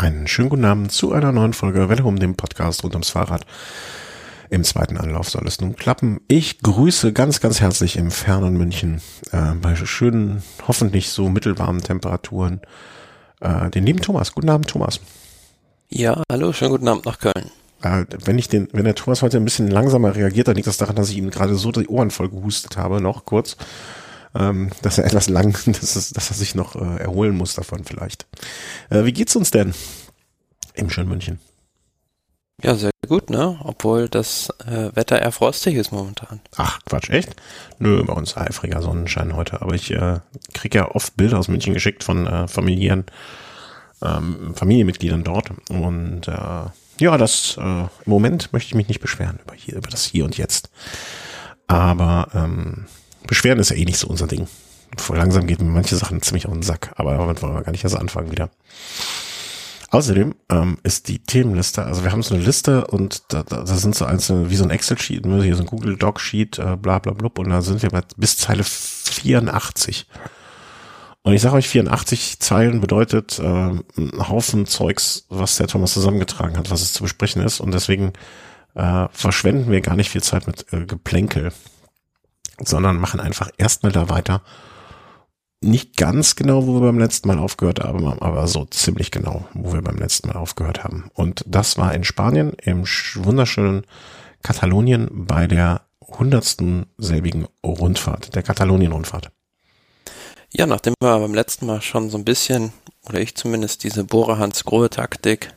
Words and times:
Einen 0.00 0.28
schönen 0.28 0.48
guten 0.48 0.64
Abend 0.64 0.92
zu 0.92 1.12
einer 1.12 1.32
neuen 1.32 1.52
Folge 1.52 1.88
Welle 1.88 2.04
um 2.04 2.20
den 2.20 2.36
Podcast 2.36 2.84
rund 2.84 2.94
ums 2.94 3.10
Fahrrad. 3.10 3.44
Im 4.48 4.62
zweiten 4.62 4.96
Anlauf 4.96 5.28
soll 5.28 5.44
es 5.48 5.60
nun 5.60 5.74
klappen. 5.74 6.20
Ich 6.28 6.60
grüße 6.60 7.12
ganz, 7.12 7.40
ganz 7.40 7.60
herzlich 7.60 7.96
im 7.96 8.12
fernen 8.12 8.56
München 8.56 9.00
äh, 9.32 9.54
bei 9.60 9.74
schönen, 9.74 10.44
hoffentlich 10.68 11.08
so 11.10 11.28
mittelwarmen 11.28 11.82
Temperaturen 11.82 12.60
äh, 13.40 13.70
den 13.70 13.84
lieben 13.86 14.00
Thomas. 14.00 14.32
Guten 14.32 14.50
Abend, 14.50 14.68
Thomas. 14.68 15.00
Ja, 15.88 16.22
hallo, 16.30 16.52
schönen 16.52 16.70
guten 16.70 16.86
Abend 16.86 17.04
nach 17.04 17.18
Köln. 17.18 17.50
Äh, 17.82 18.04
wenn 18.24 18.38
ich 18.38 18.48
den, 18.48 18.68
wenn 18.72 18.84
der 18.84 18.94
Thomas 18.94 19.22
heute 19.22 19.38
ein 19.38 19.44
bisschen 19.44 19.68
langsamer 19.68 20.14
reagiert, 20.14 20.46
dann 20.46 20.54
liegt 20.54 20.68
das 20.68 20.76
daran, 20.76 20.94
dass 20.94 21.10
ich 21.10 21.16
ihm 21.16 21.30
gerade 21.30 21.56
so 21.56 21.72
die 21.72 21.88
Ohren 21.88 22.12
voll 22.12 22.28
gehustet 22.28 22.76
habe, 22.76 23.00
noch 23.00 23.24
kurz 23.24 23.56
ähm, 24.34 24.70
dass 24.82 24.98
er 24.98 25.04
etwas 25.04 25.28
lang, 25.28 25.52
dass, 25.66 25.96
es, 25.96 26.10
dass 26.10 26.30
er 26.30 26.36
sich 26.36 26.54
noch 26.54 26.76
äh, 26.76 27.02
erholen 27.02 27.36
muss 27.36 27.54
davon 27.54 27.84
vielleicht. 27.84 28.26
Äh, 28.90 29.04
wie 29.04 29.12
geht's 29.12 29.36
uns 29.36 29.50
denn 29.50 29.74
im 30.74 30.90
schönen 30.90 31.08
München? 31.08 31.40
Ja, 32.60 32.74
sehr 32.74 32.90
gut, 33.06 33.30
ne? 33.30 33.56
Obwohl 33.62 34.08
das 34.08 34.50
äh, 34.66 34.90
Wetter 34.94 35.22
eher 35.22 35.30
frostig 35.30 35.76
ist 35.76 35.92
momentan. 35.92 36.40
Ach, 36.56 36.80
Quatsch, 36.86 37.08
echt? 37.08 37.36
Nö, 37.78 38.02
bei 38.02 38.12
uns 38.12 38.36
eifriger 38.36 38.82
Sonnenschein 38.82 39.36
heute. 39.36 39.62
Aber 39.62 39.74
ich 39.74 39.92
äh, 39.92 40.18
kriege 40.54 40.78
ja 40.78 40.90
oft 40.90 41.16
Bilder 41.16 41.38
aus 41.38 41.46
München 41.46 41.72
geschickt 41.72 42.02
von 42.02 42.26
äh, 42.26 42.48
familiären 42.48 43.04
ähm, 44.02 44.54
Familienmitgliedern 44.54 45.24
dort. 45.24 45.50
Und 45.70 46.28
äh, 46.28 46.66
ja, 47.00 47.16
das 47.16 47.56
äh, 47.58 47.62
im 47.62 47.88
Moment 48.06 48.52
möchte 48.52 48.68
ich 48.68 48.74
mich 48.74 48.88
nicht 48.88 49.00
beschweren 49.00 49.38
über 49.44 49.54
hier, 49.54 49.76
über 49.76 49.90
das 49.90 50.04
Hier 50.04 50.24
und 50.24 50.36
Jetzt. 50.36 50.70
Aber 51.66 52.28
ähm, 52.34 52.86
Beschweren 53.26 53.58
ist 53.58 53.70
ja 53.70 53.76
eh 53.76 53.84
nicht 53.84 53.98
so 53.98 54.08
unser 54.08 54.26
Ding. 54.26 54.46
Vor 54.96 55.16
langsam 55.16 55.46
geht 55.46 55.60
mir 55.60 55.68
manche 55.68 55.96
Sachen 55.96 56.22
ziemlich 56.22 56.46
auf 56.46 56.52
den 56.52 56.62
Sack, 56.62 56.92
aber 56.96 57.16
damit 57.16 57.42
wollen 57.42 57.54
wir 57.54 57.62
gar 57.62 57.72
nicht 57.72 57.84
erst 57.84 57.96
anfangen 57.96 58.30
wieder. 58.30 58.50
Außerdem 59.90 60.34
ähm, 60.50 60.78
ist 60.82 61.08
die 61.08 61.18
Themenliste, 61.18 61.84
also 61.84 62.04
wir 62.04 62.12
haben 62.12 62.22
so 62.22 62.34
eine 62.34 62.44
Liste 62.44 62.86
und 62.88 63.22
da, 63.28 63.42
da, 63.42 63.62
da 63.62 63.74
sind 63.74 63.94
so 63.94 64.04
einzelne, 64.04 64.50
wie 64.50 64.56
so 64.56 64.64
ein 64.64 64.70
Excel-Sheet, 64.70 65.24
ne, 65.24 65.42
hier 65.42 65.56
so 65.56 65.62
ein 65.62 65.66
Google 65.66 65.96
Doc-Sheet, 65.96 66.58
äh, 66.58 66.76
bla 66.76 66.98
bla 66.98 67.12
blub, 67.12 67.38
und 67.38 67.48
da 67.48 67.62
sind 67.62 67.82
wir 67.82 67.88
bei, 67.88 68.02
bis 68.16 68.36
Zeile 68.36 68.64
84. 68.64 70.06
Und 71.22 71.32
ich 71.32 71.40
sage 71.40 71.56
euch, 71.56 71.68
84 71.68 72.38
Zeilen 72.38 72.80
bedeutet 72.80 73.38
äh, 73.38 73.42
ein 73.42 73.82
Haufen 74.28 74.66
Zeugs, 74.66 75.26
was 75.30 75.56
der 75.56 75.66
Thomas 75.68 75.94
zusammengetragen 75.94 76.56
hat, 76.58 76.70
was 76.70 76.82
es 76.82 76.92
zu 76.92 77.02
besprechen 77.02 77.42
ist. 77.42 77.60
Und 77.60 77.72
deswegen 77.72 78.12
äh, 78.74 79.08
verschwenden 79.10 79.70
wir 79.70 79.80
gar 79.80 79.96
nicht 79.96 80.10
viel 80.10 80.22
Zeit 80.22 80.46
mit 80.46 80.72
äh, 80.72 80.84
Geplänkel 80.84 81.52
sondern 82.64 82.96
machen 82.96 83.20
einfach 83.20 83.50
erstmal 83.58 83.92
da 83.92 84.08
weiter. 84.08 84.42
Nicht 85.60 85.96
ganz 85.96 86.36
genau, 86.36 86.66
wo 86.66 86.74
wir 86.74 86.82
beim 86.82 86.98
letzten 86.98 87.28
Mal 87.28 87.38
aufgehört 87.38 87.80
haben, 87.80 88.06
aber 88.06 88.46
so 88.46 88.64
ziemlich 88.64 89.10
genau, 89.10 89.48
wo 89.54 89.72
wir 89.72 89.82
beim 89.82 89.96
letzten 89.96 90.28
Mal 90.28 90.36
aufgehört 90.36 90.84
haben. 90.84 91.10
Und 91.14 91.44
das 91.46 91.76
war 91.78 91.94
in 91.94 92.04
Spanien, 92.04 92.52
im 92.62 92.84
wunderschönen 93.16 93.84
Katalonien 94.42 95.08
bei 95.26 95.48
der 95.48 95.82
hundertsten 96.00 96.86
selbigen 96.96 97.46
Rundfahrt, 97.64 98.34
der 98.34 98.42
Katalonien-Rundfahrt. 98.42 99.30
Ja, 100.52 100.66
nachdem 100.66 100.94
wir 101.02 101.18
beim 101.18 101.34
letzten 101.34 101.66
Mal 101.66 101.82
schon 101.82 102.08
so 102.08 102.16
ein 102.16 102.24
bisschen, 102.24 102.72
oder 103.06 103.20
ich 103.20 103.34
zumindest, 103.34 103.84
diese 103.84 104.04
Bohrer-Hans-Grohe-Taktik 104.04 105.52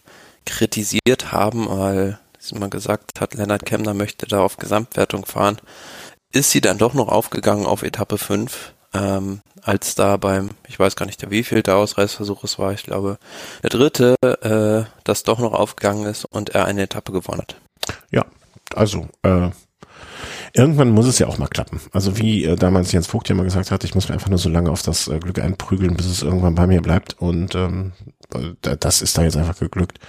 kritisiert 0.46 1.32
haben, 1.32 1.70
weil 1.70 2.20
man 2.56 2.70
gesagt 2.70 3.22
hat, 3.22 3.36
Lennart 3.36 3.66
Kemner 3.66 3.94
möchte 3.94 4.26
da 4.26 4.42
auf 4.42 4.58
Gesamtwertung 4.58 5.26
fahren, 5.26 5.60
ist 6.32 6.52
sie 6.52 6.62
dann 6.62 6.78
doch 6.78 6.94
noch 6.94 7.08
aufgegangen 7.08 7.66
auf 7.66 7.84
Etappe 7.84 8.18
5, 8.18 8.74
ähm, 8.94 9.42
als 9.62 9.96
da 9.96 10.18
beim, 10.18 10.50
ich 10.68 10.80
weiß 10.80 10.96
gar 10.96 11.06
nicht, 11.06 11.22
der 11.22 11.32
wievielte 11.32 11.76
Ausreißversuch 11.76 12.44
es 12.44 12.58
war, 12.60 12.74
ich 12.74 12.84
glaube, 12.84 13.18
der 13.64 13.70
dritte, 13.70 14.16
äh, 14.22 14.90
das 15.04 15.24
doch 15.24 15.40
noch 15.40 15.54
aufgegangen 15.54 16.06
ist 16.06 16.26
und 16.26 16.50
er 16.50 16.66
eine 16.66 16.84
Etappe 16.84 17.12
gewonnen 17.12 17.42
hat. 17.42 17.56
Ja, 18.12 18.26
also 18.74 19.08
äh, 19.24 19.50
irgendwann 20.54 20.90
muss 20.90 21.06
es 21.06 21.20
ja 21.20 21.28
auch 21.28 21.38
mal 21.38 21.48
klappen. 21.48 21.80
Also 21.92 22.18
wie 22.18 22.46
äh, 22.46 22.56
damals 22.56 22.92
Jens 22.92 23.08
Vogt 23.08 23.30
ja 23.30 23.36
mal 23.36 23.44
gesagt 23.44 23.72
hat, 23.72 23.84
ich 23.84 23.96
muss 23.96 24.10
mir 24.10 24.16
einfach 24.16 24.30
nur 24.30 24.40
so 24.40 24.50
lange 24.50 24.72
auf 24.72 24.82
das 24.82 25.08
äh, 25.08 25.20
Glück 25.20 25.40
einprügeln, 25.40 25.96
bis 25.96 26.08
es 26.08 26.24
irgendwann 26.24 26.56
bei 26.56 26.68
mir 26.68 26.82
bleibt 26.82 27.20
und 27.20 27.56
ähm, 27.56 27.94
das 28.62 29.02
ist 29.02 29.18
da 29.18 29.24
jetzt 29.24 29.38
einfach 29.38 29.60
geglückt. 29.60 30.00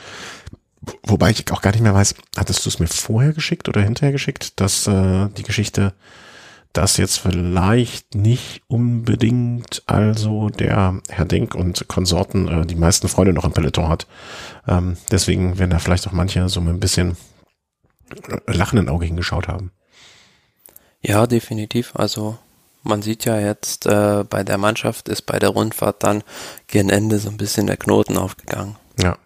Wobei 1.04 1.30
ich 1.30 1.50
auch 1.52 1.62
gar 1.62 1.72
nicht 1.72 1.82
mehr 1.82 1.94
weiß, 1.94 2.14
hattest 2.36 2.64
du 2.64 2.68
es 2.68 2.78
mir 2.78 2.88
vorher 2.88 3.32
geschickt 3.32 3.68
oder 3.68 3.82
hinterher 3.82 4.12
geschickt, 4.12 4.60
dass 4.60 4.86
äh, 4.86 5.28
die 5.36 5.44
Geschichte, 5.44 5.94
dass 6.72 6.96
jetzt 6.96 7.18
vielleicht 7.18 8.14
nicht 8.14 8.62
unbedingt 8.66 9.82
also 9.86 10.48
der 10.48 11.00
Herr 11.08 11.24
Denk 11.24 11.54
und 11.54 11.86
Konsorten 11.86 12.48
äh, 12.48 12.66
die 12.66 12.74
meisten 12.74 13.08
Freunde 13.08 13.32
noch 13.32 13.44
im 13.44 13.52
Peloton 13.52 13.88
hat. 13.88 14.06
Ähm, 14.66 14.96
deswegen 15.10 15.58
werden 15.58 15.70
da 15.70 15.78
vielleicht 15.78 16.08
auch 16.08 16.12
manche 16.12 16.48
so 16.48 16.60
mit 16.60 16.74
ein 16.74 16.80
bisschen 16.80 17.16
lachenden 18.46 18.88
Auge 18.88 19.06
hingeschaut 19.06 19.48
haben. 19.48 19.70
Ja, 21.00 21.26
definitiv. 21.26 21.94
Also 21.94 22.38
man 22.82 23.02
sieht 23.02 23.24
ja 23.24 23.38
jetzt 23.38 23.86
äh, 23.86 24.24
bei 24.28 24.42
der 24.44 24.58
Mannschaft 24.58 25.08
ist 25.08 25.22
bei 25.22 25.38
der 25.38 25.50
Rundfahrt 25.50 26.02
dann 26.02 26.22
gegen 26.66 26.90
Ende 26.90 27.18
so 27.18 27.28
ein 27.28 27.36
bisschen 27.36 27.66
der 27.66 27.76
Knoten 27.76 28.16
aufgegangen. 28.16 28.76
Ja. 29.00 29.16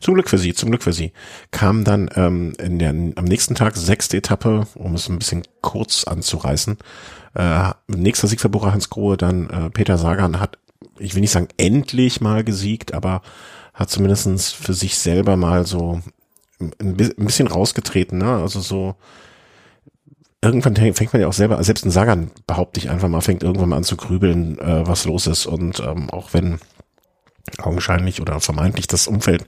Zum 0.00 0.14
Glück 0.14 0.28
für 0.28 0.38
sie, 0.38 0.54
zum 0.54 0.70
Glück 0.70 0.82
für 0.82 0.92
sie. 0.92 1.12
Kam 1.50 1.84
dann 1.84 2.10
ähm, 2.16 2.52
in 2.58 2.78
der, 2.78 2.90
am 2.90 3.24
nächsten 3.24 3.54
Tag 3.54 3.76
sechste 3.76 4.16
Etappe, 4.16 4.66
um 4.74 4.94
es 4.94 5.08
ein 5.08 5.18
bisschen 5.18 5.42
kurz 5.60 6.04
anzureißen. 6.04 6.78
Äh, 7.34 7.70
nächster 7.88 8.28
Sieg 8.28 8.40
für 8.40 8.48
Bora 8.48 8.72
Hans 8.72 8.90
Grohe, 8.90 9.16
dann 9.16 9.50
äh, 9.50 9.70
Peter 9.70 9.98
Sagan 9.98 10.40
hat, 10.40 10.58
ich 10.98 11.14
will 11.14 11.20
nicht 11.20 11.32
sagen 11.32 11.48
endlich 11.56 12.20
mal 12.20 12.44
gesiegt, 12.44 12.94
aber 12.94 13.22
hat 13.72 13.90
zumindestens 13.90 14.52
für 14.52 14.74
sich 14.74 14.96
selber 14.96 15.36
mal 15.36 15.66
so 15.66 16.00
ein 16.60 16.96
bisschen 16.96 17.48
rausgetreten, 17.48 18.18
ne? 18.18 18.36
Also 18.36 18.60
so 18.60 18.94
irgendwann 20.44 20.76
fängt 20.76 21.12
man 21.12 21.22
ja 21.22 21.28
auch 21.28 21.32
selber, 21.32 21.62
selbst 21.64 21.84
ein 21.84 21.90
Sagan 21.90 22.30
behaupte 22.46 22.78
ich 22.78 22.90
einfach 22.90 23.08
mal, 23.08 23.22
fängt 23.22 23.42
irgendwann 23.42 23.70
mal 23.70 23.78
an 23.78 23.84
zu 23.84 23.96
grübeln, 23.96 24.58
äh, 24.58 24.86
was 24.86 25.06
los 25.06 25.26
ist. 25.26 25.46
Und 25.46 25.80
ähm, 25.80 26.10
auch 26.10 26.32
wenn 26.32 26.58
augenscheinlich 27.58 28.20
oder 28.20 28.40
vermeintlich 28.40 28.86
das 28.86 29.06
Umfeld 29.06 29.46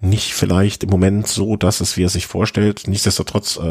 nicht 0.00 0.34
vielleicht 0.34 0.84
im 0.84 0.90
Moment 0.90 1.26
so, 1.26 1.56
dass 1.56 1.80
es, 1.80 1.96
wie 1.96 2.04
er 2.04 2.08
sich 2.08 2.26
vorstellt. 2.26 2.86
Nichtsdestotrotz, 2.86 3.56
äh, 3.56 3.62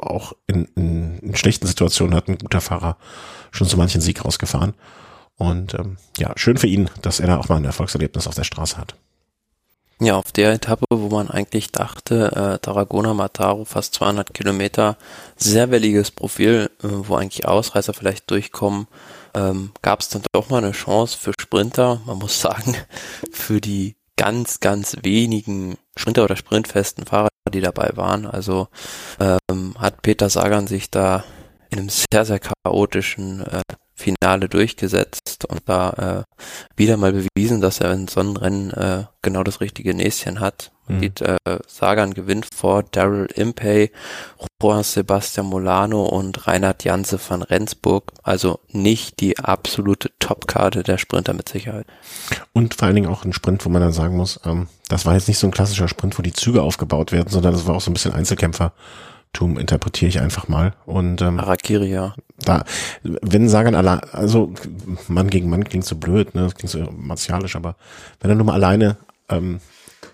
auch 0.00 0.34
in, 0.46 0.66
in, 0.76 1.18
in 1.18 1.36
schlechten 1.36 1.66
Situationen 1.66 2.14
hat 2.14 2.28
ein 2.28 2.38
guter 2.38 2.60
Fahrer 2.60 2.96
schon 3.50 3.66
so 3.66 3.76
manchen 3.76 4.00
Sieg 4.00 4.24
rausgefahren. 4.24 4.74
Und 5.36 5.74
ähm, 5.74 5.96
ja, 6.18 6.32
schön 6.36 6.58
für 6.58 6.66
ihn, 6.66 6.90
dass 7.00 7.20
er 7.20 7.28
da 7.28 7.38
auch 7.38 7.48
mal 7.48 7.56
ein 7.56 7.64
Erfolgserlebnis 7.64 8.26
auf 8.26 8.34
der 8.34 8.44
Straße 8.44 8.76
hat. 8.76 8.94
Ja, 10.02 10.16
auf 10.16 10.32
der 10.32 10.52
Etappe, 10.52 10.86
wo 10.90 11.08
man 11.08 11.30
eigentlich 11.30 11.72
dachte, 11.72 12.32
äh, 12.32 12.58
Tarragona 12.58 13.12
Mataro, 13.12 13.64
fast 13.66 13.94
200 13.94 14.32
Kilometer, 14.32 14.96
sehr 15.36 15.70
welliges 15.70 16.10
Profil, 16.10 16.70
äh, 16.82 16.88
wo 16.88 17.16
eigentlich 17.16 17.46
Ausreißer 17.46 17.92
vielleicht 17.92 18.30
durchkommen, 18.30 18.86
ähm, 19.34 19.72
gab 19.82 20.00
es 20.00 20.08
dann 20.08 20.22
doch 20.32 20.50
mal 20.50 20.58
eine 20.58 20.72
Chance 20.72 21.18
für 21.18 21.32
Sprinter. 21.40 22.00
Man 22.06 22.18
muss 22.18 22.40
sagen, 22.40 22.76
für 23.32 23.60
die 23.60 23.96
ganz, 24.16 24.60
ganz 24.60 24.96
wenigen 25.02 25.78
Sprinter 25.96 26.24
oder 26.24 26.36
sprintfesten 26.36 27.06
Fahrer, 27.06 27.28
die 27.52 27.60
dabei 27.60 27.92
waren. 27.94 28.26
Also 28.26 28.68
ähm, 29.18 29.74
hat 29.78 30.02
Peter 30.02 30.28
Sagan 30.28 30.66
sich 30.66 30.90
da 30.90 31.24
in 31.70 31.78
einem 31.78 31.88
sehr, 31.88 32.24
sehr 32.24 32.40
chaotischen 32.40 33.40
äh, 33.46 33.62
Finale 33.94 34.48
durchgesetzt 34.48 35.44
und 35.44 35.60
da 35.66 36.24
äh, 36.26 36.34
wieder 36.76 36.96
mal 36.96 37.12
bewiesen, 37.12 37.60
dass 37.60 37.80
er 37.80 37.92
in 37.92 38.08
so 38.08 38.20
einem 38.20 38.36
Rennen 38.36 38.70
äh, 38.72 39.04
genau 39.22 39.42
das 39.42 39.60
richtige 39.60 39.94
Näschen 39.94 40.40
hat. 40.40 40.72
Mhm. 40.90 41.12
Äh, 41.20 41.58
Sagan 41.66 42.14
gewinnt 42.14 42.46
vor 42.54 42.82
Daryl 42.82 43.26
Impey, 43.34 43.90
Juan 44.60 44.82
Sebastian 44.82 45.46
Molano 45.46 46.04
und 46.04 46.46
Reinhard 46.46 46.84
Janse 46.84 47.18
van 47.26 47.42
Rendsburg. 47.42 48.12
Also 48.22 48.60
nicht 48.68 49.20
die 49.20 49.38
absolute 49.38 50.10
Topkarte 50.18 50.82
der 50.82 50.98
Sprinter 50.98 51.32
mit 51.32 51.48
Sicherheit. 51.48 51.86
Und 52.52 52.74
vor 52.74 52.86
allen 52.86 52.96
Dingen 52.96 53.10
auch 53.10 53.24
ein 53.24 53.32
Sprint, 53.32 53.64
wo 53.64 53.68
man 53.70 53.82
dann 53.82 53.92
sagen 53.92 54.16
muss, 54.16 54.40
ähm, 54.44 54.68
das 54.88 55.06
war 55.06 55.14
jetzt 55.14 55.28
nicht 55.28 55.38
so 55.38 55.46
ein 55.46 55.52
klassischer 55.52 55.88
Sprint, 55.88 56.18
wo 56.18 56.22
die 56.22 56.32
Züge 56.32 56.62
aufgebaut 56.62 57.12
werden, 57.12 57.28
sondern 57.28 57.52
das 57.52 57.66
war 57.66 57.76
auch 57.76 57.80
so 57.80 57.90
ein 57.90 57.94
bisschen 57.94 58.12
Einzelkämpfer. 58.12 58.72
Tum 59.32 59.58
interpretiere 59.58 60.08
ich 60.08 60.20
einfach 60.20 60.48
mal. 60.48 60.74
Und 60.86 61.22
ähm, 61.22 61.40
Harakiri, 61.40 61.88
ja. 61.90 62.14
Da, 62.38 62.64
wenn 63.02 63.48
Sagan 63.48 63.76
allein, 63.76 64.00
also 64.12 64.52
Mann 65.06 65.30
gegen 65.30 65.48
Mann 65.48 65.64
klingt 65.64 65.84
so 65.84 65.94
blöd, 65.94 66.34
ne? 66.34 66.42
Das 66.42 66.56
klingt 66.56 66.70
so 66.70 66.90
martialisch, 66.96 67.54
aber 67.54 67.76
wenn 68.20 68.30
er 68.30 68.34
nur 68.34 68.46
mal 68.46 68.54
alleine, 68.54 68.96
ähm, 69.28 69.60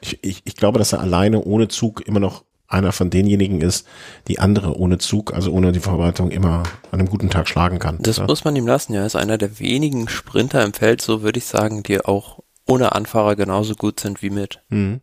ich, 0.00 0.18
ich, 0.22 0.42
ich 0.44 0.56
glaube, 0.56 0.78
dass 0.78 0.92
er 0.92 1.00
alleine 1.00 1.42
ohne 1.42 1.68
Zug 1.68 2.06
immer 2.06 2.20
noch 2.20 2.44
einer 2.68 2.92
von 2.92 3.10
denjenigen 3.10 3.60
ist, 3.60 3.86
die 4.28 4.38
andere 4.38 4.76
ohne 4.76 4.98
Zug, 4.98 5.32
also 5.32 5.52
ohne 5.52 5.72
die 5.72 5.80
Verwaltung 5.80 6.30
immer 6.30 6.64
an 6.90 6.98
einem 6.98 7.08
guten 7.08 7.30
Tag 7.30 7.48
schlagen 7.48 7.78
kann. 7.78 7.98
Das 8.00 8.16
ja? 8.16 8.26
muss 8.26 8.44
man 8.44 8.56
ihm 8.56 8.66
lassen, 8.66 8.92
ja. 8.92 9.00
Er 9.00 9.06
ist 9.06 9.16
einer 9.16 9.38
der 9.38 9.60
wenigen 9.60 10.08
Sprinter 10.08 10.64
im 10.64 10.72
Feld, 10.72 11.00
so 11.00 11.22
würde 11.22 11.38
ich 11.38 11.44
sagen, 11.44 11.82
die 11.82 12.04
auch 12.04 12.40
ohne 12.66 12.92
Anfahrer 12.92 13.36
genauso 13.36 13.74
gut 13.74 14.00
sind 14.00 14.22
wie 14.22 14.30
mit. 14.30 14.60
Mhm. 14.68 15.00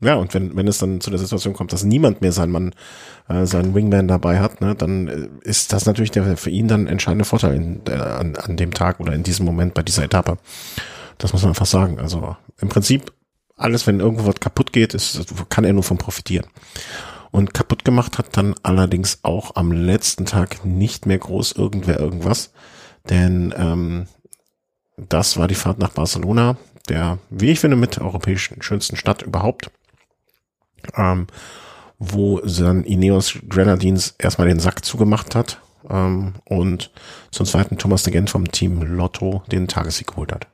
Ja, 0.00 0.16
und 0.16 0.34
wenn, 0.34 0.54
wenn 0.54 0.68
es 0.68 0.76
dann 0.76 1.00
zu 1.00 1.08
der 1.08 1.18
Situation 1.18 1.54
kommt, 1.54 1.72
dass 1.72 1.82
niemand 1.82 2.20
mehr 2.20 2.32
seinen 2.32 2.52
Mann, 2.52 2.74
äh, 3.28 3.46
seinen 3.46 3.74
Wingman 3.74 4.08
dabei 4.08 4.40
hat, 4.40 4.60
ne, 4.60 4.74
dann 4.74 5.08
äh, 5.08 5.28
ist 5.48 5.72
das 5.72 5.86
natürlich 5.86 6.10
der 6.10 6.36
für 6.36 6.50
ihn 6.50 6.68
dann 6.68 6.86
entscheidende 6.86 7.24
Vorteil 7.24 7.54
in, 7.54 7.80
äh, 7.88 7.92
an, 7.94 8.36
an 8.36 8.58
dem 8.58 8.74
Tag 8.74 9.00
oder 9.00 9.14
in 9.14 9.22
diesem 9.22 9.46
Moment 9.46 9.72
bei 9.72 9.82
dieser 9.82 10.04
Etappe. 10.04 10.36
Das 11.16 11.32
muss 11.32 11.42
man 11.42 11.52
einfach 11.52 11.64
sagen. 11.64 11.98
Also 11.98 12.36
im 12.60 12.68
Prinzip 12.68 13.10
alles, 13.56 13.86
wenn 13.86 14.00
irgendwo 14.00 14.26
was 14.26 14.40
kaputt 14.40 14.72
geht, 14.72 14.94
ist, 14.94 15.34
kann 15.48 15.64
er 15.64 15.72
nur 15.72 15.82
von 15.82 15.98
profitieren. 15.98 16.46
Und 17.30 17.54
kaputt 17.54 17.84
gemacht 17.84 18.18
hat 18.18 18.36
dann 18.36 18.54
allerdings 18.62 19.20
auch 19.22 19.56
am 19.56 19.72
letzten 19.72 20.26
Tag 20.26 20.64
nicht 20.64 21.06
mehr 21.06 21.18
groß 21.18 21.52
irgendwer 21.52 21.98
irgendwas, 21.98 22.52
denn 23.08 23.54
ähm, 23.56 24.06
das 24.96 25.36
war 25.36 25.48
die 25.48 25.54
Fahrt 25.54 25.78
nach 25.78 25.90
Barcelona, 25.90 26.56
der, 26.88 27.18
wie 27.30 27.50
ich 27.50 27.60
finde, 27.60 27.76
mit 27.76 27.98
europäischen 27.98 28.62
schönsten 28.62 28.96
Stadt 28.96 29.22
überhaupt, 29.22 29.70
ähm, 30.94 31.26
wo 31.98 32.40
dann 32.40 32.84
Ineos 32.84 33.38
Grenadines 33.48 34.14
erstmal 34.18 34.48
den 34.48 34.60
Sack 34.60 34.84
zugemacht 34.84 35.34
hat 35.34 35.60
ähm, 35.90 36.34
und 36.44 36.90
zum 37.30 37.46
zweiten 37.46 37.78
Thomas 37.78 38.02
de 38.02 38.12
Gent 38.12 38.30
vom 38.30 38.50
Team 38.50 38.82
Lotto 38.82 39.42
den 39.50 39.68
Tagessieg 39.68 40.08
geholt 40.08 40.32
hat. 40.32 40.46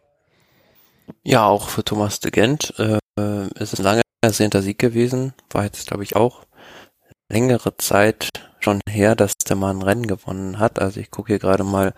Ja, 1.25 1.47
auch 1.47 1.69
für 1.69 1.85
Thomas 1.85 2.21
de 2.21 2.31
Gent 2.31 2.75
äh, 2.79 2.99
ist 3.55 3.73
es 3.73 3.81
ein 3.81 3.85
lange 3.85 4.03
ersehnter 4.21 4.63
Sieg 4.63 4.79
gewesen, 4.79 5.35
war 5.51 5.65
jetzt 5.65 5.87
glaube 5.87 6.03
ich 6.03 6.17
auch 6.17 6.45
längere 7.29 7.77
Zeit 7.77 8.29
schon 8.61 8.81
her, 8.89 9.17
dass 9.17 9.35
der 9.39 9.57
mal 9.57 9.71
ein 9.71 9.83
Rennen 9.83 10.07
gewonnen 10.07 10.59
hat. 10.59 10.79
Also 10.79 11.01
ich 11.01 11.11
gucke 11.11 11.33
hier 11.33 11.39
gerade 11.39 11.65
mal 11.65 11.95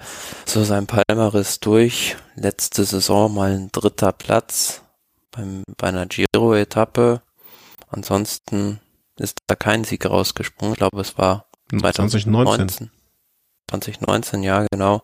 so 0.47 0.65
sein 0.65 0.87
Palmaris 0.87 1.61
durch. 1.61 2.17
Letzte 2.37 2.85
Saison 2.85 3.35
mal 3.35 3.53
ein 3.53 3.69
dritter 3.71 4.13
Platz 4.13 4.83
beim, 5.31 5.63
bei 5.77 5.89
einer 5.89 6.07
Giro-Etappe. 6.07 7.23
Ansonsten 7.89 8.81
ist 9.17 9.39
da 9.47 9.55
kein 9.57 9.85
Sieg 9.85 10.07
rausgesprungen. 10.07 10.75
Ich 10.75 10.79
glaube, 10.79 11.01
es 11.01 11.19
war 11.19 11.47
2019. 11.71 12.91
2019, 13.69 14.43
ja, 14.43 14.67
genau. 14.71 15.03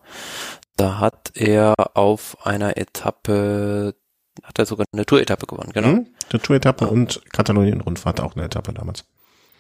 Da 0.80 0.98
hat 0.98 1.32
er 1.34 1.74
auf 1.92 2.38
einer 2.46 2.78
Etappe, 2.78 3.94
hat 4.42 4.58
er 4.58 4.64
sogar 4.64 4.86
eine 4.94 5.04
Tour-Etappe 5.04 5.44
gewonnen, 5.44 5.72
genau. 5.74 5.88
Mhm, 5.88 6.06
eine 6.30 6.40
Tour-Etappe 6.40 6.86
ja. 6.86 6.90
und 6.90 7.20
Katalonien-Rundfahrt 7.34 8.22
auch 8.22 8.34
eine 8.34 8.46
Etappe 8.46 8.72
damals. 8.72 9.04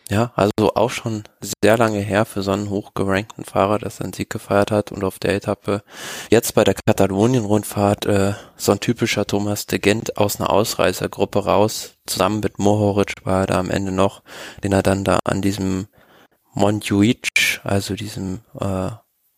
Ja, 0.08 0.32
also 0.34 0.74
auch 0.76 0.88
schon 0.88 1.24
sehr 1.62 1.76
lange 1.76 1.98
her 1.98 2.24
für 2.24 2.40
so 2.40 2.52
einen 2.52 2.70
hochgerankten 2.70 3.44
Fahrer, 3.44 3.78
dass 3.78 4.00
er 4.00 4.04
einen 4.04 4.14
Sieg 4.14 4.30
gefeiert 4.30 4.70
hat 4.70 4.92
und 4.92 5.04
auf 5.04 5.18
der 5.18 5.34
Etappe 5.34 5.82
jetzt 6.30 6.54
bei 6.54 6.64
der 6.64 6.74
Katalonien-Rundfahrt 6.86 8.06
äh, 8.06 8.32
so 8.56 8.72
ein 8.72 8.80
typischer 8.80 9.26
Thomas 9.26 9.66
de 9.66 9.78
Gent 9.78 10.16
aus 10.16 10.40
einer 10.40 10.48
Ausreißergruppe 10.48 11.44
raus, 11.44 11.98
zusammen 12.06 12.40
mit 12.40 12.58
Mohoric 12.58 13.26
war 13.26 13.42
er 13.42 13.46
da 13.46 13.58
am 13.58 13.68
Ende 13.68 13.92
noch, 13.92 14.22
den 14.64 14.72
er 14.72 14.82
dann 14.82 15.04
da 15.04 15.18
an 15.24 15.42
diesem 15.42 15.88
Montjuic, 16.54 17.60
also 17.62 17.94
diesem 17.94 18.40
äh, 18.58 18.92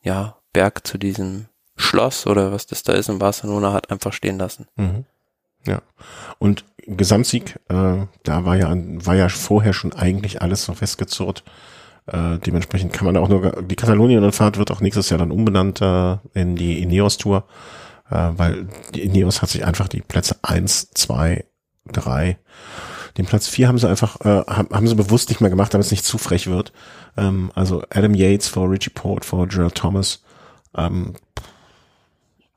ja 0.04 0.36
Berg 0.52 0.86
zu 0.86 0.96
diesem 0.96 1.48
Schloss 1.76 2.26
oder 2.26 2.52
was 2.52 2.66
das 2.66 2.82
da 2.82 2.92
ist 2.92 3.08
in 3.08 3.18
Barcelona 3.18 3.72
hat 3.72 3.90
einfach 3.90 4.12
stehen 4.12 4.38
lassen. 4.38 4.66
Mhm. 4.76 5.04
Ja. 5.66 5.82
Und 6.38 6.64
Gesamtsieg, 6.86 7.60
äh, 7.68 8.06
da 8.24 8.44
war 8.44 8.56
ja, 8.56 8.74
war 8.74 9.14
ja 9.14 9.28
vorher 9.28 9.72
schon 9.72 9.92
eigentlich 9.92 10.42
alles 10.42 10.64
so 10.64 10.74
festgezurrt. 10.74 11.44
Äh, 12.06 12.38
dementsprechend 12.38 12.92
kann 12.92 13.06
man 13.06 13.16
auch 13.16 13.28
nur, 13.28 13.62
die 13.62 13.76
Katalonien-Fahrt 13.76 14.58
wird 14.58 14.72
auch 14.72 14.80
nächstes 14.80 15.10
Jahr 15.10 15.18
dann 15.18 15.30
umbenannt 15.30 15.80
äh, 15.80 16.16
in 16.34 16.56
die 16.56 16.82
Ineos-Tour, 16.82 17.44
äh, 18.10 18.30
weil 18.36 18.68
die 18.94 19.02
Ineos 19.02 19.40
hat 19.40 19.50
sich 19.50 19.64
einfach 19.64 19.86
die 19.86 20.00
Plätze 20.00 20.36
eins, 20.42 20.90
zwei, 20.90 21.44
drei, 21.86 22.38
den 23.18 23.26
Platz 23.26 23.46
vier 23.46 23.68
haben 23.68 23.78
sie 23.78 23.88
einfach, 23.88 24.20
äh, 24.22 24.44
haben, 24.46 24.68
haben 24.70 24.88
sie 24.88 24.94
bewusst 24.94 25.28
nicht 25.28 25.40
mehr 25.40 25.50
gemacht, 25.50 25.74
damit 25.74 25.86
es 25.86 25.90
nicht 25.90 26.04
zu 26.04 26.18
frech 26.18 26.46
wird. 26.46 26.72
Ähm, 27.16 27.52
also 27.54 27.82
Adam 27.90 28.14
Yates 28.14 28.48
vor 28.48 28.70
Richie 28.70 28.90
Port 28.90 29.24
vor 29.24 29.46
Gerald 29.46 29.74
Thomas. 29.74 30.22
Ähm, 30.74 31.14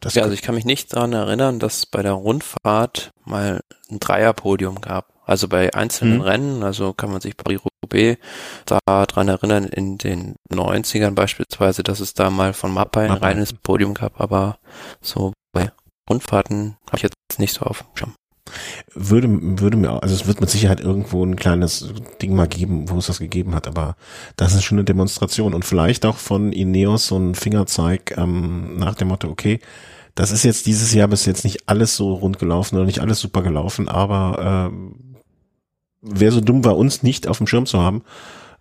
das 0.06 0.13
ja, 0.13 0.22
also 0.22 0.36
ich 0.36 0.44
kann 0.44 0.54
mich 0.54 0.66
nicht 0.66 0.94
daran 0.94 1.13
erinnern, 1.13 1.57
dass 1.57 1.88
bei 1.88 2.04
der 2.04 2.12
Rundfahrt 2.12 3.10
mal 3.25 3.62
ein 3.90 4.00
Dreierpodium 4.00 4.80
gab. 4.80 5.12
Also 5.25 5.48
bei 5.48 5.74
einzelnen 5.74 6.19
hm. 6.19 6.22
Rennen, 6.22 6.63
also 6.63 6.94
kann 6.94 7.12
man 7.12 7.22
sich 7.22 7.36
bei 7.36 7.57
roubaix 7.57 8.22
daran 8.86 9.28
erinnern, 9.28 9.63
in 9.63 9.98
den 9.98 10.36
90ern 10.54 11.16
beispielsweise, 11.16 11.81
dass 11.81 12.02
es 12.02 12.13
da 12.13 12.30
mal 12.30 12.54
von 12.54 12.72
Mappa 12.72 13.00
ein 13.00 13.10
Mappa. 13.10 13.25
reines 13.25 13.54
Podium 13.54 13.96
gab, 13.96 14.22
aber 14.22 14.60
so 15.02 15.34
bei 15.52 15.72
Rundfahrten 16.08 16.78
habe 16.86 16.98
ich 16.98 17.01
jetzt 17.01 17.16
nicht 17.40 17.56
so 17.56 17.62
auf 17.62 17.80
dem 17.80 17.98
Schirm. 17.98 18.13
Würde, 18.94 19.28
würde 19.60 19.78
mir, 19.78 20.04
also 20.04 20.13
es 20.13 20.28
wird 20.28 20.40
mit 20.40 20.51
Sicherheit 20.51 20.81
irgendwo 20.81 21.25
ein 21.25 21.36
kleines 21.36 21.92
Ding 22.22 22.36
mal 22.36 22.48
geben, 22.48 22.92
wo 22.92 23.00
es 23.00 23.08
das 23.08 23.18
gegeben 23.18 23.56
hat, 23.56 23.68
aber 23.68 23.96
das 24.36 24.54
ist 24.54 24.66
schon 24.66 24.78
eine 24.78 24.86
Demonstration 24.86 25.56
und 25.56 25.66
vielleicht 25.66 26.06
auch 26.06 26.18
von 26.18 26.54
Ineos 26.54 27.08
so 27.08 27.18
ein 27.18 27.34
Fingerzeig 27.34 28.16
ähm, 28.16 28.78
nach 28.78 28.94
dem 28.94 29.08
Motto, 29.08 29.30
okay, 29.30 29.60
das 30.16 30.32
ist 30.32 30.44
jetzt 30.44 30.66
dieses 30.66 30.94
Jahr 30.94 31.10
bis 31.10 31.26
jetzt 31.26 31.44
nicht 31.44 31.68
alles 31.68 31.96
so 31.96 32.14
rund 32.14 32.40
gelaufen 32.40 32.76
oder 32.76 32.86
nicht 32.86 33.00
alles 33.00 33.20
super 33.20 33.42
gelaufen, 33.42 33.90
aber 33.90 34.72
ähm, 34.72 35.16
wer 36.02 36.32
so 36.32 36.40
dumm 36.42 36.64
war, 36.64 36.78
uns 36.78 37.04
nicht 37.04 37.28
auf 37.28 37.38
dem 37.38 37.48
Schirm 37.48 37.66
zu 37.66 37.82
haben, 37.82 38.04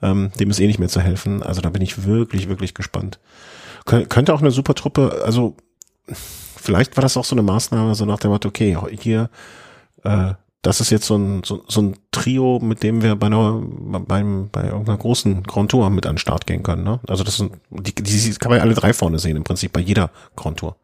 ähm, 0.02 0.32
dem 0.38 0.50
ist 0.50 0.58
eh 0.58 0.66
nicht 0.66 0.80
mehr 0.80 0.88
zu 0.88 1.00
helfen. 1.00 1.42
Also 1.42 1.60
da 1.60 1.70
bin 1.70 1.82
ich 1.82 2.04
wirklich, 2.04 2.48
wirklich 2.48 2.74
gespannt. 2.74 3.20
Kön 3.86 4.08
könnte 4.08 4.34
auch 4.34 4.40
eine 4.40 4.50
super 4.50 4.74
Truppe, 4.74 5.22
also 5.24 5.56
vielleicht 6.56 6.96
war 6.96 7.02
das 7.02 7.16
auch 7.16 7.24
so 7.24 7.36
eine 7.36 7.42
Maßnahme, 7.42 7.94
so 7.94 8.04
nach 8.04 8.18
dem 8.18 8.30
Motto, 8.30 8.48
okay, 8.48 8.76
hier, 8.98 9.30
äh, 10.02 10.34
das 10.62 10.80
ist 10.80 10.90
jetzt 10.90 11.06
so 11.06 11.16
ein, 11.16 11.42
so, 11.44 11.62
so 11.68 11.82
ein 11.82 11.96
Trio, 12.10 12.58
mit 12.58 12.82
dem 12.82 13.02
wir 13.02 13.16
bei 13.16 13.26
einer, 13.26 13.62
beim, 13.62 14.48
bei 14.50 14.64
irgendeiner 14.64 14.96
großen 14.96 15.42
Grand 15.42 15.70
Tour 15.70 15.90
mit 15.90 16.06
an 16.06 16.14
den 16.14 16.18
Start 16.18 16.46
gehen 16.46 16.62
können. 16.62 16.84
Ne? 16.84 17.00
Also 17.06 17.22
das 17.22 17.36
sind, 17.36 17.52
die, 17.70 17.94
die 17.94 18.34
kann 18.34 18.50
man 18.50 18.58
ja 18.58 18.64
alle 18.64 18.74
drei 18.74 18.94
vorne 18.94 19.18
sehen, 19.18 19.36
im 19.36 19.44
Prinzip 19.44 19.72
bei 19.72 19.80
jeder 19.80 20.10
Grand 20.36 20.58
Tour. 20.58 20.76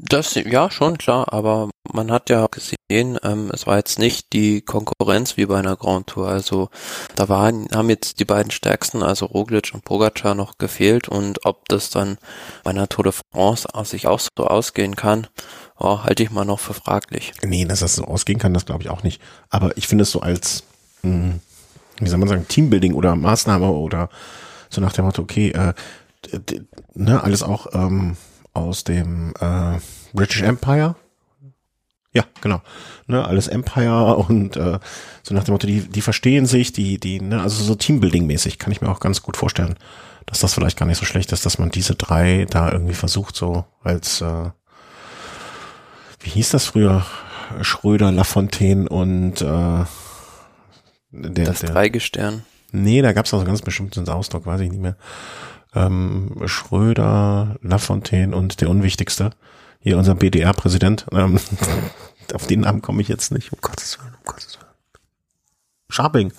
Das, 0.00 0.34
ja, 0.36 0.70
schon 0.70 0.96
klar, 0.96 1.32
aber 1.32 1.70
man 1.92 2.12
hat 2.12 2.30
ja 2.30 2.46
gesehen, 2.46 3.18
ähm, 3.24 3.50
es 3.52 3.66
war 3.66 3.78
jetzt 3.78 3.98
nicht 3.98 4.32
die 4.32 4.60
Konkurrenz 4.60 5.36
wie 5.36 5.46
bei 5.46 5.58
einer 5.58 5.74
Grand 5.74 6.06
Tour. 6.06 6.28
Also 6.28 6.68
da 7.16 7.28
waren, 7.28 7.66
haben 7.74 7.90
jetzt 7.90 8.20
die 8.20 8.24
beiden 8.24 8.52
stärksten, 8.52 9.02
also 9.02 9.26
Roglic 9.26 9.72
und 9.74 9.84
Pogacar 9.84 10.36
noch 10.36 10.56
gefehlt 10.56 11.08
und 11.08 11.44
ob 11.44 11.68
das 11.68 11.90
dann 11.90 12.18
bei 12.62 12.70
einer 12.70 12.88
Tour 12.88 13.04
de 13.04 13.12
France 13.32 13.66
sich 13.84 14.06
auch 14.06 14.20
so 14.20 14.46
ausgehen 14.46 14.94
kann, 14.94 15.26
oh, 15.76 16.04
halte 16.04 16.22
ich 16.22 16.30
mal 16.30 16.44
noch 16.44 16.60
für 16.60 16.74
fraglich. 16.74 17.32
Nee, 17.42 17.64
dass 17.64 17.80
das 17.80 17.96
so 17.96 18.04
ausgehen 18.04 18.38
kann, 18.38 18.54
das 18.54 18.66
glaube 18.66 18.84
ich 18.84 18.90
auch 18.90 19.02
nicht. 19.02 19.20
Aber 19.50 19.76
ich 19.76 19.88
finde 19.88 20.02
es 20.02 20.12
so 20.12 20.20
als, 20.20 20.62
mh, 21.02 21.10
hm, 21.10 21.40
wie 21.98 22.08
soll 22.08 22.18
man 22.18 22.28
sagen, 22.28 22.46
Teambuilding 22.46 22.94
oder 22.94 23.16
Maßnahme 23.16 23.68
oder 23.68 24.10
so 24.70 24.80
nach 24.80 24.92
dem 24.92 25.06
Motto, 25.06 25.22
okay, 25.22 25.50
äh, 25.50 25.72
ne, 26.94 27.20
alles 27.20 27.42
auch 27.42 27.66
ähm, 27.72 28.16
aus 28.58 28.84
dem 28.84 29.32
äh, 29.40 29.78
British 30.12 30.42
Empire. 30.42 30.96
Ja, 32.12 32.24
genau. 32.40 32.62
Ne, 33.06 33.24
alles 33.24 33.48
Empire 33.48 34.16
und 34.16 34.56
äh, 34.56 34.78
so 35.22 35.34
nach 35.34 35.44
dem 35.44 35.52
Motto, 35.52 35.66
die, 35.66 35.82
die 35.82 36.00
verstehen 36.00 36.46
sich, 36.46 36.72
die, 36.72 36.98
die, 36.98 37.20
ne, 37.20 37.42
also 37.42 37.62
so 37.62 37.74
Teambuilding-mäßig 37.74 38.58
kann 38.58 38.72
ich 38.72 38.80
mir 38.80 38.88
auch 38.88 39.00
ganz 39.00 39.22
gut 39.22 39.36
vorstellen, 39.36 39.76
dass 40.26 40.40
das 40.40 40.54
vielleicht 40.54 40.78
gar 40.78 40.86
nicht 40.86 40.98
so 40.98 41.04
schlecht 41.04 41.32
ist, 41.32 41.46
dass 41.46 41.58
man 41.58 41.70
diese 41.70 41.94
drei 41.94 42.46
da 42.50 42.72
irgendwie 42.72 42.94
versucht, 42.94 43.36
so 43.36 43.66
als 43.82 44.20
äh, 44.20 44.50
wie 46.20 46.30
hieß 46.30 46.50
das 46.50 46.66
früher? 46.66 47.06
Schröder, 47.62 48.12
Lafontaine 48.12 48.88
und 48.88 49.40
äh, 49.40 49.84
der, 51.10 51.44
das 51.44 51.60
der, 51.60 51.70
Dreigestirn. 51.70 52.42
Nee, 52.72 53.00
da 53.00 53.12
gab 53.12 53.24
es 53.24 53.32
auch 53.32 53.38
so 53.38 53.46
ganz 53.46 53.62
bestimmten 53.62 54.06
Ausdruck, 54.08 54.44
weiß 54.44 54.60
ich 54.60 54.70
nicht 54.70 54.82
mehr 54.82 54.96
ähm, 55.74 56.42
Schröder, 56.46 57.56
Lafontaine 57.62 58.34
und 58.34 58.60
der 58.60 58.70
Unwichtigste, 58.70 59.30
hier 59.80 59.98
unser 59.98 60.14
BDR-Präsident, 60.14 61.06
ähm, 61.12 61.38
auf 62.34 62.46
den 62.46 62.60
Namen 62.60 62.82
komme 62.82 63.02
ich 63.02 63.08
jetzt 63.08 63.32
nicht, 63.32 63.52
um 63.52 63.58
Gottes 63.60 63.98
Willen, 63.98 64.14
um 64.14 64.24
Gottes 64.24 64.58
Willen. 64.58 64.68
Scharping. 65.90 66.32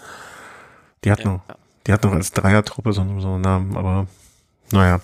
Die 1.04 1.12
hat 1.12 1.20
ja, 1.20 1.26
noch, 1.26 1.42
die 1.88 1.94
hat 1.94 2.04
noch 2.04 2.12
als 2.12 2.32
Dreiertruppe 2.32 2.94
so, 2.94 3.04
so 3.20 3.34
einen 3.34 3.42
Namen, 3.42 3.78
aber 3.78 4.08
naja. 4.72 5.00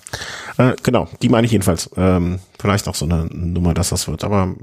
Äh, 0.57 0.75
genau, 0.83 1.07
die 1.21 1.29
meine 1.29 1.45
ich 1.45 1.51
jedenfalls. 1.51 1.89
Ähm, 1.95 2.39
vielleicht 2.59 2.87
auch 2.87 2.95
so 2.95 3.05
eine 3.05 3.25
Nummer, 3.25 3.73
dass 3.73 3.89
das 3.89 4.07
wird, 4.07 4.23
aber 4.23 4.55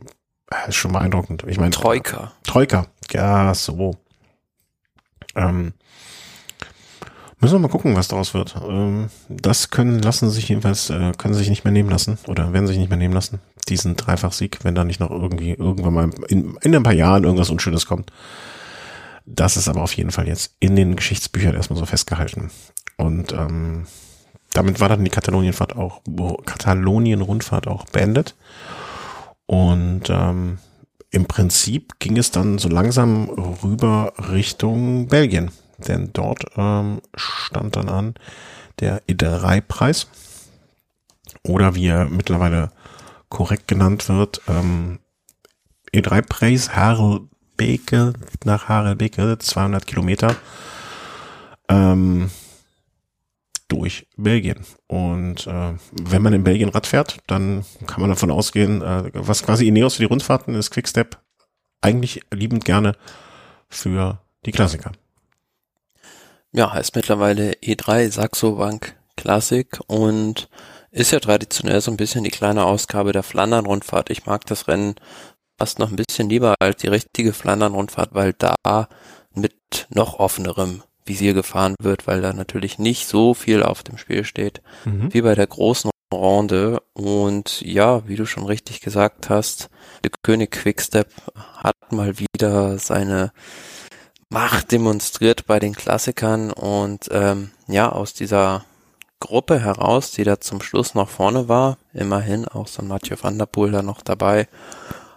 äh, 0.50 0.68
ist 0.68 0.76
schon 0.76 0.92
beeindruckend. 0.92 1.44
Ich 1.46 1.58
meine. 1.58 1.70
Troika. 1.70 2.32
Troika, 2.44 2.86
ja, 3.10 3.52
so. 3.54 3.96
Ähm, 5.34 5.72
Müssen 7.42 7.54
wir 7.54 7.58
mal 7.58 7.68
gucken, 7.68 7.96
was 7.96 8.06
daraus 8.06 8.34
wird. 8.34 8.54
Ähm, 8.68 9.08
das 9.28 9.70
können 9.70 9.98
lassen 9.98 10.30
sich 10.30 10.48
jedenfalls, 10.48 10.90
äh, 10.90 11.10
können 11.18 11.34
sich 11.34 11.50
nicht 11.50 11.64
mehr 11.64 11.72
nehmen 11.72 11.90
lassen 11.90 12.16
oder 12.28 12.52
werden 12.52 12.68
sich 12.68 12.78
nicht 12.78 12.88
mehr 12.88 12.96
nehmen 12.96 13.14
lassen. 13.14 13.40
Diesen 13.68 13.96
Dreifachsieg, 13.96 14.60
wenn 14.62 14.76
da 14.76 14.84
nicht 14.84 15.00
noch 15.00 15.10
irgendwie 15.10 15.50
irgendwann 15.50 15.92
mal 15.92 16.10
in, 16.28 16.56
in 16.62 16.76
ein 16.76 16.84
paar 16.84 16.92
Jahren 16.92 17.24
irgendwas 17.24 17.50
Unschönes 17.50 17.86
kommt. 17.86 18.12
Das 19.26 19.56
ist 19.56 19.66
aber 19.66 19.82
auf 19.82 19.92
jeden 19.94 20.12
Fall 20.12 20.28
jetzt 20.28 20.54
in 20.60 20.76
den 20.76 20.94
Geschichtsbüchern 20.94 21.56
erstmal 21.56 21.80
so 21.80 21.84
festgehalten. 21.84 22.52
Und 22.96 23.32
ähm, 23.32 23.86
damit 24.52 24.78
war 24.78 24.88
dann 24.88 25.02
die 25.02 25.10
Katalonienfahrt 25.10 25.74
auch, 25.74 26.00
Katalonien-Rundfahrt 26.46 27.66
auch 27.66 27.86
beendet. 27.86 28.36
Und 29.46 30.02
ähm, 30.10 30.58
im 31.10 31.24
Prinzip 31.24 31.98
ging 31.98 32.16
es 32.18 32.30
dann 32.30 32.58
so 32.58 32.68
langsam 32.68 33.28
rüber 33.28 34.12
Richtung 34.30 35.08
Belgien 35.08 35.50
denn 35.88 36.10
dort 36.12 36.44
ähm, 36.56 37.00
stand 37.14 37.76
dann 37.76 37.88
an 37.88 38.14
der 38.80 39.02
E3-Preis 39.06 40.08
oder 41.42 41.74
wie 41.74 41.86
er 41.86 42.06
mittlerweile 42.06 42.70
korrekt 43.28 43.68
genannt 43.68 44.08
wird, 44.08 44.40
ähm, 44.48 44.98
E3-Preis 45.94 46.74
Harl 46.74 47.20
Beke 47.56 48.14
nach 48.44 48.68
Harelbeke, 48.68 49.38
200 49.38 49.86
Kilometer. 49.86 50.34
Ähm, 51.68 52.30
durch 53.72 54.06
Belgien. 54.16 54.66
Und 54.86 55.46
äh, 55.46 55.74
wenn 55.92 56.22
man 56.22 56.34
in 56.34 56.44
Belgien 56.44 56.68
Rad 56.68 56.86
fährt, 56.86 57.18
dann 57.26 57.64
kann 57.86 58.02
man 58.02 58.10
davon 58.10 58.30
ausgehen, 58.30 58.82
äh, 58.82 59.10
was 59.14 59.42
quasi 59.42 59.66
Ineos 59.66 59.94
für 59.94 60.02
die 60.02 60.08
Rundfahrten 60.08 60.54
ist, 60.54 60.70
Quickstep 60.70 61.18
eigentlich 61.80 62.20
liebend 62.30 62.66
gerne 62.66 62.94
für 63.70 64.20
die 64.44 64.52
Klassiker. 64.52 64.92
Ja, 66.52 66.72
heißt 66.72 66.94
mittlerweile 66.96 67.52
E3 67.62 68.10
Saxo 68.10 68.52
Bank 68.56 68.94
Classic 69.16 69.66
und 69.86 70.48
ist 70.90 71.10
ja 71.10 71.20
traditionell 71.20 71.80
so 71.80 71.90
ein 71.90 71.96
bisschen 71.96 72.24
die 72.24 72.30
kleine 72.30 72.64
Ausgabe 72.64 73.12
der 73.12 73.22
Flandern-Rundfahrt. 73.22 74.10
Ich 74.10 74.26
mag 74.26 74.44
das 74.46 74.68
Rennen 74.68 74.94
fast 75.58 75.78
noch 75.78 75.90
ein 75.90 75.96
bisschen 75.96 76.28
lieber 76.28 76.54
als 76.60 76.76
die 76.76 76.88
richtige 76.88 77.32
Flandern-Rundfahrt, 77.32 78.10
weil 78.12 78.34
da 78.34 78.88
mit 79.34 79.86
noch 79.88 80.18
offenerem 80.18 80.82
Visier 81.06 81.32
gefahren 81.32 81.74
wird, 81.80 82.06
weil 82.06 82.20
da 82.20 82.32
natürlich 82.32 82.78
nicht 82.78 83.08
so 83.08 83.32
viel 83.32 83.62
auf 83.62 83.82
dem 83.82 83.96
Spiel 83.96 84.24
steht, 84.24 84.60
mhm. 84.84 85.12
wie 85.12 85.22
bei 85.22 85.34
der 85.34 85.46
großen 85.46 85.90
Ronde. 86.12 86.82
Und 86.92 87.62
ja, 87.62 88.06
wie 88.06 88.16
du 88.16 88.26
schon 88.26 88.44
richtig 88.44 88.80
gesagt 88.80 89.30
hast, 89.30 89.70
der 90.04 90.10
König 90.22 90.50
Quickstep 90.52 91.08
hat 91.56 91.92
mal 91.92 92.18
wieder 92.18 92.78
seine 92.78 93.32
Macht 94.32 94.72
demonstriert 94.72 95.46
bei 95.46 95.58
den 95.58 95.74
Klassikern 95.74 96.52
und 96.52 97.06
ähm, 97.10 97.50
ja, 97.68 97.92
aus 97.92 98.14
dieser 98.14 98.64
Gruppe 99.20 99.60
heraus, 99.60 100.10
die 100.10 100.24
da 100.24 100.40
zum 100.40 100.62
Schluss 100.62 100.94
noch 100.94 101.10
vorne 101.10 101.50
war, 101.50 101.76
immerhin 101.92 102.48
auch 102.48 102.66
so 102.66 102.80
ein 102.80 102.88
Mathieu 102.88 103.16
van 103.20 103.36
der 103.36 103.44
Poel 103.44 103.72
da 103.72 103.82
noch 103.82 104.00
dabei, 104.00 104.48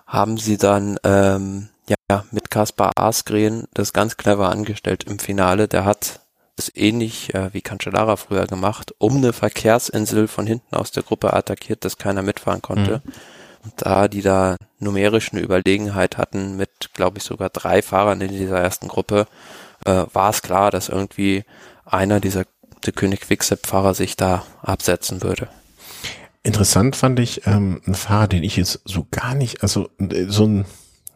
haben 0.06 0.38
sie 0.38 0.58
dann 0.58 1.00
ähm, 1.06 1.70
ja, 1.88 2.26
mit 2.32 2.52
Kaspar 2.52 2.92
Askren 2.98 3.70
das 3.74 3.94
ganz 3.94 4.18
clever 4.18 4.50
angestellt 4.50 5.06
im 5.06 5.18
Finale. 5.18 5.70
Der 5.70 5.86
hat 5.86 6.20
es 6.58 6.70
ähnlich 6.76 7.34
äh, 7.34 7.54
wie 7.54 7.62
Cancellara 7.62 8.18
früher 8.18 8.48
gemacht, 8.48 8.94
um 8.98 9.16
eine 9.16 9.32
Verkehrsinsel 9.32 10.28
von 10.28 10.46
hinten 10.46 10.76
aus 10.76 10.92
der 10.92 11.04
Gruppe 11.04 11.32
attackiert, 11.32 11.86
dass 11.86 11.98
keiner 11.98 12.22
mitfahren 12.22 12.62
konnte. 12.62 13.02
Mhm. 13.06 13.12
Und 13.64 13.74
da 13.78 14.10
die 14.10 14.22
da 14.22 14.58
numerisch 14.86 15.32
eine 15.32 15.42
Überlegenheit 15.42 16.18
hatten 16.18 16.56
mit, 16.56 16.94
glaube 16.94 17.18
ich, 17.18 17.24
sogar 17.24 17.50
drei 17.50 17.82
Fahrern 17.82 18.22
in 18.22 18.30
dieser 18.30 18.60
ersten 18.60 18.88
Gruppe, 18.88 19.28
äh, 19.86 20.06
war 20.14 20.30
es 20.30 20.42
klar, 20.42 20.72
dass 20.72 20.90
irgendwie 20.90 21.44
einer 21.86 22.20
dieser 22.20 22.46
der 22.86 22.94
König 22.94 23.22
Quickstep-Fahrer 23.22 23.94
sich 23.94 24.16
da 24.16 24.46
absetzen 24.62 25.24
würde. 25.24 25.48
Interessant 26.44 26.96
fand 26.96 27.20
ich 27.20 27.48
ähm, 27.48 27.82
ein 27.88 27.96
Fahrer, 27.96 28.28
den 28.28 28.44
ich 28.44 28.56
jetzt 28.56 28.82
so 28.86 29.08
gar 29.10 29.34
nicht, 29.34 29.64
also 29.64 29.90
äh, 30.00 30.26
so 30.28 30.46
ein 30.46 30.66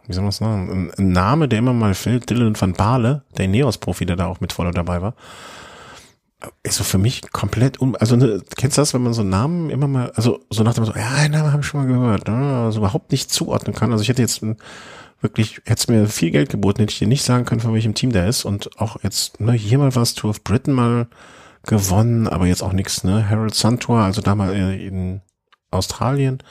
wie 0.10 0.14
soll 0.14 0.24
man 0.24 0.30
es 0.30 0.38
sagen, 0.38 0.92
ein 0.98 1.12
Name, 1.12 1.48
der 1.48 1.60
immer 1.60 1.72
mal 1.72 1.94
fällt, 1.94 2.32
Dylan 2.32 2.60
van 2.60 2.74
Baale, 2.74 3.22
der 3.38 3.48
Neos-Profi, 3.48 4.08
der 4.08 4.16
da 4.16 4.26
auch 4.26 4.40
mit 4.40 4.52
voll 4.52 4.72
dabei 4.72 5.04
war, 5.04 5.14
ist 6.64 6.76
so 6.76 6.84
für 6.84 6.98
mich 6.98 7.32
komplett 7.32 7.82
un, 7.82 7.96
also 7.98 8.16
ne, 8.16 8.42
kennst 8.56 8.78
du 8.78 8.82
das, 8.82 8.94
wenn 8.94 9.04
man 9.04 9.14
so 9.14 9.24
Namen 9.24 9.70
immer 9.70 9.88
mal, 9.88 10.12
also 10.12 10.40
so 10.50 10.64
nach 10.64 10.74
dem 10.74 10.86
so, 10.86 10.94
ja, 10.94 11.10
einen 11.16 11.34
Namen 11.34 11.52
habe 11.52 11.62
ich 11.62 11.68
schon 11.68 11.82
mal 11.82 11.88
gehört, 11.88 12.28
ne, 12.28 12.64
also 12.66 12.80
überhaupt 12.80 13.12
nicht 13.12 13.32
zuordnen 13.32 13.76
kann. 13.76 13.92
Also 13.92 14.02
ich 14.04 14.10
hätte 14.10 14.22
jetzt 14.22 14.42
wirklich, 15.22 15.62
hätte 15.66 15.92
mir 15.92 16.08
viel 16.08 16.32
Geld 16.32 16.50
geboten, 16.50 16.80
hätte 16.80 16.94
ich 16.94 17.00
dir 17.00 17.08
nicht 17.08 17.24
sagen 17.24 17.46
können, 17.46 17.60
von 17.60 17.74
welchem 17.74 17.94
Team 17.94 18.14
der 18.14 18.28
ist 18.28 18.46
und 18.46 18.80
auch 18.80 19.04
jetzt, 19.04 19.42
ne, 19.42 19.52
hier 19.52 19.78
mal 19.78 19.94
was 19.96 20.14
Tour 20.14 20.30
of 20.30 20.44
Britain 20.44 20.74
mal 20.74 21.08
gewonnen, 21.66 22.28
aber 22.28 22.48
jetzt 22.48 22.64
auch 22.64 22.74
nichts, 22.74 23.04
ne, 23.04 23.30
Harold 23.30 23.54
Santor, 23.54 24.00
also 24.00 24.22
da 24.22 24.34
mal 24.34 24.54
in 24.54 25.22
Australien, 25.72 26.42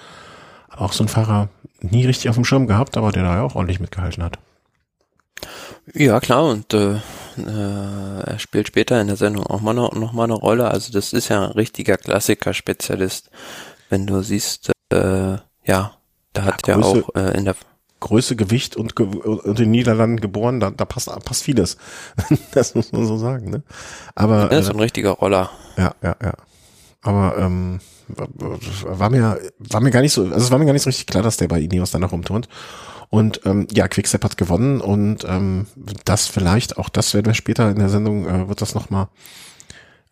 auch 0.68 0.92
so 0.92 1.02
ein 1.02 1.08
Fahrer, 1.08 1.48
nie 1.80 2.04
richtig 2.04 2.28
auf 2.28 2.34
dem 2.34 2.44
Schirm 2.44 2.66
gehabt, 2.66 2.96
aber 2.98 3.10
der 3.10 3.22
da 3.22 3.36
ja 3.36 3.42
auch 3.42 3.54
ordentlich 3.54 3.80
mitgehalten 3.80 4.22
hat. 4.22 4.38
Ja, 5.94 6.20
klar, 6.20 6.44
und 6.44 6.74
äh, 6.74 6.96
äh, 6.96 8.20
er 8.24 8.38
spielt 8.38 8.68
später 8.68 9.00
in 9.00 9.06
der 9.06 9.16
Sendung 9.16 9.46
auch 9.46 9.60
mal 9.60 9.74
noch, 9.74 9.94
noch 9.94 10.12
mal 10.12 10.24
eine 10.24 10.34
Rolle. 10.34 10.70
Also 10.70 10.92
das 10.92 11.12
ist 11.12 11.28
ja 11.28 11.46
ein 11.46 11.52
richtiger 11.52 11.96
Klassiker-Spezialist. 11.96 13.30
Wenn 13.88 14.06
du 14.06 14.22
siehst, 14.22 14.70
äh, 14.92 15.38
ja, 15.64 15.92
da 16.32 16.44
hat 16.44 16.66
ja, 16.66 16.74
Größe, 16.74 17.04
auch 17.04 17.14
äh, 17.14 17.36
in 17.38 17.44
der 17.44 17.56
Größe, 18.00 18.36
Gewicht 18.36 18.76
und, 18.76 18.96
ge 18.96 19.06
und 19.06 19.44
in 19.44 19.54
den 19.54 19.70
Niederlanden 19.70 20.20
geboren, 20.20 20.60
da, 20.60 20.70
da 20.70 20.84
passt, 20.84 21.08
passt 21.24 21.42
vieles. 21.42 21.78
das 22.52 22.74
muss 22.74 22.92
man 22.92 23.06
so 23.06 23.16
sagen, 23.16 23.50
ne? 23.50 23.62
Aber. 24.14 24.50
Er 24.50 24.58
ist 24.58 24.68
äh, 24.68 24.72
ein 24.72 24.80
richtiger 24.80 25.10
Roller. 25.10 25.50
Ja, 25.76 25.94
ja, 26.02 26.16
ja. 26.22 26.34
Aber 27.02 27.38
ähm, 27.38 27.80
war 28.08 29.10
mir, 29.10 29.40
war 29.58 29.80
mir 29.80 29.90
gar 29.90 30.00
nicht 30.00 30.12
so, 30.12 30.22
also 30.24 30.36
es 30.36 30.50
war 30.50 30.58
mir 30.58 30.66
gar 30.66 30.72
nicht 30.72 30.82
so 30.82 30.90
richtig 30.90 31.06
klar, 31.06 31.22
dass 31.22 31.36
der 31.36 31.48
bei 31.48 31.60
Ineos 31.60 31.90
dann 31.90 32.00
noch 32.00 32.12
rumturnt. 32.12 32.48
Und 33.10 33.40
ähm, 33.46 33.66
ja, 33.72 33.88
Quickstep 33.88 34.22
hat 34.22 34.36
gewonnen 34.36 34.80
und 34.80 35.24
ähm, 35.24 35.66
das 36.04 36.26
vielleicht, 36.26 36.76
auch 36.76 36.88
das 36.90 37.14
werden 37.14 37.26
wir 37.26 37.34
später 37.34 37.70
in 37.70 37.78
der 37.78 37.88
Sendung, 37.88 38.26
äh, 38.26 38.48
wird 38.48 38.60
das 38.60 38.74
nochmal 38.74 39.08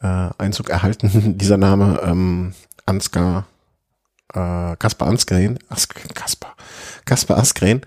äh, 0.01 0.31
Einzug 0.39 0.71
erhalten, 0.71 1.37
dieser 1.39 1.59
Name 1.59 2.01
ähm, 2.03 2.55
Ansgar, 2.87 3.47
äh, 4.33 4.77
Kaspar 4.77 5.09
Ansgren, 5.09 5.59
As 5.69 5.89
Kaspar, 5.89 6.57
Kaspar 7.05 7.39
Asgren, 7.39 7.83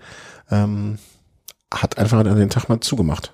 ähm, 0.50 0.98
hat 1.72 1.98
einfach 1.98 2.18
an 2.18 2.36
den 2.36 2.50
Tag 2.50 2.68
mal 2.68 2.80
zugemacht. 2.80 3.32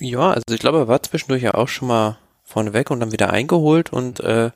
Ja, 0.00 0.30
also 0.30 0.44
ich 0.50 0.60
glaube, 0.60 0.78
er 0.78 0.88
war 0.88 1.02
zwischendurch 1.02 1.42
ja 1.42 1.54
auch 1.54 1.68
schon 1.68 1.88
mal 1.88 2.18
vorneweg 2.44 2.90
und 2.90 3.00
dann 3.00 3.12
wieder 3.12 3.30
eingeholt 3.30 3.92
und 3.92 4.20
äh, 4.20 4.50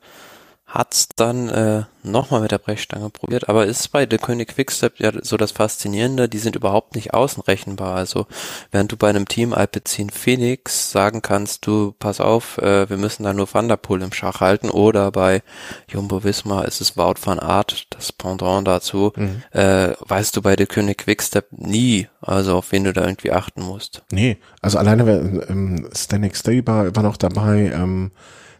hat's 0.73 1.07
dann 1.15 1.49
äh, 1.49 1.83
nochmal 2.01 2.41
mit 2.41 2.51
der 2.51 2.57
Brechstange 2.57 3.11
probiert, 3.11 3.47
aber 3.47 3.67
ist 3.67 3.91
bei 3.91 4.07
der 4.07 4.17
König 4.17 4.49
Quickstep 4.49 4.99
ja 4.99 5.11
so 5.21 5.37
das 5.37 5.51
Faszinierende, 5.51 6.27
die 6.27 6.39
sind 6.39 6.55
überhaupt 6.55 6.95
nicht 6.95 7.13
außenrechenbar. 7.13 7.95
Also 7.95 8.25
während 8.71 8.91
du 8.91 8.97
bei 8.97 9.09
einem 9.09 9.27
Team 9.27 9.53
Alpecin 9.53 10.09
Phoenix 10.09 10.89
sagen 10.89 11.21
kannst, 11.21 11.67
du 11.67 11.93
pass 11.99 12.19
auf, 12.19 12.57
äh, 12.57 12.89
wir 12.89 12.97
müssen 12.97 13.23
da 13.23 13.33
nur 13.33 13.53
Vanderpool 13.53 14.01
im 14.01 14.13
Schach 14.13 14.41
halten 14.41 14.71
oder 14.71 15.11
bei 15.11 15.43
Jumbo 15.87 16.23
Visma 16.23 16.63
ist 16.63 16.81
es 16.81 16.97
Wout 16.97 17.15
van 17.23 17.39
Art, 17.39 17.85
das 17.91 18.11
Pendant 18.11 18.67
dazu, 18.67 19.13
mhm. 19.15 19.43
äh, 19.51 19.89
weißt 19.99 20.35
du 20.35 20.41
bei 20.41 20.55
der 20.55 20.65
König 20.65 20.97
Quickstep 20.97 21.51
nie, 21.51 22.07
also 22.19 22.57
auf 22.57 22.71
wen 22.71 22.85
du 22.85 22.93
da 22.93 23.05
irgendwie 23.05 23.31
achten 23.31 23.61
musst. 23.61 24.01
Nee, 24.11 24.37
also 24.59 24.79
alleine 24.79 25.03
ähm, 25.47 25.87
Stanek 25.95 26.35
Staber 26.35 26.95
war 26.95 27.03
noch 27.03 27.17
dabei, 27.17 27.71
ähm, 27.75 28.09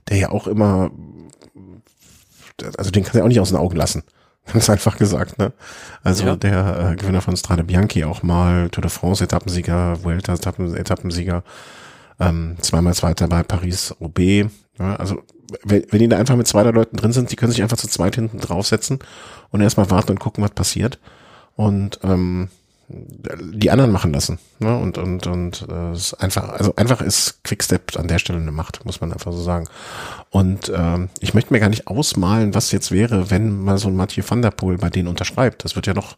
der 0.09 0.17
ja 0.17 0.29
auch 0.29 0.45
immer 0.45 0.91
also 2.77 2.91
den 2.91 3.03
kann 3.03 3.17
er 3.17 3.23
auch 3.23 3.29
nicht 3.29 3.39
aus 3.39 3.49
den 3.49 3.57
Augen 3.57 3.75
lassen. 3.75 4.03
Ganz 4.51 4.69
einfach 4.69 4.97
gesagt, 4.97 5.39
ne? 5.39 5.53
Also 6.03 6.25
ja. 6.25 6.35
der 6.35 6.91
äh, 6.91 6.95
Gewinner 6.95 7.21
von 7.21 7.37
Strade 7.37 7.63
Bianchi 7.63 8.03
auch 8.03 8.23
mal 8.23 8.69
Tour 8.69 8.81
de 8.81 8.91
France 8.91 9.23
Etappensieger, 9.23 10.03
Vuelta 10.03 10.33
Etappen, 10.33 10.75
Etappensieger, 10.75 11.43
ähm, 12.19 12.57
zweimal 12.59 12.93
Zweiter 12.93 13.27
bei 13.27 13.43
Paris 13.43 13.95
Roubaix. 14.01 14.51
Ja, 14.79 14.95
also 14.97 15.21
wenn, 15.63 15.85
wenn 15.89 15.99
die 15.99 16.09
da 16.09 16.17
einfach 16.17 16.35
mit 16.35 16.47
zwei 16.47 16.63
der 16.63 16.73
Leuten 16.73 16.97
drin 16.97 17.13
sind, 17.13 17.31
die 17.31 17.35
können 17.35 17.51
sich 17.51 17.61
einfach 17.61 17.77
zu 17.77 17.87
zweit 17.87 18.15
hinten 18.15 18.39
draufsetzen 18.39 18.99
und 19.51 19.61
erstmal 19.61 19.89
warten 19.89 20.11
und 20.11 20.19
gucken, 20.19 20.43
was 20.43 20.51
passiert. 20.51 20.99
Und 21.55 21.99
ähm, 22.03 22.49
die 22.89 23.71
anderen 23.71 23.91
machen 23.91 24.13
lassen. 24.13 24.39
Ne? 24.59 24.77
Und, 24.77 24.97
und, 24.97 25.25
und 25.27 25.65
äh, 25.69 25.93
ist 25.93 26.13
einfach, 26.15 26.49
also 26.49 26.75
einfach 26.75 27.01
ist 27.01 27.43
Quickstep 27.43 27.97
an 27.97 28.07
der 28.07 28.19
Stelle 28.19 28.39
eine 28.39 28.51
Macht, 28.51 28.85
muss 28.85 29.01
man 29.01 29.13
einfach 29.13 29.31
so 29.31 29.41
sagen. 29.41 29.67
Und 30.29 30.71
ähm, 30.75 31.09
ich 31.19 31.33
möchte 31.33 31.53
mir 31.53 31.59
gar 31.59 31.69
nicht 31.69 31.87
ausmalen, 31.87 32.53
was 32.53 32.71
jetzt 32.71 32.91
wäre, 32.91 33.31
wenn 33.31 33.63
mal 33.63 33.77
so 33.77 33.87
ein 33.87 33.95
Mathieu 33.95 34.23
van 34.27 34.41
der 34.41 34.51
Poel 34.51 34.77
bei 34.77 34.89
denen 34.89 35.07
unterschreibt. 35.07 35.63
Das 35.63 35.75
wird 35.75 35.87
ja 35.87 35.93
noch, 35.93 36.17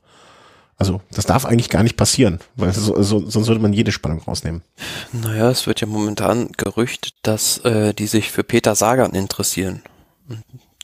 also 0.78 1.02
das 1.12 1.26
darf 1.26 1.46
eigentlich 1.46 1.70
gar 1.70 1.84
nicht 1.84 1.98
passieren, 1.98 2.40
weil 2.56 2.74
so, 2.74 3.02
so, 3.02 3.30
sonst 3.30 3.48
würde 3.48 3.62
man 3.62 3.74
jede 3.74 3.92
Spannung 3.92 4.22
rausnehmen. 4.22 4.62
Naja, 5.14 5.50
es 5.50 5.68
wird 5.68 5.82
ja 5.82 5.88
momentan 5.88 6.50
gerüchtet, 6.58 7.14
dass 7.22 7.60
äh, 7.60 7.94
die 7.94 8.08
sich 8.08 8.32
für 8.32 8.44
Peter 8.44 8.76
Sagan 8.76 9.14
interessieren. 9.14 9.82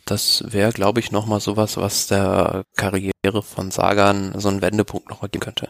Das 0.06 0.44
wäre, 0.48 0.72
glaube 0.72 1.00
ich, 1.00 1.12
nochmal 1.12 1.40
sowas, 1.40 1.78
was 1.78 2.08
der 2.08 2.64
Karriere 2.76 3.44
von 3.44 3.72
Sagan 3.72 4.34
so 4.38 4.50
einen 4.50 4.62
Wendepunkt 4.62 5.10
nochmal 5.10 5.30
geben 5.30 5.44
könnte. 5.44 5.70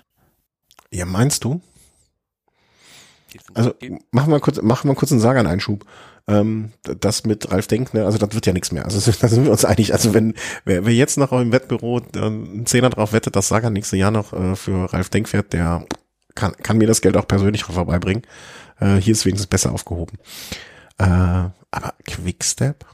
Ja, 0.92 1.06
meinst 1.06 1.44
du? 1.44 1.62
Also 3.54 3.74
machen 4.12 4.32
wir 4.32 4.40
kurz, 4.40 4.62
machen 4.62 4.90
wir 4.90 4.96
kurz 4.96 5.12
einen 5.12 5.22
Sagan-Einschub. 5.22 5.86
Ähm, 6.28 6.72
das 6.84 7.26
mit 7.26 7.52
Ralf 7.52 7.68
Denk, 7.68 7.94
ne, 7.94 8.06
also 8.06 8.18
das 8.18 8.34
wird 8.34 8.46
ja 8.46 8.54
nichts 8.54 8.72
mehr. 8.72 8.86
Also 8.86 9.12
da 9.20 9.28
sind 9.28 9.46
wir 9.46 9.52
uns 9.52 9.66
einig. 9.66 9.94
Also 9.94 10.14
wenn 10.14 10.36
wer, 10.66 10.86
wer 10.86 10.94
jetzt 10.94 11.18
noch 11.18 11.32
im 11.32 11.52
Wettbüro 11.52 12.00
äh, 12.16 12.20
ein 12.20 12.66
Zehner 12.66 12.90
drauf 12.90 13.14
wettet, 13.14 13.36
dass 13.36 13.48
Sagan 13.48 13.74
nächstes 13.74 13.98
Jahr 13.98 14.12
noch 14.12 14.34
äh, 14.34 14.56
für 14.56 14.92
Ralf 14.94 15.10
Denk 15.10 15.30
fährt, 15.30 15.54
der 15.54 15.86
kann, 16.36 16.54
kann 16.58 16.78
mir 16.78 16.88
das 16.88 17.02
Geld 17.02 17.18
auch 17.18 17.28
persönlich 17.28 17.64
vorbeibringen. 17.64 18.24
Äh, 18.80 18.96
hier 18.96 19.14
ist 19.14 19.26
wenigstens 19.26 19.48
besser 19.48 19.72
aufgehoben. 19.72 20.18
Äh, 20.98 21.04
aber 21.06 21.94
Quickstep? 22.06 22.86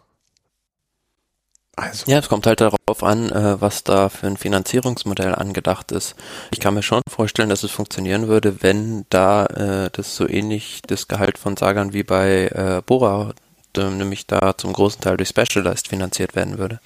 Also. 1.78 2.12
Ja, 2.12 2.18
es 2.18 2.28
kommt 2.28 2.48
halt 2.48 2.60
darauf 2.60 3.04
an, 3.04 3.30
äh, 3.32 3.62
was 3.62 3.84
da 3.84 4.10
für 4.10 4.26
ein 4.26 4.36
Finanzierungsmodell 4.36 5.36
angedacht 5.36 5.92
ist. 5.92 6.16
Ich 6.50 6.60
kann 6.60 6.74
mir 6.74 6.82
schon 6.82 7.04
vorstellen, 7.08 7.50
dass 7.50 7.62
es 7.62 7.70
funktionieren 7.70 8.28
würde, 8.28 8.64
wenn 8.64 9.06
da 9.10 9.46
äh, 9.46 9.90
das 9.92 10.16
so 10.16 10.28
ähnlich 10.28 10.82
das 10.88 11.08
Gehalt 11.08 11.38
von 11.38 11.56
Sagan 11.56 11.94
wie 11.94 12.02
bei 12.02 12.48
äh, 12.48 12.82
Bora, 12.84 13.34
nämlich 13.76 14.26
da 14.26 14.58
zum 14.58 14.74
großen 14.74 15.02
Teil 15.02 15.18
durch 15.18 15.30
Specialized 15.30 15.88
finanziert 15.88 16.36
werden 16.36 16.58
würde. 16.58 16.80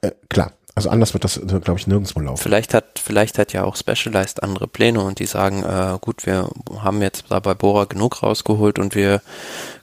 Äh, 0.00 0.12
klar, 0.28 0.52
Also 0.74 0.88
anders 0.88 1.12
wird 1.14 1.24
das, 1.24 1.40
glaube 1.40 1.78
ich, 1.78 1.86
nirgendwo 1.86 2.20
laufen. 2.20 2.40
Vielleicht 2.40 2.74
hat, 2.74 3.00
vielleicht 3.02 3.38
hat 3.38 3.52
ja 3.52 3.64
auch 3.64 3.76
Specialized 3.76 4.42
andere 4.42 4.68
Pläne 4.68 5.00
und 5.00 5.18
die 5.18 5.26
sagen, 5.26 5.62
äh, 5.62 5.98
gut, 6.00 6.26
wir 6.26 6.48
haben 6.78 7.02
jetzt 7.02 7.24
da 7.28 7.40
bei 7.40 7.54
Bora 7.54 7.84
genug 7.84 8.22
rausgeholt 8.22 8.78
und 8.78 8.94
wir 8.94 9.20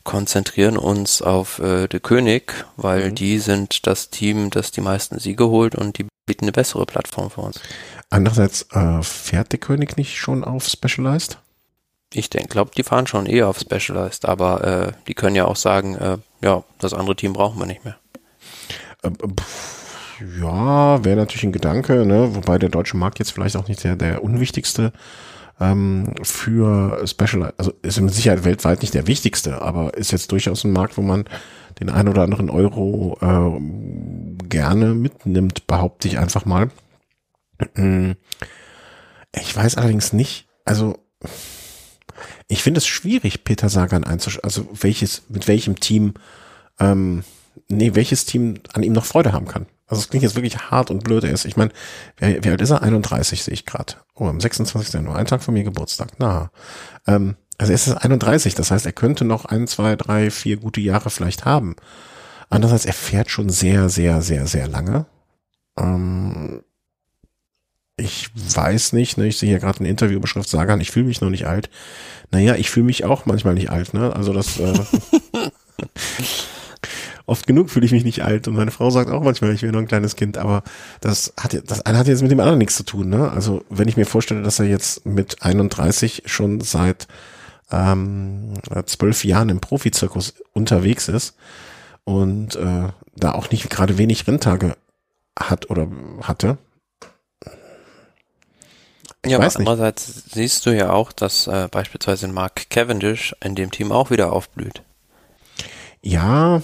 konzentrieren 0.04 0.78
uns 0.78 1.22
auf 1.22 1.60
äh, 1.60 1.88
De 1.88 2.00
König, 2.00 2.54
weil 2.78 3.12
mhm. 3.12 3.16
die 3.16 3.40
sind 3.40 3.86
das 3.86 4.10
Team, 4.10 4.50
das 4.50 4.72
die 4.72 4.82
meisten 4.82 5.20
Siege 5.20 5.48
holt 5.50 5.76
und 5.76 5.98
die 5.98 6.06
bieten 6.26 6.46
eine 6.46 6.52
bessere 6.52 6.86
Plattform 6.86 7.30
für 7.30 7.42
uns. 7.42 7.60
Andererseits 8.10 8.68
äh, 8.72 9.04
fährt 9.04 9.52
De 9.52 9.60
König 9.60 9.98
nicht 9.98 10.18
schon 10.18 10.44
auf 10.44 10.68
Specialized? 10.68 11.38
Ich 12.14 12.30
denke, 12.30 12.48
glaube, 12.48 12.72
die 12.76 12.84
fahren 12.84 13.08
schon 13.08 13.26
eher 13.26 13.50
auf 13.50 13.60
Specialized, 13.60 14.26
aber 14.26 14.64
äh, 14.64 14.92
die 15.08 15.14
können 15.14 15.36
ja 15.36 15.46
auch 15.46 15.58
sagen, 15.58 15.96
äh, 15.96 16.18
ja, 16.42 16.64
das 16.80 16.94
andere 16.94 17.18
Team 17.18 17.34
brauchen 17.34 17.60
wir 17.60 17.66
nicht 17.66 17.84
mehr. 17.84 17.98
Äh, 19.04 19.10
ja, 20.40 21.04
wäre 21.04 21.18
natürlich 21.18 21.44
ein 21.44 21.52
Gedanke, 21.52 22.06
ne? 22.06 22.36
wobei 22.36 22.58
der 22.58 22.70
deutsche 22.70 22.98
Markt 22.98 23.20
jetzt 23.20 23.32
vielleicht 23.32 23.56
auch 23.56 23.68
nicht 23.68 23.84
der, 23.84 23.96
der 23.96 24.24
unwichtigste 24.24 24.92
ähm, 25.60 26.14
für 26.22 27.06
Special, 27.08 27.54
also 27.58 27.74
ist 27.82 28.00
mit 28.00 28.14
Sicherheit 28.14 28.44
weltweit 28.44 28.82
nicht 28.82 28.94
der 28.94 29.08
wichtigste, 29.08 29.62
aber 29.62 29.96
ist 29.96 30.12
jetzt 30.12 30.32
durchaus 30.32 30.64
ein 30.64 30.72
Markt, 30.72 30.98
wo 30.98 31.02
man 31.02 31.26
den 31.80 31.90
ein 31.90 32.08
oder 32.08 32.24
anderen 32.24 32.50
Euro 32.50 33.18
äh, 33.22 34.48
gerne 34.48 34.94
mitnimmt, 34.94 35.68
behaupte 35.68 36.08
ich 36.08 36.18
einfach 36.18 36.46
mal. 36.46 36.70
Mm. 37.76 38.12
Ich 39.40 39.56
weiß 39.56 39.78
allerdings 39.78 40.14
nicht, 40.14 40.48
also 40.66 40.98
ich 42.48 42.64
finde 42.64 42.80
es 42.80 42.88
schwierig, 42.88 43.44
Peter 43.44 43.70
Sagan 43.70 44.04
einzuschätzen, 44.04 44.46
also 44.46 44.68
welches, 44.74 45.24
mit 45.30 45.48
welchem 45.48 45.80
Team, 45.80 46.14
ähm, 46.80 47.24
nee, 47.68 47.94
welches 47.94 48.26
Team 48.26 48.56
an 48.74 48.84
ihm 48.84 48.94
noch 48.94 49.06
Freude 49.06 49.34
haben 49.34 49.48
kann. 49.48 49.66
Also 49.88 50.02
es 50.02 50.10
klingt 50.10 50.24
jetzt 50.24 50.36
wirklich 50.36 50.58
hart 50.70 50.92
und 50.92 51.04
blöd. 51.04 51.24
Er 51.24 51.32
ist, 51.32 51.46
ich 51.46 51.58
meine, 51.58 51.72
wie, 52.18 52.44
wie 52.44 52.50
alt 52.50 52.62
ist 52.62 52.72
er? 52.72 52.82
31 52.82 53.44
sehe 53.44 53.54
ich 53.54 53.66
gerade. 53.66 53.94
Oh, 54.16 54.28
am 54.28 54.40
26. 54.40 54.94
Januar, 54.94 55.18
ein 55.18 55.26
Tag 55.26 55.42
von 55.42 55.54
mir 55.54 55.64
Geburtstag. 55.64 56.10
Na, 56.18 56.52
ähm, 57.08 57.36
also 57.58 57.72
er 57.72 57.76
ist 57.76 57.90
31. 57.90 58.56
Das 58.56 58.70
heißt, 58.72 58.86
er 58.86 58.92
könnte 58.92 59.26
noch 59.26 59.46
ein, 59.46 59.68
zwei, 59.68 59.96
drei, 59.96 60.30
vier 60.30 60.58
gute 60.58 60.82
Jahre 60.82 61.10
vielleicht 61.10 61.46
haben. 61.46 61.76
Andererseits, 62.50 62.86
er 62.86 62.94
fährt 62.94 63.32
schon 63.32 63.50
sehr, 63.50 63.90
sehr, 63.90 64.22
sehr, 64.22 64.46
sehr 64.46 64.68
lange. 64.68 65.06
Ähm, 65.78 66.62
ich 67.98 68.30
weiß 68.36 68.94
nicht, 68.94 69.18
ne, 69.18 69.28
ich 69.28 69.38
sehe 69.38 69.50
hier 69.50 69.60
gerade 69.60 69.80
eine 69.80 69.90
Interviewbeschrift 69.90 70.48
Sagan, 70.48 70.82
ich 70.82 70.92
fühle 70.92 71.08
mich 71.08 71.20
noch 71.20 71.32
nicht 71.32 71.48
alt. 71.48 71.70
Naja, 72.32 72.56
ich 72.56 72.70
fühle 72.70 72.86
mich 72.86 73.06
auch 73.06 73.26
manchmal 73.26 73.56
nicht 73.56 73.72
alt, 73.72 73.94
ne? 73.94 74.16
Also 74.16 74.34
das 74.34 74.60
äh, 74.60 74.74
oft 77.28 77.46
genug 77.46 77.70
fühle 77.70 77.86
ich 77.86 77.92
mich 77.92 78.06
nicht 78.06 78.24
alt 78.24 78.48
und 78.48 78.56
meine 78.56 78.72
Frau 78.72 78.90
sagt 78.90 79.12
auch 79.12 79.22
manchmal, 79.22 79.54
ich 79.54 79.62
wäre 79.62 79.74
nur 79.74 79.82
ein 79.82 79.88
kleines 79.88 80.16
Kind, 80.16 80.38
aber 80.38 80.64
das 81.02 81.34
hat 81.40 81.62
das 81.70 81.86
eine 81.86 81.98
hat 82.00 82.08
jetzt 82.08 82.24
mit 82.24 82.32
dem 82.32 82.40
anderen 82.40 82.58
nichts 82.58 82.78
zu 82.78 82.84
tun. 82.84 83.10
Ne? 83.10 83.30
Also 83.30 83.64
wenn 83.70 83.88
ich 83.88 83.98
mir 83.98 84.06
vorstelle, 84.06 84.42
dass 84.42 84.60
er 84.60 84.66
jetzt 84.66 85.06
mit 85.06 85.44
31 85.44 86.24
schon 86.26 86.62
seit 86.62 87.08
ähm, 87.70 88.54
zwölf 88.86 89.26
Jahren 89.26 89.50
im 89.50 89.60
Profizirkus 89.60 90.36
unterwegs 90.54 91.10
ist 91.10 91.36
und 92.06 92.56
äh, 92.56 92.90
da 93.16 93.34
auch 93.34 93.52
nicht 93.52 93.70
gerade 93.70 93.98
wenig 93.98 94.26
Renntage 94.26 94.78
hat 95.38 95.70
oder 95.70 95.88
hatte. 96.24 96.58
Ich 99.26 99.32
ja, 99.32 99.40
aber 99.40 99.54
andererseits 99.54 100.32
siehst 100.32 100.66
du 100.66 100.70
ja 100.70 100.92
auch, 100.92 101.12
dass 101.12 101.48
äh, 101.48 101.68
beispielsweise 101.70 102.30
Mark 102.30 102.70
Cavendish 102.70 103.36
in 103.44 103.56
dem 103.56 103.72
Team 103.72 103.92
auch 103.92 104.12
wieder 104.12 104.32
aufblüht. 104.32 104.84
Ja, 106.02 106.62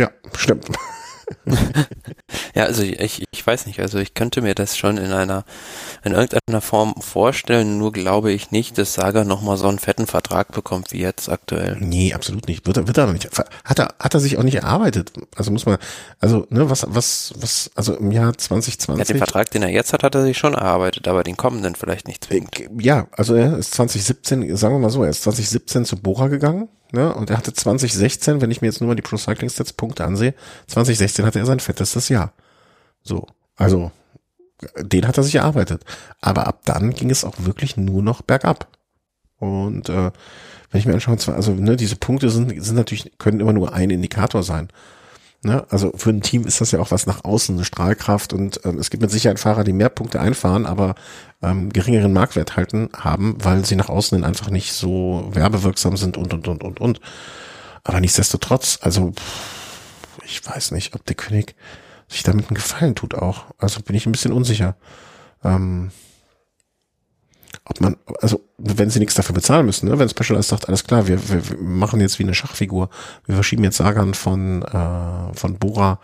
Ja, 0.00 0.10
stimmt. 0.34 0.66
ja, 2.54 2.64
also 2.64 2.82
ich, 2.82 3.24
ich 3.30 3.46
weiß 3.46 3.66
nicht, 3.66 3.80
also 3.80 3.98
ich 3.98 4.14
könnte 4.14 4.40
mir 4.40 4.54
das 4.54 4.78
schon 4.78 4.96
in 4.96 5.12
einer, 5.12 5.44
in 6.02 6.12
irgendeiner 6.12 6.62
Form 6.62 6.94
vorstellen, 7.02 7.76
nur 7.76 7.92
glaube 7.92 8.32
ich 8.32 8.50
nicht, 8.50 8.78
dass 8.78 8.94
Saga 8.94 9.24
nochmal 9.24 9.58
so 9.58 9.68
einen 9.68 9.78
fetten 9.78 10.06
Vertrag 10.06 10.52
bekommt 10.52 10.90
wie 10.92 11.00
jetzt 11.00 11.28
aktuell. 11.28 11.76
Nee, 11.78 12.14
absolut 12.14 12.48
nicht. 12.48 12.66
Wird 12.66 12.78
er, 12.78 12.86
wird 12.86 12.96
er 12.96 13.06
noch 13.06 13.12
nicht. 13.12 13.28
Hat 13.30 13.78
er, 13.78 13.94
hat 14.00 14.14
er 14.14 14.20
sich 14.20 14.38
auch 14.38 14.42
nicht 14.42 14.56
erarbeitet. 14.56 15.12
Also 15.36 15.50
muss 15.50 15.66
man, 15.66 15.76
also, 16.18 16.46
ne, 16.48 16.70
was, 16.70 16.86
was, 16.88 17.34
was, 17.36 17.70
also 17.74 17.94
im 17.94 18.10
Jahr 18.10 18.36
2020. 18.36 18.98
Ja, 18.98 19.04
den 19.04 19.18
Vertrag, 19.18 19.50
den 19.50 19.62
er 19.62 19.68
jetzt 19.70 19.92
hat, 19.92 20.02
hat 20.02 20.14
er 20.14 20.22
sich 20.22 20.38
schon 20.38 20.54
erarbeitet, 20.54 21.08
aber 21.08 21.24
den 21.24 21.36
kommenden 21.36 21.74
vielleicht 21.74 22.08
nicht 22.08 22.24
zwingend. 22.24 22.62
Ja, 22.80 23.06
also 23.12 23.34
er 23.34 23.58
ist 23.58 23.74
2017, 23.74 24.56
sagen 24.56 24.74
wir 24.74 24.78
mal 24.78 24.88
so, 24.88 25.04
er 25.04 25.10
ist 25.10 25.24
2017 25.24 25.84
zu 25.84 25.96
Bora 25.96 26.28
gegangen 26.28 26.70
Ne? 26.92 27.14
Und 27.14 27.30
er 27.30 27.36
hatte 27.36 27.52
2016, 27.52 28.40
wenn 28.40 28.50
ich 28.50 28.60
mir 28.60 28.68
jetzt 28.68 28.80
nur 28.80 28.88
mal 28.88 28.94
die 28.94 29.02
Pro 29.02 29.16
Cycling 29.16 29.50
Stats 29.50 29.72
Punkte 29.72 30.04
ansehe, 30.04 30.34
2016 30.66 31.24
hatte 31.24 31.38
er 31.38 31.46
sein 31.46 31.60
fettestes 31.60 32.08
Jahr. 32.08 32.32
So. 33.02 33.26
Also, 33.56 33.92
den 34.78 35.06
hat 35.06 35.16
er 35.16 35.22
sich 35.22 35.34
erarbeitet. 35.36 35.84
Aber 36.20 36.46
ab 36.46 36.62
dann 36.64 36.90
ging 36.90 37.10
es 37.10 37.24
auch 37.24 37.34
wirklich 37.38 37.76
nur 37.76 38.02
noch 38.02 38.22
bergab. 38.22 38.68
Und 39.38 39.88
äh, 39.88 40.10
wenn 40.70 40.78
ich 40.78 40.86
mir 40.86 40.94
anschaue, 40.94 41.16
also 41.34 41.52
ne, 41.52 41.76
diese 41.76 41.96
Punkte 41.96 42.30
sind, 42.30 42.62
sind 42.62 42.76
natürlich, 42.76 43.12
können 43.18 43.40
immer 43.40 43.52
nur 43.52 43.72
ein 43.72 43.90
Indikator 43.90 44.42
sein. 44.42 44.68
Ne? 45.42 45.64
Also 45.70 45.92
für 45.96 46.10
ein 46.10 46.20
Team 46.20 46.44
ist 46.44 46.60
das 46.60 46.70
ja 46.70 46.80
auch 46.80 46.90
was 46.90 47.06
nach 47.06 47.24
außen, 47.24 47.54
eine 47.54 47.64
Strahlkraft 47.64 48.34
und 48.34 48.60
ähm, 48.64 48.78
es 48.78 48.90
gibt 48.90 49.00
mit 49.00 49.10
Sicherheit 49.10 49.38
Fahrer, 49.38 49.64
die 49.64 49.72
mehr 49.72 49.88
Punkte 49.88 50.20
einfahren, 50.20 50.66
aber 50.66 50.94
ähm, 51.42 51.70
geringeren 51.70 52.12
Marktwert 52.12 52.56
halten 52.56 52.90
haben, 52.94 53.36
weil 53.42 53.64
sie 53.64 53.76
nach 53.76 53.88
außen 53.88 54.22
einfach 54.22 54.50
nicht 54.50 54.74
so 54.74 55.30
werbewirksam 55.32 55.96
sind 55.96 56.18
und 56.18 56.34
und 56.34 56.46
und 56.46 56.62
und 56.62 56.80
und. 56.80 57.00
Aber 57.84 58.00
nichtsdestotrotz, 58.00 58.80
also 58.82 59.14
ich 60.26 60.46
weiß 60.46 60.72
nicht, 60.72 60.94
ob 60.94 61.06
der 61.06 61.16
König 61.16 61.54
sich 62.06 62.22
damit 62.22 62.48
einen 62.48 62.56
Gefallen 62.56 62.94
tut 62.94 63.14
auch. 63.14 63.46
Also 63.56 63.80
bin 63.80 63.96
ich 63.96 64.04
ein 64.04 64.12
bisschen 64.12 64.32
unsicher. 64.32 64.76
Ähm, 65.42 65.90
ob 67.64 67.80
man, 67.80 67.96
also 68.20 68.40
wenn 68.58 68.90
sie 68.90 68.98
nichts 68.98 69.14
dafür 69.14 69.34
bezahlen 69.34 69.66
müssen, 69.66 69.88
ne? 69.88 69.98
wenn 69.98 70.08
Specialized 70.08 70.48
sagt, 70.48 70.68
alles 70.68 70.84
klar, 70.84 71.06
wir, 71.06 71.28
wir, 71.28 71.50
wir 71.50 71.58
machen 71.58 72.00
jetzt 72.00 72.18
wie 72.18 72.24
eine 72.24 72.34
Schachfigur, 72.34 72.90
wir 73.26 73.34
verschieben 73.34 73.64
jetzt 73.64 73.78
Sagan 73.78 74.14
von, 74.14 74.62
äh, 74.62 75.34
von 75.34 75.58
Bora 75.58 76.00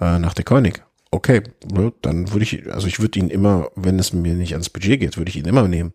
äh, 0.00 0.18
nach 0.18 0.34
der 0.34 0.44
König. 0.44 0.82
Okay, 1.10 1.42
ne? 1.70 1.92
dann 2.02 2.32
würde 2.32 2.44
ich, 2.44 2.72
also 2.72 2.86
ich 2.86 3.00
würde 3.00 3.18
ihn 3.18 3.30
immer, 3.30 3.68
wenn 3.74 3.98
es 3.98 4.12
mir 4.12 4.34
nicht 4.34 4.52
ans 4.52 4.70
Budget 4.70 5.00
geht, 5.00 5.16
würde 5.16 5.30
ich 5.30 5.36
ihn 5.36 5.46
immer 5.46 5.66
nehmen. 5.66 5.92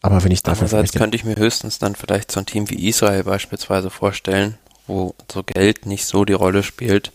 Aber 0.00 0.22
wenn 0.22 0.30
ich 0.30 0.42
dafür 0.42 0.64
Andererseits 0.64 0.92
könnte 0.92 1.16
ich 1.16 1.24
mir 1.24 1.36
höchstens 1.36 1.78
dann 1.78 1.94
vielleicht 1.94 2.30
so 2.30 2.40
ein 2.40 2.46
Team 2.46 2.70
wie 2.70 2.88
Israel 2.88 3.24
beispielsweise 3.24 3.90
vorstellen, 3.90 4.56
wo 4.86 5.14
so 5.30 5.42
Geld 5.42 5.86
nicht 5.86 6.06
so 6.06 6.24
die 6.24 6.34
Rolle 6.34 6.62
spielt, 6.62 7.12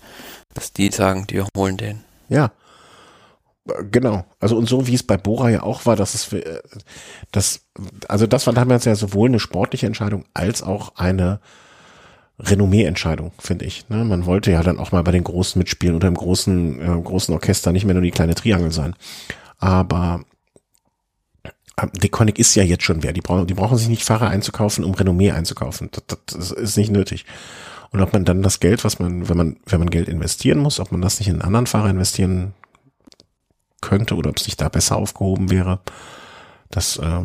dass 0.53 0.73
die 0.73 0.91
sagen, 0.91 1.25
die 1.27 1.41
holen 1.55 1.77
den. 1.77 2.03
Ja, 2.29 2.51
Genau. 3.91 4.25
Also 4.39 4.57
und 4.57 4.67
so 4.67 4.87
wie 4.87 4.93
es 4.95 5.03
bei 5.03 5.17
Bora 5.17 5.49
ja 5.49 5.63
auch 5.63 5.85
war, 5.85 5.95
dass 5.95 6.15
es 6.15 6.33
äh, 6.33 6.59
das, 7.31 7.61
also 8.09 8.27
das 8.27 8.45
war 8.45 8.53
damals 8.53 8.85
ja 8.85 8.95
sowohl 8.95 9.29
eine 9.29 9.39
sportliche 9.39 9.87
Entscheidung 9.87 10.25
als 10.33 10.61
auch 10.61 10.95
eine 10.95 11.39
Renommee-Entscheidung, 12.39 13.31
finde 13.39 13.65
ich. 13.65 13.87
Ne? 13.89 14.03
Man 14.03 14.25
wollte 14.25 14.51
ja 14.51 14.63
dann 14.63 14.79
auch 14.79 14.91
mal 14.91 15.03
bei 15.03 15.11
den 15.11 15.23
Großen 15.23 15.57
mitspielen 15.57 15.95
oder 15.95 16.09
im 16.09 16.15
großen, 16.15 16.81
äh, 16.81 17.01
großen 17.01 17.33
Orchester 17.33 17.71
nicht 17.71 17.85
mehr 17.85 17.93
nur 17.93 18.03
die 18.03 18.11
kleine 18.11 18.35
Triangel 18.35 18.71
sein. 18.71 18.95
Aber 19.59 20.25
äh, 21.43 21.87
Deconic 21.93 22.39
ist 22.39 22.55
ja 22.55 22.63
jetzt 22.63 22.83
schon 22.83 23.01
wer. 23.01 23.13
Die 23.13 23.21
brauchen, 23.21 23.47
die 23.47 23.53
brauchen 23.53 23.77
sich 23.77 23.87
nicht 23.87 24.03
Fahrer 24.03 24.27
einzukaufen, 24.27 24.83
um 24.83 24.93
Renommee 24.93 25.31
einzukaufen. 25.31 25.89
Das, 26.07 26.19
das 26.25 26.51
ist 26.51 26.77
nicht 26.77 26.91
nötig. 26.91 27.25
Und 27.91 28.01
ob 28.01 28.11
man 28.11 28.25
dann 28.25 28.41
das 28.41 28.59
Geld, 28.59 28.83
was 28.83 28.99
man, 28.99 29.29
wenn 29.29 29.37
man, 29.37 29.57
wenn 29.67 29.79
man 29.79 29.89
Geld 29.89 30.09
investieren 30.09 30.57
muss, 30.57 30.79
ob 30.81 30.91
man 30.91 31.01
das 31.01 31.19
nicht 31.19 31.29
in 31.29 31.35
einen 31.35 31.43
anderen 31.43 31.67
Fahrer 31.67 31.91
investieren 31.91 32.53
könnte 33.83 34.15
oder 34.15 34.29
ob 34.29 34.37
es 34.37 34.47
nicht 34.47 34.61
da 34.61 34.69
besser 34.69 34.95
aufgehoben 34.95 35.51
wäre. 35.51 35.79
Das 36.71 36.97
äh, 36.97 37.23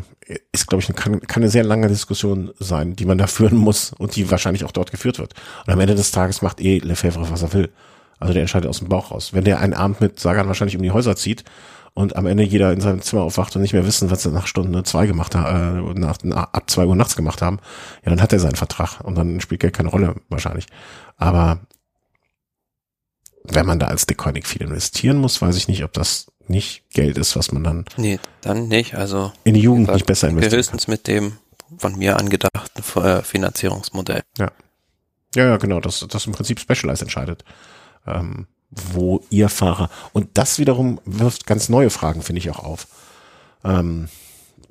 ist, 0.52 0.66
glaube 0.66 0.82
ich, 0.82 0.94
kann, 0.94 1.20
kann 1.20 1.42
eine 1.42 1.50
sehr 1.50 1.64
lange 1.64 1.88
Diskussion 1.88 2.50
sein, 2.58 2.96
die 2.96 3.06
man 3.06 3.16
da 3.16 3.26
führen 3.38 3.56
muss 3.56 3.92
und 3.96 4.16
die 4.16 4.30
wahrscheinlich 4.30 4.64
auch 4.64 4.72
dort 4.72 4.90
geführt 4.90 5.18
wird. 5.18 5.34
Und 5.66 5.72
am 5.72 5.80
Ende 5.80 5.94
des 5.94 6.10
Tages 6.10 6.42
macht 6.42 6.60
eh 6.60 6.78
Lefebvre, 6.78 7.30
was 7.30 7.42
er 7.42 7.52
will. 7.54 7.70
Also 8.18 8.34
der 8.34 8.42
entscheidet 8.42 8.68
aus 8.68 8.80
dem 8.80 8.88
Bauch 8.88 9.12
raus. 9.12 9.32
Wenn 9.32 9.44
der 9.44 9.60
einen 9.60 9.74
Abend 9.74 10.00
mit 10.00 10.18
Sagan 10.18 10.48
wahrscheinlich 10.48 10.76
um 10.76 10.82
die 10.82 10.90
Häuser 10.90 11.14
zieht 11.14 11.44
und 11.94 12.16
am 12.16 12.26
Ende 12.26 12.42
jeder 12.42 12.72
in 12.72 12.80
seinem 12.80 13.00
Zimmer 13.00 13.22
aufwacht 13.22 13.54
und 13.54 13.62
nicht 13.62 13.72
mehr 13.72 13.86
wissen, 13.86 14.10
was 14.10 14.22
sie 14.22 14.30
nach 14.30 14.48
Stunde 14.48 14.82
zwei 14.82 15.06
gemacht 15.06 15.36
haben, 15.36 15.96
äh, 15.96 15.98
nach, 15.98 16.18
nach, 16.24 16.52
ab 16.52 16.68
zwei 16.68 16.84
Uhr 16.84 16.96
nachts 16.96 17.14
gemacht 17.14 17.40
haben, 17.40 17.60
ja, 18.04 18.10
dann 18.10 18.20
hat 18.20 18.32
er 18.32 18.40
seinen 18.40 18.56
Vertrag 18.56 19.00
und 19.02 19.14
dann 19.14 19.40
spielt 19.40 19.60
Geld 19.60 19.74
keine 19.74 19.88
Rolle 19.88 20.16
wahrscheinlich. 20.28 20.66
Aber 21.16 21.60
wenn 23.44 23.66
man 23.66 23.78
da 23.78 23.86
als 23.86 24.06
Deconic 24.06 24.46
viel 24.46 24.62
investieren 24.62 25.18
muss, 25.18 25.40
weiß 25.40 25.56
ich 25.56 25.68
nicht, 25.68 25.84
ob 25.84 25.92
das 25.92 26.26
nicht 26.48 26.88
Geld 26.90 27.18
ist, 27.18 27.36
was 27.36 27.52
man 27.52 27.64
dann. 27.64 27.84
Nee, 27.96 28.18
dann 28.40 28.68
nicht. 28.68 28.94
Also 28.94 29.32
in 29.44 29.54
die 29.54 29.60
Jugend 29.60 29.86
gesagt, 29.86 29.96
nicht 29.96 30.06
besser 30.06 30.28
investiert. 30.28 30.58
Höchstens 30.58 30.88
mit 30.88 31.06
dem 31.06 31.38
von 31.76 31.96
mir 31.96 32.18
angedachten 32.18 32.82
äh, 33.02 33.22
Finanzierungsmodell. 33.22 34.22
Ja. 34.38 34.50
Ja, 35.34 35.44
ja, 35.44 35.56
genau, 35.58 35.80
das, 35.80 36.06
das 36.08 36.26
im 36.26 36.32
Prinzip 36.32 36.58
Specialized 36.58 37.02
entscheidet. 37.02 37.44
Ähm, 38.06 38.46
wo 38.70 39.22
ihr 39.30 39.48
Fahrer. 39.48 39.90
Und 40.12 40.28
das 40.34 40.58
wiederum 40.58 41.00
wirft 41.04 41.46
ganz 41.46 41.68
neue 41.68 41.90
Fragen, 41.90 42.22
finde 42.22 42.40
ich, 42.40 42.50
auch 42.50 42.62
auf. 42.62 42.86
Ähm, 43.64 44.08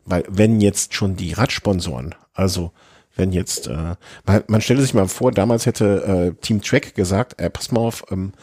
weil 0.05 0.23
wenn 0.29 0.61
jetzt 0.61 0.93
schon 0.93 1.15
die 1.15 1.33
Radsponsoren, 1.33 2.15
also 2.33 2.71
wenn 3.15 3.31
jetzt, 3.31 3.67
äh, 3.67 3.95
man, 4.25 4.43
man 4.47 4.61
stelle 4.61 4.81
sich 4.81 4.93
mal 4.93 5.07
vor, 5.07 5.31
damals 5.31 5.65
hätte 5.65 6.35
äh, 6.37 6.41
Team 6.41 6.61
Track 6.61 6.95
gesagt, 6.95 7.39
äh, 7.41 7.49
pass 7.49 7.71
mal 7.71 7.81
auf, 7.81 8.05
ähm, 8.11 8.33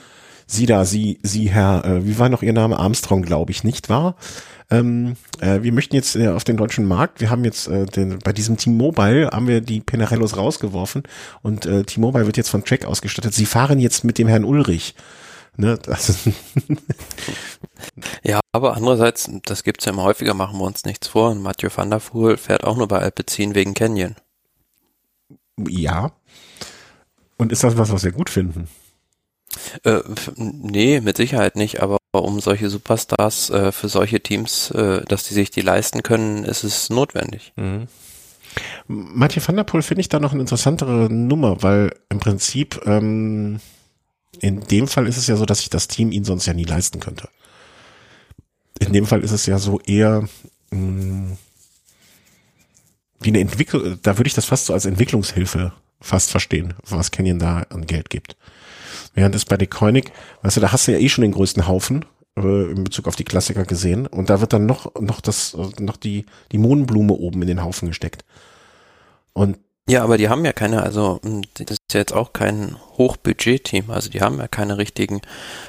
Sie 0.46 0.66
da, 0.66 0.84
Sie, 0.84 1.18
Sie 1.22 1.50
Herr, 1.50 1.84
äh, 1.84 2.06
wie 2.06 2.18
war 2.18 2.28
noch 2.28 2.42
Ihr 2.42 2.52
Name? 2.52 2.78
Armstrong, 2.78 3.22
glaube 3.22 3.52
ich, 3.52 3.64
nicht 3.64 3.88
wahr? 3.88 4.16
Ähm, 4.70 5.16
äh, 5.40 5.62
wir 5.62 5.72
möchten 5.72 5.94
jetzt 5.94 6.16
äh, 6.16 6.28
auf 6.28 6.44
den 6.44 6.56
deutschen 6.56 6.86
Markt, 6.86 7.20
wir 7.20 7.30
haben 7.30 7.44
jetzt 7.44 7.68
äh, 7.68 7.86
den, 7.86 8.18
bei 8.18 8.32
diesem 8.32 8.56
T-Mobile 8.56 9.28
haben 9.30 9.46
wir 9.46 9.60
die 9.60 9.80
Penarellos 9.80 10.36
rausgeworfen 10.36 11.02
und 11.42 11.66
äh, 11.66 11.84
T-Mobile 11.84 12.26
wird 12.26 12.36
jetzt 12.36 12.48
von 12.48 12.64
Track 12.64 12.86
ausgestattet. 12.86 13.34
Sie 13.34 13.46
fahren 13.46 13.78
jetzt 13.78 14.04
mit 14.04 14.18
dem 14.18 14.26
Herrn 14.26 14.44
Ulrich. 14.44 14.94
Ne, 15.56 15.78
das 15.80 16.18
ja, 18.24 18.40
aber 18.52 18.76
andererseits, 18.76 19.30
das 19.44 19.62
gibt's 19.62 19.84
ja 19.84 19.92
immer 19.92 20.02
häufiger, 20.02 20.34
machen 20.34 20.58
wir 20.58 20.64
uns 20.64 20.84
nichts 20.84 21.06
vor. 21.06 21.30
Und 21.30 21.42
Mathieu 21.42 21.68
van 21.72 21.90
der 21.90 21.98
Poel 21.98 22.36
fährt 22.36 22.64
auch 22.64 22.76
nur 22.76 22.88
bei 22.88 22.98
Alpecin 22.98 23.54
wegen 23.54 23.74
Canyon. 23.74 24.16
Ja. 25.68 26.10
Und 27.36 27.52
ist 27.52 27.62
das 27.62 27.76
was, 27.76 27.92
was 27.92 28.02
wir 28.02 28.12
gut 28.12 28.30
finden? 28.30 28.68
Äh, 29.84 30.00
nee, 30.36 31.00
mit 31.00 31.16
Sicherheit 31.16 31.56
nicht, 31.56 31.80
aber 31.80 31.98
um 32.12 32.40
solche 32.40 32.70
Superstars 32.70 33.50
äh, 33.50 33.72
für 33.72 33.88
solche 33.88 34.20
Teams, 34.20 34.70
äh, 34.70 35.02
dass 35.06 35.24
die 35.24 35.34
sich 35.34 35.50
die 35.50 35.60
leisten 35.60 36.02
können, 36.02 36.44
ist 36.44 36.64
es 36.64 36.90
notwendig. 36.90 37.52
Mhm. 37.56 37.88
Mathieu 38.86 39.42
van 39.44 39.56
der 39.56 39.64
Poel 39.64 39.82
finde 39.82 40.02
ich 40.02 40.08
da 40.08 40.20
noch 40.20 40.32
eine 40.32 40.40
interessantere 40.40 41.12
Nummer, 41.12 41.62
weil 41.62 41.92
im 42.08 42.20
Prinzip 42.20 42.80
ähm, 42.86 43.60
in 44.40 44.60
dem 44.60 44.86
Fall 44.86 45.08
ist 45.08 45.16
es 45.16 45.26
ja 45.26 45.36
so, 45.36 45.46
dass 45.46 45.58
sich 45.58 45.70
das 45.70 45.88
Team 45.88 46.12
ihn 46.12 46.24
sonst 46.24 46.46
ja 46.46 46.54
nie 46.54 46.64
leisten 46.64 47.00
könnte. 47.00 47.28
In 48.78 48.92
dem 48.92 49.06
Fall 49.06 49.22
ist 49.22 49.32
es 49.32 49.46
ja 49.46 49.58
so 49.58 49.80
eher 49.80 50.28
mh, 50.70 50.78
mm, 50.78 51.38
wie 53.20 53.30
eine 53.30 53.40
Entwicklung, 53.40 53.98
da 54.02 54.18
würde 54.18 54.28
ich 54.28 54.34
das 54.34 54.44
fast 54.44 54.66
so 54.66 54.74
als 54.74 54.84
Entwicklungshilfe 54.84 55.72
fast 56.00 56.30
verstehen, 56.30 56.74
was 56.86 57.10
Canyon 57.10 57.38
da 57.38 57.62
an 57.70 57.86
Geld 57.86 58.10
gibt. 58.10 58.36
Während 59.14 59.34
es 59.34 59.44
bei 59.44 59.56
Koenig, 59.66 60.12
weißt 60.42 60.56
du, 60.56 60.60
da 60.60 60.72
hast 60.72 60.86
du 60.86 60.92
ja 60.92 60.98
eh 60.98 61.08
schon 61.08 61.22
den 61.22 61.32
größten 61.32 61.66
Haufen 61.66 62.04
äh, 62.36 62.70
in 62.72 62.84
Bezug 62.84 63.06
auf 63.06 63.16
die 63.16 63.24
Klassiker 63.24 63.64
gesehen 63.64 64.06
und 64.06 64.28
da 64.28 64.40
wird 64.40 64.52
dann 64.52 64.66
noch 64.66 64.92
noch 65.00 65.20
das 65.20 65.56
noch 65.78 65.96
die 65.96 66.26
die 66.52 66.58
Mohnblume 66.58 67.14
oben 67.14 67.42
in 67.42 67.48
den 67.48 67.62
Haufen 67.62 67.88
gesteckt. 67.88 68.24
Und 69.32 69.58
ja, 69.88 70.02
aber 70.02 70.16
die 70.16 70.28
haben 70.28 70.44
ja 70.44 70.52
keine, 70.52 70.82
also 70.82 71.20
hm, 71.22 71.42
das 71.54 71.72
ist 71.72 71.92
ja 71.92 72.00
jetzt 72.00 72.12
auch 72.14 72.32
kein 72.32 72.76
Hochbudget-Team, 72.96 73.90
also 73.90 74.08
die 74.08 74.20
haben 74.20 74.38
ja 74.38 74.48
keine 74.48 74.78
richtigen 74.78 75.20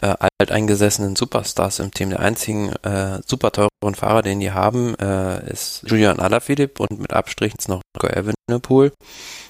äh, 0.02 0.16
alteingesessenen 0.40 1.16
Superstars 1.16 1.80
im 1.80 1.92
Team. 1.92 2.12
Der 2.12 2.20
einzigen 2.20 2.70
äh, 2.84 3.20
super 3.26 3.52
teuren 3.52 3.96
Fahrer, 3.96 4.22
den 4.22 4.40
die 4.40 4.52
haben, 4.52 4.96
äh, 4.96 5.52
ist 5.52 5.84
Julian 5.88 6.20
Alaphilippe 6.20 6.84
und 6.84 7.00
mit 7.00 7.14
Abstrichen 7.14 7.58
noch 7.68 7.82
Evenepoel. 8.02 8.94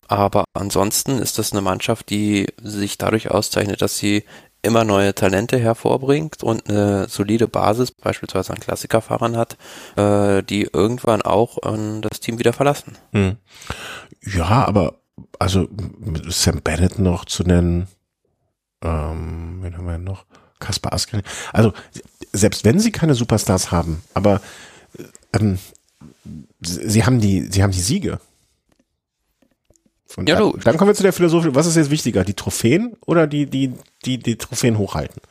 Aber 0.07 0.45
ansonsten 0.53 1.19
ist 1.19 1.37
das 1.37 1.51
eine 1.51 1.61
Mannschaft, 1.61 2.09
die 2.09 2.47
sich 2.61 2.97
dadurch 2.97 3.31
auszeichnet, 3.31 3.81
dass 3.81 3.97
sie 3.97 4.23
immer 4.65 4.83
neue 4.83 5.15
Talente 5.15 5.57
hervorbringt 5.57 6.43
und 6.43 6.69
eine 6.69 7.07
solide 7.07 7.47
Basis 7.47 7.91
beispielsweise 7.91 8.53
an 8.53 8.59
Klassikerfahrern 8.59 9.37
hat, 9.37 9.57
äh, 9.95 10.43
die 10.43 10.63
irgendwann 10.71 11.21
auch 11.21 11.57
äh, 11.63 12.01
das 12.01 12.19
Team 12.19 12.39
wieder 12.39 12.53
verlassen. 12.53 12.97
Hm. 13.13 13.37
Ja, 14.21 14.65
aber 14.65 14.95
also 15.39 15.67
Sam 16.27 16.61
Bennett 16.61 16.99
noch 16.99 17.25
zu 17.25 17.43
nennen, 17.43 17.87
ähm, 18.83 19.59
wen 19.61 19.77
haben 19.77 19.87
wir 19.87 19.97
noch? 19.97 20.25
Kaspar 20.59 20.93
Asken. 20.93 21.21
Also 21.53 21.73
selbst 22.33 22.65
wenn 22.65 22.79
sie 22.79 22.91
keine 22.91 23.13
Superstars 23.13 23.71
haben, 23.71 24.03
aber 24.13 24.41
ähm, 25.33 25.59
sie 26.61 27.05
haben 27.05 27.19
die, 27.19 27.41
sie 27.51 27.63
haben 27.63 27.71
die 27.71 27.79
Siege. 27.79 28.19
Und 30.15 30.29
ja, 30.29 30.39
dann, 30.39 30.53
dann 30.63 30.77
kommen 30.77 30.89
wir 30.89 30.95
zu 30.95 31.03
der 31.03 31.13
Philosophie, 31.13 31.49
was 31.53 31.67
ist 31.67 31.75
jetzt 31.75 31.91
wichtiger, 31.91 32.23
die 32.23 32.33
Trophäen 32.33 32.95
oder 33.05 33.27
die, 33.27 33.47
die, 33.47 33.73
die, 34.05 34.17
die 34.17 34.37
Trophäen 34.37 34.77
hochhalten? 34.77 35.21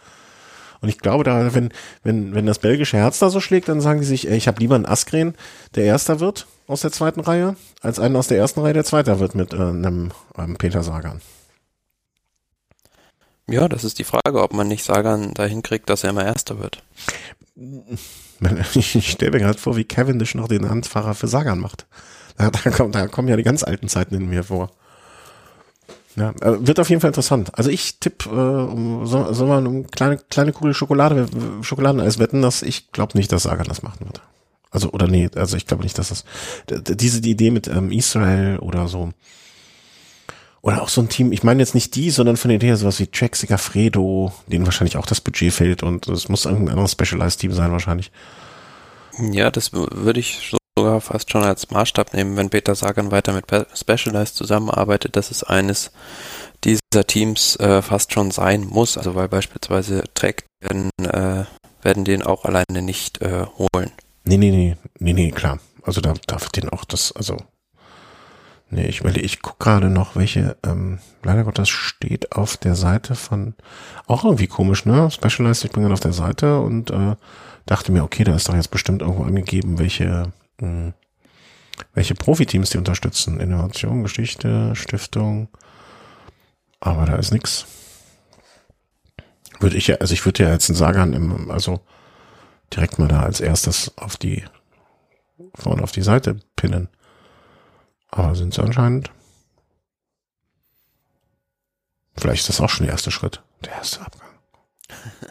Und 0.81 0.91
ich 0.91 0.99
glaube, 0.99 1.25
da, 1.25 1.55
wenn, 1.55 1.71
wenn, 2.03 2.35
wenn 2.35 2.45
das 2.45 2.59
belgische 2.59 2.99
Herz 2.99 3.19
da 3.19 3.31
so 3.31 3.41
schlägt, 3.41 3.69
dann 3.69 3.81
sagen 3.81 4.01
die 4.01 4.07
sich, 4.07 4.29
ey, 4.29 4.37
ich 4.37 4.47
habe 4.49 4.61
lieber 4.61 4.75
einen 4.75 4.85
Askren, 4.85 5.35
der 5.75 5.85
Erster 5.85 6.21
wird 6.21 6.47
aus 6.67 6.83
der 6.83 6.93
zweiten 6.93 7.21
Reihe, 7.21 7.57
als 7.81 7.99
einen 7.99 8.17
aus 8.17 8.29
der 8.29 8.37
ersten 8.37 8.61
Reihe, 8.61 8.75
der 8.75 8.85
Zweiter 8.85 9.19
wird 9.19 9.35
mit 9.35 9.55
äh, 9.55 9.57
einem, 9.57 10.13
einem 10.35 10.57
Peter 10.57 10.83
Sagan. 10.83 11.23
Ja, 13.49 13.69
das 13.69 13.85
ist 13.85 13.99
die 13.99 14.05
Frage, 14.05 14.43
ob 14.43 14.53
man 14.53 14.69
nicht 14.69 14.85
Sagan 14.85 15.33
dahin 15.35 15.63
kriegt, 15.63 15.89
dass 15.89 16.05
er 16.05 16.11
immer 16.11 16.25
Erster 16.25 16.59
wird. 16.59 16.83
Ich 18.75 19.13
stelle 19.13 19.31
mir 19.31 19.39
gerade 19.39 19.59
vor, 19.59 19.77
wie 19.77 19.85
Cavendish 19.85 20.35
noch 20.35 20.49
den 20.49 20.69
Handfahrer 20.69 21.15
für 21.15 21.29
Sagan 21.29 21.61
macht. 21.61 21.87
Da, 22.37 22.51
da, 22.51 22.71
kommen, 22.71 22.93
da 22.93 23.07
kommen 23.07 23.29
ja 23.29 23.37
die 23.37 23.43
ganz 23.43 23.63
alten 23.63 23.89
Zeiten 23.89 24.15
in 24.15 24.29
mir 24.29 24.45
vor. 24.45 24.71
Ja, 26.17 26.31
äh, 26.41 26.67
wird 26.67 26.79
auf 26.79 26.91
jeden 26.91 27.01
Fall 27.01 27.09
interessant. 27.09 27.57
Also 27.59 27.71
ich 27.71 27.99
tippe, 27.99 28.31
äh, 28.31 28.73
um, 28.73 29.07
soll, 29.07 29.35
soll 29.35 29.49
man 29.49 29.67
um 29.67 29.87
kleine, 29.89 30.19
kleine 30.31 30.53
Kugel 30.53 30.75
Schokolade, 30.75 31.27
Schokoladeneis 31.63 32.19
wetten, 32.19 32.43
dass 32.43 32.63
ich 32.63 32.93
glaube 32.93 33.17
nicht, 33.17 33.33
dass 33.33 33.45
Sagan 33.45 33.67
das 33.67 33.83
machen 33.83 34.07
wird. 34.07 34.23
Also, 34.71 34.91
oder 34.91 35.07
nee, 35.07 35.29
also 35.35 35.57
ich 35.57 35.67
glaube 35.67 35.83
nicht, 35.83 35.99
dass 35.99 36.09
das, 36.09 36.25
diese 36.69 37.21
die 37.21 37.31
Idee 37.31 37.51
mit 37.51 37.69
ähm, 37.69 37.93
Israel 37.93 38.59
oder 38.59 38.89
so, 38.89 39.11
oder 40.63 40.83
auch 40.83 40.89
so 40.89 41.01
ein 41.01 41.09
Team, 41.09 41.31
ich 41.31 41.43
meine 41.43 41.61
jetzt 41.61 41.75
nicht 41.75 41.95
die, 41.95 42.11
sondern 42.11 42.37
von 42.37 42.49
der 42.49 42.57
Idee 42.57 42.75
sowas 42.75 42.99
wie 42.99 43.09
Jack 43.13 43.37
Sigafredo, 43.37 44.33
denen 44.47 44.65
wahrscheinlich 44.65 44.97
auch 44.97 45.07
das 45.07 45.21
Budget 45.21 45.53
fehlt 45.53 45.83
und 45.83 46.09
es 46.09 46.29
muss 46.29 46.47
irgendein 46.47 46.71
anderes 46.71 46.93
Specialized 46.93 47.39
Team 47.39 47.53
sein 47.53 47.71
wahrscheinlich. 47.71 48.11
Ja, 49.31 49.51
das 49.51 49.73
würde 49.73 50.19
ich 50.19 50.49
so 50.51 50.57
sogar 50.77 51.01
fast 51.01 51.31
schon 51.31 51.45
als 51.45 51.71
Maßstab 51.71 52.15
nehmen, 52.15 52.37
wenn 52.37 52.51
Peter 52.51 52.75
Sagan 52.75 53.11
weiter 53.11 53.33
mit 53.33 53.47
Specialized 53.75 54.35
zusammenarbeitet, 54.35 55.17
dass 55.17 55.31
es 55.31 55.45
eines 55.45 55.93
dieser 56.65 57.07
Teams 57.07 57.57
äh, 57.57 57.81
fast 57.83 58.13
schon 58.13 58.31
sein 58.31 58.67
muss. 58.67 58.99
Also 58.99 59.15
weil 59.15 59.29
beispielsweise 59.29 60.05
Trek 60.15 60.45
werden, 60.61 60.91
äh, 61.03 61.45
werden 61.83 62.05
den 62.05 62.23
auch 62.23 62.45
alleine 62.45 62.83
nicht 62.83 63.23
äh, 63.23 63.47
holen. 63.59 63.93
Nee, 64.25 64.39
nee, 64.39 64.51
nee, 64.51 64.77
nee, 64.99 65.13
nee, 65.13 65.31
klar. 65.31 65.59
Also 65.83 66.01
da 66.01 66.15
darf 66.27 66.49
den 66.49 66.71
auch 66.71 66.85
das, 66.85 67.13
also 67.13 67.37
nee, 68.71 68.87
ich 68.87 69.05
will, 69.05 69.17
ich 69.23 69.43
guck 69.43 69.61
gerade 69.61 69.91
noch, 69.91 70.17
welche, 70.17 70.57
ähm, 70.65 70.99
leider 71.23 71.45
Gottes 71.45 71.69
steht 71.69 72.33
auf 72.33 72.57
der 72.57 72.75
Seite 72.75 73.15
von, 73.15 73.55
auch 74.07 74.25
irgendwie 74.25 74.47
komisch, 74.47 74.87
ne? 74.87 75.11
Specialized, 75.11 75.67
ich 75.67 75.73
bin 75.73 75.83
dann 75.83 75.93
auf 75.93 76.01
der 76.01 76.15
Seite 76.15 76.59
und 76.61 76.91
äh, 76.91 77.17
dachte 77.67 77.93
mir, 77.93 78.03
okay, 78.03 78.25
da 78.25 78.35
ist 78.35 78.49
doch 78.49 78.55
jetzt 78.55 78.71
bestimmt 78.71 79.03
irgendwo 79.03 79.25
angegeben, 79.25 79.79
welche 79.79 80.33
welche 81.93 82.15
Profiteams 82.15 82.71
die 82.71 82.79
unterstützen. 82.79 83.41
Innovation, 83.41 84.03
Geschichte, 84.03 84.75
Stiftung. 84.75 85.49
Aber 86.81 87.07
da 87.07 87.17
ist 87.17 87.33
nix. 87.33 87.67
Würde 89.61 89.77
ich 89.77 89.87
ja, 89.87 89.97
also 89.97 90.13
ich 90.13 90.25
würde 90.25 90.45
ja 90.45 90.51
jetzt 90.51 90.69
einen 90.69 90.77
Sagan 90.77 91.13
im, 91.13 91.51
also 91.51 91.81
direkt 92.73 92.99
mal 92.99 93.09
da 93.09 93.23
als 93.23 93.41
erstes 93.41 93.97
auf 93.97 94.17
die, 94.17 94.45
vorne 95.55 95.83
auf 95.83 95.93
die 95.93 96.03
Seite 96.03 96.37
pinnen. 96.57 96.89
Aber 98.09 98.35
sind 98.35 98.55
sie 98.55 98.63
anscheinend. 98.63 99.11
Vielleicht 102.17 102.43
ist 102.43 102.49
das 102.49 102.61
auch 102.61 102.71
schon 102.71 102.87
der 102.87 102.93
erste 102.93 103.11
Schritt. 103.11 103.43
Der 103.65 103.73
erste 103.73 104.01
Abgang. 104.01 104.31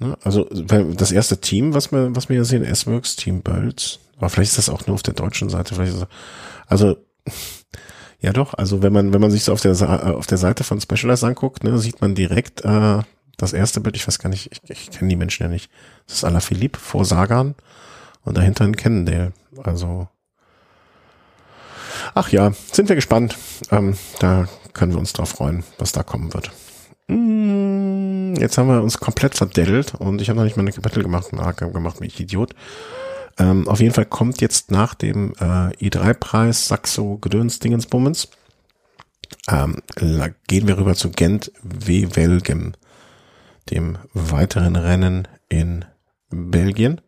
Ne? 0.00 0.16
Also 0.22 0.44
das 0.44 1.10
erste 1.10 1.40
Team, 1.40 1.74
was 1.74 1.90
wir, 1.90 2.14
was 2.14 2.28
wir 2.28 2.36
hier 2.36 2.44
sehen, 2.44 2.64
S-Works, 2.64 3.16
Team 3.16 3.42
Bölz. 3.42 3.98
Aber 4.18 4.28
vielleicht 4.28 4.50
ist 4.50 4.58
das 4.58 4.68
auch 4.68 4.86
nur 4.86 4.94
auf 4.94 5.02
der 5.02 5.14
deutschen 5.14 5.48
Seite. 5.48 5.74
Vielleicht 5.74 5.94
ist 5.94 6.02
das, 6.02 6.08
also 6.66 6.96
ja 8.20 8.32
doch, 8.32 8.54
also 8.54 8.82
wenn 8.82 8.92
man, 8.92 9.12
wenn 9.12 9.20
man 9.20 9.30
sich 9.30 9.44
so 9.44 9.52
auf 9.52 9.60
der, 9.60 9.72
auf 10.16 10.26
der 10.26 10.38
Seite 10.38 10.64
von 10.64 10.80
Specialized 10.80 11.24
anguckt, 11.24 11.64
ne, 11.64 11.78
sieht 11.78 12.00
man 12.00 12.14
direkt 12.14 12.64
äh, 12.64 13.02
das 13.36 13.52
erste 13.52 13.80
Bild, 13.80 13.96
ich 13.96 14.06
weiß 14.06 14.18
gar 14.18 14.28
nicht, 14.28 14.50
ich, 14.52 14.70
ich 14.70 14.90
kenne 14.90 15.08
die 15.08 15.16
Menschen 15.16 15.44
ja 15.44 15.48
nicht. 15.48 15.70
Das 16.06 16.16
ist 16.16 16.24
Ala 16.24 16.40
Philippe 16.40 16.78
vor 16.78 17.04
Sagan 17.04 17.54
und 18.24 18.36
dahinter 18.36 18.64
ein 18.64 18.76
Cannondale. 18.76 19.32
Also 19.62 20.08
ach 22.14 22.30
ja, 22.30 22.52
sind 22.72 22.88
wir 22.88 22.96
gespannt. 22.96 23.38
Ähm, 23.70 23.96
da 24.18 24.48
können 24.72 24.92
wir 24.92 24.98
uns 24.98 25.12
drauf 25.12 25.30
freuen, 25.30 25.64
was 25.78 25.92
da 25.92 26.02
kommen 26.02 26.34
wird. 26.34 26.50
Mm, 27.08 28.34
jetzt 28.34 28.58
haben 28.58 28.68
wir 28.68 28.82
uns 28.82 28.98
komplett 28.98 29.34
verdettelt 29.34 29.94
und 29.94 30.20
ich 30.20 30.28
habe 30.28 30.38
noch 30.38 30.44
nicht 30.44 30.56
mal 30.56 30.62
eine 30.62 30.72
Kapitel 30.72 31.02
gemacht, 31.02 31.30
gemacht, 31.30 32.00
wie 32.00 32.06
ich 32.06 32.20
Idiot. 32.20 32.54
Ähm, 33.38 33.68
auf 33.68 33.80
jeden 33.80 33.94
Fall 33.94 34.06
kommt 34.06 34.40
jetzt 34.40 34.70
nach 34.70 34.94
dem 34.94 35.32
äh, 35.34 35.70
i3-Preis 35.76 36.66
Saxo 36.66 37.18
Gedöns 37.18 37.60
Dingensbummens, 37.60 38.28
ähm, 39.48 39.82
gehen 40.46 40.66
wir 40.66 40.78
rüber 40.78 40.94
zu 40.94 41.10
Gent 41.10 41.52
W. 41.62 42.08
Welgem, 42.14 42.74
dem 43.70 43.98
weiteren 44.12 44.76
Rennen 44.76 45.28
in 45.48 45.84
Belgien, 46.30 47.00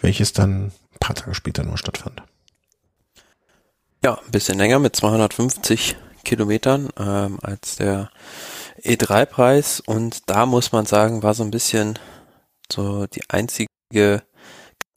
welches 0.00 0.32
dann 0.32 0.66
ein 0.66 0.72
paar 1.00 1.16
Tage 1.16 1.34
später 1.34 1.64
nur 1.64 1.78
stattfand. 1.78 2.22
Ja, 4.04 4.14
ein 4.14 4.30
bisschen 4.30 4.58
länger 4.58 4.78
mit 4.78 4.94
250 4.94 5.96
Kilometern 6.24 6.90
ähm, 6.98 7.38
als 7.42 7.76
der 7.76 8.10
E3-Preis 8.82 9.80
und 9.80 10.28
da 10.28 10.46
muss 10.46 10.72
man 10.72 10.86
sagen, 10.86 11.22
war 11.22 11.34
so 11.34 11.42
ein 11.42 11.50
bisschen 11.50 11.98
so 12.70 13.06
die 13.06 13.22
einzige 13.28 14.22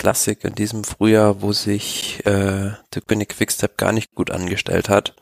Classic 0.02 0.44
in 0.44 0.56
diesem 0.56 0.84
Frühjahr, 0.84 1.44
wo 1.44 1.54
sich 1.54 2.26
äh, 2.26 2.72
der 2.96 3.02
König 3.06 3.30
Quickstep 3.30 3.78
gar 3.78 3.92
nicht 3.92 4.16
gut 4.16 4.32
angestellt 4.32 4.90
hat. 4.90 5.14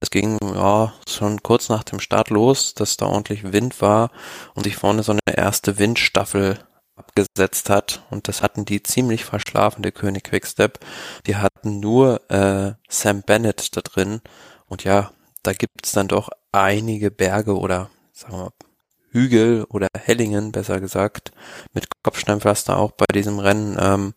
Es 0.00 0.10
ging 0.10 0.38
ja 0.42 0.92
schon 1.08 1.40
kurz 1.44 1.68
nach 1.68 1.84
dem 1.84 2.00
Start 2.00 2.30
los, 2.30 2.74
dass 2.74 2.96
da 2.96 3.06
ordentlich 3.06 3.52
Wind 3.52 3.80
war 3.80 4.10
und 4.54 4.64
sich 4.64 4.74
vorne 4.74 5.04
so 5.04 5.12
eine 5.12 5.20
erste 5.36 5.78
Windstaffel 5.78 6.58
abgesetzt 6.96 7.70
hat 7.70 8.02
und 8.10 8.26
das 8.26 8.42
hatten 8.42 8.64
die 8.64 8.82
ziemlich 8.82 9.24
verschlafen, 9.24 9.84
der 9.84 9.92
König 9.92 10.24
Quickstep. 10.24 10.80
Die 11.28 11.36
hatten 11.36 11.78
nur 11.78 12.28
äh, 12.28 12.72
Sam 12.88 13.22
Bennett 13.22 13.76
da 13.76 13.82
drin 13.82 14.20
und 14.66 14.82
ja, 14.82 15.12
da 15.44 15.52
gibt's 15.52 15.92
dann 15.92 16.08
doch 16.08 16.28
einige 16.50 17.12
Berge 17.12 17.56
oder 17.56 17.88
sagen 18.12 18.32
wir 18.32 18.42
mal, 18.46 18.50
Hügel 19.14 19.64
oder 19.68 19.88
Hellingen, 19.96 20.52
besser 20.52 20.80
gesagt, 20.80 21.30
mit 21.72 21.86
Kopfsteinpflaster 22.02 22.76
auch 22.76 22.90
bei 22.90 23.06
diesem 23.14 23.38
Rennen, 23.38 23.76
ähm, 23.80 24.14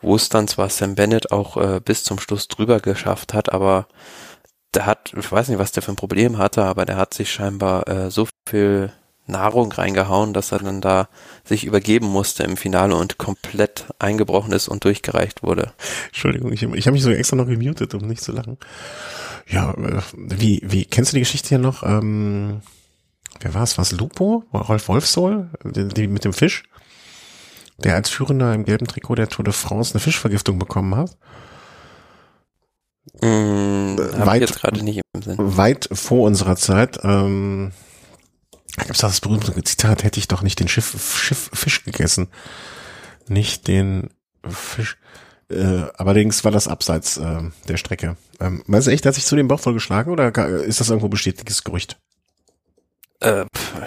wo 0.00 0.14
es 0.14 0.28
dann 0.28 0.48
zwar 0.48 0.70
Sam 0.70 0.94
Bennett 0.94 1.32
auch 1.32 1.56
äh, 1.56 1.80
bis 1.84 2.04
zum 2.04 2.18
Schluss 2.20 2.46
drüber 2.48 2.80
geschafft 2.80 3.34
hat, 3.34 3.52
aber 3.52 3.88
der 4.74 4.86
hat, 4.86 5.12
ich 5.18 5.30
weiß 5.30 5.48
nicht, 5.48 5.58
was 5.58 5.72
der 5.72 5.82
für 5.82 5.92
ein 5.92 5.96
Problem 5.96 6.38
hatte, 6.38 6.64
aber 6.64 6.84
der 6.84 6.96
hat 6.96 7.14
sich 7.14 7.32
scheinbar 7.32 7.88
äh, 7.88 8.10
so 8.10 8.28
viel 8.48 8.92
Nahrung 9.26 9.72
reingehauen, 9.72 10.32
dass 10.32 10.52
er 10.52 10.60
dann 10.60 10.80
da 10.80 11.08
sich 11.44 11.64
übergeben 11.64 12.06
musste 12.06 12.44
im 12.44 12.56
Finale 12.56 12.94
und 12.94 13.18
komplett 13.18 13.86
eingebrochen 13.98 14.52
ist 14.52 14.68
und 14.68 14.84
durchgereicht 14.84 15.42
wurde. 15.42 15.72
Entschuldigung, 16.06 16.52
ich, 16.52 16.62
ich 16.62 16.86
habe 16.86 16.92
mich 16.92 17.02
so 17.02 17.10
extra 17.10 17.36
noch 17.36 17.46
gemutet, 17.46 17.92
um 17.94 18.06
nicht 18.06 18.22
zu 18.22 18.32
lachen. 18.32 18.56
Ja, 19.46 19.72
äh, 19.72 20.00
wie, 20.16 20.62
wie, 20.64 20.84
kennst 20.84 21.12
du 21.12 21.16
die 21.16 21.22
Geschichte 21.22 21.48
hier 21.48 21.58
noch? 21.58 21.82
Ähm, 21.82 22.62
wer 23.40 23.54
war 23.54 23.62
es? 23.62 23.78
Was 23.78 23.92
Lupo? 23.92 24.44
Rolf 24.52 24.88
Wolfsohl? 24.88 25.50
Die, 25.64 25.88
die 25.88 26.06
mit 26.08 26.24
dem 26.24 26.32
Fisch? 26.32 26.64
Der 27.78 27.94
als 27.94 28.10
Führender 28.10 28.52
im 28.54 28.64
gelben 28.64 28.86
Trikot 28.86 29.14
der 29.14 29.28
Tour 29.28 29.44
de 29.44 29.54
France 29.54 29.94
eine 29.94 30.00
Fischvergiftung 30.00 30.58
bekommen 30.58 30.96
hat? 30.96 31.16
Mm, 33.22 33.96
weit, 33.98 34.40
jetzt 34.40 34.60
gerade 34.60 34.82
nicht 34.82 35.00
im 35.14 35.22
Sinn. 35.22 35.36
Weit 35.38 35.88
vor 35.92 36.26
unserer 36.26 36.56
Zeit. 36.56 36.98
Ähm, 37.04 37.72
da 38.76 38.82
gibt 38.82 38.96
es 38.96 39.00
das 39.00 39.20
berühmte 39.20 39.62
Zitat, 39.64 40.04
hätte 40.04 40.18
ich 40.18 40.28
doch 40.28 40.42
nicht 40.42 40.60
den 40.60 40.68
Schiff, 40.68 41.16
Schiff 41.16 41.50
Fisch 41.52 41.84
gegessen. 41.84 42.28
Nicht 43.28 43.68
den 43.68 44.10
Fisch. 44.46 44.98
Äh, 45.50 45.84
allerdings 45.96 46.44
war 46.44 46.52
das 46.52 46.68
abseits 46.68 47.16
äh, 47.16 47.42
der 47.68 47.76
Strecke. 47.76 48.16
Ähm, 48.40 48.62
meinst 48.66 48.86
du 48.86 48.92
echt, 48.92 49.06
hat 49.06 49.14
sich 49.14 49.24
zu 49.24 49.36
dem 49.36 49.48
Bauch 49.48 49.60
voll 49.60 49.74
geschlagen 49.74 50.10
oder 50.10 50.36
ist 50.64 50.80
das 50.80 50.90
irgendwo 50.90 51.08
bestätigtes 51.08 51.64
Gerücht? 51.64 51.98
Äh, 53.20 53.44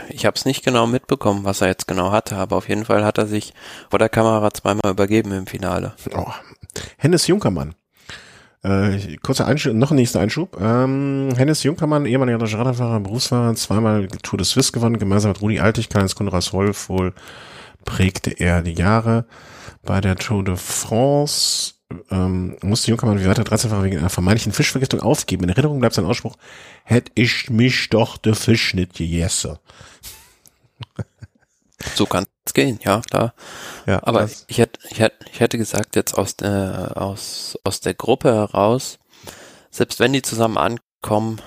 ich 0.09 0.25
habe 0.25 0.35
es 0.35 0.45
nicht 0.45 0.63
genau 0.63 0.87
mitbekommen, 0.87 1.43
was 1.43 1.61
er 1.61 1.67
jetzt 1.67 1.87
genau 1.87 2.11
hatte, 2.11 2.35
aber 2.35 2.57
auf 2.57 2.69
jeden 2.69 2.85
Fall 2.85 3.05
hat 3.05 3.17
er 3.17 3.27
sich 3.27 3.53
vor 3.89 3.99
der 3.99 4.09
Kamera 4.09 4.51
zweimal 4.51 4.91
übergeben 4.91 5.31
im 5.31 5.47
Finale. 5.47 5.93
Oh. 6.15 6.31
Hennes 6.97 7.27
Junkermann. 7.27 7.75
Äh, 8.63 9.17
kurzer 9.23 9.47
Einschub, 9.47 9.73
noch 9.73 9.91
ein 9.91 9.95
nächster 9.95 10.19
Einschub. 10.19 10.55
Ähm, 10.61 11.29
Hennes 11.35 11.63
Junkermann, 11.63 12.05
ehemaliger 12.05 12.39
Radfahrer, 12.39 12.99
Berufsfahrer, 12.99 13.55
zweimal 13.55 14.07
Tour 14.21 14.37
de 14.37 14.45
Suisse 14.45 14.71
gewonnen, 14.71 14.99
gemeinsam 14.99 15.31
mit 15.31 15.41
Rudi 15.41 15.59
Altig, 15.59 15.89
Karl-Heinz 15.89 16.13
Konrads 16.15 16.53
Wolf, 16.53 16.89
wohl 16.89 17.13
prägte 17.85 18.29
er 18.31 18.61
die 18.61 18.73
Jahre. 18.73 19.25
Bei 19.83 19.99
der 19.99 20.15
Tour 20.15 20.43
de 20.43 20.57
France 20.57 21.73
ähm, 22.09 22.57
musste 22.61 22.91
Junkermann 22.91 23.19
wie 23.19 23.27
weiter 23.27 23.43
13-fach 23.43 23.83
wegen 23.83 23.97
einer 23.97 24.09
vermeintlichen 24.09 24.53
Fischvergiftung 24.53 25.01
aufgeben. 25.01 25.43
In 25.43 25.49
Erinnerung 25.49 25.79
bleibt 25.79 25.95
sein 25.95 26.05
Ausspruch, 26.05 26.37
hätte 26.83 27.11
ich 27.15 27.49
mich 27.49 27.89
doch 27.89 28.17
der 28.17 28.35
Fisch 28.35 28.73
nicht 28.73 28.93
gegessen. 28.95 29.57
So 31.95 32.05
kann 32.05 32.27
es 32.45 32.53
gehen, 32.53 32.79
ja, 32.83 33.01
klar. 33.01 33.33
Ja, 33.87 34.01
Aber 34.03 34.29
ich 34.47 34.57
hätte, 34.59 34.79
ich 34.91 34.99
hätte, 34.99 35.25
ich 35.31 35.39
hätte 35.39 35.57
gesagt, 35.57 35.95
jetzt 35.95 36.13
aus 36.13 36.35
der, 36.35 36.93
aus, 36.95 37.57
aus 37.63 37.79
der 37.79 37.95
Gruppe 37.95 38.31
heraus, 38.31 38.99
selbst 39.71 39.99
wenn 39.99 40.13
die 40.13 40.21
zusammen 40.21 40.57
ankommen, 40.57 41.41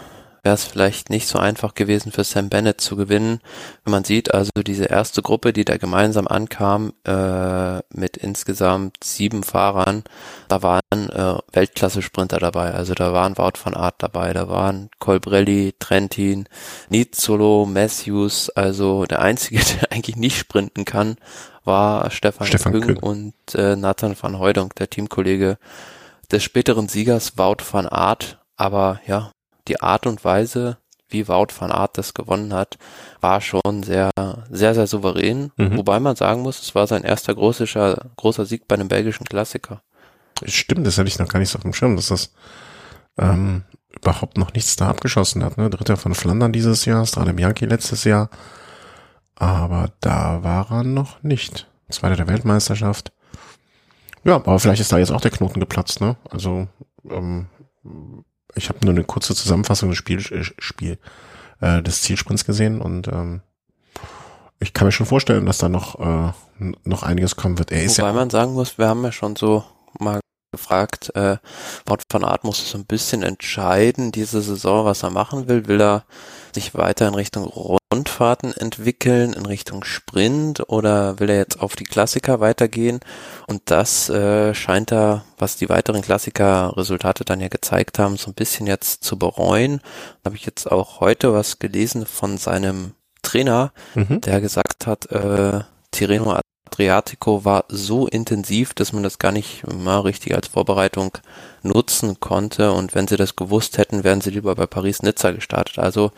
wäre 0.44 0.54
es 0.54 0.64
vielleicht 0.64 1.08
nicht 1.08 1.26
so 1.26 1.38
einfach 1.38 1.74
gewesen 1.74 2.12
für 2.12 2.22
Sam 2.22 2.50
Bennett 2.50 2.80
zu 2.80 2.96
gewinnen. 2.96 3.40
Wenn 3.82 3.92
man 3.92 4.04
sieht, 4.04 4.32
also 4.32 4.50
diese 4.64 4.84
erste 4.84 5.22
Gruppe, 5.22 5.54
die 5.54 5.64
da 5.64 5.78
gemeinsam 5.78 6.28
ankam, 6.28 6.92
äh, 7.04 7.78
mit 7.88 8.18
insgesamt 8.18 9.02
sieben 9.02 9.42
Fahrern, 9.42 10.04
da 10.48 10.62
waren 10.62 10.80
äh, 10.92 11.38
Weltklasse-Sprinter 11.52 12.38
dabei. 12.38 12.74
Also 12.74 12.92
da 12.92 13.14
waren 13.14 13.38
Wout 13.38 13.58
van 13.62 13.74
Aert 13.74 13.96
dabei, 13.98 14.34
da 14.34 14.48
waren 14.48 14.90
Colbrelli, 14.98 15.74
Trentin, 15.78 16.46
Nizzolo, 16.90 17.64
Matthews. 17.64 18.50
Also 18.50 19.06
der 19.06 19.22
einzige, 19.22 19.60
der 19.80 19.92
eigentlich 19.92 20.16
nicht 20.16 20.36
sprinten 20.36 20.84
kann, 20.84 21.16
war 21.64 22.10
Stefan, 22.10 22.46
Stefan 22.46 22.72
Küng, 22.72 22.82
Küng 22.82 22.96
und 22.98 23.34
äh, 23.54 23.76
Nathan 23.76 24.14
van 24.20 24.38
Heudonk, 24.38 24.74
der 24.74 24.90
Teamkollege 24.90 25.56
des 26.30 26.42
späteren 26.42 26.88
Siegers 26.88 27.38
Wout 27.38 27.64
van 27.72 27.88
Aert. 27.88 28.38
Aber 28.56 29.00
ja, 29.06 29.32
die 29.68 29.80
Art 29.80 30.06
und 30.06 30.24
Weise, 30.24 30.78
wie 31.08 31.28
Wout 31.28 31.48
van 31.58 31.70
Aert 31.70 31.98
das 31.98 32.14
gewonnen 32.14 32.52
hat, 32.52 32.78
war 33.20 33.40
schon 33.40 33.82
sehr, 33.82 34.10
sehr, 34.50 34.74
sehr 34.74 34.86
souverän. 34.86 35.52
Mhm. 35.56 35.76
Wobei 35.78 36.00
man 36.00 36.16
sagen 36.16 36.42
muss, 36.42 36.60
es 36.60 36.74
war 36.74 36.86
sein 36.86 37.04
erster 37.04 37.34
großer, 37.34 38.10
großer 38.16 38.46
Sieg 38.46 38.66
bei 38.68 38.74
einem 38.74 38.88
belgischen 38.88 39.26
Klassiker. 39.26 39.82
Stimmt, 40.44 40.86
das 40.86 40.98
hätte 40.98 41.08
ich 41.08 41.18
noch 41.18 41.28
gar 41.28 41.38
nicht 41.38 41.50
so 41.50 41.58
auf 41.58 41.62
dem 41.62 41.72
Schirm, 41.72 41.96
dass 41.96 42.08
das 42.08 42.32
ähm, 43.18 43.62
überhaupt 43.90 44.36
noch 44.36 44.52
nichts 44.52 44.76
da 44.76 44.88
abgeschossen 44.88 45.44
hat. 45.44 45.56
Ne? 45.56 45.70
Dritter 45.70 45.96
von 45.96 46.14
Flandern 46.14 46.52
dieses 46.52 46.84
Jahr, 46.84 47.06
Strade 47.06 47.32
Bianchi 47.32 47.66
letztes 47.66 48.04
Jahr. 48.04 48.30
Aber 49.36 49.92
da 50.00 50.42
war 50.42 50.70
er 50.70 50.84
noch 50.84 51.22
nicht. 51.22 51.68
Zweiter 51.90 52.16
der 52.16 52.28
Weltmeisterschaft. 52.28 53.12
Ja, 54.24 54.36
aber 54.36 54.58
vielleicht 54.58 54.80
ist 54.80 54.90
da 54.90 54.98
jetzt 54.98 55.12
auch 55.12 55.20
der 55.20 55.30
Knoten 55.30 55.60
geplatzt, 55.60 56.00
ne? 56.00 56.16
Also 56.30 56.66
ähm, 57.08 57.46
ich 58.54 58.68
habe 58.68 58.78
nur 58.84 58.94
eine 58.94 59.04
kurze 59.04 59.34
Zusammenfassung 59.34 59.90
des 59.90 59.98
Spiel, 59.98 60.18
äh, 60.18 60.44
Spiel 60.58 60.98
äh, 61.60 61.82
des 61.82 62.02
Zielsprints 62.02 62.44
gesehen 62.44 62.80
und 62.80 63.08
ähm, 63.08 63.40
ich 64.60 64.72
kann 64.72 64.86
mir 64.86 64.92
schon 64.92 65.06
vorstellen, 65.06 65.46
dass 65.46 65.58
da 65.58 65.68
noch 65.68 65.98
äh, 66.00 66.32
noch 66.84 67.02
einiges 67.02 67.36
kommen 67.36 67.58
wird. 67.58 67.72
Er 67.72 67.82
ist 67.82 67.98
Wobei 67.98 68.08
ja 68.08 68.14
man 68.14 68.30
sagen 68.30 68.54
muss, 68.54 68.78
wir 68.78 68.88
haben 68.88 69.02
ja 69.02 69.12
schon 69.12 69.36
so 69.36 69.64
mal 69.98 70.20
gefragt, 70.52 71.14
äh, 71.16 71.36
Wout 71.86 71.98
van 72.08 72.24
Art 72.24 72.44
muss 72.44 72.70
so 72.70 72.78
ein 72.78 72.86
bisschen 72.86 73.22
entscheiden, 73.22 74.12
diese 74.12 74.40
Saison, 74.40 74.84
was 74.84 75.02
er 75.02 75.10
machen 75.10 75.48
will. 75.48 75.66
Will 75.66 75.80
er 75.80 76.04
sich 76.54 76.74
weiter 76.74 77.08
in 77.08 77.14
Richtung 77.14 77.44
Rundfahrten 77.94 78.52
entwickeln, 78.56 79.34
in 79.34 79.46
Richtung 79.46 79.84
Sprint 79.84 80.68
oder 80.68 81.20
will 81.20 81.30
er 81.30 81.36
jetzt 81.36 81.60
auf 81.60 81.76
die 81.76 81.84
Klassiker 81.84 82.40
weitergehen? 82.40 82.98
Und 83.46 83.62
das 83.66 84.08
äh, 84.08 84.52
scheint 84.52 84.92
er, 84.92 85.24
was 85.38 85.56
die 85.56 85.68
weiteren 85.68 86.02
Klassiker-Resultate 86.02 87.24
dann 87.24 87.40
ja 87.40 87.46
gezeigt 87.46 88.00
haben, 88.00 88.16
so 88.16 88.32
ein 88.32 88.34
bisschen 88.34 88.66
jetzt 88.66 89.04
zu 89.04 89.16
bereuen. 89.16 89.80
Da 90.22 90.30
habe 90.30 90.36
ich 90.36 90.44
jetzt 90.44 90.70
auch 90.70 90.98
heute 90.98 91.32
was 91.32 91.60
gelesen 91.60 92.04
von 92.04 92.36
seinem 92.36 92.94
Trainer, 93.22 93.72
mhm. 93.94 94.20
der 94.22 94.40
gesagt 94.40 94.88
hat, 94.88 95.06
äh, 95.12 95.60
Tirreno 95.92 96.36
Adriatico 96.74 97.44
war 97.44 97.66
so 97.68 98.08
intensiv, 98.08 98.74
dass 98.74 98.92
man 98.92 99.04
das 99.04 99.20
gar 99.20 99.30
nicht 99.30 99.64
mal 99.72 100.00
richtig 100.00 100.34
als 100.34 100.48
Vorbereitung 100.48 101.16
nutzen 101.62 102.18
konnte. 102.18 102.72
Und 102.72 102.96
wenn 102.96 103.06
sie 103.06 103.16
das 103.16 103.36
gewusst 103.36 103.78
hätten, 103.78 104.02
wären 104.02 104.20
sie 104.20 104.30
lieber 104.30 104.56
bei 104.56 104.66
Paris-Nizza 104.66 105.30
gestartet. 105.30 105.78
Also 105.78 106.10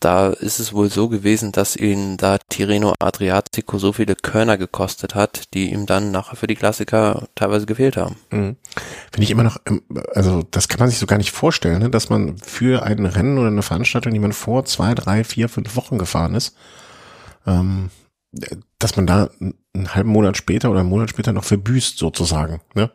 da 0.00 0.30
ist 0.30 0.60
es 0.60 0.72
wohl 0.72 0.90
so 0.90 1.10
gewesen, 1.10 1.52
dass 1.52 1.76
ihn 1.76 2.16
da 2.16 2.38
Tirreno 2.38 2.94
Adriatico 2.98 3.78
so 3.78 3.92
viele 3.92 4.16
Körner 4.16 4.56
gekostet 4.56 5.14
hat, 5.14 5.52
die 5.52 5.72
ihm 5.72 5.84
dann 5.84 6.10
nachher 6.10 6.36
für 6.36 6.46
die 6.46 6.56
Klassiker 6.56 7.28
teilweise 7.34 7.66
gefehlt 7.66 7.98
haben. 7.98 8.16
Mhm. 8.30 8.56
Finde 9.12 9.24
ich 9.24 9.30
immer 9.30 9.44
noch, 9.44 9.58
ähm, 9.66 9.82
also 10.14 10.42
das 10.50 10.68
kann 10.68 10.80
man 10.80 10.88
sich 10.88 10.98
so 10.98 11.06
gar 11.06 11.18
nicht 11.18 11.32
vorstellen, 11.32 11.80
ne? 11.80 11.90
dass 11.90 12.08
man 12.08 12.38
für 12.38 12.82
ein 12.82 13.04
Rennen 13.04 13.36
oder 13.36 13.48
eine 13.48 13.62
Veranstaltung, 13.62 14.14
die 14.14 14.20
man 14.20 14.32
vor 14.32 14.64
zwei, 14.64 14.94
drei, 14.94 15.22
vier, 15.22 15.50
fünf 15.50 15.76
Wochen 15.76 15.98
gefahren 15.98 16.34
ist, 16.34 16.56
ähm, 17.46 17.90
dass 18.78 18.96
man 18.96 19.06
da 19.06 19.30
einen 19.78 19.94
halben 19.94 20.10
Monat 20.10 20.36
später 20.36 20.70
oder 20.70 20.80
einen 20.80 20.88
Monat 20.88 21.10
später 21.10 21.32
noch 21.32 21.44
verbüßt 21.44 21.98
sozusagen. 21.98 22.60
Ne? 22.74 22.90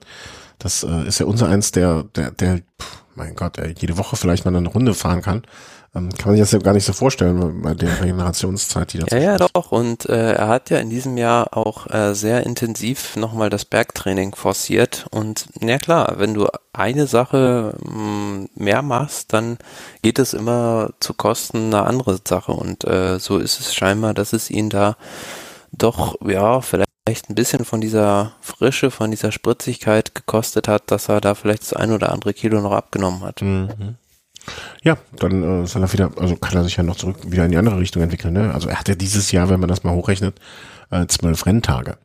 Das 0.60 0.84
äh, 0.84 1.08
ist 1.08 1.19
ja 1.19 1.26
unser 1.26 1.48
eins, 1.48 1.72
der, 1.72 2.04
der, 2.15 2.32
der, 2.32 2.58
pff, 2.58 3.04
mein 3.15 3.36
Gott, 3.36 3.58
der 3.58 3.72
jede 3.72 3.98
Woche 3.98 4.15
vielleicht 4.15 4.46
mal 4.46 4.56
eine 4.56 4.67
Runde 4.67 4.93
fahren 4.93 5.22
kann. 5.22 5.43
Ähm, 5.96 6.10
kann 6.10 6.30
man 6.30 6.36
sich 6.36 6.41
das 6.41 6.52
ja 6.52 6.58
gar 6.58 6.74
nicht 6.74 6.86
so 6.86 6.93
vorstellen 6.93 7.62
bei 7.62 7.76
der 7.76 8.02
Regenerationszeit, 8.02 8.93
die 8.93 8.98
da 8.98 9.15
Ja, 9.15 9.22
ja, 9.22 9.38
doch. 9.38 9.72
Und 9.72 10.10
äh, 10.10 10.34
er 10.34 10.48
hat 10.48 10.72
ja 10.72 10.80
in 10.80 10.89
diesem 10.89 11.17
Jahr 11.17 11.56
auch 11.56 11.88
äh, 11.88 12.15
sehr 12.15 12.46
intensiv 12.48 13.15
nochmal 13.15 13.52
das 13.52 13.65
Bergtraining 13.65 14.34
forciert. 14.34 15.06
Und 15.12 15.46
ja 15.62 15.78
klar, 15.78 16.15
wenn 16.17 16.34
du 16.34 16.48
eine 16.72 17.06
Sache 17.06 17.76
mh, 17.84 17.93
mm, 17.93 18.50
mehr 18.56 18.82
machst, 18.82 19.34
dann 19.34 19.60
geht 20.02 20.17
es 20.17 20.34
immer 20.34 20.89
zu 21.00 21.13
Kosten 21.13 21.67
einer 21.67 21.86
anderen 21.86 22.19
Sache. 22.28 22.54
Und 22.54 22.86
äh, 22.86 23.19
so 23.19 23.38
ist 23.38 23.60
es 23.60 23.76
scheinbar, 23.76 24.15
dass 24.15 24.34
es 24.34 24.50
ihn 24.50 24.72
da 24.72 24.98
doch, 25.78 26.16
ja, 26.26 26.62
vielleicht 26.62 27.30
ein 27.30 27.36
bisschen 27.36 27.66
von 27.66 27.82
dieser 27.82 28.34
Frische, 28.42 28.92
von 28.92 29.12
dieser 29.12 29.32
Spritzigkeit 29.32 30.16
gekostet 30.16 30.68
hat, 30.68 30.90
dass 30.92 31.10
er 31.10 31.20
da 31.20 31.36
vielleicht 31.36 31.64
das 31.64 31.74
ein 31.74 31.92
oder 31.92 32.12
andere 32.12 32.34
Kilo 32.34 32.62
noch 32.62 32.72
abgenommen 32.72 33.22
hat. 33.22 33.42
Mhm. 33.42 33.96
Ja, 34.82 34.98
dann 35.18 35.64
äh, 35.64 35.68
soll 35.68 35.84
er 35.84 35.94
wieder, 35.94 36.12
also 36.18 36.36
kann 36.36 36.58
er 36.58 36.64
sich 36.64 36.76
ja 36.76 36.84
noch 36.84 36.98
zurück 36.98 37.18
wieder 37.24 37.46
in 37.46 37.52
die 37.52 37.58
andere 37.58 37.80
Richtung 37.80 38.02
entwickeln. 38.04 38.34
Ne? 38.34 38.54
Also 38.54 38.70
er 38.70 38.80
hat 38.80 38.90
ja 38.90 38.96
dieses 38.96 39.32
Jahr, 39.32 39.50
wenn 39.50 39.60
man 39.60 39.70
das 39.70 39.84
mal 39.84 39.94
hochrechnet, 39.94 40.40
äh, 40.92 41.08
zwölf 41.08 41.46
Renntage. 41.46 41.98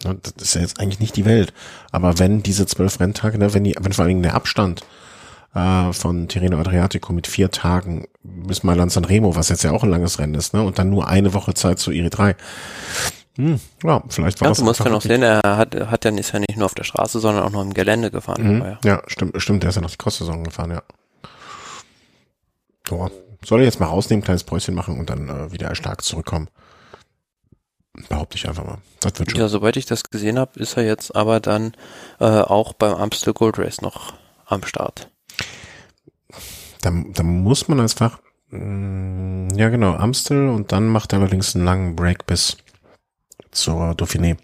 Das 0.00 0.34
ist 0.40 0.54
ja 0.54 0.60
jetzt 0.60 0.80
eigentlich 0.80 1.00
nicht 1.00 1.16
die 1.16 1.24
Welt. 1.24 1.52
Aber 1.90 2.18
wenn 2.18 2.42
diese 2.42 2.66
zwölf 2.66 3.00
Renntage, 3.00 3.38
ne, 3.38 3.54
wenn 3.54 3.64
die, 3.64 3.76
wenn 3.80 3.92
vor 3.92 4.02
allen 4.02 4.10
Dingen 4.10 4.22
der 4.22 4.34
Abstand 4.34 4.82
äh, 5.56 5.92
von 5.92 6.28
Tirreno 6.28 6.58
Adriatico 6.58 7.12
mit 7.12 7.26
vier 7.26 7.50
Tagen 7.50 8.06
bis 8.22 8.62
Mailand 8.62 8.92
San 8.92 9.04
Remo, 9.04 9.34
was 9.34 9.48
jetzt 9.48 9.64
ja 9.64 9.72
auch 9.72 9.82
ein 9.82 9.90
langes 9.90 10.18
Rennen 10.18 10.34
ist, 10.34 10.54
ne, 10.54 10.62
und 10.62 10.78
dann 10.78 10.90
nur 10.90 11.08
eine 11.08 11.32
Woche 11.32 11.54
Zeit 11.54 11.78
zu 11.78 11.90
Iri 11.90 12.10
3. 12.10 12.36
Hm, 13.36 13.60
ja, 13.82 14.02
vielleicht 14.08 14.40
war 14.40 14.46
Ja, 14.46 14.50
das 14.50 14.58
du 14.58 14.64
musst 14.64 14.80
ja 14.80 14.88
noch 14.88 15.02
sehen, 15.02 15.22
er 15.22 15.40
hat, 15.44 15.74
hat 15.74 16.04
ja 16.04 16.10
ist 16.12 16.32
ja 16.32 16.38
nicht 16.38 16.56
nur 16.56 16.66
auf 16.66 16.74
der 16.74 16.84
Straße, 16.84 17.20
sondern 17.20 17.44
auch 17.44 17.50
noch 17.50 17.62
im 17.62 17.74
Gelände 17.74 18.10
gefahren. 18.10 18.56
Mhm. 18.56 18.62
Ja. 18.62 18.78
Ja, 18.84 19.02
stimmt, 19.06 19.40
stimmt, 19.40 19.62
der 19.62 19.70
ist 19.70 19.76
ja 19.76 19.82
noch 19.82 19.90
die 19.90 19.98
Cross-Saison 19.98 20.44
gefahren, 20.44 20.70
ja. 20.70 20.82
So, 22.88 23.10
soll 23.44 23.60
er 23.60 23.64
jetzt 23.64 23.80
mal 23.80 23.86
rausnehmen, 23.86 24.22
kleines 24.22 24.44
Päuschen 24.44 24.74
machen 24.74 24.98
und 24.98 25.10
dann 25.10 25.28
äh, 25.28 25.52
wieder 25.52 25.74
stark 25.74 26.02
zurückkommen. 26.02 26.48
Behaupte 28.08 28.36
ich 28.36 28.46
einfach 28.46 28.64
mal. 28.64 28.78
Das 29.00 29.18
wird 29.18 29.30
schon. 29.30 29.40
Ja, 29.40 29.48
soweit 29.48 29.76
ich 29.76 29.86
das 29.86 30.04
gesehen 30.04 30.38
habe, 30.38 30.58
ist 30.60 30.76
er 30.76 30.84
jetzt 30.84 31.16
aber 31.16 31.40
dann 31.40 31.72
äh, 32.20 32.24
auch 32.24 32.74
beim 32.74 32.94
Amstel 32.94 33.32
Gold 33.32 33.58
Race 33.58 33.80
noch 33.80 34.12
am 34.44 34.62
Start. 34.64 35.10
Da, 36.82 36.90
da 36.90 37.22
muss 37.22 37.68
man 37.68 37.80
als 37.80 37.94
Fach, 37.94 38.18
mh, 38.50 39.54
ja 39.56 39.68
genau, 39.68 39.94
Amstel 39.94 40.48
und 40.48 40.72
dann 40.72 40.86
macht 40.88 41.12
er 41.12 41.20
allerdings 41.20 41.54
einen 41.54 41.64
langen 41.64 41.96
Break 41.96 42.26
bis 42.26 42.56
zur 43.50 43.92
Dauphiné. 43.92 44.36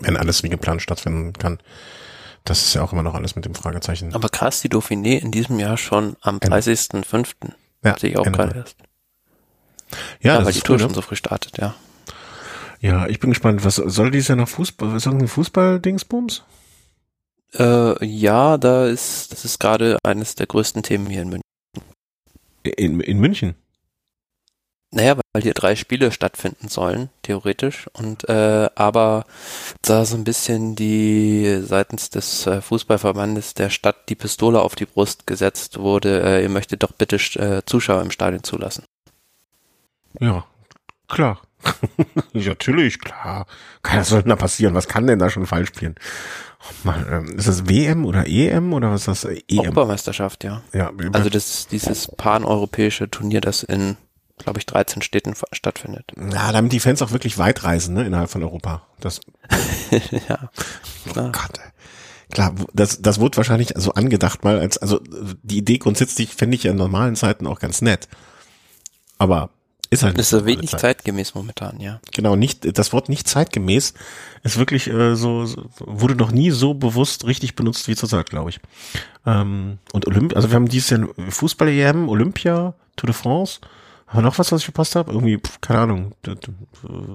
Wenn 0.00 0.16
alles 0.16 0.42
wie 0.42 0.48
geplant 0.48 0.82
stattfinden 0.82 1.32
kann. 1.32 1.58
Das 2.44 2.62
ist 2.62 2.74
ja 2.74 2.82
auch 2.82 2.92
immer 2.92 3.02
noch 3.02 3.14
alles 3.14 3.34
mit 3.34 3.44
dem 3.44 3.54
Fragezeichen. 3.54 4.14
Aber 4.14 4.28
krass, 4.28 4.60
die 4.60 4.68
Dauphiné 4.68 5.18
in 5.18 5.32
diesem 5.32 5.58
Jahr 5.58 5.76
schon 5.76 6.16
am 6.20 6.38
Ende. 6.40 6.56
30.05. 6.56 7.26
Ja, 7.82 7.98
Sehe 7.98 8.10
ich 8.10 8.18
auch 8.18 8.24
gerade 8.24 8.56
erst. 8.58 8.76
Ja, 10.20 10.32
Ja, 10.32 10.36
das 10.38 10.46
weil 10.46 10.52
die 10.52 10.60
Tour 10.60 10.76
früh, 10.76 10.82
schon 10.82 10.90
ne? 10.90 10.94
so 10.94 11.02
früh 11.02 11.16
startet, 11.16 11.58
ja. 11.58 11.74
Ja, 12.80 13.06
ich 13.06 13.20
bin 13.20 13.30
gespannt. 13.30 13.64
Was 13.64 13.76
soll 13.76 14.10
dieses 14.10 14.28
Jahr 14.28 14.36
noch 14.36 14.48
Fußball? 14.48 14.94
Ist 14.96 15.06
irgendein 15.06 15.28
Fußball-Dingsbums? 15.28 16.44
Äh, 17.58 18.04
ja, 18.04 18.58
da 18.58 18.86
ist, 18.86 19.32
das 19.32 19.44
ist 19.44 19.58
gerade 19.58 19.98
eines 20.02 20.34
der 20.34 20.46
größten 20.46 20.82
Themen 20.82 21.06
hier 21.06 21.22
in 21.22 21.28
München. 21.28 21.42
In, 22.62 23.00
in 23.00 23.18
München. 23.18 23.54
Naja, 24.92 25.16
weil 25.32 25.42
hier 25.42 25.54
drei 25.54 25.74
Spiele 25.76 26.12
stattfinden 26.12 26.68
sollen, 26.68 27.10
theoretisch. 27.22 27.88
Und 27.92 28.28
äh, 28.28 28.70
aber 28.74 29.26
da 29.82 30.04
so 30.04 30.16
ein 30.16 30.24
bisschen 30.24 30.76
die 30.76 31.60
seitens 31.62 32.08
des 32.08 32.46
äh, 32.46 32.62
Fußballverbandes 32.62 33.54
der 33.54 33.68
Stadt 33.68 34.08
die 34.08 34.14
Pistole 34.14 34.60
auf 34.60 34.74
die 34.74 34.86
Brust 34.86 35.26
gesetzt 35.26 35.78
wurde, 35.78 36.22
äh, 36.22 36.42
ihr 36.42 36.48
möchtet 36.48 36.82
doch 36.82 36.92
bitte 36.92 37.16
äh, 37.16 37.62
Zuschauer 37.66 38.00
im 38.02 38.10
Stadion 38.10 38.44
zulassen. 38.44 38.84
Ja, 40.20 40.46
klar. 41.08 41.42
ja, 42.32 42.48
natürlich, 42.50 43.00
klar. 43.00 43.46
Kann, 43.82 44.00
was 44.00 44.08
soll 44.08 44.22
denn 44.22 44.30
da 44.30 44.36
passieren? 44.36 44.74
Was 44.74 44.88
kann 44.88 45.06
denn 45.06 45.18
da 45.18 45.30
schon 45.30 45.46
falsch 45.46 45.68
spielen? 45.68 45.96
Oh 46.60 46.72
Mann, 46.84 47.06
ähm, 47.10 47.38
ist 47.38 47.48
das 47.48 47.68
WM 47.68 48.04
oder 48.04 48.26
EM 48.26 48.72
oder 48.72 48.90
was 48.90 49.06
ist 49.06 49.24
das? 49.24 49.24
EM. 49.24 49.58
Europameisterschaft, 49.60 50.44
ja. 50.44 50.62
Ja, 50.72 50.90
Also 51.12 51.28
das 51.30 51.66
dieses 51.68 52.08
paneuropäische 52.16 53.10
Turnier, 53.10 53.40
das 53.40 53.62
in, 53.62 53.96
glaube 54.38 54.58
ich, 54.58 54.66
13 54.66 55.02
Städten 55.02 55.34
stattfindet. 55.52 56.12
ja, 56.16 56.52
damit 56.52 56.72
die 56.72 56.80
Fans 56.80 57.02
auch 57.02 57.12
wirklich 57.12 57.38
weit 57.38 57.62
reisen, 57.64 57.94
ne, 57.94 58.04
innerhalb 58.06 58.30
von 58.30 58.42
Europa. 58.42 58.82
Das, 59.00 59.20
ja. 60.28 60.50
oh 61.08 61.12
Klar. 61.12 61.32
Gott. 61.32 61.60
Klar, 62.32 62.54
das, 62.74 63.00
das 63.00 63.20
wurde 63.20 63.36
wahrscheinlich 63.36 63.72
so 63.76 63.92
angedacht 63.92 64.42
mal 64.42 64.58
als, 64.58 64.78
also 64.78 65.00
die 65.42 65.58
Idee 65.58 65.78
grundsätzlich 65.78 66.34
fände 66.34 66.56
ich 66.56 66.64
ja 66.64 66.72
in 66.72 66.76
normalen 66.76 67.14
Zeiten 67.14 67.46
auch 67.46 67.60
ganz 67.60 67.82
nett. 67.82 68.08
Aber 69.18 69.50
ist 69.90 70.02
halt 70.02 70.18
Das 70.18 70.32
ist 70.32 70.44
wenig 70.44 70.70
Zeit. 70.70 70.80
zeitgemäß 70.80 71.34
momentan, 71.34 71.80
ja. 71.80 72.00
Genau, 72.12 72.36
nicht, 72.36 72.78
das 72.78 72.92
Wort 72.92 73.08
nicht 73.08 73.28
zeitgemäß 73.28 73.94
ist 74.42 74.58
wirklich 74.58 74.88
äh, 74.88 75.14
so, 75.16 75.46
so, 75.46 75.68
wurde 75.78 76.14
noch 76.16 76.30
nie 76.32 76.50
so 76.50 76.74
bewusst 76.74 77.26
richtig 77.26 77.54
benutzt 77.56 77.88
wie 77.88 77.96
zurzeit, 77.96 78.30
glaube 78.30 78.50
ich. 78.50 78.60
Ähm, 79.24 79.78
und 79.92 80.06
Olymp, 80.06 80.34
also 80.34 80.50
wir 80.50 80.56
haben 80.56 80.68
dieses 80.68 80.90
Jahr 80.90 81.08
Fußball-EM, 81.28 82.08
Olympia, 82.08 82.74
Tour 82.96 83.06
de 83.08 83.14
France. 83.14 83.60
Haben 84.06 84.18
wir 84.18 84.22
noch 84.22 84.38
was, 84.38 84.52
was 84.52 84.60
ich 84.60 84.66
verpasst 84.66 84.94
habe? 84.96 85.12
Irgendwie, 85.12 85.38
pf, 85.38 85.60
keine 85.60 85.80
Ahnung, 85.80 86.12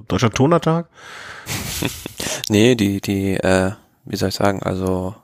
Deutscher 0.08 0.30
Tonertag? 0.32 0.88
Nee, 2.50 2.76
die, 2.76 3.00
die, 3.02 3.36
äh, 3.36 3.72
wie 4.06 4.16
soll 4.18 4.30
ich 4.30 4.36
sagen, 4.36 4.62
also 4.62 5.16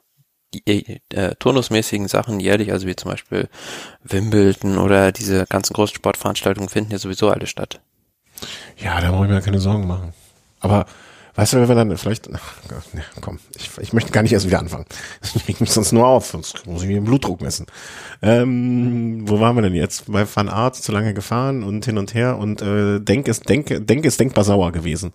äh, 0.65 1.35
turnusmäßigen 1.35 2.07
Sachen 2.07 2.39
jährlich, 2.39 2.71
also 2.71 2.87
wie 2.87 2.95
zum 2.95 3.11
Beispiel 3.11 3.49
Wimbledon 4.03 4.77
oder 4.77 5.11
diese 5.11 5.45
ganzen 5.47 5.73
großen 5.73 5.95
Sportveranstaltungen 5.95 6.69
finden 6.69 6.91
ja 6.91 6.99
sowieso 6.99 7.29
alle 7.29 7.47
statt. 7.47 7.81
Ja, 8.77 9.01
da 9.01 9.11
brauche 9.11 9.25
ich 9.25 9.31
mir 9.31 9.41
keine 9.41 9.59
Sorgen 9.59 9.87
machen. 9.87 10.13
Aber 10.59 10.85
weißt 11.35 11.53
du, 11.53 11.57
wenn 11.57 11.67
wir 11.67 11.75
dann 11.75 11.97
vielleicht, 11.97 12.29
ach 12.33 12.53
nee, 12.93 13.01
komm, 13.21 13.39
ich, 13.55 13.69
ich 13.79 13.93
möchte 13.93 14.11
gar 14.11 14.23
nicht 14.23 14.33
erst 14.33 14.47
wieder 14.47 14.59
anfangen. 14.59 14.85
Ich 15.35 15.47
reg 15.47 15.61
mich 15.61 15.71
sonst 15.71 15.91
nur 15.91 16.07
auf, 16.07 16.27
sonst 16.27 16.65
muss 16.65 16.81
ich 16.81 16.87
mir 16.87 16.95
den 16.95 17.05
Blutdruck 17.05 17.41
messen. 17.41 17.65
Ähm, 18.21 19.27
wo 19.27 19.39
waren 19.39 19.55
wir 19.55 19.61
denn 19.61 19.75
jetzt? 19.75 20.11
Bei 20.11 20.25
Van 20.31 20.49
Art 20.49 20.75
zu 20.75 20.91
lange 20.91 21.13
gefahren 21.13 21.63
und 21.63 21.85
hin 21.85 21.97
und 21.97 22.13
her 22.13 22.37
und 22.37 22.61
äh, 22.61 22.99
Denk 22.99 23.27
ist 23.27 23.47
Denk, 23.49 23.87
Denk 23.87 24.05
ist 24.05 24.19
denkbar 24.19 24.43
sauer 24.43 24.71
gewesen. 24.71 25.11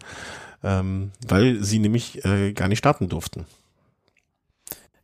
Ähm, 0.64 1.11
weil 1.26 1.62
sie 1.64 1.81
nämlich 1.81 2.24
äh, 2.24 2.52
gar 2.52 2.68
nicht 2.68 2.78
starten 2.78 3.09
durften. 3.09 3.46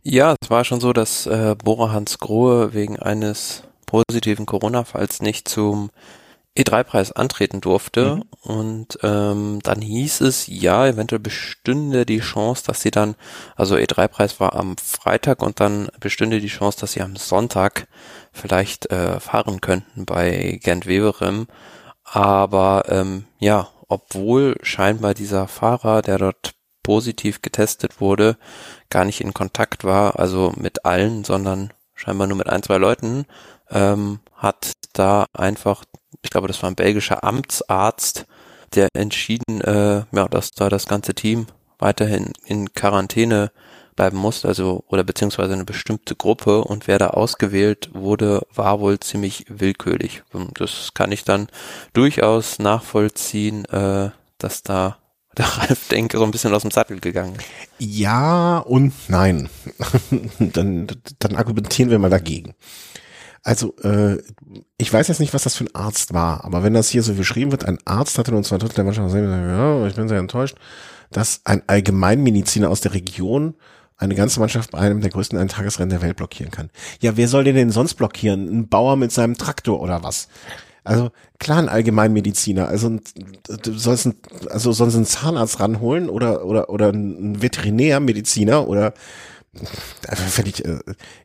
Ja, 0.03 0.35
es 0.41 0.51
war 0.51 0.65
schon 0.65 0.81
so, 0.81 0.93
dass 0.93 1.27
äh, 1.27 1.55
Bora 1.63 1.93
Hans 1.93 2.19
Grohe 2.19 2.73
wegen 2.73 2.99
eines 2.99 3.65
positiven 3.87 4.47
Corona-Falls 4.47 5.21
nicht 5.23 5.49
zum 5.49 5.91
E3-Preis 6.57 7.13
antreten 7.13 7.61
durfte. 7.61 8.17
Mhm. 8.17 8.23
Und 8.43 8.99
ähm, 9.03 9.61
dann 9.63 9.81
hieß 9.81 10.21
es, 10.23 10.47
ja, 10.47 10.87
eventuell 10.87 11.21
bestünde 11.21 12.05
die 12.05 12.21
Chance, 12.21 12.65
dass 12.67 12.83
sie 12.83 12.91
dann, 12.91 13.15
also 13.57 13.77
E3-Preis 13.77 14.41
war 14.41 14.55
am 14.55 14.77
Freitag 14.77 15.43
und 15.43 15.61
dann 15.61 15.89
bestünde 16.01 16.41
die 16.41 16.49
Chance, 16.49 16.81
dass 16.81 16.93
sie 16.93 17.03
am 17.03 17.17
Sonntag 17.17 17.89
vielleicht 18.33 18.91
äh, 18.91 19.21
fahren 19.21 19.61
könnten 19.61 20.05
bei 20.05 20.59
Gent 20.63 20.87
Weverem. 20.87 21.47
Aber 22.05 22.85
ähm, 22.89 23.25
ja, 23.39 23.69
obwohl 23.89 24.57
scheinbar 24.63 25.15
dieser 25.15 25.49
Fahrer, 25.49 26.03
der 26.03 26.19
dort 26.19 26.55
positiv 26.89 27.43
getestet 27.43 28.01
wurde, 28.01 28.39
gar 28.89 29.05
nicht 29.05 29.21
in 29.21 29.35
Kontakt 29.35 29.85
war, 29.85 30.19
also 30.19 30.55
mit 30.57 30.87
allen, 30.87 31.23
sondern 31.23 31.71
scheinbar 31.95 32.27
nur 32.27 32.39
mit 32.39 32.49
ein, 32.49 32.63
zwei 32.63 32.79
Leuten, 32.79 33.27
ähm, 33.71 34.21
hat 34.35 34.73
da 34.95 35.27
einfach, 35.35 35.85
ich 36.23 36.31
glaube, 36.31 36.49
das 36.49 36.63
war 36.63 36.71
ein 36.71 36.77
belgischer 36.77 37.25
Amtsarzt, 37.25 38.25
der 38.75 38.89
entschieden, 38.95 39.61
äh, 39.61 40.05
ja, 40.11 40.29
dass 40.31 40.53
da 40.53 40.71
das 40.71 40.87
ganze 40.87 41.13
Team 41.13 41.47
weiterhin 41.79 42.33
in 42.47 42.73
Quarantäne 42.73 43.53
bleiben 43.95 44.17
muss, 44.17 44.47
also 44.47 44.83
oder 44.89 45.05
beziehungsweise 45.05 45.53
eine 45.53 45.67
bestimmte 45.67 46.17
Gruppe 46.17 46.65
und 46.65 46.89
wer 46.89 46.99
da 46.99 47.09
ausgewählt 47.09 47.91
wurde, 47.93 48.47
war 48.55 48.81
wohl 48.81 48.99
ziemlich 48.99 49.45
willkürlich. 49.51 50.23
Und 50.33 50.59
das 50.59 50.95
kann 50.95 51.13
ich 51.13 51.25
dann 51.25 51.49
durchaus 51.93 52.59
nachvollziehen, 52.59 53.67
äh, 53.67 54.09
dass 54.39 54.63
da 54.63 54.97
der 55.39 55.47
Ralf 55.47 55.89
Denke 55.89 56.19
so 56.19 56.25
ein 56.25 56.31
bisschen 56.31 56.53
aus 56.53 56.63
dem 56.63 56.71
Sattel 56.71 57.01
gegangen. 57.01 57.37
Ja 57.79 58.59
und 58.59 58.93
nein. 59.09 59.49
dann, 60.39 60.87
dann 61.19 61.37
argumentieren 61.37 61.91
wir 61.91 61.99
mal 61.99 62.11
dagegen. 62.11 62.55
Also, 63.43 63.75
äh, 63.79 64.19
ich 64.77 64.93
weiß 64.93 65.09
jetzt 65.09 65.21
nicht, 65.21 65.33
was 65.33 65.45
das 65.45 65.57
für 65.57 65.65
ein 65.65 65.75
Arzt 65.75 66.13
war, 66.13 66.45
aber 66.45 66.63
wenn 66.63 66.75
das 66.75 66.91
hier 66.91 67.03
so 67.03 67.15
beschrieben 67.15 67.51
wird, 67.51 67.65
ein 67.65 67.79
Arzt 67.85 68.19
hatte 68.19 68.35
uns 68.35 68.49
zwei 68.49 68.59
Drittel 68.59 68.75
der 68.75 68.85
Mannschaft 68.85 69.07
gesehen, 69.07 69.31
ja, 69.31 69.87
ich 69.87 69.95
bin 69.95 70.09
sehr 70.09 70.19
enttäuscht, 70.19 70.57
dass 71.11 71.41
ein 71.45 71.63
Allgemeinmediziner 71.67 72.69
aus 72.69 72.81
der 72.81 72.95
Region 72.95 73.55
eine 73.97 74.15
ganze 74.15 74.41
Mannschaft 74.41 74.73
bei 74.73 74.79
einem 74.79 75.01
der 75.01 75.11
größten 75.11 75.39
Eintagesrennen 75.39 75.91
der 75.91 76.03
Welt 76.03 76.17
blockieren 76.17 76.53
kann. 76.53 76.71
Ja, 77.01 77.17
wer 77.17 77.27
soll 77.27 77.45
den 77.45 77.57
denn 77.57 77.71
sonst 77.71 77.95
blockieren? 77.95 78.49
Ein 78.49 78.69
Bauer 78.69 78.97
mit 78.97 79.13
seinem 79.13 79.37
Traktor 79.37 79.81
oder 79.81 80.03
was? 80.03 80.29
Also 80.85 81.11
klar, 81.39 81.59
ein 81.59 81.69
Allgemeinmediziner. 81.69 82.69
Also 82.69 82.99
du 83.63 83.79
sollst 83.79 84.07
ein, 84.07 84.15
also 84.51 84.73
sonst 84.73 84.95
einen 84.95 85.07
Zahnarzt 85.07 85.61
ranholen 85.61 86.09
oder 86.09 86.45
oder 86.45 86.71
oder 86.71 86.91
ein 86.91 87.43
Veterinärmediziner 87.43 88.67
oder 88.69 88.95
also 90.07 90.43
ich, 90.45 90.65
äh, 90.65 90.79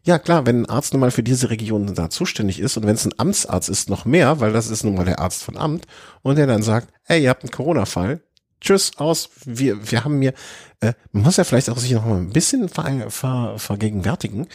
ja 0.04 0.18
klar, 0.20 0.46
wenn 0.46 0.64
ein 0.64 0.70
Arzt 0.70 0.94
nun 0.94 1.02
mal 1.02 1.12
für 1.12 1.24
diese 1.24 1.50
Region 1.50 1.94
da 1.94 2.10
zuständig 2.10 2.60
ist 2.60 2.78
und 2.78 2.86
wenn 2.86 2.96
es 2.96 3.06
ein 3.06 3.18
Amtsarzt 3.18 3.70
ist, 3.70 3.90
noch 3.90 4.06
mehr, 4.06 4.40
weil 4.40 4.54
das 4.54 4.70
ist 4.70 4.84
nun 4.84 4.96
mal 4.96 5.06
der 5.06 5.20
Arzt 5.20 5.44
von 5.44 5.58
Amt 5.58 5.86
und 6.22 6.38
der 6.38 6.48
dann 6.48 6.64
sagt, 6.64 6.90
ey, 7.06 7.24
ihr 7.24 7.30
habt 7.30 7.44
einen 7.44 7.52
Corona-Fall, 7.52 8.22
tschüss, 8.62 8.94
aus, 8.98 9.30
wir, 9.46 9.92
wir 9.92 10.04
haben 10.04 10.20
mir, 10.20 10.34
äh, 10.80 10.94
man 11.12 11.24
muss 11.24 11.38
ja 11.38 11.44
vielleicht 11.44 11.70
auch 11.70 11.78
sich 11.78 11.92
noch 11.92 12.06
mal 12.06 12.18
ein 12.18 12.32
bisschen 12.32 12.70
ver, 12.70 13.10
ver, 13.10 13.56
vergegenwärtigen, 13.58 14.48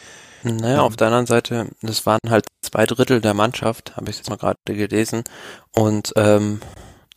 Naja, 0.43 0.83
auf 0.83 0.97
der 0.97 1.09
anderen 1.09 1.27
Seite, 1.27 1.69
das 1.83 2.07
waren 2.07 2.21
halt 2.29 2.47
zwei 2.63 2.87
Drittel 2.87 3.21
der 3.21 3.35
Mannschaft, 3.35 3.97
habe 3.97 4.11
ich 4.11 4.17
jetzt 4.19 4.31
mal 4.31 4.37
gerade 4.37 4.59
gelesen. 4.67 5.25
Und 5.75 6.13
ähm, 6.17 6.61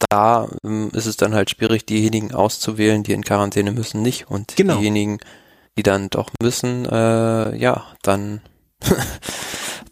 da 0.10 0.48
ähm, 0.64 0.90
ist 0.94 1.06
es 1.06 1.18
dann 1.18 1.34
halt 1.36 1.50
schwierig, 1.52 1.86
diejenigen 1.86 2.34
auszuwählen, 2.34 3.04
die 3.04 3.14
in 3.14 3.24
Quarantäne 3.24 3.72
müssen, 3.72 4.02
nicht. 4.02 4.30
Und 4.30 4.56
Genau. 4.56 4.78
diejenigen, 4.78 5.20
die 5.78 5.84
dann 5.84 6.10
doch 6.10 6.30
müssen, 6.42 6.86
äh, 6.86 7.56
ja, 7.56 7.86
dann, 8.02 8.42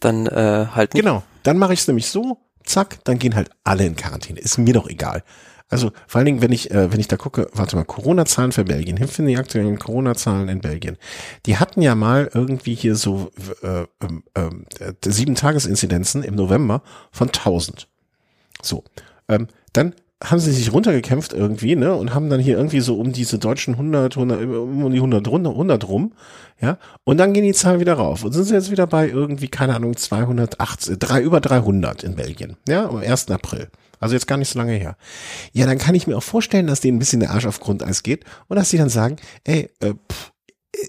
dann 0.00 0.26
äh, 0.26 0.66
halt 0.74 0.94
nicht. 0.94 1.04
Genau, 1.04 1.22
dann 1.42 1.58
mache 1.58 1.72
ich 1.72 1.80
es 1.80 1.86
nämlich 1.86 2.08
so, 2.08 2.38
zack, 2.64 2.98
dann 3.04 3.18
gehen 3.18 3.34
halt 3.34 3.50
alle 3.64 3.86
in 3.86 3.96
Quarantäne. 3.96 4.40
Ist 4.40 4.58
mir 4.58 4.74
doch 4.74 4.88
egal. 4.88 5.22
Also 5.70 5.92
vor 6.06 6.18
allen 6.18 6.26
Dingen, 6.26 6.42
wenn 6.42 6.52
ich, 6.52 6.70
äh, 6.72 6.92
wenn 6.92 7.00
ich 7.00 7.08
da 7.08 7.16
gucke, 7.16 7.48
warte 7.54 7.76
mal, 7.76 7.84
Corona-Zahlen 7.84 8.52
für 8.52 8.64
Belgien, 8.64 8.96
hilft 8.96 9.18
die 9.18 9.38
aktuellen 9.38 9.78
Corona-Zahlen 9.78 10.48
in 10.48 10.60
Belgien. 10.60 10.98
Die 11.46 11.56
hatten 11.56 11.80
ja 11.80 11.94
mal 11.94 12.28
irgendwie 12.34 12.74
hier 12.74 12.96
so 12.96 13.30
äh, 13.62 13.84
ähm, 14.34 14.64
äh, 14.80 14.92
sieben 15.04 15.36
Tagesinzidenzen 15.36 16.24
im 16.24 16.34
November 16.34 16.82
von 17.12 17.28
1000. 17.28 17.88
So, 18.62 18.84
ähm, 19.28 19.46
dann 19.72 19.94
haben 20.22 20.38
sie 20.38 20.52
sich 20.52 20.72
runtergekämpft 20.72 21.32
irgendwie, 21.32 21.76
ne, 21.76 21.94
und 21.94 22.14
haben 22.14 22.28
dann 22.28 22.40
hier 22.40 22.58
irgendwie 22.58 22.80
so 22.80 22.98
um 22.98 23.12
diese 23.12 23.38
deutschen 23.38 23.74
100, 23.74 24.16
100 24.16 24.42
um 24.42 24.90
die 24.90 24.98
100, 24.98 25.26
100 25.26 25.88
rum, 25.88 26.12
ja, 26.60 26.78
und 27.04 27.16
dann 27.16 27.32
gehen 27.32 27.44
die 27.44 27.54
Zahlen 27.54 27.80
wieder 27.80 27.94
rauf 27.94 28.22
und 28.22 28.32
sind 28.32 28.44
sie 28.44 28.54
jetzt 28.54 28.70
wieder 28.70 28.86
bei 28.86 29.08
irgendwie, 29.08 29.48
keine 29.48 29.74
Ahnung, 29.74 29.96
280, 29.96 30.98
drei, 30.98 31.22
über 31.22 31.40
300 31.40 32.02
in 32.02 32.16
Belgien, 32.16 32.56
ja, 32.68 32.86
am 32.86 32.96
1. 32.96 33.30
April. 33.30 33.68
Also 34.00 34.14
jetzt 34.14 34.26
gar 34.26 34.38
nicht 34.38 34.48
so 34.48 34.58
lange 34.58 34.72
her. 34.72 34.96
Ja, 35.52 35.66
dann 35.66 35.78
kann 35.78 35.94
ich 35.94 36.06
mir 36.06 36.16
auch 36.16 36.22
vorstellen, 36.22 36.66
dass 36.66 36.80
denen 36.80 36.96
ein 36.96 36.98
bisschen 36.98 37.20
der 37.20 37.30
Arsch 37.30 37.46
auf 37.46 37.60
Grundeis 37.60 38.02
geht 38.02 38.24
und 38.48 38.56
dass 38.56 38.70
sie 38.70 38.78
dann 38.78 38.88
sagen, 38.88 39.16
ey, 39.44 39.70
äh, 39.80 39.94
pff, 40.10 40.32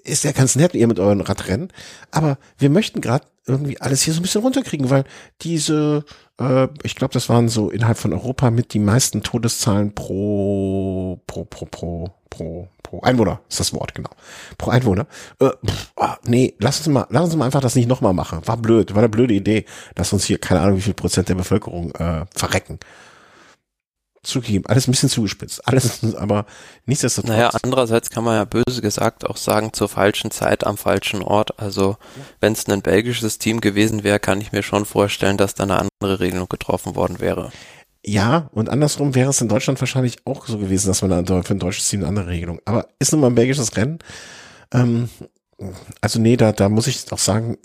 ist 0.03 0.24
ja 0.24 0.32
ganz 0.32 0.55
nett, 0.55 0.74
ihr 0.74 0.88
mit 0.88 0.99
euren 0.99 1.22
Radrennen, 1.22 1.72
aber 2.12 2.38
wir 2.57 2.70
möchten 2.70 3.01
gerade 3.01 3.26
irgendwie 3.46 3.80
alles 3.82 4.04
hier 4.04 4.14
so 4.14 4.20
ein 4.20 4.24
bisschen 4.24 4.42
runterkriegen, 4.42 4.89
weil 4.89 5.04
diese, 5.42 6.06
äh, 6.39 6.68
ich 6.84 6.96
glaube, 6.96 7.14
das 7.14 7.30
waren 7.30 7.50
so 7.50 7.70
innerhalb 7.70 7.98
von 7.98 8.14
Europa 8.14 8.52
mit 8.52 8.74
die 8.74 8.80
meisten 8.80 9.24
Todeszahlen 9.24 9.96
pro, 9.96 11.20
pro, 11.28 11.46
pro, 11.46 11.66
pro, 11.66 12.10
pro, 12.30 12.68
pro 12.84 13.00
Einwohner, 13.02 13.42
ist 13.50 13.60
das 13.60 13.74
Wort, 13.74 13.96
genau. 13.96 14.12
Pro 14.58 14.72
Einwohner. 14.72 15.08
Äh, 15.39 15.50
pff, 15.66 15.92
ah, 15.96 16.18
nee, 16.26 16.54
lass 16.60 16.80
uns 16.80 16.88
mal, 16.88 17.08
lass 17.10 17.26
uns 17.26 17.36
mal 17.36 17.46
einfach 17.46 17.62
das 17.62 17.76
nicht 17.76 17.89
nochmal 17.89 18.14
machen. 18.14 18.42
War 18.46 18.58
blöd, 18.58 18.92
war 18.94 19.00
eine 19.00 19.10
blöde 19.10 19.34
Idee, 19.34 19.66
dass 19.96 20.14
uns 20.14 20.26
hier, 20.26 20.38
keine 20.38 20.62
Ahnung, 20.62 20.78
wie 20.78 20.82
viel 20.82 20.94
Prozent 20.94 21.30
der 21.30 21.36
Bevölkerung 21.36 21.92
äh, 21.96 22.26
verrecken 22.36 22.80
zugegeben, 24.24 24.65
alles 24.67 24.88
ein 24.88 24.91
bisschen 24.91 25.09
zugespitzt, 25.09 25.67
alles, 25.67 26.15
aber 26.15 26.45
nichtsdestotrotz. 26.86 27.32
Naja, 27.32 27.51
andererseits 27.63 28.09
kann 28.09 28.24
man 28.24 28.36
ja 28.36 28.45
böse 28.45 28.82
gesagt 28.82 29.26
auch 29.26 29.38
sagen, 29.38 29.74
zur 29.74 29.89
falschen 29.89 30.32
Zeit 30.32 30.65
am 30.65 30.78
falschen 30.78 31.22
Ort. 31.22 31.59
Also, 31.59 31.97
wenn 32.39 32.53
es 32.53 32.67
ein 32.67 32.82
belgisches 32.82 33.38
Team 33.38 33.61
gewesen 33.61 34.03
wäre, 34.03 34.19
kann 34.19 34.41
ich 34.41 34.51
mir 34.51 34.63
schon 34.63 34.86
vorstellen, 34.86 35.38
dass 35.38 35.55
da 35.55 35.63
eine 35.63 35.80
andere 35.80 36.19
Regelung 36.19 36.47
getroffen 36.49 36.95
worden 36.95 37.19
wäre. 37.19 37.51
Ja, 38.03 38.49
und 38.51 38.69
andersrum 38.69 39.13
wäre 39.13 39.30
es 39.30 39.41
in 39.41 39.47
Deutschland 39.47 39.80
wahrscheinlich 39.80 40.26
auch 40.26 40.47
so 40.47 40.57
gewesen, 40.57 40.88
dass 40.88 41.03
man 41.03 41.24
da 41.24 41.43
für 41.43 41.53
ein 41.53 41.59
deutsches 41.59 41.88
Team 41.88 41.99
eine 42.01 42.09
andere 42.09 42.28
Regelung. 42.28 42.59
Aber 42.65 42.88
ist 42.99 43.11
nun 43.11 43.22
mal 43.22 43.28
ein 43.28 43.36
belgisches 43.36 43.76
Rennen. 43.78 43.99
Ähm, 44.74 45.09
also 45.99 46.19
nee, 46.19 46.36
da, 46.36 46.51
da 46.51 46.69
muss 46.69 46.88
ich 46.88 47.11
auch 47.11 47.19
sagen, 47.19 47.57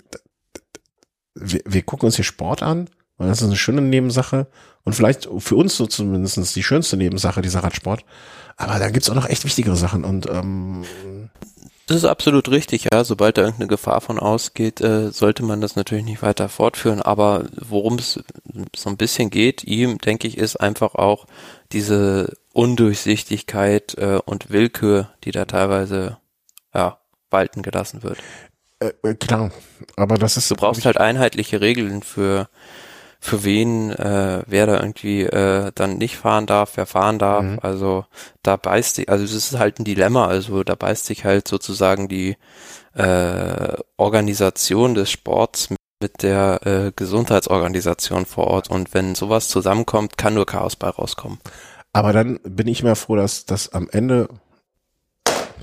wir, 1.33 1.61
wir 1.65 1.81
gucken 1.81 2.05
uns 2.05 2.15
hier 2.15 2.25
Sport 2.25 2.61
an 2.61 2.87
und 3.17 3.27
das 3.27 3.41
ist 3.41 3.47
eine 3.47 3.57
schöne 3.57 3.81
Nebensache 3.81 4.47
und 4.83 4.93
vielleicht 4.93 5.27
für 5.39 5.55
uns 5.55 5.75
so 5.75 5.87
zumindest 5.87 6.55
die 6.55 6.63
schönste 6.63 6.97
Nebensache, 6.97 7.41
dieser 7.41 7.63
Radsport. 7.63 8.05
Aber 8.57 8.79
da 8.79 8.89
gibt's 8.89 9.09
auch 9.09 9.15
noch 9.15 9.29
echt 9.29 9.45
wichtigere 9.45 9.75
Sachen 9.75 10.03
und 10.03 10.27
ähm, 10.29 10.83
das 11.87 11.97
ist 11.97 12.05
absolut 12.05 12.49
richtig, 12.49 12.89
ja. 12.91 13.05
Sobald 13.05 13.37
da 13.37 13.43
irgendeine 13.43 13.69
Gefahr 13.69 14.01
von 14.01 14.19
ausgeht, 14.19 14.81
äh, 14.81 15.09
sollte 15.11 15.43
man 15.43 15.61
das 15.61 15.77
natürlich 15.77 16.03
nicht 16.03 16.21
weiter 16.21 16.49
fortführen. 16.49 17.01
Aber 17.01 17.45
worum 17.55 17.95
es 17.95 18.19
so 18.75 18.89
ein 18.89 18.97
bisschen 18.97 19.29
geht, 19.29 19.63
ihm, 19.63 19.97
denke 19.97 20.27
ich, 20.27 20.37
ist 20.37 20.57
einfach 20.57 20.95
auch 20.95 21.27
diese 21.71 22.35
Undurchsichtigkeit 22.51 23.97
äh, 23.97 24.19
und 24.25 24.49
Willkür, 24.49 25.11
die 25.23 25.31
da 25.31 25.45
teilweise 25.45 26.17
ja, 26.73 26.97
walten 27.29 27.61
gelassen 27.61 28.03
wird. 28.03 28.17
Äh, 28.79 28.91
äh 29.03 29.15
klar, 29.15 29.51
aber 29.95 30.17
das 30.17 30.35
ist. 30.35 30.51
Du 30.51 30.55
brauchst 30.55 30.85
halt 30.85 30.97
einheitliche 30.97 31.61
Regeln 31.61 32.03
für 32.03 32.49
für 33.19 33.43
wen 33.43 33.91
äh, 33.91 34.43
wer 34.45 34.65
da 34.67 34.79
irgendwie 34.79 35.23
äh, 35.23 35.71
dann 35.75 35.97
nicht 35.97 36.17
fahren 36.17 36.45
darf, 36.45 36.73
wer 36.75 36.85
fahren 36.85 37.19
darf. 37.19 37.43
Mhm. 37.43 37.59
Also 37.61 38.05
da 38.43 38.57
beißt 38.57 38.95
sich, 38.95 39.09
also 39.09 39.23
es 39.23 39.33
ist 39.33 39.57
halt 39.57 39.79
ein 39.79 39.85
Dilemma, 39.85 40.27
also 40.27 40.63
da 40.63 40.75
beißt 40.75 41.05
sich 41.05 41.25
halt 41.25 41.47
sozusagen 41.47 42.07
die 42.07 42.37
äh, 42.93 43.73
Organisation 43.97 44.95
des 44.95 45.11
Sports 45.11 45.69
mit 45.99 46.23
der 46.23 46.59
äh, 46.65 46.91
Gesundheitsorganisation 46.95 48.25
vor 48.25 48.47
Ort 48.47 48.69
und 48.69 48.93
wenn 48.93 49.15
sowas 49.15 49.47
zusammenkommt, 49.47 50.17
kann 50.17 50.35
nur 50.35 50.45
Chaos 50.45 50.75
bei 50.75 50.89
rauskommen. 50.89 51.39
Aber 51.93 52.13
dann 52.13 52.39
bin 52.43 52.67
ich 52.67 52.83
mir 52.83 52.95
froh, 52.95 53.15
dass 53.15 53.45
das 53.45 53.73
am 53.73 53.89
Ende 53.91 54.29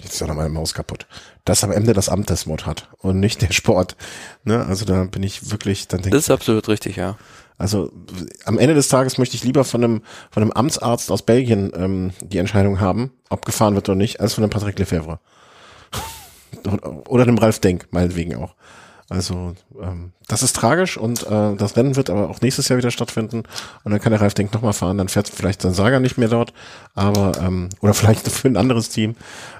jetzt 0.04 0.14
ist 0.14 0.20
ja 0.20 0.26
noch 0.26 0.34
meine 0.34 0.50
Maus 0.50 0.74
kaputt, 0.74 1.06
dass 1.44 1.64
am 1.64 1.72
Ende 1.72 1.92
das 1.92 2.08
Amt 2.08 2.30
das 2.30 2.46
Mod 2.46 2.66
hat 2.66 2.88
und 2.98 3.20
nicht 3.20 3.42
der 3.42 3.52
Sport. 3.52 3.96
Ne? 4.44 4.64
Also 4.66 4.84
da 4.84 5.04
bin 5.04 5.22
ich 5.22 5.50
wirklich, 5.50 5.88
dann 5.88 6.02
denke 6.02 6.16
Das 6.16 6.24
ist 6.24 6.30
absolut 6.30 6.68
richtig, 6.68 6.96
ja. 6.96 7.16
Also 7.56 7.92
am 8.44 8.58
Ende 8.58 8.74
des 8.74 8.88
Tages 8.88 9.18
möchte 9.18 9.36
ich 9.36 9.44
lieber 9.44 9.64
von 9.64 9.84
einem, 9.84 10.02
von 10.30 10.42
einem 10.42 10.52
Amtsarzt 10.52 11.10
aus 11.10 11.22
Belgien 11.22 11.72
ähm, 11.76 12.10
die 12.20 12.38
Entscheidung 12.38 12.80
haben, 12.80 13.12
ob 13.30 13.44
gefahren 13.44 13.74
wird 13.74 13.88
oder 13.88 13.96
nicht, 13.96 14.20
als 14.20 14.34
von 14.34 14.42
einem 14.42 14.50
Patrick 14.50 14.78
Lefebvre. 14.78 15.20
oder 17.08 17.22
einem 17.22 17.38
Ralf 17.38 17.60
Denk, 17.60 17.88
meinetwegen 17.90 18.36
auch. 18.36 18.54
Also 19.10 19.54
ähm, 19.80 20.12
das 20.28 20.42
ist 20.42 20.56
tragisch 20.56 20.96
und 20.96 21.24
äh, 21.24 21.54
das 21.56 21.76
Rennen 21.76 21.94
wird 21.94 22.08
aber 22.08 22.30
auch 22.30 22.40
nächstes 22.40 22.68
Jahr 22.68 22.78
wieder 22.78 22.90
stattfinden 22.90 23.42
und 23.84 23.92
dann 23.92 24.00
kann 24.00 24.12
der 24.12 24.20
Ralf 24.20 24.32
Denk 24.32 24.52
nochmal 24.54 24.72
fahren, 24.72 24.96
dann 24.96 25.08
fährt 25.08 25.28
vielleicht 25.28 25.60
sein 25.60 25.74
Saga 25.74 26.00
nicht 26.00 26.16
mehr 26.16 26.28
dort, 26.28 26.54
aber 26.94 27.32
ähm, 27.38 27.68
oder 27.80 27.92
vielleicht 27.94 28.26
für 28.28 28.48
ein 28.48 28.56
anderes 28.56 28.88
Team, 28.88 29.14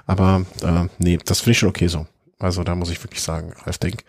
aber 0.07 0.45
äh, 0.63 0.87
nee, 0.97 1.19
das 1.23 1.41
finde 1.41 1.51
ich 1.51 1.59
schon 1.59 1.69
okay 1.69 1.87
so. 1.87 2.07
Also 2.39 2.63
da 2.63 2.73
muss 2.73 2.89
ich 2.89 3.03
wirklich 3.03 3.21
sagen, 3.21 3.53
Ralf 3.65 3.77
Denk, 3.77 4.03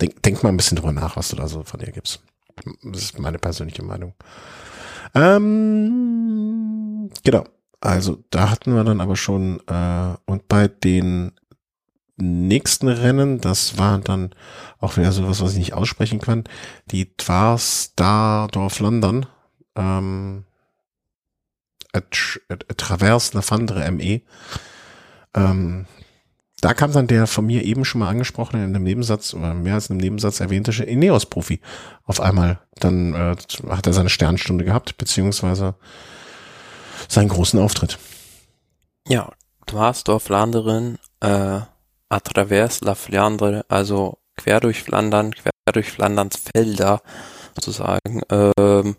denk, 0.00 0.22
denk 0.22 0.42
mal 0.42 0.48
ein 0.48 0.56
bisschen 0.56 0.76
drüber 0.76 0.92
nach, 0.92 1.16
was 1.16 1.28
du 1.28 1.36
da 1.36 1.46
so 1.46 1.62
von 1.62 1.78
dir 1.78 1.92
gibst. 1.92 2.20
Das 2.82 3.02
ist 3.02 3.18
meine 3.18 3.38
persönliche 3.38 3.82
Meinung. 3.82 4.14
Ähm, 5.14 7.10
genau. 7.24 7.44
Also 7.80 8.22
da 8.30 8.50
hatten 8.50 8.74
wir 8.74 8.84
dann 8.84 9.00
aber 9.00 9.16
schon 9.16 9.60
äh, 9.66 10.14
und 10.26 10.48
bei 10.48 10.68
den 10.68 11.32
nächsten 12.20 12.88
Rennen, 12.88 13.40
das 13.40 13.78
war 13.78 13.98
dann 13.98 14.34
auch 14.78 14.96
wieder 14.96 15.12
sowas, 15.12 15.40
was 15.40 15.52
ich 15.52 15.58
nicht 15.58 15.74
aussprechen 15.74 16.20
kann, 16.20 16.44
die 16.90 17.16
Dwars-Dardorf 17.16 18.80
London, 18.80 19.26
ähm, 19.76 20.44
Traverse 22.76 23.34
Nafandre 23.34 23.90
ME, 23.90 24.20
ähm, 25.34 25.86
da 26.60 26.74
kam 26.74 26.92
dann 26.92 27.06
der 27.06 27.26
von 27.26 27.46
mir 27.46 27.64
eben 27.64 27.84
schon 27.84 28.00
mal 28.00 28.08
angesprochen 28.08 28.56
in 28.56 28.74
einem 28.74 28.84
Nebensatz 28.84 29.34
oder 29.34 29.54
mehr 29.54 29.74
als 29.74 29.88
in 29.88 29.94
einem 29.94 30.00
Nebensatz 30.00 30.40
erwähnte 30.40 30.72
Ineos-Profi 30.84 31.60
auf 32.04 32.20
einmal. 32.20 32.60
Dann 32.76 33.14
äh, 33.14 33.36
hat 33.68 33.86
er 33.86 33.92
seine 33.92 34.10
Sternstunde 34.10 34.64
gehabt, 34.64 34.98
beziehungsweise 34.98 35.74
seinen 37.08 37.28
großen 37.28 37.58
Auftritt. 37.60 37.98
Ja, 39.08 39.32
Dwarsdorf 39.66 40.28
Landerin, 40.28 40.98
äh, 41.20 41.60
à 42.10 42.20
travers 42.22 42.80
la 42.80 42.94
Flandre, 42.94 43.64
also 43.68 44.18
quer 44.36 44.60
durch 44.60 44.82
Flandern, 44.82 45.32
quer 45.32 45.52
durch 45.72 45.90
Flanderns 45.90 46.36
Felder 46.36 47.00
sozusagen. 47.54 48.22
Ähm, 48.30 48.96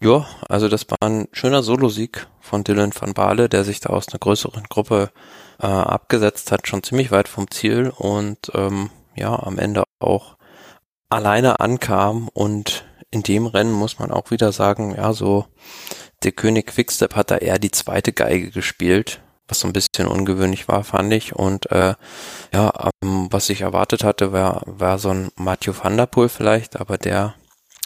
ja, 0.00 0.26
also 0.48 0.68
das 0.68 0.86
war 0.90 0.98
ein 1.00 1.28
schöner 1.32 1.62
Solosieg 1.62 2.26
von 2.40 2.62
Dylan 2.62 2.92
van 2.94 3.14
Baale, 3.14 3.48
der 3.48 3.64
sich 3.64 3.80
da 3.80 3.90
aus 3.90 4.08
einer 4.08 4.18
größeren 4.18 4.64
Gruppe 4.68 5.10
äh, 5.60 5.66
abgesetzt 5.66 6.52
hat, 6.52 6.66
schon 6.66 6.82
ziemlich 6.82 7.10
weit 7.10 7.28
vom 7.28 7.50
Ziel 7.50 7.92
und 7.96 8.50
ähm, 8.54 8.90
ja, 9.16 9.38
am 9.42 9.58
Ende 9.58 9.84
auch 10.00 10.36
alleine 11.08 11.60
ankam 11.60 12.28
und 12.28 12.84
in 13.10 13.22
dem 13.22 13.46
Rennen 13.46 13.72
muss 13.72 13.98
man 13.98 14.10
auch 14.10 14.30
wieder 14.30 14.52
sagen, 14.52 14.94
ja, 14.96 15.12
so 15.12 15.46
der 16.24 16.32
König 16.32 16.66
Quickstep 16.66 17.14
hat 17.14 17.30
da 17.30 17.36
eher 17.36 17.58
die 17.58 17.70
zweite 17.70 18.12
Geige 18.12 18.50
gespielt, 18.50 19.20
was 19.46 19.60
so 19.60 19.68
ein 19.68 19.72
bisschen 19.72 20.08
ungewöhnlich 20.08 20.68
war, 20.68 20.82
fand 20.84 21.12
ich. 21.12 21.34
Und 21.34 21.70
äh, 21.70 21.94
ja, 22.52 22.90
ähm, 23.02 23.28
was 23.30 23.50
ich 23.50 23.60
erwartet 23.60 24.02
hatte, 24.02 24.32
war, 24.32 24.62
war 24.66 24.98
so 24.98 25.10
ein 25.10 25.30
Mathieu 25.36 25.74
van 25.80 25.96
der 25.96 26.06
Poel 26.06 26.28
vielleicht, 26.28 26.80
aber 26.80 26.98
der 26.98 27.34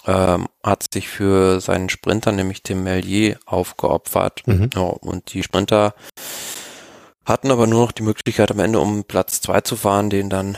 ähm, 0.07 0.47
hat 0.63 0.87
sich 0.93 1.09
für 1.09 1.61
seinen 1.61 1.91
Sprinter, 1.91 2.33
nämlich 2.33 2.63
dem 2.63 2.85
Melier, 2.85 3.39
aufgeopfert. 3.45 4.47
Mhm. 4.47 4.71
Ja, 4.75 4.83
und 4.83 5.35
die 5.35 5.43
Sprinter 5.43 5.95
hatten 7.29 7.51
aber 7.51 7.67
nur 7.67 7.85
noch 7.85 7.93
die 7.93 8.03
Möglichkeit 8.03 8.51
am 8.51 8.59
Ende, 8.59 8.81
um 8.81 9.05
Platz 9.05 9.41
zwei 9.41 9.61
zu 9.61 9.77
fahren, 9.77 10.11
den 10.11 10.31
dann 10.31 10.57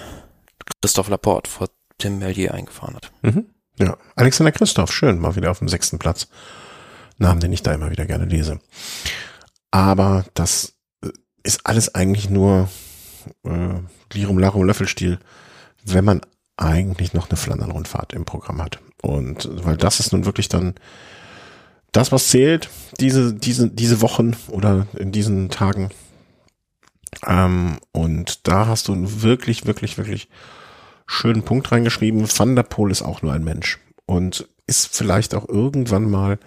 Christoph 0.81 1.09
Laporte 1.09 1.51
vor 1.51 1.69
Tim 1.99 2.19
Melier 2.19 2.55
eingefahren 2.55 2.97
hat. 2.97 3.13
Mhm. 3.23 3.47
Ja, 3.79 3.97
Alexander 4.15 4.53
Christoph, 4.53 4.93
schön, 4.93 5.19
mal 5.19 5.37
wieder 5.37 5.51
auf 5.51 5.59
dem 5.59 5.69
sechsten 5.69 5.99
Platz. 5.99 6.29
Namen, 7.21 7.41
den 7.41 7.53
ich 7.53 7.63
da 7.63 7.73
immer 7.73 7.91
wieder 7.91 8.07
gerne 8.07 8.25
lese. 8.25 8.61
Aber 9.71 10.25
das 10.35 10.75
äh, 11.05 11.11
ist 11.43 11.67
alles 11.67 11.95
eigentlich 11.95 12.31
nur 12.31 12.69
äh, 13.45 13.75
Lirum 14.13 14.39
Larum 14.39 14.65
Löffelstiel, 14.65 15.19
wenn 15.85 16.05
man 16.05 16.23
eigentlich 16.57 17.13
noch 17.13 17.29
eine 17.29 17.37
Flandern-Rundfahrt 17.37 18.13
im 18.13 18.25
Programm 18.25 18.63
hat. 18.63 18.81
Und 19.03 19.49
weil 19.65 19.77
das 19.77 20.01
ist 20.01 20.13
nun 20.13 20.25
wirklich 20.25 20.49
dann 20.49 20.75
das, 21.93 22.13
was 22.13 22.29
zählt, 22.29 22.71
diese, 23.01 23.35
diese, 23.35 23.69
diese 23.69 24.01
Wochen 24.01 24.37
oder 24.49 24.87
in 24.95 25.13
diesen 25.13 25.51
Tagen. 25.51 25.91
Ähm, 27.27 27.79
und 27.93 28.47
da 28.49 28.67
hast 28.67 28.89
du 28.89 28.93
einen 28.93 29.23
wirklich, 29.23 29.67
wirklich, 29.67 29.99
wirklich 29.99 30.29
schönen 31.07 31.43
Punkt 31.43 31.71
reingeschrieben. 31.73 32.27
Van 32.35 32.57
der 32.57 32.63
Poel 32.63 32.91
ist 32.91 33.03
auch 33.03 33.23
nur 33.23 33.33
ein 33.33 33.45
Mensch 33.45 33.79
und 34.07 34.49
ist 34.67 34.95
vielleicht 34.95 35.35
auch 35.35 35.49
irgendwann 35.49 36.09
mal 36.09 36.39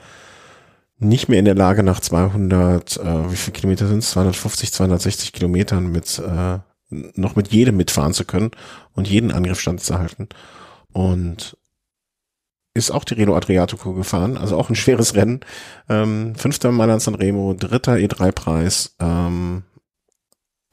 nicht 1.00 1.28
mehr 1.28 1.40
in 1.40 1.46
der 1.46 1.56
Lage, 1.56 1.84
nach 1.84 2.00
200, 2.00 2.98
äh, 2.98 3.32
wie 3.32 3.36
viele 3.36 3.54
Kilometer 3.54 3.88
sind 3.88 4.00
es? 4.00 4.12
250, 4.12 4.72
260 4.72 5.34
Kilometern 5.34 5.92
mit, 5.92 6.20
äh, 6.20 6.60
noch 6.90 7.36
mit 7.36 7.50
jedem 7.50 7.78
mitfahren 7.78 8.14
zu 8.14 8.24
können 8.24 8.52
und 8.94 9.10
jeden 9.10 9.32
Angriff 9.32 9.60
standzuhalten. 9.60 10.30
Und 10.94 11.58
ist 12.74 12.92
auch 12.92 13.04
die 13.04 13.14
Reno 13.16 13.36
Adriatico 13.36 13.94
gefahren, 13.94 14.38
also 14.38 14.58
auch 14.58 14.70
ein 14.70 14.76
schweres 14.76 15.16
Rennen. 15.16 15.42
Ähm, 15.90 16.36
fünfter 16.36 16.72
Mailand 16.72 17.02
San 17.02 17.16
Remo, 17.16 17.54
dritter 17.54 17.94
E3-Preis, 17.94 18.96
ähm, 19.00 19.64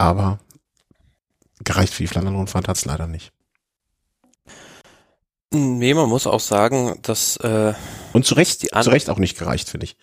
aber 0.01 0.39
gereicht 1.63 1.93
für 1.93 2.03
die 2.03 2.09
Flandern-Rundfahrt 2.09 2.69
hat's 2.69 2.85
leider 2.85 3.07
nicht. 3.07 3.33
Nee, 5.53 5.95
man 5.95 6.09
muss 6.09 6.27
auch 6.27 6.41
sagen, 6.41 6.99
dass 7.03 7.37
äh, 7.39 7.75
und 8.13 8.25
zu 8.25 8.35
Recht, 8.35 8.63
die 8.63 8.69
zu 8.69 8.91
Recht 8.91 9.11
auch 9.11 9.19
nicht 9.19 9.39
gereicht, 9.39 9.69
finde 9.69 9.85
ich. 9.85 9.97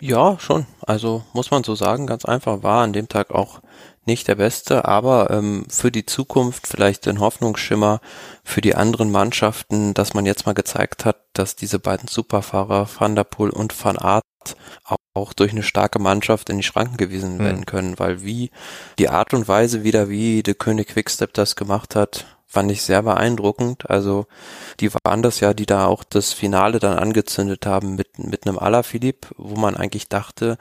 Ja, 0.00 0.38
schon. 0.40 0.66
Also 0.80 1.22
muss 1.32 1.50
man 1.50 1.62
so 1.64 1.74
sagen, 1.74 2.06
ganz 2.06 2.24
einfach 2.24 2.62
war 2.62 2.82
an 2.82 2.92
dem 2.92 3.08
Tag 3.08 3.30
auch 3.30 3.60
nicht 4.06 4.26
der 4.26 4.34
beste, 4.34 4.86
aber 4.86 5.30
ähm, 5.30 5.66
für 5.70 5.92
die 5.92 6.06
Zukunft 6.06 6.66
vielleicht 6.66 7.06
ein 7.06 7.20
Hoffnungsschimmer 7.20 8.00
für 8.42 8.60
die 8.60 8.74
anderen 8.74 9.10
Mannschaften, 9.10 9.94
dass 9.94 10.14
man 10.14 10.26
jetzt 10.26 10.46
mal 10.46 10.54
gezeigt 10.54 11.04
hat, 11.04 11.18
dass 11.34 11.56
diese 11.56 11.78
beiden 11.78 12.08
Superfahrer 12.08 12.88
Van 12.98 13.14
der 13.14 13.24
Poel 13.24 13.50
und 13.50 13.72
Van 13.84 13.98
Aert 13.98 14.24
auch, 15.14 15.32
durch 15.32 15.52
eine 15.52 15.62
starke 15.62 15.98
Mannschaft 15.98 16.50
in 16.50 16.58
die 16.58 16.62
Schranken 16.62 16.96
gewiesen 16.96 17.38
mhm. 17.38 17.44
werden 17.44 17.66
können, 17.66 17.98
weil 17.98 18.22
wie 18.22 18.50
die 18.98 19.08
Art 19.08 19.32
und 19.32 19.48
Weise 19.48 19.84
wieder, 19.84 20.08
wie 20.08 20.42
der 20.42 20.54
König 20.54 20.88
Quickstep 20.88 21.32
das 21.32 21.56
gemacht 21.56 21.94
hat, 21.94 22.26
fand 22.46 22.70
ich 22.70 22.82
sehr 22.82 23.02
beeindruckend. 23.02 23.88
Also 23.90 24.26
die 24.80 24.90
waren 25.04 25.22
das 25.22 25.40
ja, 25.40 25.54
die 25.54 25.66
da 25.66 25.86
auch 25.86 26.04
das 26.04 26.32
Finale 26.32 26.78
dann 26.78 26.98
angezündet 26.98 27.66
haben 27.66 27.96
mit, 27.96 28.18
mit 28.18 28.46
einem 28.46 28.58
Alaphilippe, 28.58 29.28
wo 29.36 29.56
man 29.56 29.76
eigentlich 29.76 30.08
dachte, 30.08 30.58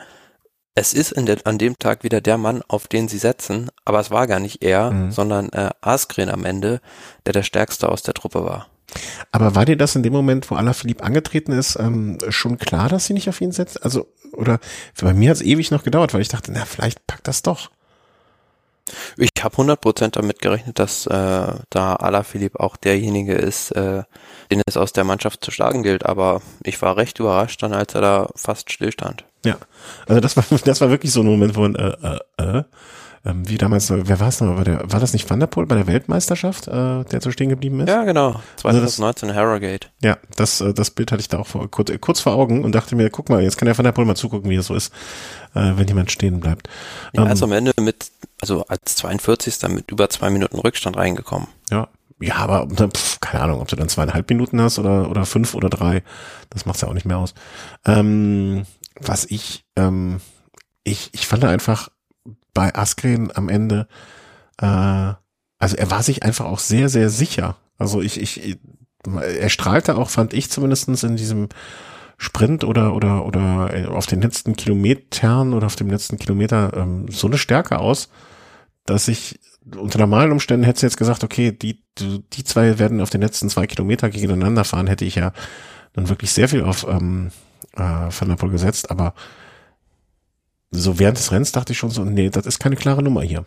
es 0.75 0.93
ist 0.93 1.11
in 1.11 1.25
der, 1.25 1.37
an 1.45 1.57
dem 1.57 1.77
Tag 1.77 2.03
wieder 2.03 2.19
der 2.19 2.37
Mann, 2.37 2.63
auf 2.67 2.87
den 2.87 3.07
sie 3.07 3.19
setzen, 3.19 3.69
aber 3.85 3.99
es 3.99 4.09
war 4.09 4.25
gar 4.25 4.39
nicht 4.39 4.63
er, 4.63 4.89
mhm. 4.91 5.11
sondern 5.11 5.49
äh, 5.49 5.69
Askren 5.81 6.29
am 6.29 6.45
Ende, 6.45 6.81
der 7.25 7.33
der 7.33 7.43
stärkste 7.43 7.89
aus 7.89 8.01
der 8.01 8.15
Truppe 8.15 8.43
war. 8.43 8.67
Aber 9.31 9.55
war 9.55 9.65
dir 9.65 9.77
das 9.77 9.95
in 9.95 10.03
dem 10.03 10.13
Moment, 10.13 10.49
wo 10.49 10.55
Alaphilippe 10.55 11.03
angetreten 11.03 11.51
ist, 11.51 11.77
ähm, 11.79 12.17
schon 12.29 12.57
klar, 12.57 12.89
dass 12.89 13.05
sie 13.05 13.13
nicht 13.13 13.29
auf 13.29 13.41
ihn 13.41 13.51
setzt? 13.51 13.83
Also, 13.83 14.07
oder 14.33 14.59
bei 15.01 15.13
mir 15.13 15.29
hat 15.29 15.37
es 15.37 15.41
ewig 15.41 15.71
noch 15.71 15.83
gedauert, 15.83 16.13
weil 16.13 16.21
ich 16.21 16.27
dachte, 16.27 16.51
na, 16.51 16.65
vielleicht 16.65 17.05
packt 17.07 17.27
das 17.27 17.41
doch. 17.41 17.69
Ich 19.17 19.29
habe 19.41 19.55
100% 19.55 20.09
damit 20.09 20.39
gerechnet, 20.39 20.77
dass 20.77 21.07
äh, 21.07 21.53
da 21.69 21.95
Alaphilippe 21.95 22.59
auch 22.59 22.75
derjenige 22.75 23.33
ist, 23.33 23.71
äh, 23.71 24.03
den 24.51 24.61
es 24.65 24.75
aus 24.75 24.91
der 24.91 25.05
Mannschaft 25.05 25.43
zu 25.43 25.51
schlagen 25.51 25.83
gilt. 25.83 26.05
Aber 26.05 26.41
ich 26.63 26.81
war 26.81 26.97
recht 26.97 27.19
überrascht 27.19 27.63
dann, 27.63 27.73
als 27.73 27.95
er 27.95 28.01
da 28.01 28.29
fast 28.35 28.71
stillstand. 28.71 29.23
Ja, 29.45 29.57
also 30.07 30.19
das 30.19 30.35
war 30.35 30.43
das 30.65 30.81
war 30.81 30.89
wirklich 30.89 31.11
so 31.11 31.21
ein 31.21 31.27
Moment, 31.27 31.55
wo 31.55 31.61
man, 31.61 31.75
äh, 31.75 32.19
äh, 32.37 32.59
äh, 32.59 32.63
ähm, 33.25 33.47
wie 33.47 33.57
damals, 33.57 33.89
wer 33.89 34.19
war 34.19 34.27
es 34.27 34.41
noch, 34.41 34.57
war, 34.57 34.65
der, 34.65 34.91
war 34.91 34.99
das 34.99 35.13
nicht 35.13 35.29
Van 35.29 35.39
der 35.39 35.47
Poel 35.47 35.65
bei 35.65 35.75
der 35.75 35.87
Weltmeisterschaft, 35.87 36.67
äh, 36.67 37.05
der 37.05 37.21
so 37.21 37.31
stehen 37.31 37.47
geblieben 37.47 37.79
ist? 37.79 37.87
Ja, 37.87 38.03
genau, 38.03 38.41
2019 38.57 39.29
also 39.29 39.39
Harrogate. 39.39 39.87
Ja, 40.01 40.17
das, 40.35 40.59
äh, 40.59 40.73
das 40.73 40.91
Bild 40.91 41.11
hatte 41.11 41.21
ich 41.21 41.29
da 41.29 41.39
auch 41.39 41.47
vor, 41.47 41.71
kurz, 41.71 41.89
kurz 42.01 42.19
vor 42.19 42.33
Augen 42.33 42.65
und 42.65 42.75
dachte 42.75 42.97
mir, 42.97 43.09
guck 43.09 43.29
mal, 43.29 43.41
jetzt 43.41 43.57
kann 43.57 43.67
der 43.67 43.77
Van 43.77 43.85
der 43.85 43.93
Poel 43.93 44.05
mal 44.05 44.15
zugucken, 44.15 44.49
wie 44.49 44.55
es 44.55 44.67
so 44.67 44.75
ist, 44.75 44.93
äh, 45.55 45.71
wenn 45.75 45.87
jemand 45.87 46.11
stehen 46.11 46.41
bleibt. 46.41 46.67
Ja, 47.13 47.21
ähm, 47.21 47.29
also 47.29 47.45
am 47.45 47.53
Ende 47.53 47.71
mit, 47.79 48.11
also 48.41 48.65
als 48.67 48.95
42. 48.95 49.69
mit 49.69 49.89
über 49.89 50.09
zwei 50.09 50.29
Minuten 50.29 50.59
Rückstand 50.59 50.97
reingekommen. 50.97 51.47
Ja, 51.71 51.87
ja, 52.19 52.35
aber 52.35 52.67
pf, 52.67 53.21
keine 53.21 53.43
Ahnung, 53.43 53.61
ob 53.61 53.69
du 53.69 53.77
dann 53.77 53.89
zweieinhalb 53.89 54.29
Minuten 54.29 54.61
hast 54.61 54.79
oder 54.79 55.09
oder 55.09 55.25
fünf 55.25 55.55
oder 55.55 55.69
drei, 55.69 56.03
das 56.49 56.65
macht's 56.65 56.81
ja 56.81 56.87
auch 56.87 56.93
nicht 56.93 57.05
mehr 57.05 57.17
aus. 57.17 57.33
Ähm, 57.85 58.65
was 58.99 59.25
ich, 59.25 59.65
ähm, 59.75 60.19
ich, 60.83 61.09
ich 61.13 61.25
fand 61.27 61.45
einfach 61.45 61.89
bei 62.53 62.73
Askren 62.75 63.31
am 63.35 63.49
Ende, 63.49 63.87
äh, 64.59 64.65
also 64.65 65.77
er 65.77 65.91
war 65.91 66.03
sich 66.03 66.23
einfach 66.23 66.45
auch 66.45 66.59
sehr, 66.59 66.89
sehr 66.89 67.09
sicher. 67.09 67.55
Also 67.77 68.01
ich, 68.01 68.19
ich, 68.19 68.59
er 69.05 69.49
strahlte 69.49 69.95
auch, 69.97 70.09
fand 70.09 70.33
ich 70.33 70.49
zumindestens 70.49 71.03
in 71.03 71.15
diesem 71.15 71.49
Sprint 72.17 72.63
oder 72.63 72.95
oder 72.95 73.25
oder 73.25 73.91
auf 73.91 74.05
den 74.05 74.21
letzten 74.21 74.55
Kilometern 74.55 75.53
oder 75.53 75.65
auf 75.65 75.75
dem 75.75 75.89
letzten 75.89 76.17
Kilometer 76.17 76.71
ähm, 76.75 77.07
so 77.09 77.27
eine 77.27 77.37
Stärke 77.37 77.79
aus, 77.79 78.09
dass 78.85 79.07
ich 79.07 79.39
unter 79.75 79.99
normalen 79.99 80.31
Umständen 80.31 80.65
hätte 80.65 80.85
jetzt 80.85 80.97
gesagt, 80.97 81.23
okay, 81.23 81.51
die 81.51 81.81
die 81.97 82.43
zwei 82.43 82.79
werden 82.79 83.01
auf 83.01 83.09
den 83.09 83.21
letzten 83.21 83.49
zwei 83.49 83.67
Kilometer 83.67 84.09
gegeneinander 84.09 84.63
fahren, 84.63 84.87
hätte 84.87 85.05
ich 85.05 85.15
ja 85.15 85.33
dann 85.93 86.09
wirklich 86.09 86.31
sehr 86.31 86.49
viel 86.49 86.63
auf 86.63 86.87
ähm, 86.87 87.31
äh, 87.75 87.81
Van 87.81 88.29
der 88.29 88.35
Poel 88.35 88.51
gesetzt, 88.51 88.89
aber 88.91 89.13
so 90.73 90.99
während 90.99 91.17
des 91.17 91.31
Rennens 91.31 91.51
dachte 91.51 91.71
ich 91.73 91.77
schon 91.77 91.91
so, 91.91 92.03
nee, 92.03 92.29
das 92.29 92.45
ist 92.45 92.59
keine 92.59 92.75
klare 92.75 93.03
Nummer 93.03 93.21
hier. 93.21 93.45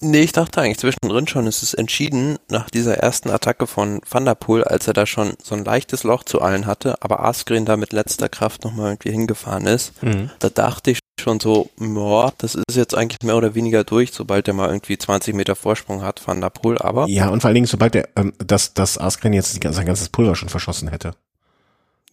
Nee, 0.00 0.20
ich 0.20 0.32
dachte 0.32 0.60
eigentlich 0.60 0.78
zwischendrin 0.78 1.26
schon, 1.26 1.48
es 1.48 1.64
ist 1.64 1.74
entschieden 1.74 2.38
nach 2.48 2.70
dieser 2.70 2.98
ersten 2.98 3.30
Attacke 3.30 3.66
von 3.66 4.00
Van 4.08 4.24
der 4.24 4.36
Poel, 4.36 4.62
als 4.62 4.86
er 4.86 4.92
da 4.92 5.06
schon 5.06 5.32
so 5.42 5.56
ein 5.56 5.64
leichtes 5.64 6.04
Loch 6.04 6.22
zu 6.22 6.40
allen 6.40 6.66
hatte, 6.66 7.02
aber 7.02 7.24
Askren 7.24 7.64
da 7.64 7.76
mit 7.76 7.92
letzter 7.92 8.28
Kraft 8.28 8.62
nochmal 8.62 8.92
irgendwie 8.92 9.10
hingefahren 9.10 9.66
ist. 9.66 10.00
Mhm. 10.02 10.30
Da 10.38 10.50
dachte 10.50 10.92
ich 10.92 11.00
schon 11.20 11.40
so, 11.40 11.70
boah, 11.78 12.32
das 12.38 12.54
ist 12.54 12.76
jetzt 12.76 12.94
eigentlich 12.94 13.24
mehr 13.24 13.36
oder 13.36 13.56
weniger 13.56 13.82
durch, 13.82 14.12
sobald 14.12 14.46
er 14.46 14.54
mal 14.54 14.68
irgendwie 14.68 14.96
20 14.96 15.34
Meter 15.34 15.56
Vorsprung 15.56 16.02
hat, 16.02 16.24
Van 16.24 16.40
der 16.40 16.50
Poel, 16.50 16.78
aber. 16.78 17.08
Ja, 17.08 17.28
und 17.30 17.40
vor 17.40 17.48
allen 17.48 17.56
Dingen, 17.56 17.66
sobald 17.66 17.96
er, 17.96 18.08
ähm, 18.14 18.32
dass, 18.38 18.74
dass 18.74 18.98
Askren 18.98 19.32
jetzt 19.32 19.60
sein 19.60 19.86
ganzes 19.86 20.10
Pulver 20.10 20.36
schon 20.36 20.48
verschossen 20.48 20.88
hätte. 20.88 21.14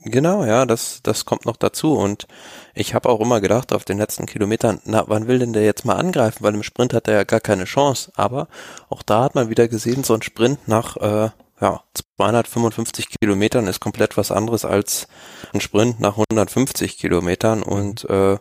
Genau, 0.07 0.45
ja, 0.45 0.67
das, 0.67 0.99
das 1.01 1.25
kommt 1.25 1.45
noch 1.45 1.57
dazu. 1.57 1.95
Und 1.95 2.27
ich 2.75 2.93
habe 2.93 3.09
auch 3.09 3.19
immer 3.19 3.41
gedacht, 3.41 3.73
auf 3.73 3.85
den 3.85 3.97
letzten 3.97 4.27
Kilometern, 4.27 4.79
na, 4.85 5.05
wann 5.07 5.27
will 5.27 5.39
denn 5.39 5.51
der 5.51 5.65
jetzt 5.65 5.83
mal 5.83 5.95
angreifen? 5.95 6.43
Weil 6.43 6.53
im 6.53 6.61
Sprint 6.61 6.93
hat 6.93 7.07
er 7.07 7.15
ja 7.15 7.23
gar 7.23 7.39
keine 7.39 7.65
Chance. 7.65 8.11
Aber 8.15 8.47
auch 8.87 9.01
da 9.01 9.23
hat 9.23 9.33
man 9.33 9.49
wieder 9.49 9.67
gesehen, 9.67 10.03
so 10.03 10.13
ein 10.13 10.21
Sprint 10.21 10.67
nach 10.67 10.97
äh, 10.97 11.29
ja, 11.59 11.81
255 12.17 13.07
Kilometern 13.19 13.65
ist 13.65 13.79
komplett 13.79 14.15
was 14.15 14.31
anderes 14.31 14.63
als 14.63 15.07
ein 15.53 15.61
Sprint 15.61 15.99
nach 15.99 16.19
150 16.19 16.99
Kilometern. 16.99 17.63
Und 17.63 18.07
äh, 18.07 18.37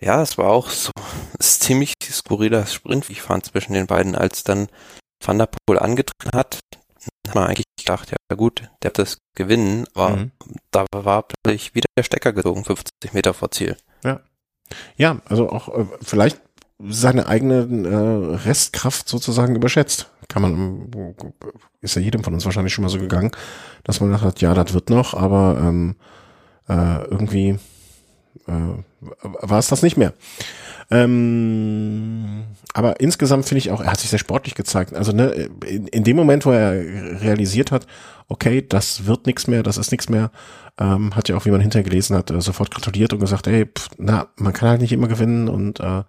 ja, 0.00 0.22
es 0.22 0.38
war 0.38 0.50
auch 0.50 0.70
so 0.70 0.90
ist 1.38 1.62
ziemlich 1.64 1.92
skurriler 2.02 2.64
Sprint, 2.64 3.10
wie 3.10 3.12
ich 3.12 3.22
fand, 3.22 3.44
zwischen 3.44 3.74
den 3.74 3.86
beiden, 3.86 4.14
als 4.14 4.42
dann 4.42 4.68
Van 5.22 5.36
der 5.36 5.48
Poel 5.66 5.78
angetreten 5.78 6.30
hat 6.34 6.60
hat 7.26 7.34
man 7.34 7.46
eigentlich 7.46 7.64
gedacht, 7.78 8.10
ja 8.10 8.36
gut, 8.36 8.62
der 8.82 8.88
wird 8.88 8.98
das 8.98 9.18
gewinnen, 9.34 9.86
aber 9.94 10.16
mhm. 10.16 10.32
da 10.70 10.86
war 10.92 11.26
plötzlich 11.44 11.74
wieder 11.74 11.86
der 11.96 12.02
Stecker 12.02 12.32
gezogen, 12.32 12.64
50 12.64 13.12
Meter 13.12 13.34
vor 13.34 13.50
Ziel. 13.50 13.76
Ja. 14.02 14.20
Ja, 14.96 15.20
also 15.26 15.50
auch 15.50 15.68
äh, 15.68 15.86
vielleicht 16.02 16.40
seine 16.78 17.26
eigene 17.26 17.66
äh, 17.88 18.36
Restkraft 18.46 19.08
sozusagen 19.08 19.54
überschätzt. 19.54 20.10
Kann 20.28 20.42
man, 20.42 21.14
ist 21.80 21.96
ja 21.96 22.02
jedem 22.02 22.24
von 22.24 22.34
uns 22.34 22.44
wahrscheinlich 22.44 22.72
schon 22.72 22.82
mal 22.82 22.88
so 22.88 22.98
gegangen, 22.98 23.30
dass 23.84 24.00
man 24.00 24.10
gedacht 24.10 24.24
hat, 24.24 24.40
ja, 24.40 24.54
das 24.54 24.72
wird 24.72 24.90
noch, 24.90 25.14
aber 25.14 25.58
ähm, 25.60 25.96
äh, 26.68 27.04
irgendwie 27.04 27.58
äh, 28.46 28.82
war 29.20 29.58
es 29.58 29.68
das 29.68 29.82
nicht 29.82 29.96
mehr. 29.96 30.14
Ähm, 30.90 32.44
aber 32.72 33.00
insgesamt 33.00 33.46
finde 33.46 33.58
ich 33.58 33.70
auch, 33.70 33.80
er 33.80 33.92
hat 33.92 34.00
sich 34.00 34.10
sehr 34.10 34.18
sportlich 34.18 34.54
gezeigt. 34.54 34.94
Also 34.94 35.12
ne, 35.12 35.48
in, 35.66 35.86
in 35.86 36.04
dem 36.04 36.16
Moment, 36.16 36.44
wo 36.44 36.50
er 36.50 36.72
realisiert 37.20 37.70
hat, 37.72 37.86
okay, 38.28 38.64
das 38.66 39.06
wird 39.06 39.26
nichts 39.26 39.46
mehr, 39.46 39.62
das 39.62 39.78
ist 39.78 39.90
nichts 39.90 40.08
mehr, 40.08 40.30
ähm, 40.78 41.14
hat 41.14 41.28
ja 41.28 41.36
auch, 41.36 41.44
wie 41.44 41.50
man 41.50 41.60
hinterher 41.60 41.84
gelesen 41.84 42.16
hat, 42.16 42.30
äh, 42.30 42.40
sofort 42.40 42.70
gratuliert 42.70 43.12
und 43.12 43.20
gesagt, 43.20 43.46
ey, 43.46 43.66
pff, 43.66 43.90
na, 43.98 44.28
man 44.36 44.52
kann 44.52 44.68
halt 44.68 44.80
nicht 44.80 44.92
immer 44.92 45.08
gewinnen 45.08 45.48
und 45.48 45.80
äh, 45.80 46.02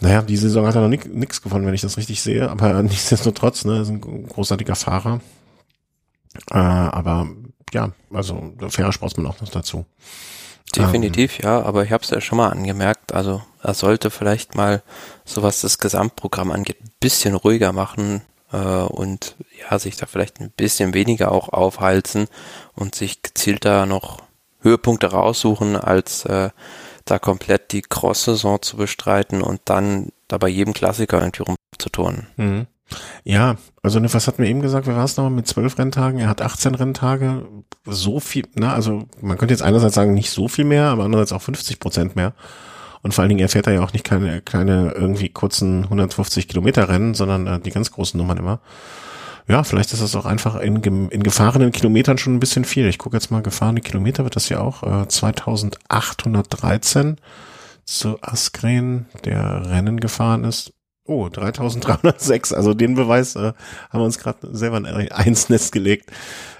naja, 0.00 0.22
die 0.22 0.36
Saison 0.36 0.66
hat 0.66 0.74
er 0.74 0.82
noch 0.82 0.88
nichts 0.88 1.42
gewonnen, 1.42 1.66
wenn 1.66 1.74
ich 1.74 1.80
das 1.80 1.96
richtig 1.96 2.20
sehe, 2.20 2.50
aber 2.50 2.82
nichtsdestotrotz, 2.82 3.64
ne, 3.64 3.80
ist 3.80 3.90
ein 3.90 4.00
großartiger 4.00 4.74
Fahrer. 4.74 5.20
Äh, 6.50 6.58
aber 6.58 7.28
ja, 7.72 7.92
also 8.12 8.52
fairer 8.68 8.92
Sportsmann 8.92 9.26
auch 9.26 9.40
noch 9.40 9.48
dazu. 9.48 9.86
Definitiv, 10.74 11.38
ähm. 11.38 11.44
ja, 11.44 11.62
aber 11.62 11.84
ich 11.84 11.92
habe 11.92 12.02
es 12.02 12.10
ja 12.10 12.20
schon 12.20 12.38
mal 12.38 12.48
angemerkt, 12.48 13.12
also 13.12 13.42
er 13.62 13.74
sollte 13.74 14.10
vielleicht 14.10 14.54
mal, 14.54 14.82
so 15.24 15.42
was 15.42 15.60
das 15.60 15.78
Gesamtprogramm 15.78 16.50
angeht, 16.50 16.78
ein 16.82 16.92
bisschen 17.00 17.34
ruhiger 17.34 17.72
machen 17.72 18.22
äh, 18.52 18.56
und 18.56 19.36
ja, 19.60 19.78
sich 19.78 19.96
da 19.96 20.06
vielleicht 20.06 20.40
ein 20.40 20.50
bisschen 20.50 20.94
weniger 20.94 21.32
auch 21.32 21.50
aufhalten 21.50 22.26
und 22.74 22.94
sich 22.94 23.22
gezielter 23.22 23.86
noch 23.86 24.22
Höhepunkte 24.60 25.08
raussuchen, 25.08 25.76
als 25.76 26.24
äh, 26.24 26.50
da 27.04 27.18
komplett 27.18 27.72
die 27.72 27.82
Cross-Saison 27.82 28.62
zu 28.62 28.76
bestreiten 28.76 29.42
und 29.42 29.60
dann 29.64 30.10
da 30.28 30.38
bei 30.38 30.48
jedem 30.48 30.72
Klassiker 30.72 31.20
irgendwie 31.20 31.42
rumzuturnen. 31.42 32.26
Mhm. 32.36 32.66
Ja, 33.24 33.56
also 33.82 33.98
ne, 33.98 34.12
was 34.12 34.26
hat 34.26 34.38
mir 34.38 34.48
eben 34.48 34.62
gesagt, 34.62 34.86
wer 34.86 34.96
war 34.96 35.04
es 35.04 35.16
nochmal 35.16 35.32
mit 35.32 35.46
zwölf 35.46 35.78
Renntagen? 35.78 36.18
Er 36.18 36.28
hat 36.28 36.42
18 36.42 36.74
Renntage, 36.74 37.46
so 37.84 38.20
viel, 38.20 38.46
na, 38.54 38.74
also 38.74 39.04
man 39.20 39.38
könnte 39.38 39.54
jetzt 39.54 39.62
einerseits 39.62 39.94
sagen, 39.94 40.14
nicht 40.14 40.30
so 40.30 40.48
viel 40.48 40.64
mehr, 40.64 40.86
aber 40.86 41.04
andererseits 41.04 41.32
auch 41.32 41.42
50 41.42 41.80
Prozent 41.80 42.16
mehr. 42.16 42.34
Und 43.02 43.14
vor 43.14 43.22
allen 43.22 43.30
Dingen, 43.30 43.40
er 43.40 43.48
fährt 43.48 43.66
da 43.66 43.72
ja 43.72 43.82
auch 43.82 43.92
nicht 43.92 44.04
keine 44.04 44.40
kleine, 44.42 44.92
irgendwie 44.92 45.28
kurzen 45.28 45.84
150 45.84 46.48
Kilometer 46.48 46.88
Rennen, 46.88 47.14
sondern 47.14 47.46
äh, 47.46 47.60
die 47.60 47.70
ganz 47.70 47.90
großen 47.90 48.16
Nummern 48.16 48.38
immer. 48.38 48.60
Ja, 49.48 49.64
vielleicht 49.64 49.92
ist 49.92 50.02
das 50.02 50.14
auch 50.14 50.24
einfach 50.24 50.60
in, 50.60 50.76
in 50.82 51.22
gefahrenen 51.24 51.72
Kilometern 51.72 52.16
schon 52.16 52.36
ein 52.36 52.40
bisschen 52.40 52.64
viel. 52.64 52.86
Ich 52.86 52.98
gucke 52.98 53.16
jetzt 53.16 53.32
mal, 53.32 53.42
gefahrene 53.42 53.80
Kilometer 53.80 54.22
wird 54.24 54.36
das 54.36 54.48
ja 54.48 54.60
auch. 54.60 54.84
Äh, 54.84 55.08
2813 55.08 57.16
zu 57.84 58.22
Askren, 58.22 59.06
der 59.24 59.68
Rennen 59.68 59.98
gefahren 59.98 60.44
ist. 60.44 60.72
Oh, 61.12 61.28
3306. 61.28 62.54
Also 62.54 62.72
den 62.72 62.94
Beweis 62.94 63.36
äh, 63.36 63.52
haben 63.90 64.00
wir 64.00 64.04
uns 64.04 64.18
gerade 64.18 64.38
selber 64.52 64.78
ins 65.26 65.48
Nest 65.50 65.72
gelegt. 65.72 66.10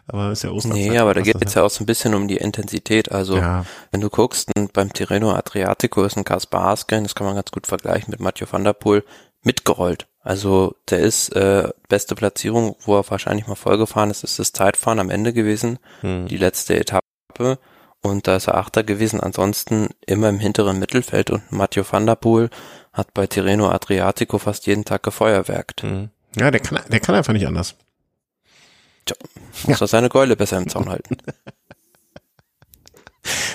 Aber 0.06 0.32
ist 0.32 0.42
ja 0.42 0.50
Ostern. 0.50 0.72
Nee, 0.72 0.98
aber 0.98 1.14
da 1.14 1.22
geht 1.22 1.42
es 1.42 1.54
ja 1.54 1.62
auch 1.62 1.70
so 1.70 1.82
ein 1.82 1.86
bisschen 1.86 2.14
um 2.14 2.28
die 2.28 2.36
Intensität. 2.36 3.10
Also 3.10 3.36
ja. 3.36 3.64
wenn 3.90 4.00
du 4.00 4.10
guckst, 4.10 4.50
beim 4.72 4.92
Tirreno 4.92 5.32
Adriatico 5.32 6.04
ist 6.04 6.16
ein 6.16 6.24
Kaspar 6.24 6.66
Askren, 6.66 7.04
das 7.04 7.14
kann 7.14 7.26
man 7.26 7.36
ganz 7.36 7.50
gut 7.50 7.66
vergleichen 7.66 8.10
mit 8.10 8.20
Mathieu 8.20 8.46
van 8.50 8.64
der 8.64 8.74
Poel, 8.74 9.04
mitgerollt. 9.42 10.06
Also 10.20 10.74
der 10.90 11.00
ist 11.00 11.30
äh, 11.34 11.70
beste 11.88 12.14
Platzierung, 12.14 12.76
wo 12.80 12.96
er 12.96 13.10
wahrscheinlich 13.10 13.46
mal 13.46 13.54
vollgefahren 13.54 14.10
ist, 14.10 14.22
ist 14.22 14.38
das 14.38 14.52
Zeitfahren 14.52 15.00
am 15.00 15.10
Ende 15.10 15.32
gewesen, 15.32 15.78
hm. 16.00 16.28
die 16.28 16.36
letzte 16.36 16.78
Etappe. 16.78 17.58
Und 18.02 18.26
da 18.26 18.36
ist 18.36 18.48
er 18.48 18.56
Achter 18.56 18.82
gewesen, 18.82 19.20
ansonsten 19.20 19.88
immer 20.06 20.28
im 20.28 20.40
hinteren 20.40 20.78
Mittelfeld 20.78 21.30
und 21.30 21.50
Matteo 21.52 21.84
van 21.88 22.06
der 22.06 22.16
Poel 22.16 22.50
hat 22.92 23.14
bei 23.14 23.26
Tirreno 23.26 23.70
Adriatico 23.70 24.38
fast 24.38 24.66
jeden 24.66 24.84
Tag 24.84 25.02
gefeuerwerkt. 25.02 25.82
Hm. 25.82 26.10
Ja, 26.36 26.50
der 26.50 26.60
kann, 26.60 26.80
der 26.90 27.00
kann 27.00 27.14
einfach 27.14 27.32
nicht 27.32 27.46
anders. 27.46 27.74
Tja, 29.04 29.16
muss 29.66 29.80
ja. 29.80 29.84
er 29.84 29.88
seine 29.88 30.08
Keule 30.08 30.36
besser 30.36 30.58
im 30.58 30.68
Zaun 30.68 30.88
halten. 30.88 31.16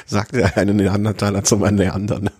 Sagt 0.05 0.35
der 0.35 0.57
eine 0.57 0.73
Neandertaler 0.73 1.43
zum 1.43 1.63
anderen. 1.63 2.29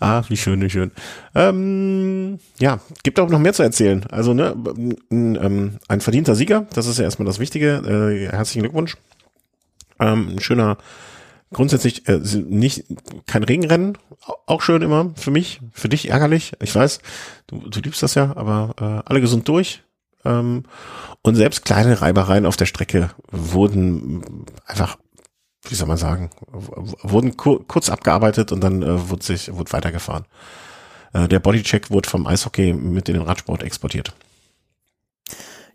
Ah, 0.00 0.22
wie 0.28 0.36
schön, 0.36 0.62
wie 0.62 0.70
schön. 0.70 0.92
Ähm, 1.34 2.38
ja, 2.60 2.78
gibt 3.02 3.18
auch 3.18 3.28
noch 3.28 3.40
mehr 3.40 3.52
zu 3.52 3.64
erzählen. 3.64 4.06
Also, 4.10 4.32
ne, 4.32 4.54
ein, 5.10 5.10
ähm, 5.10 5.78
ein 5.88 6.00
verdienter 6.00 6.36
Sieger, 6.36 6.66
das 6.72 6.86
ist 6.86 6.98
ja 6.98 7.04
erstmal 7.04 7.26
das 7.26 7.40
Wichtige. 7.40 7.82
Äh, 7.84 8.28
herzlichen 8.28 8.62
Glückwunsch. 8.62 8.96
Ähm, 9.98 10.36
ein 10.36 10.40
schöner, 10.40 10.78
grundsätzlich 11.52 12.08
äh, 12.08 12.18
nicht 12.18 12.84
kein 13.26 13.44
Regenrennen, 13.44 13.98
auch 14.46 14.62
schön 14.62 14.82
immer 14.82 15.12
für 15.16 15.30
mich, 15.30 15.60
für 15.72 15.88
dich 15.88 16.10
ärgerlich. 16.10 16.52
Ich 16.62 16.74
weiß, 16.74 17.00
du, 17.46 17.68
du 17.68 17.80
liebst 17.80 18.02
das 18.02 18.14
ja, 18.14 18.36
aber 18.36 18.74
äh, 18.80 19.08
alle 19.08 19.20
gesund 19.20 19.48
durch. 19.48 19.82
Ähm, 20.24 20.64
und 21.22 21.34
selbst 21.34 21.64
kleine 21.64 22.00
Reibereien 22.00 22.46
auf 22.46 22.56
der 22.56 22.66
Strecke 22.66 23.10
wurden 23.30 24.46
einfach 24.66 24.98
wie 25.70 25.74
soll 25.74 25.88
man 25.88 25.96
sagen, 25.96 26.30
wurden 26.46 27.36
kur 27.36 27.66
kurz 27.66 27.90
abgearbeitet 27.90 28.52
und 28.52 28.60
dann 28.60 28.82
äh, 28.82 29.10
wurde 29.10 29.24
sich 29.24 29.52
wurde 29.52 29.72
weitergefahren. 29.72 30.24
Äh, 31.12 31.28
der 31.28 31.40
Bodycheck 31.40 31.90
wurde 31.90 32.08
vom 32.08 32.26
Eishockey 32.26 32.72
mit 32.72 33.08
in 33.08 33.14
den 33.14 33.22
Radsport 33.22 33.62
exportiert. 33.62 34.14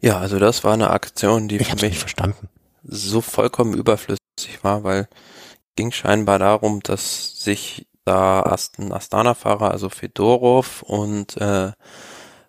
Ja, 0.02 0.20
also 0.20 0.40
das 0.40 0.64
war 0.64 0.74
eine 0.74 0.90
Aktion, 0.90 1.48
die 1.48 1.58
ich 1.58 1.68
für 1.68 1.86
mich 1.86 2.00
verstanden. 2.00 2.50
so 2.84 3.22
vollkommen 3.22 3.74
überflüssig 3.74 4.20
war, 4.62 4.84
weil 4.84 5.08
ging 5.76 5.92
scheinbar 5.92 6.40
darum, 6.40 6.82
dass 6.82 7.42
sich 7.42 7.88
da 8.06 8.42
Astana-Fahrer, 8.42 9.72
also 9.72 9.90
Fedorov 9.90 10.82
und 10.84 11.38
äh, 11.38 11.72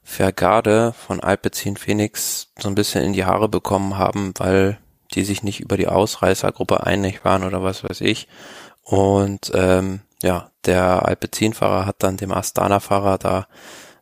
Vergade 0.02 0.92
von 0.92 1.20
Alpecin 1.20 1.76
Phoenix 1.76 2.48
so 2.58 2.68
ein 2.68 2.74
bisschen 2.74 3.02
in 3.02 3.14
die 3.14 3.24
Haare 3.24 3.48
bekommen 3.48 3.96
haben, 3.96 4.34
weil 4.36 4.78
die 5.14 5.24
sich 5.24 5.42
nicht 5.42 5.60
über 5.60 5.76
die 5.76 5.88
Ausreißergruppe 5.88 6.84
einig 6.84 7.24
waren 7.24 7.44
oder 7.44 7.62
was 7.62 7.84
weiß 7.84 8.02
ich. 8.02 8.28
Und 8.82 9.50
ähm, 9.54 10.00
ja, 10.22 10.50
der 10.66 11.06
Alpecin-Fahrer 11.06 11.86
hat 11.86 12.02
dann 12.02 12.16
dem 12.16 12.32
Astana-Fahrer 12.32 13.18
da 13.18 13.46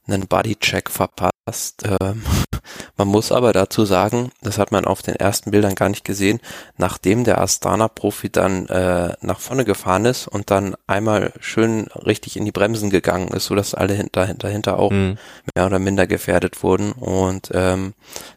einen 0.07 0.27
Bodycheck 0.27 0.91
verpasst. 0.91 1.85
Ähm, 1.85 2.23
man 2.97 3.09
muss 3.09 3.33
aber 3.33 3.53
dazu 3.53 3.85
sagen, 3.85 4.31
das 4.43 4.59
hat 4.59 4.73
man 4.73 4.85
auf 4.85 5.03
den 5.03 5.15
ersten 5.15 5.51
Bildern 5.51 5.75
gar 5.75 5.89
nicht 5.89 6.05
gesehen, 6.05 6.41
nachdem 6.77 7.25
der 7.25 7.41
Astana-Profi 7.41 8.31
dann 8.31 8.67
äh, 8.67 9.15
nach 9.21 9.41
vorne 9.41 9.65
gefahren 9.65 10.05
ist 10.05 10.29
und 10.29 10.51
dann 10.51 10.75
einmal 10.87 11.33
schön 11.41 11.87
richtig 12.07 12.37
in 12.37 12.45
die 12.45 12.53
Bremsen 12.53 12.91
gegangen 12.91 13.29
ist, 13.29 13.47
so 13.47 13.55
dass 13.55 13.75
alle 13.75 13.95
hinter, 13.95 14.35
dahinter 14.35 14.79
auch 14.79 14.91
mhm. 14.91 15.19
mehr 15.55 15.67
oder 15.67 15.79
minder 15.79 16.07
gefährdet 16.07 16.63
wurden. 16.63 16.93
Und 16.93 17.51
ähm, 17.53 17.95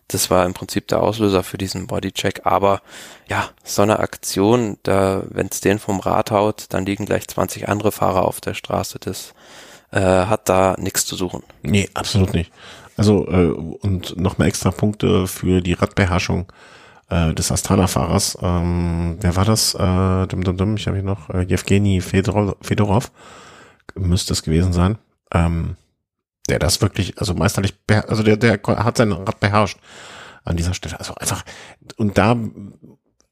das 0.07 0.29
war 0.29 0.45
im 0.45 0.53
Prinzip 0.53 0.87
der 0.87 1.01
Auslöser 1.01 1.43
für 1.43 1.57
diesen 1.57 1.87
Bodycheck. 1.87 2.41
Aber 2.43 2.81
ja, 3.27 3.49
so 3.63 3.81
eine 3.81 3.99
Aktion, 3.99 4.77
da, 4.83 5.23
wenn 5.29 5.47
es 5.47 5.61
den 5.61 5.79
vom 5.79 5.99
Rad 5.99 6.29
haut, 6.31 6.65
dann 6.69 6.85
liegen 6.85 7.05
gleich 7.05 7.27
20 7.27 7.69
andere 7.69 7.91
Fahrer 7.91 8.25
auf 8.25 8.39
der 8.39 8.53
Straße. 8.53 8.99
Das 8.99 9.33
äh, 9.95 10.25
hat 10.25 10.49
da 10.49 10.75
nichts 10.77 11.05
zu 11.05 11.15
suchen. 11.15 11.41
Nee, 11.63 11.89
absolut 11.93 12.33
nicht. 12.33 12.51
Also 12.97 13.27
äh, 13.27 13.47
und 13.47 14.17
nochmal 14.17 14.49
extra 14.49 14.71
Punkte 14.71 15.27
für 15.27 15.61
die 15.61 15.73
Radbeherrschung 15.73 16.51
äh, 17.09 17.33
des 17.33 17.51
Astana-Fahrers. 17.51 18.37
Ähm, 18.41 19.17
wer 19.21 19.35
war 19.35 19.45
das? 19.45 19.73
Äh, 19.73 20.27
dum, 20.27 20.43
dum, 20.43 20.57
dum, 20.57 20.75
ich 20.75 20.87
habe 20.87 20.97
hier 20.97 21.05
noch 21.05 21.29
äh, 21.29 21.41
Jewgeni 21.41 22.01
Fedorov, 22.01 22.57
Fedorov 22.61 23.11
müsste 23.95 24.33
es 24.33 24.43
gewesen 24.43 24.73
sein. 24.73 24.97
Ähm, 25.33 25.77
der 26.49 26.59
das 26.59 26.81
wirklich, 26.81 27.17
also 27.17 27.33
meisterlich, 27.33 27.73
also 28.07 28.21
der, 28.21 28.37
der 28.37 28.59
hat 28.63 28.97
sein 28.97 29.11
Rad 29.11 29.39
beherrscht 29.39 29.79
an 30.43 30.57
dieser 30.57 30.75
Stelle. 30.75 30.99
Also 30.99 31.15
einfach, 31.15 31.43
und 31.97 32.17
da, 32.17 32.37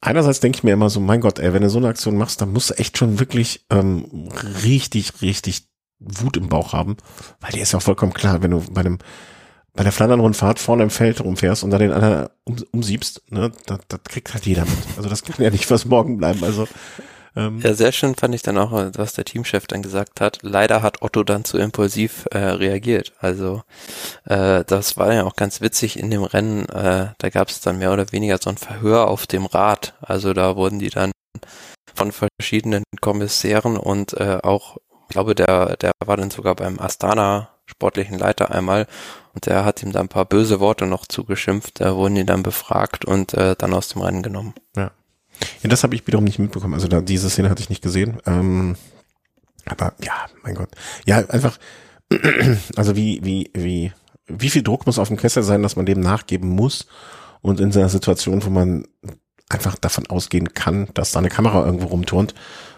einerseits 0.01 0.39
denke 0.39 0.57
ich 0.57 0.63
mir 0.63 0.73
immer 0.73 0.89
so, 0.89 0.99
mein 0.99 1.21
Gott, 1.21 1.37
ey, 1.37 1.53
wenn 1.53 1.61
du 1.61 1.69
so 1.69 1.77
eine 1.77 1.89
Aktion 1.89 2.17
machst, 2.17 2.41
dann 2.41 2.51
musst 2.51 2.71
du 2.71 2.73
echt 2.75 2.97
schon 2.97 3.19
wirklich 3.19 3.65
ähm, 3.69 4.29
richtig, 4.63 5.21
richtig 5.21 5.72
Wut 6.05 6.37
im 6.37 6.49
Bauch 6.49 6.73
haben, 6.73 6.97
weil 7.39 7.51
dir 7.51 7.63
ist 7.63 7.73
ja 7.73 7.79
vollkommen 7.79 8.13
klar, 8.13 8.41
wenn 8.41 8.51
du 8.51 8.61
bei 8.71 8.81
einem 8.81 8.99
bei 9.75 9.81
der 9.83 9.91
Flandern-Rundfahrt 9.91 10.59
vorne 10.59 10.83
im 10.83 10.91
Feld 10.91 11.19
rumfährst 11.19 11.63
und 11.63 11.71
dann 11.71 11.79
den 11.79 11.91
anderen 11.91 12.29
um, 12.43 12.57
umsiebst, 12.71 13.23
ne, 13.31 13.51
das, 13.65 13.79
das 13.87 14.01
kriegt 14.03 14.31
halt 14.31 14.45
jeder 14.45 14.65
mit. 14.65 14.77
Also 14.97 15.09
das 15.09 15.23
kann 15.23 15.43
ja 15.43 15.49
nicht 15.49 15.65
fürs 15.65 15.85
Morgen 15.85 16.17
bleiben. 16.17 16.43
Also 16.43 16.67
ähm, 17.35 17.59
ja, 17.61 17.73
sehr 17.73 17.91
schön 17.91 18.15
fand 18.15 18.35
ich 18.35 18.43
dann 18.43 18.57
auch, 18.57 18.71
was 18.71 19.13
der 19.13 19.25
Teamchef 19.25 19.65
dann 19.65 19.81
gesagt 19.81 20.21
hat. 20.21 20.39
Leider 20.43 20.81
hat 20.81 21.01
Otto 21.01 21.23
dann 21.23 21.45
zu 21.45 21.57
impulsiv 21.57 22.27
äh, 22.31 22.37
reagiert. 22.37 23.13
Also 23.19 23.63
äh, 24.25 24.63
das 24.65 24.97
war 24.97 25.13
ja 25.13 25.23
auch 25.23 25.35
ganz 25.35 25.61
witzig 25.61 25.97
in 25.97 26.11
dem 26.11 26.23
Rennen. 26.23 26.69
Äh, 26.69 27.13
da 27.17 27.29
gab 27.29 27.49
es 27.49 27.61
dann 27.61 27.79
mehr 27.79 27.91
oder 27.91 28.11
weniger 28.11 28.37
so 28.39 28.49
ein 28.49 28.57
Verhör 28.57 29.07
auf 29.07 29.25
dem 29.25 29.45
Rad. 29.45 29.95
Also 30.01 30.33
da 30.33 30.55
wurden 30.55 30.79
die 30.79 30.89
dann 30.89 31.11
von 31.95 32.11
verschiedenen 32.11 32.83
Kommissären 33.01 33.77
und 33.77 34.13
äh, 34.13 34.39
auch, 34.43 34.77
ich 35.07 35.13
glaube, 35.13 35.35
der, 35.35 35.77
der 35.77 35.91
war 36.05 36.17
dann 36.17 36.31
sogar 36.31 36.55
beim 36.55 36.79
Astana 36.79 37.49
sportlichen 37.65 38.17
Leiter 38.17 38.51
einmal 38.51 38.87
und 39.33 39.45
der 39.45 39.65
hat 39.65 39.83
ihm 39.83 39.91
da 39.91 39.99
ein 39.99 40.09
paar 40.09 40.25
böse 40.25 40.59
Worte 40.59 40.85
noch 40.85 41.05
zugeschimpft. 41.07 41.79
Da 41.81 41.95
wurden 41.95 42.15
die 42.15 42.25
dann 42.25 42.43
befragt 42.43 43.05
und 43.05 43.33
äh, 43.33 43.55
dann 43.57 43.73
aus 43.73 43.89
dem 43.89 44.01
Rennen 44.01 44.23
genommen. 44.23 44.53
Ja. 44.75 44.91
Ja, 45.61 45.69
das 45.69 45.83
habe 45.83 45.95
ich 45.95 46.05
wiederum 46.05 46.25
nicht 46.25 46.39
mitbekommen. 46.39 46.73
Also 46.73 46.87
da, 46.87 47.01
diese 47.01 47.29
Szene 47.29 47.49
hatte 47.49 47.61
ich 47.61 47.69
nicht 47.69 47.81
gesehen. 47.81 48.19
Ähm, 48.25 48.75
aber 49.65 49.93
ja, 50.03 50.13
mein 50.43 50.55
Gott. 50.55 50.69
Ja, 51.05 51.17
einfach, 51.29 51.57
also 52.75 52.95
wie, 52.95 53.19
wie, 53.23 53.49
wie, 53.53 53.91
wie 54.27 54.49
viel 54.49 54.63
Druck 54.63 54.85
muss 54.85 54.99
auf 54.99 55.07
dem 55.07 55.17
Kessel 55.17 55.43
sein, 55.43 55.63
dass 55.63 55.75
man 55.75 55.85
dem 55.85 55.99
nachgeben 55.99 56.49
muss 56.49 56.87
und 57.41 57.59
in 57.59 57.73
einer 57.73 57.89
Situation, 57.89 58.43
wo 58.45 58.49
man 58.49 58.85
einfach 59.49 59.75
davon 59.75 60.07
ausgehen 60.07 60.53
kann, 60.53 60.87
dass 60.93 61.11
da 61.11 61.19
eine 61.19 61.29
Kamera 61.29 61.65
irgendwo 61.65 61.87
rumturnt, 61.87 62.33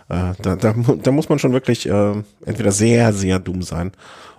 äh, 0.09 0.33
da, 0.41 0.55
da, 0.55 0.73
da 0.73 1.11
muss 1.11 1.29
man 1.29 1.39
schon 1.39 1.53
wirklich 1.53 1.87
äh, 1.87 2.23
entweder 2.45 2.71
sehr, 2.71 3.13
sehr 3.13 3.39
dumm 3.39 3.61
sein 3.61 3.91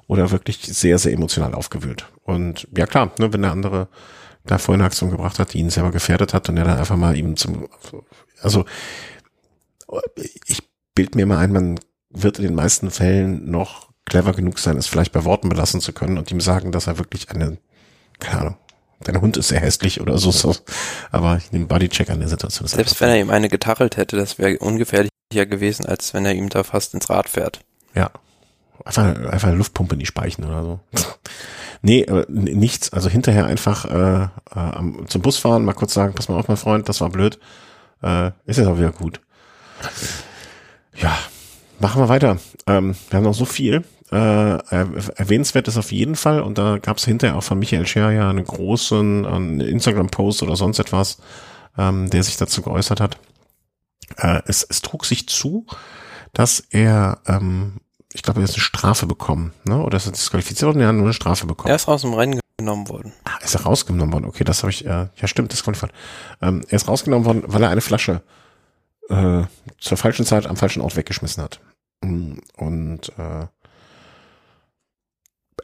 oder 0.07 0.31
wirklich 0.31 0.61
sehr, 0.63 0.99
sehr 0.99 1.13
emotional 1.13 1.55
aufgewühlt. 1.55 2.07
Und 2.23 2.69
ja 2.77 2.87
klar, 2.87 3.13
ne, 3.19 3.33
wenn 3.33 3.43
der 3.43 3.53
andere 3.53 3.89
da 4.45 4.59
vorhin 4.59 4.81
eine 4.81 4.87
Aktion 4.87 5.11
gebracht 5.11 5.39
hat, 5.39 5.53
die 5.53 5.59
ihn 5.59 5.71
selber 5.71 5.91
gefährdet 5.91 6.33
hat 6.33 6.49
und 6.49 6.57
er 6.57 6.65
dann 6.65 6.79
einfach 6.79 6.97
mal 6.97 7.17
ihm 7.17 7.37
zum, 7.37 7.69
also 8.41 8.65
ich 10.47 10.63
bild 10.95 11.17
mir 11.17 11.27
mal 11.27 11.39
ein, 11.39 11.53
man 11.53 11.81
wird 12.11 12.39
in 12.39 12.45
den 12.45 12.55
meisten 12.55 12.91
Fällen 12.91 13.51
noch 13.51 13.91
clever 14.05 14.33
genug 14.33 14.61
sein, 14.61 14.77
es 14.77 14.87
vielleicht 14.87 15.13
bei 15.13 15.25
Worten 15.25 15.49
belassen 15.49 15.81
zu 15.81 15.93
können 15.93 16.17
und 16.17 16.31
ihm 16.31 16.41
sagen, 16.41 16.71
dass 16.71 16.87
er 16.87 16.99
wirklich 16.99 17.31
eine, 17.31 17.59
keine 18.21 18.41
Ahnung, 18.41 18.57
dein 19.01 19.21
Hund 19.21 19.37
ist 19.37 19.49
sehr 19.49 19.61
hässlich 19.61 20.01
oder 20.01 20.17
so, 20.19 20.31
so. 20.31 20.55
aber 21.11 21.37
ich 21.39 21.51
nehme 21.51 21.67
Bodycheck 21.67 22.09
an 22.09 22.21
der 22.21 22.29
Situation. 22.29 22.69
Selbst 22.69 23.01
wenn 23.01 23.09
er 23.09 23.21
ihm 23.21 23.31
eine 23.31 23.49
getarrelt 23.49 23.97
hätte, 23.97 24.17
das 24.17 24.39
wäre 24.39 24.59
ungefährlicher 24.59 25.11
gewesen, 25.31 25.87
als 25.87 26.15
wenn 26.15 26.25
er 26.25 26.35
ihm 26.35 26.49
da 26.49 26.63
fast 26.63 26.95
ins 26.95 27.11
Rad 27.11 27.29
fährt. 27.29 27.61
Ja. 27.95 28.11
Einfach, 28.85 29.05
einfach 29.05 29.49
eine 29.49 29.57
Luftpumpe 29.57 29.95
in 29.95 30.01
die 30.01 30.07
Speichen 30.07 30.45
oder 30.45 30.63
so. 30.63 30.81
Nee, 31.83 32.07
nichts. 32.29 32.93
Also 32.93 33.09
hinterher 33.09 33.47
einfach 33.47 33.85
äh, 33.85 34.23
äh, 34.25 35.07
zum 35.07 35.23
Bus 35.23 35.37
fahren, 35.37 35.65
mal 35.65 35.75
kurz 35.75 35.95
sagen, 35.95 36.15
pass 36.15 36.29
mal 36.29 36.37
auf, 36.37 36.49
mein 36.49 36.57
Freund, 36.57 36.89
das 36.89 37.01
war 37.01 37.11
blöd. 37.11 37.39
Äh, 38.03 38.29
ist 38.47 38.57
jetzt 38.57 38.67
auch 38.67 38.79
wieder 38.79 38.93
gut. 38.93 39.21
Ja, 40.97 41.17
machen 41.79 42.03
wir 42.03 42.09
weiter. 42.09 42.39
Ähm, 42.67 42.97
wir 43.11 43.17
haben 43.19 43.25
noch 43.25 43.35
so 43.35 43.45
viel. 43.45 43.85
Äh, 44.11 44.17
erwähnenswert 44.17 45.69
ist 45.69 45.77
auf 45.77 45.93
jeden 45.93 46.17
Fall, 46.17 46.41
und 46.41 46.59
da 46.59 46.79
gab 46.79 46.97
es 46.97 47.05
hinterher 47.05 47.37
auch 47.37 47.43
von 47.43 47.59
Michael 47.59 47.87
Scher 47.87 48.11
ja 48.11 48.31
einen 48.31 48.45
großen 48.45 49.61
Instagram-Post 49.61 50.43
oder 50.43 50.57
sonst 50.57 50.79
etwas, 50.79 51.19
ähm, 51.77 52.09
der 52.11 52.23
sich 52.23 52.37
dazu 52.37 52.63
geäußert 52.63 53.01
hat. 53.01 53.19
Äh, 54.17 54.43
es, 54.47 54.63
es 54.69 54.83
trug 54.83 55.05
sich 55.05 55.29
zu, 55.29 55.67
dass 56.33 56.61
er 56.71 57.21
ähm, 57.27 57.81
ich 58.17 58.23
glaube, 58.23 58.41
er 58.41 58.45
hat 58.45 58.55
eine 58.55 58.61
Strafe 58.61 59.07
bekommen, 59.07 59.53
ne? 59.65 59.83
Oder 59.83 59.99
ist 59.99 60.07
er 60.07 60.13
disqualifiziert 60.13 60.67
worden? 60.67 60.81
Er 60.81 60.89
hat 60.89 60.95
nur 60.95 61.05
eine 61.05 61.13
Strafe 61.13 61.47
bekommen. 61.47 61.69
Er 61.69 61.77
ist 61.77 61.87
aus 61.87 62.01
dem 62.01 62.15
Rennen 62.15 62.41
genommen 62.57 62.89
worden. 62.89 63.13
Ah, 63.25 63.37
ist 63.45 63.55
er 63.55 63.63
rausgenommen 63.63 64.13
worden? 64.13 64.25
Okay, 64.25 64.43
das 64.43 64.63
habe 64.63 64.71
ich, 64.71 64.87
äh, 64.87 65.09
ja 65.15 65.29
stimmt, 65.29 65.53
disqualifiziert. 65.53 65.93
Ähm, 66.41 66.63
er 66.69 66.77
ist 66.77 66.89
rausgenommen 66.89 67.27
worden, 67.27 67.43
weil 67.47 67.63
er 67.63 67.69
eine 67.69 67.83
Flasche 67.83 68.23
äh, 69.11 69.43
zur 69.79 69.97
falschen 69.99 70.25
Zeit 70.25 70.47
am 70.47 70.57
falschen 70.57 70.81
Ort 70.81 70.97
weggeschmissen 70.97 71.43
hat. 71.43 71.61
Mm, 72.03 72.39
und 72.57 73.13
äh, 73.19 73.47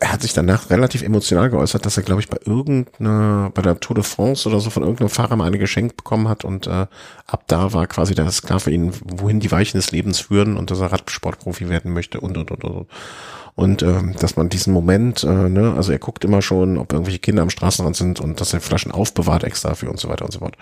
er 0.01 0.12
hat 0.12 0.22
sich 0.22 0.32
danach 0.32 0.70
relativ 0.70 1.03
emotional 1.03 1.51
geäußert, 1.51 1.84
dass 1.84 1.97
er, 1.97 2.03
glaube 2.03 2.22
ich, 2.22 2.28
bei 2.28 2.38
irgendeiner, 2.45 3.51
bei 3.55 3.62
der 3.62 3.78
Tour 3.78 3.95
de 3.95 4.05
France 4.05 4.49
oder 4.49 4.59
so 4.59 4.70
von 4.70 4.82
irgendeinem 4.82 5.11
Fahrer 5.11 5.36
mal 5.36 5.47
eine 5.47 5.59
geschenkt 5.59 5.97
bekommen 5.97 6.28
hat 6.28 6.45
und 6.45 6.66
äh, 6.66 6.86
ab 7.26 7.45
da 7.47 7.72
war 7.72 7.86
quasi 7.86 8.14
das 8.14 8.43
klar 8.43 8.59
für 8.59 8.70
ihn, 8.70 8.93
wohin 9.05 9.40
die 9.40 9.53
Weichen 9.53 9.78
des 9.78 9.93
Lebens 9.93 10.20
führen 10.20 10.57
und 10.57 10.70
dass 10.70 10.80
er 10.80 10.93
Radsportprofi 10.93 11.68
werden 11.68 11.93
möchte 11.93 12.20
und 12.20 12.36
und 12.38 12.51
und 12.51 12.64
und. 12.64 12.86
Und 13.55 13.82
äh, 13.82 14.01
dass 14.18 14.36
man 14.36 14.49
diesen 14.49 14.72
Moment, 14.72 15.24
äh, 15.24 15.49
ne, 15.51 15.74
also 15.76 15.93
er 15.93 15.99
guckt 15.99 16.24
immer 16.24 16.40
schon, 16.40 16.78
ob 16.78 16.90
irgendwelche 16.93 17.18
Kinder 17.18 17.43
am 17.43 17.51
Straßenrand 17.51 17.95
sind 17.95 18.18
und 18.18 18.40
dass 18.40 18.55
er 18.55 18.62
Flaschen 18.62 18.93
aufbewahrt 18.93 19.45
extra 19.45 19.70
dafür 19.70 19.90
und 19.90 20.01
so 20.01 20.09
weiter 20.09 20.24
und 20.24 20.32
so 20.32 20.38
fort. 20.38 20.57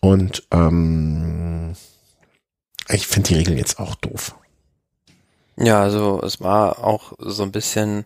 Und 0.00 0.46
ähm, 0.50 1.74
ich 2.88 3.06
finde 3.06 3.28
die 3.28 3.34
Regeln 3.34 3.58
jetzt 3.58 3.78
auch 3.78 3.94
doof. 3.96 4.34
Ja, 5.56 5.82
also 5.82 6.20
es 6.22 6.40
war 6.40 6.84
auch 6.84 7.12
so 7.18 7.42
ein 7.42 7.52
bisschen 7.52 8.04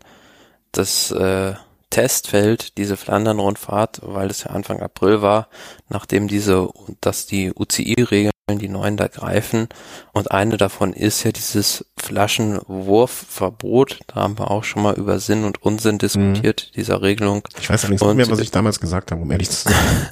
das 0.72 1.10
äh, 1.10 1.54
Testfeld, 1.90 2.76
diese 2.76 2.98
Flandern-Rundfahrt, 2.98 4.00
weil 4.02 4.30
es 4.30 4.44
ja 4.44 4.50
Anfang 4.50 4.80
April 4.80 5.22
war, 5.22 5.48
nachdem 5.88 6.28
diese, 6.28 6.68
dass 7.00 7.24
die 7.26 7.50
UCI-Regeln, 7.54 8.32
die 8.50 8.68
neuen 8.68 8.98
da 8.98 9.08
greifen. 9.08 9.68
Und 10.12 10.30
eine 10.30 10.58
davon 10.58 10.92
ist 10.92 11.24
ja 11.24 11.32
dieses 11.32 11.86
Flaschenwurfverbot. 11.96 14.00
Da 14.06 14.16
haben 14.16 14.38
wir 14.38 14.50
auch 14.50 14.64
schon 14.64 14.82
mal 14.82 14.94
über 14.94 15.18
Sinn 15.18 15.44
und 15.44 15.62
Unsinn 15.62 15.96
diskutiert, 15.98 16.68
mhm. 16.68 16.72
dieser 16.76 17.00
Regelung. 17.02 17.42
Ich 17.58 17.70
weiß 17.70 17.84
allerdings 17.84 18.02
nicht 18.02 18.16
mehr, 18.16 18.30
was 18.30 18.40
ich 18.40 18.50
damals 18.50 18.80
gesagt 18.80 19.10
habe, 19.10 19.22
um 19.22 19.30
ehrlich 19.30 19.48
zu 19.50 19.68
sein. 19.68 19.74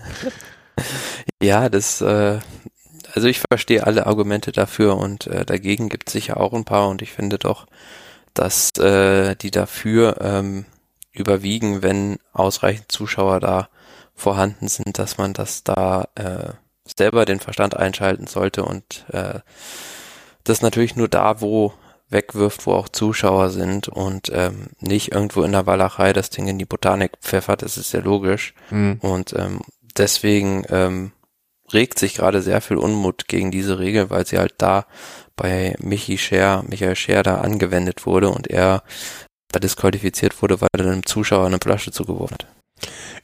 ja, 1.42 1.68
das, 1.68 2.00
äh, 2.00 2.38
also 3.16 3.28
ich 3.28 3.40
verstehe 3.40 3.86
alle 3.86 4.06
Argumente 4.06 4.52
dafür 4.52 4.98
und 4.98 5.26
äh, 5.26 5.46
dagegen 5.46 5.88
gibt 5.88 6.08
es 6.08 6.12
sicher 6.12 6.38
auch 6.38 6.52
ein 6.52 6.66
paar 6.66 6.88
und 6.90 7.00
ich 7.00 7.12
finde 7.12 7.38
doch, 7.38 7.66
dass 8.34 8.72
äh, 8.78 9.34
die 9.36 9.50
dafür 9.50 10.18
ähm, 10.20 10.66
überwiegen, 11.12 11.82
wenn 11.82 12.18
ausreichend 12.34 12.92
Zuschauer 12.92 13.40
da 13.40 13.68
vorhanden 14.14 14.68
sind, 14.68 14.98
dass 14.98 15.16
man 15.16 15.32
das 15.32 15.64
da 15.64 16.08
äh, 16.14 16.52
selber 16.84 17.24
den 17.24 17.40
Verstand 17.40 17.74
einschalten 17.74 18.26
sollte 18.26 18.64
und 18.64 19.06
äh, 19.10 19.40
das 20.44 20.60
natürlich 20.60 20.94
nur 20.94 21.08
da, 21.08 21.40
wo 21.40 21.72
wegwirft, 22.10 22.66
wo 22.66 22.74
auch 22.74 22.90
Zuschauer 22.90 23.48
sind 23.48 23.88
und 23.88 24.30
ähm, 24.32 24.66
nicht 24.78 25.12
irgendwo 25.12 25.42
in 25.42 25.52
der 25.52 25.66
Walachei 25.66 26.12
das 26.12 26.28
Ding 26.28 26.48
in 26.48 26.58
die 26.58 26.66
Botanik 26.66 27.12
pfeffert, 27.22 27.62
das 27.62 27.78
ist 27.78 27.92
ja 27.92 28.00
logisch. 28.00 28.52
Mhm. 28.70 28.98
Und 29.00 29.32
ähm, 29.32 29.62
deswegen 29.96 30.64
ähm, 30.68 31.12
regt 31.72 31.98
sich 31.98 32.14
gerade 32.14 32.42
sehr 32.42 32.60
viel 32.60 32.76
Unmut 32.76 33.28
gegen 33.28 33.50
diese 33.50 33.78
Regel, 33.78 34.10
weil 34.10 34.26
sie 34.26 34.38
halt 34.38 34.54
da 34.58 34.86
bei 35.36 35.76
Michi 35.80 36.18
Scher, 36.18 36.64
Michael 36.68 36.96
Scher 36.96 37.22
da 37.22 37.40
angewendet 37.40 38.06
wurde 38.06 38.30
und 38.30 38.48
er 38.48 38.82
da 39.52 39.60
disqualifiziert 39.60 40.40
wurde, 40.42 40.60
weil 40.60 40.68
er 40.76 40.86
einem 40.86 41.06
Zuschauer 41.06 41.46
eine 41.46 41.58
Flasche 41.62 41.92
zugeworfen 41.92 42.36
hat. 42.40 42.46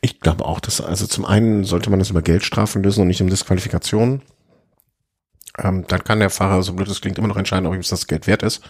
Ich 0.00 0.20
glaube 0.20 0.44
auch, 0.44 0.60
dass, 0.60 0.80
also 0.80 1.06
zum 1.06 1.24
einen 1.24 1.64
sollte 1.64 1.90
man 1.90 1.98
das 1.98 2.10
über 2.10 2.22
Geldstrafen 2.22 2.82
lösen 2.82 3.02
und 3.02 3.08
nicht 3.08 3.22
um 3.22 3.30
Disqualifikation. 3.30 4.22
Ähm, 5.58 5.84
dann 5.86 6.04
kann 6.04 6.20
der 6.20 6.30
Fahrer, 6.30 6.62
so 6.62 6.72
blöd 6.72 6.88
es 6.88 7.00
klingt, 7.00 7.18
immer 7.18 7.28
noch 7.28 7.36
entscheiden, 7.36 7.66
ob 7.66 7.74
ihm 7.74 7.82
das 7.82 8.06
Geld 8.06 8.26
wert 8.26 8.42
ist. 8.42 8.62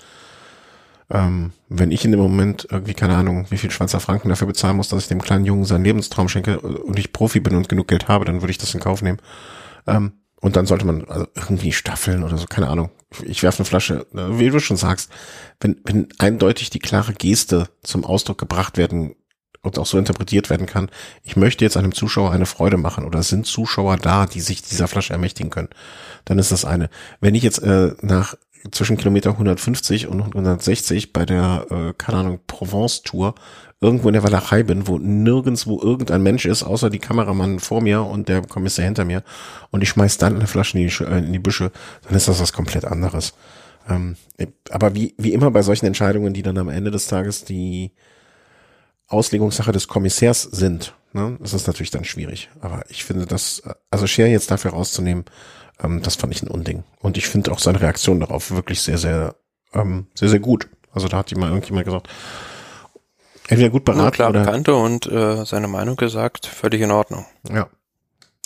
Ähm, 1.10 1.52
wenn 1.68 1.90
ich 1.90 2.04
in 2.04 2.10
dem 2.10 2.20
Moment 2.20 2.66
irgendwie, 2.70 2.94
keine 2.94 3.16
Ahnung, 3.16 3.46
wie 3.50 3.58
viel 3.58 3.70
Schweizer 3.70 4.00
Franken 4.00 4.28
dafür 4.28 4.46
bezahlen 4.46 4.76
muss, 4.76 4.88
dass 4.88 5.02
ich 5.02 5.08
dem 5.08 5.22
kleinen 5.22 5.44
Jungen 5.44 5.64
seinen 5.64 5.84
Lebenstraum 5.84 6.28
schenke 6.28 6.60
und 6.60 6.98
ich 6.98 7.12
Profi 7.12 7.40
bin 7.40 7.54
und 7.54 7.68
genug 7.68 7.88
Geld 7.88 8.08
habe, 8.08 8.24
dann 8.24 8.40
würde 8.40 8.50
ich 8.50 8.58
das 8.58 8.74
in 8.74 8.80
Kauf 8.80 9.02
nehmen. 9.02 9.18
Ähm, 9.86 10.12
und 10.40 10.56
dann 10.56 10.66
sollte 10.66 10.84
man 10.84 11.04
also 11.04 11.26
irgendwie 11.36 11.72
staffeln 11.72 12.24
oder 12.24 12.36
so, 12.36 12.46
keine 12.46 12.68
Ahnung. 12.68 12.90
Ich 13.24 13.42
werfe 13.42 13.60
eine 13.60 13.66
Flasche, 13.66 14.06
äh, 14.12 14.38
wie 14.38 14.50
du 14.50 14.58
schon 14.58 14.76
sagst, 14.76 15.10
wenn, 15.60 15.80
wenn 15.84 16.08
eindeutig 16.18 16.70
die 16.70 16.80
klare 16.80 17.12
Geste 17.12 17.68
zum 17.82 18.04
Ausdruck 18.04 18.38
gebracht 18.38 18.76
werden 18.76 19.14
und 19.62 19.78
auch 19.78 19.86
so 19.86 19.98
interpretiert 19.98 20.50
werden 20.50 20.66
kann, 20.66 20.90
ich 21.22 21.36
möchte 21.36 21.64
jetzt 21.64 21.76
einem 21.76 21.94
Zuschauer 21.94 22.32
eine 22.32 22.46
Freude 22.46 22.76
machen 22.76 23.04
oder 23.04 23.22
sind 23.22 23.46
Zuschauer 23.46 23.96
da, 23.98 24.26
die 24.26 24.40
sich 24.40 24.62
dieser 24.62 24.88
Flasche 24.88 25.12
ermächtigen 25.12 25.50
können, 25.50 25.68
dann 26.24 26.40
ist 26.40 26.50
das 26.50 26.64
eine. 26.64 26.90
Wenn 27.20 27.36
ich 27.36 27.44
jetzt 27.44 27.62
äh, 27.62 27.94
nach 28.00 28.34
zwischen 28.72 28.96
Kilometer 28.96 29.30
150 29.30 30.06
und 30.08 30.22
160 30.22 31.12
bei 31.12 31.24
der, 31.24 31.66
äh, 31.70 31.92
keine 31.96 32.18
Ahnung, 32.18 32.40
Provence-Tour 32.46 33.34
irgendwo 33.82 34.08
in 34.08 34.14
der 34.14 34.22
Walachei 34.22 34.62
bin, 34.62 34.86
wo 34.86 34.98
nirgendswo 34.98 35.80
irgendein 35.82 36.22
Mensch 36.22 36.46
ist, 36.46 36.62
außer 36.62 36.88
die 36.88 37.00
Kameramann 37.00 37.58
vor 37.58 37.82
mir 37.82 38.02
und 38.04 38.28
der 38.28 38.42
Kommissar 38.42 38.84
hinter 38.84 39.04
mir 39.04 39.24
und 39.70 39.82
ich 39.82 39.88
schmeiß 39.88 40.18
dann 40.18 40.36
eine 40.36 40.46
Flasche 40.46 40.78
in 40.78 40.86
die, 40.86 41.04
äh, 41.04 41.18
in 41.18 41.32
die 41.32 41.40
Büsche, 41.40 41.72
dann 42.06 42.14
ist 42.14 42.28
das 42.28 42.40
was 42.40 42.52
komplett 42.52 42.84
anderes. 42.84 43.34
Ähm, 43.88 44.16
aber 44.70 44.94
wie, 44.94 45.14
wie 45.18 45.32
immer 45.32 45.50
bei 45.50 45.62
solchen 45.62 45.86
Entscheidungen, 45.86 46.32
die 46.32 46.42
dann 46.42 46.58
am 46.58 46.68
Ende 46.68 46.92
des 46.92 47.08
Tages 47.08 47.44
die 47.44 47.90
Auslegungssache 49.08 49.72
des 49.72 49.88
Kommissärs 49.88 50.42
sind, 50.42 50.94
ne, 51.12 51.36
das 51.40 51.52
ist 51.52 51.66
natürlich 51.66 51.90
dann 51.90 52.04
schwierig. 52.04 52.50
Aber 52.60 52.84
ich 52.88 53.02
finde 53.02 53.26
das, 53.26 53.62
also 53.90 54.06
Scher 54.06 54.28
jetzt 54.28 54.52
dafür 54.52 54.70
rauszunehmen, 54.70 55.24
ähm, 55.82 56.02
das 56.02 56.14
fand 56.14 56.32
ich 56.32 56.42
ein 56.42 56.48
Unding. 56.48 56.84
Und 57.00 57.18
ich 57.18 57.26
finde 57.26 57.50
auch 57.50 57.58
seine 57.58 57.80
Reaktion 57.80 58.20
darauf 58.20 58.52
wirklich 58.52 58.80
sehr, 58.80 58.98
sehr, 58.98 59.34
ähm, 59.74 60.06
sehr, 60.14 60.28
sehr 60.28 60.40
gut. 60.40 60.68
Also 60.92 61.08
da 61.08 61.18
hat 61.18 61.30
jemand 61.30 61.50
irgendjemand 61.50 61.86
gesagt, 61.86 62.08
entweder 63.52 63.70
gut 63.70 63.84
beraten 63.84 64.12
klar 64.12 64.30
oder 64.30 64.44
Kante 64.44 64.74
und 64.74 65.06
äh, 65.06 65.44
seine 65.44 65.68
Meinung 65.68 65.96
gesagt, 65.96 66.46
völlig 66.46 66.80
in 66.80 66.90
Ordnung. 66.90 67.26
Ja. 67.48 67.68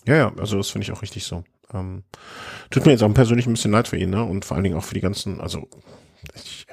Ja, 0.06 0.16
ja, 0.16 0.32
also 0.38 0.56
das 0.56 0.70
finde 0.70 0.84
ich 0.84 0.92
auch 0.92 1.02
richtig 1.02 1.24
so. 1.24 1.42
Ähm, 1.74 2.04
tut 2.70 2.86
mir 2.86 2.92
jetzt 2.92 3.02
auch 3.02 3.12
persönlich 3.12 3.46
ein 3.46 3.52
bisschen 3.52 3.72
leid 3.72 3.88
für 3.88 3.96
ihn, 3.96 4.10
ne? 4.10 4.22
Und 4.22 4.44
vor 4.44 4.56
allen 4.56 4.64
Dingen 4.64 4.76
auch 4.76 4.84
für 4.84 4.94
die 4.94 5.00
ganzen, 5.00 5.40
also 5.40 5.68
ich, 6.34 6.66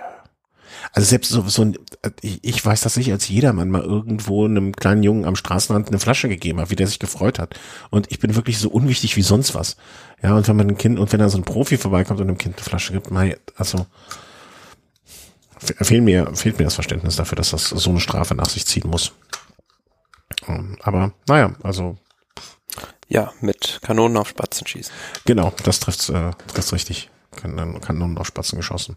also 0.91 1.07
selbst 1.07 1.31
so, 1.31 1.41
so 1.47 1.63
ein, 1.63 1.77
ich, 2.21 2.39
ich 2.43 2.63
weiß, 2.63 2.81
dass 2.81 2.97
ich 2.97 3.11
als 3.11 3.27
jedermann 3.27 3.69
mal 3.69 3.81
irgendwo 3.81 4.45
einem 4.45 4.73
kleinen 4.73 5.01
Jungen 5.01 5.25
am 5.25 5.36
Straßenrand 5.36 5.88
eine 5.88 5.99
Flasche 5.99 6.29
gegeben 6.29 6.59
habe, 6.59 6.69
wie 6.69 6.75
der 6.75 6.88
sich 6.88 6.99
gefreut 6.99 7.39
hat. 7.39 7.59
Und 7.89 8.11
ich 8.11 8.19
bin 8.19 8.36
wirklich 8.36 8.59
so 8.59 8.69
unwichtig 8.69 9.15
wie 9.15 9.23
sonst 9.23 9.55
was. 9.55 9.77
Ja, 10.21 10.36
und 10.36 10.47
wenn 10.47 10.55
man 10.55 10.69
ein 10.69 10.77
Kind, 10.77 10.99
und 10.99 11.11
wenn 11.11 11.19
da 11.19 11.29
so 11.29 11.38
ein 11.38 11.43
Profi 11.43 11.77
vorbeikommt 11.77 12.19
und 12.19 12.27
einem 12.27 12.38
Kind 12.38 12.57
eine 12.57 12.63
Flasche 12.63 12.93
gibt, 12.93 13.09
mal, 13.09 13.38
also 13.55 13.88
fehlt 15.82 16.03
mir, 16.03 16.36
fehlt 16.36 16.57
mir 16.57 16.66
das 16.66 16.76
Verständnis 16.76 17.16
dafür, 17.16 17.36
dass 17.36 17.51
das 17.51 17.70
so 17.70 17.89
eine 17.89 17.99
Strafe 17.99 18.36
nach 18.36 18.49
sich 18.49 18.66
ziehen 18.66 18.89
muss. 18.89 19.11
Ähm, 20.47 20.78
aber 20.82 21.14
naja, 21.28 21.53
also. 21.64 21.97
Ja, 23.07 23.32
mit 23.41 23.80
Kanonen 23.84 24.18
auf 24.18 24.30
Spatzen 24.30 24.66
schießen. 24.66 24.93
Genau, 25.26 25.53
das 25.64 25.80
trifft 25.80 26.09
äh, 26.09 26.32
trifft's 26.47 26.74
richtig. 26.74 27.09
Kanonen 27.32 28.18
auf 28.18 28.28
Spatzen 28.28 28.57
geschossen. 28.57 28.95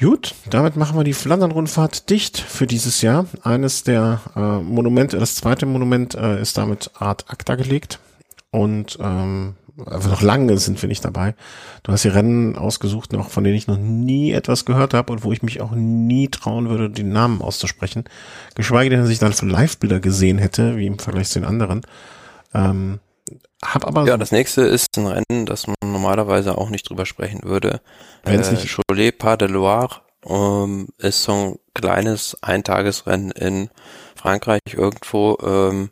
Gut, 0.00 0.34
damit 0.48 0.76
machen 0.76 0.96
wir 0.96 1.04
die 1.04 1.12
Flandern-Rundfahrt 1.12 2.08
dicht 2.08 2.38
für 2.38 2.66
dieses 2.66 3.02
Jahr. 3.02 3.26
Eines 3.42 3.82
der 3.82 4.22
äh, 4.34 4.40
Monumente, 4.40 5.18
das 5.18 5.34
zweite 5.34 5.66
Monument 5.66 6.14
äh, 6.14 6.40
ist 6.40 6.56
damit 6.56 6.90
Art 6.94 7.26
Acta 7.28 7.54
gelegt. 7.56 7.98
Und 8.50 8.98
ähm, 9.00 9.56
aber 9.86 10.08
noch 10.08 10.22
lange 10.22 10.58
sind 10.58 10.80
wir 10.80 10.88
nicht 10.88 11.04
dabei. 11.04 11.34
Du 11.82 11.92
hast 11.92 12.04
die 12.04 12.08
Rennen 12.08 12.56
ausgesucht, 12.56 13.12
noch 13.12 13.30
von 13.30 13.44
denen 13.44 13.56
ich 13.56 13.66
noch 13.66 13.78
nie 13.78 14.32
etwas 14.32 14.64
gehört 14.64 14.94
habe 14.94 15.12
und 15.12 15.24
wo 15.24 15.32
ich 15.32 15.42
mich 15.42 15.60
auch 15.60 15.72
nie 15.72 16.28
trauen 16.28 16.68
würde, 16.68 16.90
die 16.90 17.02
Namen 17.02 17.42
auszusprechen. 17.42 18.04
Geschweige 18.54 18.90
denn, 18.90 19.00
dass 19.00 19.10
ich 19.10 19.18
dann 19.18 19.32
Live-Bilder 19.48 20.00
gesehen 20.00 20.38
hätte, 20.38 20.76
wie 20.76 20.86
im 20.86 20.98
Vergleich 20.98 21.28
zu 21.28 21.40
den 21.40 21.48
anderen. 21.48 21.82
Ähm, 22.54 23.00
hab 23.62 23.86
aber 23.86 24.06
ja, 24.06 24.16
das 24.16 24.32
nächste 24.32 24.62
ist 24.62 24.96
ein 24.96 25.06
Rennen, 25.06 25.46
das 25.46 25.66
man 25.66 25.76
normalerweise 25.84 26.56
auch 26.56 26.70
nicht 26.70 26.88
drüber 26.88 27.06
sprechen 27.06 27.42
würde. 27.44 27.80
Wenn's 28.24 28.48
äh, 28.48 28.52
nicht 28.52 28.78
Cholet 28.88 29.18
Pas 29.18 29.38
de 29.38 29.48
Loire 29.48 30.00
ähm, 30.26 30.88
ist 30.98 31.22
so 31.22 31.32
ein 31.32 31.58
kleines 31.74 32.36
Eintagesrennen 32.42 33.30
in 33.32 33.70
Frankreich 34.14 34.60
irgendwo. 34.72 35.38
Ähm, 35.42 35.90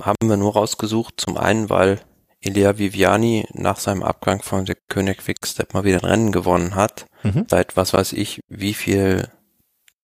haben 0.00 0.28
wir 0.28 0.36
nur 0.36 0.52
rausgesucht. 0.52 1.14
Zum 1.16 1.36
einen, 1.36 1.70
weil 1.70 2.00
Elia 2.46 2.78
Viviani 2.78 3.46
nach 3.52 3.78
seinem 3.78 4.02
Abgang 4.02 4.42
von 4.42 4.64
der 4.64 4.76
König 4.88 5.18
Quickstep 5.18 5.74
mal 5.74 5.84
wieder 5.84 5.98
ein 6.02 6.08
Rennen 6.08 6.32
gewonnen 6.32 6.74
hat. 6.74 7.06
Mhm. 7.22 7.46
Seit 7.48 7.76
was 7.76 7.92
weiß 7.92 8.12
ich, 8.12 8.40
wie 8.48 8.74
viel 8.74 9.28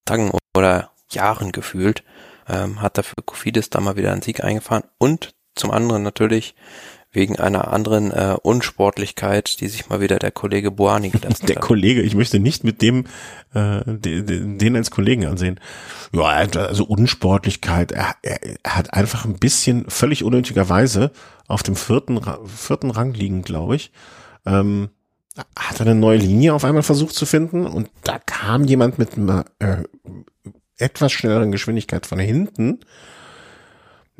Tagen 0.05 0.32
oder 0.57 0.90
Jahren 1.11 1.53
gefühlt, 1.53 2.03
ähm, 2.49 2.82
hat 2.82 2.99
dafür 2.99 3.22
Kofidis 3.24 3.70
da 3.70 3.80
mal 3.80 3.97
wieder 3.97 4.12
einen 4.12 4.22
Sieg 4.22 4.43
eingefahren. 4.43 4.84
Und 4.99 5.34
zum 5.55 5.70
anderen 5.70 6.03
natürlich 6.03 6.55
wegen 7.12 7.38
einer 7.38 7.72
anderen 7.72 8.10
äh, 8.10 8.36
Unsportlichkeit, 8.42 9.60
die 9.60 9.68
sich 9.68 9.88
mal 9.88 10.00
wieder 10.00 10.18
der 10.18 10.30
Kollege 10.30 10.70
Boani 10.70 11.10
Der 11.42 11.56
hat. 11.56 11.60
Kollege, 11.60 12.00
ich 12.00 12.14
möchte 12.14 12.40
nicht 12.40 12.64
mit 12.64 12.80
dem 12.80 13.04
äh, 13.54 13.82
den, 13.86 14.58
den 14.58 14.76
als 14.76 14.90
Kollegen 14.90 15.26
ansehen. 15.26 15.60
Ja, 16.12 16.24
also 16.24 16.84
Unsportlichkeit. 16.84 17.92
Er, 17.92 18.14
er, 18.22 18.42
er 18.42 18.76
hat 18.76 18.94
einfach 18.94 19.26
ein 19.26 19.38
bisschen 19.38 19.84
völlig 19.88 20.24
unnötigerweise 20.24 21.10
auf 21.48 21.62
dem 21.62 21.76
vierten 21.76 22.20
vierten 22.46 22.90
Rang 22.90 23.12
liegen, 23.12 23.42
glaube 23.42 23.76
ich. 23.76 23.92
Ähm, 24.46 24.88
hat 25.56 25.80
er 25.80 25.86
eine 25.86 25.94
neue 25.94 26.18
Linie 26.18 26.54
auf 26.54 26.64
einmal 26.64 26.82
versucht 26.82 27.14
zu 27.14 27.26
finden 27.26 27.66
und 27.66 27.90
da 28.04 28.18
kam 28.18 28.64
jemand 28.64 28.98
mit 28.98 29.16
einer 29.16 29.44
äh, 29.58 29.82
etwas 30.78 31.12
schnelleren 31.12 31.52
Geschwindigkeit 31.52 32.06
von 32.06 32.18
hinten 32.18 32.80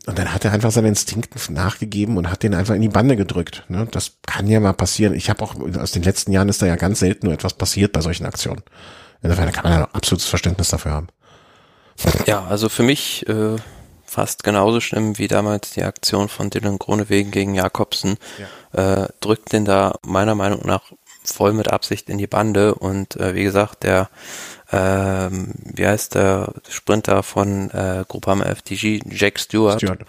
und 0.07 0.19
dann 0.19 0.33
hat 0.33 0.45
er 0.45 0.53
einfach 0.53 0.71
seinen 0.71 0.87
Instinkten 0.87 1.55
nachgegeben 1.55 2.17
und 2.17 2.31
hat 2.31 2.43
den 2.43 2.55
einfach 2.55 2.75
in 2.75 2.83
die 2.83 2.89
Bande 2.89 3.17
gedrückt. 3.17 3.65
Ne? 3.69 3.87
Das 3.91 4.13
kann 4.27 4.47
ja 4.49 4.59
mal 4.59 4.73
passieren. 4.73 5.15
Ich 5.15 5.31
habe 5.31 5.45
auch 5.45 5.55
aus 5.79 5.93
den 5.93 6.03
letzten 6.03 6.33
Jahren 6.33 6.49
ist 6.49 6.61
da 6.61 6.67
ja 6.67 6.77
ganz 6.77 6.99
selten 7.01 7.27
nur 7.27 7.35
etwas 7.35 7.55
passiert 7.55 7.93
bei 7.93 8.01
solchen 8.01 8.27
Aktionen. 8.27 8.63
Insofern 9.23 9.53
kann 9.53 9.65
man 9.65 9.73
ja 9.73 9.89
absolutes 9.93 10.29
Verständnis 10.29 10.69
dafür 10.71 10.93
haben. 10.93 11.09
Ja, 12.27 12.45
also 12.45 12.69
für 12.69 12.83
mich 12.83 13.29
äh, 13.29 13.57
fast 14.05 14.43
genauso 14.43 14.81
schlimm 14.81 15.19
wie 15.19 15.29
damals 15.29 15.71
die 15.71 15.85
Aktion 15.85 16.29
von 16.29 16.51
Dylan 16.51 16.79
Gronewegen 16.79 17.31
gegen 17.31 17.55
Jakobsen. 17.55 18.17
Ja. 18.73 19.05
Äh, 19.05 19.09
drückt 19.21 19.53
den 19.53 19.65
da 19.65 19.95
meiner 20.05 20.35
Meinung 20.35 20.67
nach 20.67 20.83
voll 21.25 21.53
mit 21.53 21.73
Absicht 21.73 22.09
in 22.09 22.19
die 22.19 22.27
Bande 22.27 22.75
und 22.75 23.17
äh, 23.17 23.35
wie 23.35 23.45
gesagt, 23.45 23.85
der 23.85 24.09
ähm, 24.73 25.53
wie 25.65 25.87
heißt 25.87 26.15
der 26.15 26.55
Sprinter 26.69 27.23
von 27.23 27.71
äh, 27.71 28.05
Groupama 28.09 28.45
FDG, 28.45 29.03
Jack 29.07 29.39
Stewart, 29.39 29.79
Stewart. 29.81 30.01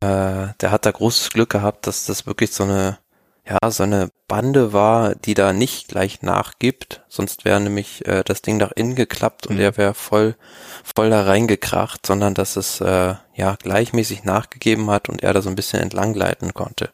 Äh, 0.00 0.52
der 0.60 0.70
hat 0.70 0.84
da 0.84 0.90
großes 0.90 1.30
Glück 1.30 1.50
gehabt, 1.50 1.86
dass 1.86 2.04
das 2.04 2.26
wirklich 2.26 2.52
so 2.52 2.64
eine 2.64 2.98
ja, 3.46 3.70
so 3.70 3.82
eine 3.82 4.08
Bande 4.26 4.72
war, 4.72 5.14
die 5.14 5.34
da 5.34 5.52
nicht 5.52 5.88
gleich 5.88 6.22
nachgibt, 6.22 7.02
sonst 7.08 7.44
wäre 7.44 7.60
nämlich 7.60 8.06
äh, 8.06 8.24
das 8.24 8.40
Ding 8.40 8.56
nach 8.56 8.72
innen 8.72 8.94
geklappt 8.94 9.46
und 9.46 9.56
mhm. 9.56 9.60
er 9.60 9.76
wäre 9.76 9.94
voll, 9.94 10.34
voll 10.82 11.10
da 11.10 11.24
reingekracht, 11.24 12.06
sondern 12.06 12.32
dass 12.32 12.56
es 12.56 12.80
äh, 12.80 13.14
ja 13.34 13.56
gleichmäßig 13.56 14.24
nachgegeben 14.24 14.90
hat 14.90 15.10
und 15.10 15.22
er 15.22 15.34
da 15.34 15.42
so 15.42 15.50
ein 15.50 15.56
bisschen 15.56 15.80
entlang 15.80 16.14
gleiten 16.14 16.54
konnte. 16.54 16.90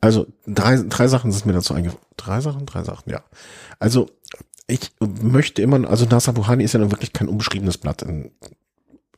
Also 0.00 0.26
drei, 0.46 0.82
drei 0.88 1.06
Sachen 1.06 1.32
sind 1.32 1.46
mir 1.46 1.52
dazu 1.52 1.74
eingefallen. 1.74 2.02
Drei 2.16 2.40
Sachen, 2.40 2.64
drei 2.66 2.82
Sachen, 2.82 3.10
ja. 3.10 3.22
Also 3.78 4.08
ich 4.70 4.90
möchte 5.00 5.62
immer, 5.62 5.88
also 5.88 6.06
Nasa 6.06 6.32
Buhani 6.32 6.64
ist 6.64 6.74
ja 6.74 6.80
nun 6.80 6.92
wirklich 6.92 7.12
kein 7.12 7.28
unbeschriebenes 7.28 7.78
Blatt. 7.78 8.02
In, 8.02 8.30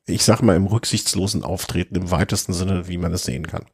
ich 0.07 0.25
sag 0.25 0.43
mal 0.43 0.57
im 0.57 0.67
rücksichtslosen 0.67 1.45
Auftreten 1.45 1.95
im 1.95 2.11
weitesten 2.11 2.53
Sinne, 2.53 2.89
wie 2.89 2.99
man 2.99 3.13
es 3.13 3.25
sehen 3.25 3.47
kann. 3.47 3.67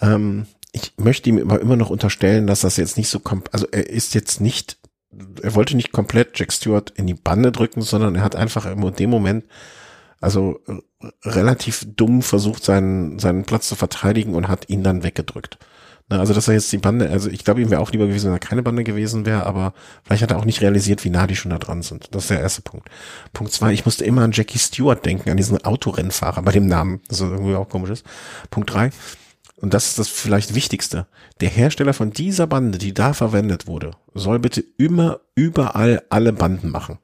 Ähm, 0.00 0.46
ich 0.72 0.92
möchte 0.96 1.30
ihm 1.30 1.38
aber 1.38 1.60
immer 1.60 1.76
noch 1.76 1.90
unterstellen, 1.90 2.46
dass 2.46 2.60
das 2.60 2.76
jetzt 2.76 2.98
nicht 2.98 3.08
so 3.08 3.20
kommt, 3.20 3.52
also 3.54 3.66
er 3.70 3.88
ist 3.88 4.14
jetzt 4.14 4.40
nicht, 4.40 4.78
er 5.42 5.54
wollte 5.54 5.76
nicht 5.76 5.92
komplett 5.92 6.38
Jack 6.38 6.52
Stewart 6.52 6.90
in 6.90 7.06
die 7.06 7.14
Bande 7.14 7.52
drücken, 7.52 7.82
sondern 7.82 8.16
er 8.16 8.22
hat 8.22 8.36
einfach 8.36 8.66
in 8.66 8.94
dem 8.94 9.10
Moment 9.10 9.44
also 10.20 10.60
relativ 11.24 11.86
dumm 11.96 12.22
versucht, 12.22 12.64
seinen, 12.64 13.18
seinen 13.18 13.44
Platz 13.44 13.68
zu 13.68 13.76
verteidigen 13.76 14.34
und 14.34 14.48
hat 14.48 14.68
ihn 14.68 14.82
dann 14.82 15.02
weggedrückt. 15.02 15.58
Ne, 16.10 16.18
also, 16.18 16.32
dass 16.32 16.48
er 16.48 16.54
jetzt 16.54 16.72
die 16.72 16.78
Bande, 16.78 17.10
also 17.10 17.28
ich 17.28 17.44
glaube, 17.44 17.60
ihm 17.60 17.70
wäre 17.70 17.82
auch 17.82 17.92
lieber 17.92 18.06
gewesen, 18.06 18.26
wenn 18.26 18.36
er 18.36 18.38
keine 18.38 18.62
Bande 18.62 18.82
gewesen 18.82 19.26
wäre, 19.26 19.44
aber 19.44 19.74
vielleicht 20.04 20.22
hat 20.22 20.30
er 20.30 20.38
auch 20.38 20.46
nicht 20.46 20.62
realisiert, 20.62 21.04
wie 21.04 21.10
nah 21.10 21.26
die 21.26 21.36
schon 21.36 21.50
da 21.50 21.58
dran 21.58 21.82
sind. 21.82 22.14
Das 22.14 22.24
ist 22.24 22.30
der 22.30 22.40
erste 22.40 22.62
Punkt. 22.62 22.88
Punkt 23.34 23.52
zwei, 23.52 23.72
ich 23.72 23.84
musste 23.84 24.06
immer 24.06 24.22
an 24.22 24.32
Jackie 24.32 24.58
Stewart 24.58 25.04
denken, 25.04 25.28
an 25.28 25.36
diesen 25.36 25.62
Autorennfahrer 25.62 26.40
bei 26.40 26.52
dem 26.52 26.66
Namen, 26.66 27.02
das 27.08 27.20
irgendwie 27.20 27.54
auch 27.56 27.68
komisch 27.68 27.90
ist. 27.90 28.06
Punkt 28.50 28.72
drei, 28.72 28.90
und 29.60 29.74
das 29.74 29.86
ist 29.86 29.98
das 29.98 30.08
vielleicht 30.08 30.54
Wichtigste, 30.54 31.06
der 31.40 31.48
Hersteller 31.48 31.92
von 31.92 32.10
dieser 32.10 32.46
Bande, 32.46 32.78
die 32.78 32.94
da 32.94 33.12
verwendet 33.12 33.66
wurde, 33.66 33.90
soll 34.14 34.38
bitte 34.38 34.64
immer 34.78 35.20
überall 35.34 36.02
alle 36.10 36.32
Banden 36.32 36.70
machen. 36.70 36.98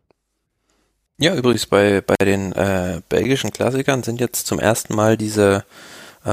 Ja, 1.19 1.35
übrigens 1.35 1.67
bei, 1.67 2.01
bei 2.01 2.25
den 2.25 2.53
äh, 2.53 3.01
belgischen 3.09 3.51
Klassikern 3.53 4.03
sind 4.03 4.21
jetzt 4.21 4.47
zum 4.47 4.59
ersten 4.59 4.95
Mal 4.95 5.17
diese, 5.17 5.65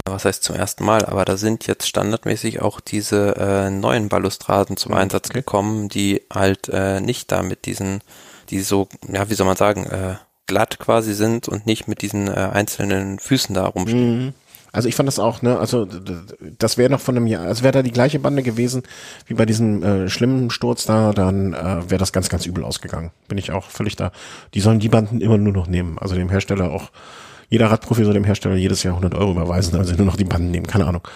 was 0.05 0.25
heißt 0.25 0.43
zum 0.43 0.55
ersten 0.55 0.85
Mal, 0.85 1.05
aber 1.05 1.25
da 1.25 1.37
sind 1.37 1.67
jetzt 1.67 1.87
standardmäßig 1.87 2.61
auch 2.61 2.79
diese 2.79 3.35
äh, 3.35 3.69
neuen 3.69 4.09
Balustraden 4.09 4.77
zum 4.77 4.93
okay. 4.93 5.01
Einsatz 5.01 5.29
gekommen, 5.29 5.89
die 5.89 6.21
halt 6.33 6.69
äh, 6.69 7.01
nicht 7.01 7.31
da 7.31 7.43
mit 7.43 7.65
diesen, 7.65 8.01
die 8.49 8.61
so, 8.61 8.87
ja, 9.11 9.29
wie 9.29 9.33
soll 9.33 9.47
man 9.47 9.57
sagen, 9.57 9.85
äh, 9.85 10.15
glatt 10.47 10.79
quasi 10.79 11.13
sind 11.13 11.47
und 11.47 11.65
nicht 11.65 11.87
mit 11.87 12.01
diesen 12.01 12.27
äh, 12.27 12.31
einzelnen 12.31 13.19
Füßen 13.19 13.53
da 13.53 13.65
rumstehen. 13.65 14.25
Mhm. 14.25 14.33
Also 14.73 14.87
ich 14.87 14.95
fand 14.95 15.07
das 15.07 15.19
auch, 15.19 15.41
ne, 15.41 15.59
also 15.59 15.85
das 16.57 16.77
wäre 16.77 16.89
noch 16.89 17.01
von 17.01 17.17
einem 17.17 17.27
Jahr, 17.27 17.45
also 17.45 17.63
wäre 17.63 17.73
da 17.73 17.81
die 17.81 17.91
gleiche 17.91 18.19
Bande 18.19 18.41
gewesen 18.41 18.83
wie 19.25 19.33
bei 19.33 19.45
diesem 19.45 19.83
äh, 19.83 20.09
schlimmen 20.09 20.49
Sturz 20.49 20.85
da, 20.85 21.11
dann 21.11 21.53
äh, 21.53 21.89
wäre 21.89 21.97
das 21.97 22.13
ganz, 22.13 22.29
ganz 22.29 22.45
übel 22.45 22.63
ausgegangen. 22.63 23.11
Bin 23.27 23.37
ich 23.37 23.51
auch 23.51 23.65
völlig 23.65 23.97
da. 23.97 24.13
Die 24.53 24.61
sollen 24.61 24.79
die 24.79 24.87
Banden 24.87 25.19
immer 25.19 25.37
nur 25.37 25.51
noch 25.51 25.67
nehmen. 25.67 25.99
Also 25.99 26.15
dem 26.15 26.29
Hersteller 26.29 26.71
auch, 26.71 26.91
jeder 27.51 27.69
Radprofi 27.69 28.03
soll 28.03 28.15
dem 28.15 28.23
Hersteller 28.23 28.55
jedes 28.55 28.81
Jahr 28.81 28.93
100 28.95 29.13
Euro 29.13 29.31
überweisen, 29.31 29.77
also 29.77 29.93
nur 29.93 30.07
noch 30.07 30.15
die 30.15 30.23
Banden 30.23 30.49
nehmen, 30.49 30.65
keine 30.65 30.87
Ahnung. 30.87 31.07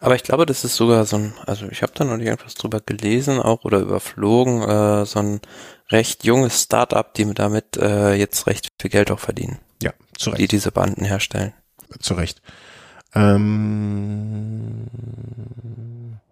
Aber 0.00 0.16
ich 0.16 0.24
glaube, 0.24 0.44
das 0.46 0.64
ist 0.64 0.74
sogar 0.74 1.04
so 1.04 1.16
ein, 1.16 1.34
also 1.46 1.66
ich 1.70 1.82
habe 1.82 1.92
da 1.94 2.04
noch 2.04 2.16
nicht 2.16 2.28
etwas 2.28 2.54
drüber 2.54 2.80
gelesen 2.80 3.40
auch 3.40 3.64
oder 3.64 3.78
überflogen, 3.78 4.62
äh, 4.62 5.06
so 5.06 5.20
ein 5.20 5.40
recht 5.90 6.24
junges 6.24 6.62
Start-up, 6.62 7.14
die 7.14 7.32
damit 7.32 7.76
äh, 7.76 8.14
jetzt 8.14 8.46
recht 8.46 8.72
viel 8.80 8.90
Geld 8.90 9.10
auch 9.10 9.20
verdienen. 9.20 9.58
Ja, 9.82 9.92
zu 10.18 10.30
Recht. 10.30 10.40
Die 10.40 10.48
diese 10.48 10.72
Banden 10.72 11.04
herstellen 11.04 11.52
zu 12.00 12.14
Recht. 12.14 12.42
Ähm, 13.14 14.86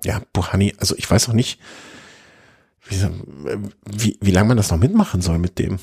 ja, 0.05 0.21
Buhani, 0.33 0.75
also 0.79 0.97
ich 0.97 1.09
weiß 1.11 1.29
auch 1.29 1.35
nicht, 1.35 1.61
wie, 2.89 2.97
wie, 3.85 4.19
wie 4.21 4.31
lange 4.31 4.49
man 4.49 4.57
das 4.57 4.71
noch 4.71 4.79
mitmachen 4.79 5.23
soll 5.23 5.39
mit 5.39 5.59
dem. 5.59 5.79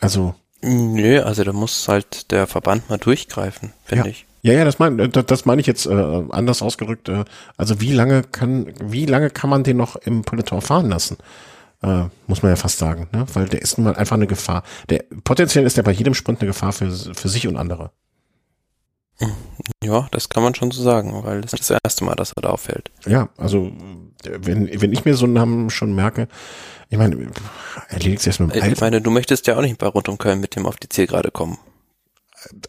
Also. 0.00 0.34
Nö, 0.62 1.22
also 1.22 1.44
da 1.44 1.52
muss 1.52 1.86
halt 1.88 2.30
der 2.30 2.46
Verband 2.46 2.88
mal 2.88 2.98
durchgreifen, 2.98 3.72
finde 3.84 4.04
ja. 4.04 4.10
ich. 4.10 4.26
Ja, 4.42 4.52
ja, 4.52 4.64
das 4.64 4.78
meine 4.78 5.08
das 5.08 5.44
meine 5.44 5.60
ich 5.60 5.66
jetzt 5.66 5.86
äh, 5.86 6.24
anders 6.30 6.62
ausgerückt. 6.62 7.08
Äh, 7.08 7.24
also 7.56 7.80
wie 7.80 7.92
lange 7.92 8.22
kann, 8.22 8.72
wie 8.80 9.06
lange 9.06 9.28
kann 9.30 9.50
man 9.50 9.64
den 9.64 9.76
noch 9.76 9.96
im 9.96 10.22
Peloton 10.22 10.60
fahren 10.60 10.88
lassen? 10.88 11.16
Äh, 11.82 12.04
muss 12.26 12.42
man 12.42 12.52
ja 12.52 12.56
fast 12.56 12.78
sagen, 12.78 13.08
ne? 13.12 13.26
Weil 13.34 13.48
der 13.48 13.60
ist 13.60 13.76
nun 13.76 13.86
mal 13.86 13.96
einfach 13.96 14.16
eine 14.16 14.26
Gefahr. 14.26 14.62
Der 14.88 15.04
potenziell 15.24 15.66
ist 15.66 15.76
der 15.76 15.82
bei 15.82 15.90
jedem 15.90 16.14
Sprint 16.14 16.40
eine 16.40 16.48
Gefahr 16.48 16.72
für, 16.72 16.90
für 16.90 17.28
sich 17.28 17.48
und 17.48 17.56
andere. 17.56 17.90
Ja, 19.82 20.08
das 20.10 20.28
kann 20.28 20.42
man 20.42 20.54
schon 20.54 20.70
so 20.70 20.82
sagen, 20.82 21.12
weil 21.24 21.40
das 21.40 21.52
ist 21.52 21.70
das 21.70 21.78
erste 21.82 22.04
Mal, 22.04 22.14
dass 22.14 22.32
er 22.32 22.42
da 22.42 22.50
auffällt. 22.50 22.90
Ja, 23.06 23.28
also 23.36 23.72
wenn, 24.40 24.80
wenn 24.80 24.92
ich 24.92 25.04
mir 25.04 25.14
so 25.14 25.24
einen 25.24 25.34
Namen 25.34 25.70
schon 25.70 25.94
merke, 25.94 26.28
ich 26.88 26.98
meine, 26.98 27.16
erledigt 27.88 28.20
es 28.20 28.26
erst 28.26 28.40
mit 28.40 28.50
dem 28.50 28.62
Alter. 28.62 28.72
Ich 28.72 28.80
meine, 28.80 29.00
du 29.00 29.10
möchtest 29.10 29.46
ja 29.46 29.56
auch 29.56 29.62
nicht 29.62 29.78
bei 29.78 29.86
Rund 29.86 30.08
um 30.08 30.18
Köln 30.18 30.40
mit 30.40 30.54
dem 30.54 30.66
auf 30.66 30.76
die 30.76 30.88
Zielgerade 30.88 31.30
kommen. 31.30 31.58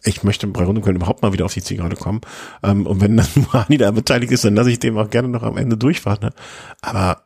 Ich 0.02 0.24
möchte 0.24 0.46
bei 0.48 0.64
Rund 0.64 0.78
um 0.78 0.84
Köln 0.84 0.96
überhaupt 0.96 1.22
mal 1.22 1.32
wieder 1.32 1.44
auf 1.44 1.54
die 1.54 1.62
Zielgerade 1.62 1.96
kommen. 1.96 2.20
Ähm, 2.62 2.86
und 2.86 3.00
wenn 3.00 3.16
dann 3.16 3.28
Mani 3.52 3.78
da 3.78 3.90
beteiligt 3.90 4.32
ist, 4.32 4.44
dann 4.44 4.56
lasse 4.56 4.70
ich 4.70 4.80
dem 4.80 4.98
auch 4.98 5.10
gerne 5.10 5.28
noch 5.28 5.44
am 5.44 5.56
Ende 5.56 5.76
durchfahren. 5.76 6.20
Ne? 6.20 6.32
Aber 6.80 7.22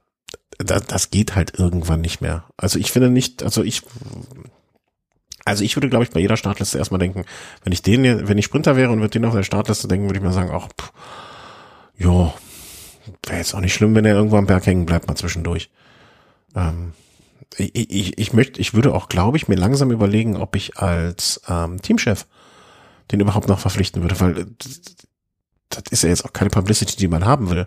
das, 0.58 0.86
das 0.86 1.10
geht 1.10 1.34
halt 1.34 1.58
irgendwann 1.58 2.02
nicht 2.02 2.20
mehr. 2.20 2.44
Also 2.56 2.78
ich 2.78 2.92
finde 2.92 3.08
nicht, 3.08 3.42
also 3.42 3.62
ich 3.62 3.82
also 5.44 5.64
ich 5.64 5.76
würde, 5.76 5.88
glaube 5.88 6.04
ich, 6.04 6.10
bei 6.10 6.20
jeder 6.20 6.36
Startliste 6.36 6.78
erstmal 6.78 7.00
denken, 7.00 7.24
wenn 7.64 7.72
ich 7.72 7.82
den, 7.82 8.28
wenn 8.28 8.38
ich 8.38 8.44
Sprinter 8.44 8.76
wäre 8.76 8.92
und 8.92 9.00
würde 9.00 9.10
den 9.10 9.24
auf 9.24 9.34
der 9.34 9.42
Startliste 9.42 9.88
denken, 9.88 10.06
würde 10.06 10.18
ich 10.18 10.24
mir 10.24 10.32
sagen, 10.32 10.50
ach, 10.52 10.68
pff, 10.68 10.92
jo, 11.96 12.32
wäre 13.26 13.38
jetzt 13.38 13.54
auch 13.54 13.60
nicht 13.60 13.74
schlimm, 13.74 13.94
wenn 13.94 14.04
er 14.04 14.14
irgendwo 14.14 14.36
am 14.36 14.46
Berg 14.46 14.66
hängen 14.66 14.86
bleibt, 14.86 15.08
mal 15.08 15.16
zwischendurch. 15.16 15.70
Ähm, 16.54 16.92
ich, 17.56 17.90
ich, 17.90 18.18
ich 18.18 18.32
möchte, 18.32 18.60
ich 18.60 18.74
würde 18.74 18.94
auch, 18.94 19.08
glaube 19.08 19.36
ich, 19.36 19.48
mir 19.48 19.56
langsam 19.56 19.90
überlegen, 19.90 20.36
ob 20.36 20.56
ich 20.56 20.78
als 20.78 21.40
ähm, 21.48 21.80
Teamchef 21.82 22.26
den 23.10 23.20
überhaupt 23.20 23.48
noch 23.48 23.58
verpflichten 23.58 24.02
würde, 24.02 24.18
weil 24.20 24.46
das, 24.58 24.80
das 25.68 25.84
ist 25.90 26.02
ja 26.02 26.08
jetzt 26.08 26.24
auch 26.24 26.32
keine 26.32 26.50
Publicity, 26.50 26.96
die 26.96 27.08
man 27.08 27.24
haben 27.24 27.50
will. 27.50 27.66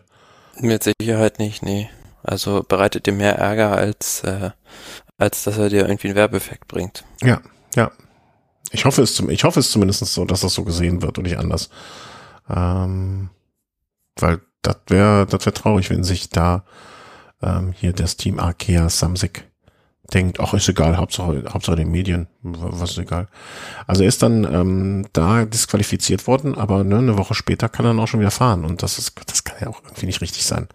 Mit 0.59 0.83
Sicherheit 0.83 1.39
nicht, 1.39 1.63
nee. 1.63 1.89
Also 2.23 2.63
bereitet 2.67 3.05
dir 3.05 3.13
mehr 3.13 3.37
Ärger, 3.37 3.73
als, 3.73 4.23
äh, 4.23 4.51
als 5.17 5.43
dass 5.43 5.57
er 5.57 5.69
dir 5.69 5.87
irgendwie 5.87 6.07
einen 6.07 6.15
Werbeeffekt 6.15 6.67
bringt. 6.67 7.03
Ja, 7.21 7.41
ja. 7.75 7.91
Ich 8.71 8.85
hoffe 8.85 9.03
es, 9.03 9.15
zum, 9.15 9.29
ich 9.29 9.43
hoffe 9.43 9.59
es 9.59 9.69
zumindest 9.71 10.05
so, 10.05 10.25
dass 10.25 10.41
das 10.41 10.53
so 10.53 10.63
gesehen 10.63 11.01
wird 11.01 11.17
und 11.17 11.25
nicht 11.25 11.37
anders. 11.37 11.69
Ähm, 12.49 13.29
weil 14.17 14.41
das 14.65 14.77
wäre, 14.87 15.25
das 15.25 15.45
wäre 15.45 15.53
traurig, 15.53 15.89
wenn 15.89 16.03
sich 16.03 16.29
da 16.29 16.63
ähm, 17.41 17.73
hier 17.73 17.93
das 17.93 18.17
Team 18.17 18.39
Arkea 18.39 18.89
Samsic 18.89 19.45
denkt, 20.13 20.39
ach, 20.39 20.53
ist 20.53 20.69
egal, 20.69 20.97
Hauptsache, 20.97 21.43
Hauptsache 21.49 21.75
den 21.75 21.89
Medien, 21.89 22.27
was 22.41 22.91
ist 22.91 22.97
egal. 22.99 23.27
Also 23.87 24.03
er 24.03 24.09
ist 24.09 24.21
dann 24.21 24.43
ähm, 24.43 25.07
da 25.13 25.45
disqualifiziert 25.45 26.27
worden, 26.27 26.55
aber 26.55 26.83
ne, 26.83 26.97
eine 26.97 27.17
Woche 27.17 27.33
später 27.33 27.69
kann 27.69 27.85
er 27.85 27.89
dann 27.89 27.99
auch 27.99 28.07
schon 28.07 28.19
wieder 28.19 28.31
fahren 28.31 28.65
und 28.65 28.83
das 28.83 28.99
ist, 28.99 29.13
das 29.25 29.43
kann 29.43 29.57
ja 29.61 29.67
auch 29.67 29.81
irgendwie 29.83 30.05
nicht 30.05 30.21
richtig 30.21 30.45
sein. 30.45 30.67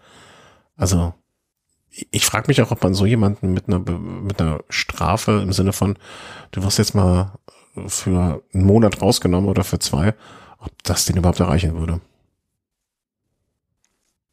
Also 0.75 1.13
ich 2.11 2.25
frage 2.25 2.47
mich 2.47 2.61
auch, 2.61 2.71
ob 2.71 2.83
man 2.83 2.93
so 2.93 3.05
jemanden 3.05 3.53
mit 3.53 3.67
einer, 3.67 3.79
mit 3.79 4.41
einer 4.41 4.59
Strafe 4.69 5.41
im 5.43 5.53
Sinne 5.53 5.73
von, 5.73 5.97
du 6.51 6.63
wirst 6.63 6.77
jetzt 6.77 6.95
mal 6.95 7.33
für 7.87 8.43
einen 8.53 8.65
Monat 8.65 9.01
rausgenommen 9.01 9.49
oder 9.49 9.63
für 9.63 9.79
zwei, 9.79 10.13
ob 10.59 10.71
das 10.83 11.05
den 11.05 11.17
überhaupt 11.17 11.39
erreichen 11.39 11.77
würde. 11.77 12.01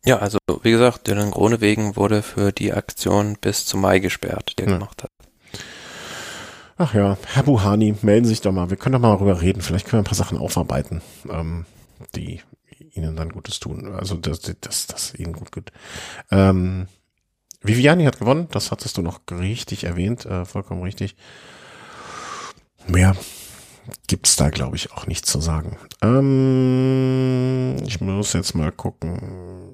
Ja, 0.04 0.18
also 0.18 0.38
wie 0.62 0.70
gesagt, 0.70 1.06
Dylan 1.06 1.30
Gronewegen 1.30 1.96
wurde 1.96 2.22
für 2.22 2.52
die 2.52 2.72
Aktion 2.72 3.36
bis 3.40 3.66
zum 3.66 3.80
Mai 3.80 3.98
gesperrt, 3.98 4.54
die 4.58 4.62
er 4.62 4.70
ja. 4.70 4.78
gemacht 4.78 5.02
hat. 5.02 5.10
Ach 6.80 6.94
ja, 6.94 7.18
Herr 7.26 7.42
Buhani, 7.42 7.96
melden 8.02 8.24
Sie 8.24 8.30
sich 8.30 8.40
doch 8.40 8.52
mal. 8.52 8.70
Wir 8.70 8.76
können 8.76 8.92
doch 8.92 9.00
mal 9.00 9.14
darüber 9.14 9.42
reden. 9.42 9.62
Vielleicht 9.62 9.86
können 9.86 9.98
wir 9.98 10.02
ein 10.02 10.10
paar 10.10 10.14
Sachen 10.14 10.38
aufarbeiten, 10.38 11.02
ähm, 11.28 11.66
die 12.14 12.40
Ihnen 12.94 13.16
dann 13.16 13.30
Gutes 13.30 13.58
tun. 13.58 13.94
Also 13.94 14.14
das, 14.14 14.40
das, 14.60 14.86
das 14.86 15.14
Ihnen 15.14 15.32
gut 15.32 15.50
gut. 15.50 15.72
Ähm, 16.30 16.86
Viviani 17.62 18.04
hat 18.04 18.20
gewonnen, 18.20 18.46
das 18.52 18.70
hattest 18.70 18.96
du 18.96 19.02
noch 19.02 19.20
richtig 19.32 19.84
erwähnt, 19.84 20.24
äh, 20.26 20.44
vollkommen 20.44 20.82
richtig. 20.82 21.16
Mehr 22.86 23.16
gibt's 24.06 24.36
da, 24.36 24.50
glaube 24.50 24.76
ich, 24.76 24.92
auch 24.92 25.06
nichts 25.06 25.30
zu 25.30 25.40
sagen. 25.40 25.76
Ähm, 26.02 27.76
ich 27.86 28.00
muss 28.00 28.32
jetzt 28.32 28.54
mal 28.54 28.70
gucken. 28.70 29.67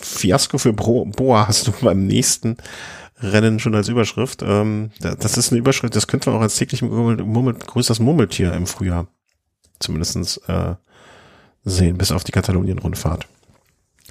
Fiasko 0.00 0.58
für 0.58 0.72
Boa 0.72 1.48
hast 1.48 1.66
du 1.66 1.72
beim 1.82 2.06
nächsten 2.06 2.56
Rennen 3.20 3.58
schon 3.58 3.74
als 3.74 3.88
Überschrift. 3.88 4.42
Ähm, 4.42 4.90
das 5.00 5.36
ist 5.36 5.50
eine 5.50 5.58
Überschrift, 5.58 5.96
das 5.96 6.06
könnte 6.06 6.30
man 6.30 6.38
auch 6.38 6.42
als 6.42 6.56
täglich 6.56 6.82
Murmel, 6.82 7.54
größtes 7.54 8.00
Murmeltier 8.00 8.52
im 8.52 8.66
Frühjahr 8.66 9.08
zumindestens 9.80 10.38
äh, 10.48 10.74
sehen, 11.64 11.98
bis 11.98 12.12
auf 12.12 12.24
die 12.24 12.32
Katalonien-Rundfahrt. 12.32 13.26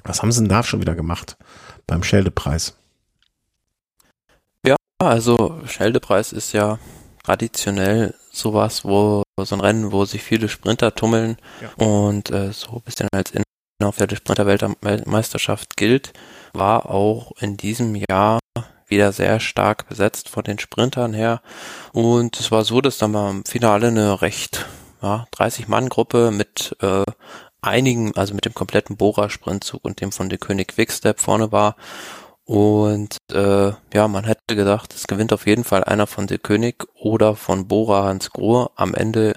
Was 0.04 0.22
haben 0.22 0.32
sie 0.32 0.40
denn 0.40 0.48
da 0.48 0.62
schon 0.62 0.80
wieder 0.80 0.94
gemacht 0.94 1.36
beim 1.86 2.02
Scheldepreis? 2.02 2.76
Ja, 4.66 4.76
also 4.98 5.60
Scheldepreis 5.66 6.32
ist 6.32 6.52
ja 6.52 6.78
traditionell 7.24 8.14
sowas, 8.30 8.84
wo 8.84 9.22
so 9.38 9.54
ein 9.54 9.60
Rennen, 9.60 9.92
wo 9.92 10.04
sich 10.04 10.22
viele 10.22 10.48
Sprinter 10.48 10.94
tummeln 10.94 11.36
ja. 11.60 11.84
und 11.84 12.30
äh, 12.30 12.52
so 12.52 12.76
ein 12.76 12.82
bisschen 12.82 13.08
als 13.12 13.32
inoffizielle 13.78 14.16
Sprinterweltmeisterschaft 14.16 15.76
gilt, 15.76 16.12
war 16.52 16.90
auch 16.90 17.32
in 17.40 17.56
diesem 17.56 17.94
Jahr 17.94 18.40
wieder 18.86 19.12
sehr 19.12 19.38
stark 19.38 19.88
besetzt 19.88 20.28
von 20.28 20.44
den 20.44 20.58
Sprintern 20.58 21.14
her. 21.14 21.40
Und 21.92 22.40
es 22.40 22.50
war 22.50 22.64
so, 22.64 22.80
dass 22.80 22.98
dann 22.98 23.12
mal 23.12 23.30
im 23.30 23.44
Finale 23.44 23.88
eine 23.88 24.22
recht 24.22 24.66
ja, 25.02 25.26
30-Mann-Gruppe 25.34 26.30
mit 26.30 26.76
äh, 26.80 27.04
einigen, 27.60 28.16
also 28.16 28.34
mit 28.34 28.44
dem 28.44 28.54
kompletten 28.54 28.96
Bora-Sprintzug 28.96 29.84
und 29.84 30.00
dem 30.00 30.12
von 30.12 30.28
der 30.28 30.38
König 30.38 30.68
Quickstep 30.68 31.20
vorne 31.20 31.52
war. 31.52 31.76
Und 32.44 33.18
äh, 33.30 33.72
ja, 33.92 34.08
man 34.08 34.24
hätte 34.24 34.56
gedacht, 34.56 34.94
es 34.94 35.06
gewinnt 35.06 35.34
auf 35.34 35.46
jeden 35.46 35.64
Fall 35.64 35.84
einer 35.84 36.06
von 36.06 36.26
der 36.26 36.38
König 36.38 36.86
oder 36.94 37.36
von 37.36 37.68
Bora 37.68 38.04
Hans 38.04 38.30
Grohe. 38.30 38.70
Am 38.74 38.94
Ende 38.94 39.34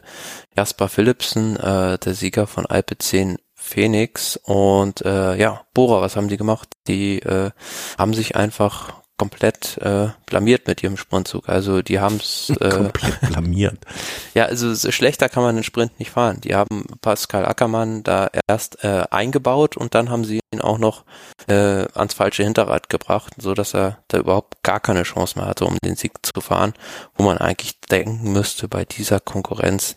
Jasper 0.56 0.88
Philipsen, 0.88 1.58
äh, 1.58 1.98
der 1.98 2.14
Sieger 2.14 2.48
von 2.48 2.66
Alpe 2.66 2.98
10 2.98 3.38
Phoenix. 3.72 4.38
Und 4.38 5.02
äh, 5.06 5.36
ja, 5.36 5.62
Bora, 5.74 6.02
was 6.02 6.16
haben 6.16 6.28
die 6.28 6.38
gemacht? 6.38 6.76
Die 6.88 7.20
äh, 7.20 7.52
haben 7.98 8.14
sich 8.14 8.36
einfach 8.36 9.01
komplett 9.22 9.78
äh, 9.78 10.08
blamiert 10.26 10.66
mit 10.66 10.82
ihrem 10.82 10.98
Sprintzug. 10.98 11.48
Also 11.48 11.84
die 11.84 12.00
haben 12.00 12.16
es 12.16 12.50
äh, 12.60 12.70
komplett 12.72 13.22
blamiert. 13.22 13.78
ja, 14.34 14.46
also 14.46 14.74
schlechter 14.90 15.30
kann 15.30 15.44
man 15.44 15.54
den 15.54 15.64
Sprint 15.64 16.00
nicht 16.00 16.10
fahren. 16.10 16.42
Die 16.42 16.56
haben 16.56 16.88
Pascal 17.02 17.46
Ackermann 17.46 18.02
da 18.02 18.32
erst 18.48 18.84
äh, 18.84 19.04
eingebaut 19.12 19.78
und 19.78 19.94
dann 19.94 20.10
haben 20.10 20.26
sie 20.26 20.40
ihn 20.52 20.60
auch 20.60 20.80
noch 20.80 21.04
äh, 21.48 21.86
ans 21.94 22.16
falsche 22.16 22.42
Hinterrad 22.42 22.90
gebracht, 22.90 23.34
so 23.38 23.54
dass 23.54 23.76
er 23.76 24.00
da 24.08 24.18
überhaupt 24.18 24.64
gar 24.64 24.80
keine 24.80 25.04
Chance 25.04 25.38
mehr 25.38 25.48
hatte, 25.48 25.66
um 25.66 25.78
den 25.86 25.96
Sieg 25.96 26.14
zu 26.24 26.42
fahren, 26.42 26.74
wo 27.14 27.24
man 27.24 27.38
eigentlich 27.38 27.80
denken 27.82 28.34
müsste, 28.34 28.68
bei 28.68 28.86
dieser 28.86 29.20
Konkurrenz 29.20 29.96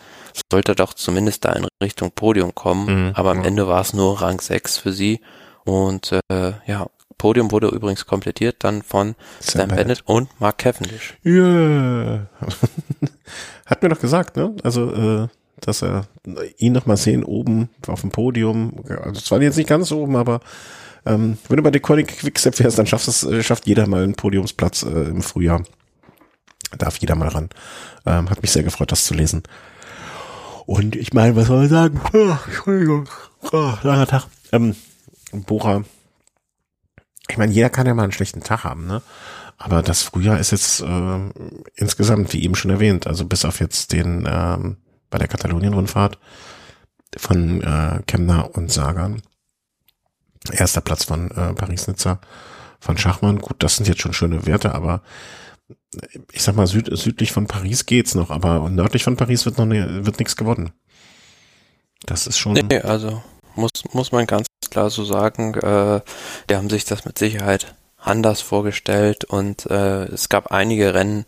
sollte 0.53 0.73
er 0.73 0.77
doch 0.77 0.93
zumindest 0.93 1.47
da 1.47 1.53
in 1.53 1.67
Richtung 1.83 2.11
Podium 2.11 2.55
kommen, 2.55 3.07
mhm, 3.07 3.13
aber 3.15 3.31
am. 3.31 3.43
Ende 3.43 3.69
war 3.69 3.81
es 3.81 3.95
nur 3.95 4.21
Rang 4.21 4.39
6 4.39 4.77
für 4.77 4.93
sie 4.93 5.23
und 5.65 6.13
äh, 6.29 6.53
ja, 6.67 6.89
Podium 7.25 7.51
wurde 7.53 7.69
übrigens 7.69 8.05
komplettiert 8.05 8.57
dann 8.59 8.83
von 8.83 9.15
Sam, 9.41 9.61
Sam 9.61 9.69
Bennett. 9.69 9.77
Bennett 9.87 10.03
und 10.05 10.41
Mark 10.43 10.59
Cavendish. 10.59 11.15
Ja. 11.23 11.33
Yeah. 11.33 12.29
Hat 13.65 13.83
mir 13.83 13.89
doch 13.89 13.99
gesagt, 13.99 14.37
ne? 14.37 14.55
Also, 14.63 14.93
äh, 14.93 15.29
dass 15.59 15.81
er 15.81 16.07
ihn 16.59 16.75
noch 16.75 16.85
mal 16.85 16.99
sehen 16.99 17.25
oben 17.25 17.71
auf 17.87 18.03
dem 18.03 18.11
Podium. 18.11 18.75
Also 19.03 19.23
zwar 19.23 19.41
jetzt 19.41 19.57
nicht 19.57 19.71
ganz 19.71 19.91
oben, 19.91 20.17
aber 20.17 20.41
ähm, 21.07 21.39
wenn 21.49 21.57
du 21.57 21.63
bei 21.63 21.71
der 21.71 21.81
Quickstep 21.81 22.57
fährst, 22.57 22.79
dann 22.79 22.87
schafft 22.87 23.09
es, 23.09 23.25
äh, 23.25 23.43
schafft 23.43 23.67
jeder 23.67 23.87
mal 23.87 24.03
einen 24.03 24.17
Podiumsplatz 24.17 24.83
äh, 24.83 24.89
im 24.91 25.23
Frühjahr. 25.23 25.63
Darf 26.77 26.99
jeder 26.99 27.15
mal 27.15 27.29
ran. 27.29 27.49
Ähm, 28.05 28.29
hat 28.29 28.43
mich 28.43 28.51
sehr 28.51 28.65
gefreut, 28.65 28.93
das 28.93 29.05
zu 29.05 29.15
lesen. 29.15 29.45
Und 30.67 30.95
ich 30.95 31.15
meine, 31.15 31.37
was 31.37 31.47
soll 31.47 31.65
ich 31.65 31.71
sagen? 31.71 32.03
Oh, 32.13 32.37
Entschuldigung. 32.45 33.09
Oh, 33.51 33.73
langer 33.83 34.09
Tag. 34.09 34.27
Ähm, 34.53 34.77
Bora 35.33 35.85
ich 37.29 37.39
meine, 37.39 37.53
jeder 37.53 37.71
kann 37.71 37.87
ja 37.87 37.95
mal 37.95 38.03
einen 38.03 38.13
schlechten 38.13 38.43
Tag 38.43 38.65
haben, 38.65 38.87
ne? 38.87 39.03
Aber 39.57 39.83
das 39.83 40.03
Frühjahr 40.03 40.41
ist 40.41 40.51
jetzt 40.51 40.81
äh, 40.81 41.19
insgesamt, 41.75 42.33
wie 42.33 42.43
eben 42.43 42.55
schon 42.55 42.73
erwähnt, 42.73 43.07
also 43.07 43.25
bis 43.25 43.45
auf 43.45 43.61
jetzt 43.61 43.93
den 43.93 44.29
ähm, 44.29 44.79
bei 45.11 45.19
der 45.19 45.29
Katalonien-Rundfahrt 45.29 46.19
von 47.17 47.63
äh, 47.63 48.03
Kemner 48.07 48.51
und 48.57 48.73
Sagan. 48.73 49.23
Erster 50.51 50.81
Platz 50.81 51.05
von 51.05 51.31
äh, 51.31 51.55
Paris-Nizza 51.55 52.21
von 52.81 52.99
Schachmann. 52.99 53.39
Gut, 53.39 53.63
das 53.63 53.77
sind 53.77 53.89
jetzt 53.89 54.03
schon 54.03 54.13
schöne 54.13 54.45
Werte, 54.45 54.75
aber 54.75 55.03
ich 56.33 56.43
sag 56.43 56.57
mal, 56.57 56.67
süd, 56.67 56.91
südlich 56.93 57.33
von 57.33 57.47
Paris 57.47 57.87
geht's 57.87 58.15
noch, 58.15 58.31
aber 58.31 58.69
nördlich 58.69 59.05
von 59.05 59.17
Paris 59.17 59.45
wird 59.47 59.59
noch 59.59 59.67
ne, 59.67 60.05
wird 60.05 60.19
nichts 60.19 60.37
gewonnen. 60.37 60.73
Das 62.05 62.27
ist 62.27 62.39
schon. 62.39 62.53
Nee, 62.53 62.81
also 62.81 63.23
muss, 63.55 63.71
muss 63.93 64.13
man 64.13 64.27
ganz 64.27 64.47
klar 64.71 64.91
so 64.91 65.05
sagen. 65.05 65.55
Äh, 65.55 66.01
die 66.49 66.57
haben 66.57 66.71
sich 66.71 66.85
das 66.85 67.05
mit 67.05 67.19
Sicherheit 67.19 67.75
anders 67.99 68.41
vorgestellt 68.43 69.25
und 69.25 69.67
äh, 69.67 70.05
es 70.05 70.29
gab 70.29 70.53
einige 70.53 70.95
Rennen, 70.95 71.25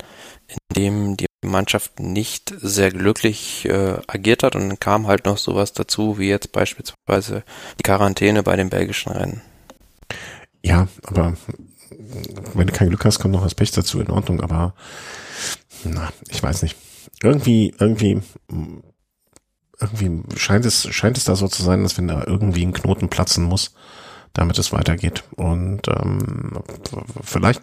in 0.48 0.58
denen 0.76 1.16
die 1.16 1.26
Mannschaft 1.44 2.00
nicht 2.00 2.52
sehr 2.58 2.90
glücklich 2.90 3.64
äh, 3.66 3.98
agiert 4.06 4.42
hat 4.42 4.56
und 4.56 4.68
dann 4.68 4.80
kam 4.80 5.06
halt 5.06 5.24
noch 5.24 5.38
sowas 5.38 5.72
dazu, 5.72 6.18
wie 6.18 6.28
jetzt 6.28 6.52
beispielsweise 6.52 7.44
die 7.78 7.82
Quarantäne 7.82 8.42
bei 8.42 8.56
den 8.56 8.68
belgischen 8.68 9.12
Rennen. 9.12 9.40
Ja, 10.62 10.88
aber 11.04 11.34
wenn 12.54 12.66
du 12.66 12.72
kein 12.72 12.88
Glück 12.88 13.04
hast, 13.04 13.20
kommt 13.20 13.32
noch 13.32 13.44
das 13.44 13.54
Pech 13.54 13.70
dazu, 13.70 14.00
in 14.00 14.10
Ordnung, 14.10 14.40
aber 14.40 14.74
na, 15.84 16.12
ich 16.28 16.42
weiß 16.42 16.62
nicht. 16.62 16.76
Irgendwie, 17.22 17.74
irgendwie 17.78 18.20
irgendwie 19.80 20.22
scheint 20.36 20.64
es, 20.64 20.88
scheint 20.94 21.18
es 21.18 21.24
da 21.24 21.36
so 21.36 21.48
zu 21.48 21.62
sein, 21.62 21.82
dass 21.82 21.98
wenn 21.98 22.08
da 22.08 22.24
irgendwie 22.26 22.64
ein 22.64 22.72
Knoten 22.72 23.08
platzen 23.08 23.44
muss, 23.44 23.74
damit 24.32 24.58
es 24.58 24.72
weitergeht. 24.72 25.24
Und 25.36 25.88
ähm, 25.88 26.58
vielleicht, 27.22 27.62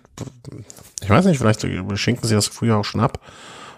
ich 1.01 1.09
weiß 1.09 1.25
nicht, 1.25 1.39
vielleicht 1.39 1.65
schenken 1.95 2.27
sie 2.27 2.35
das 2.35 2.47
früher 2.47 2.77
auch 2.77 2.85
schon 2.85 3.01
ab 3.01 3.19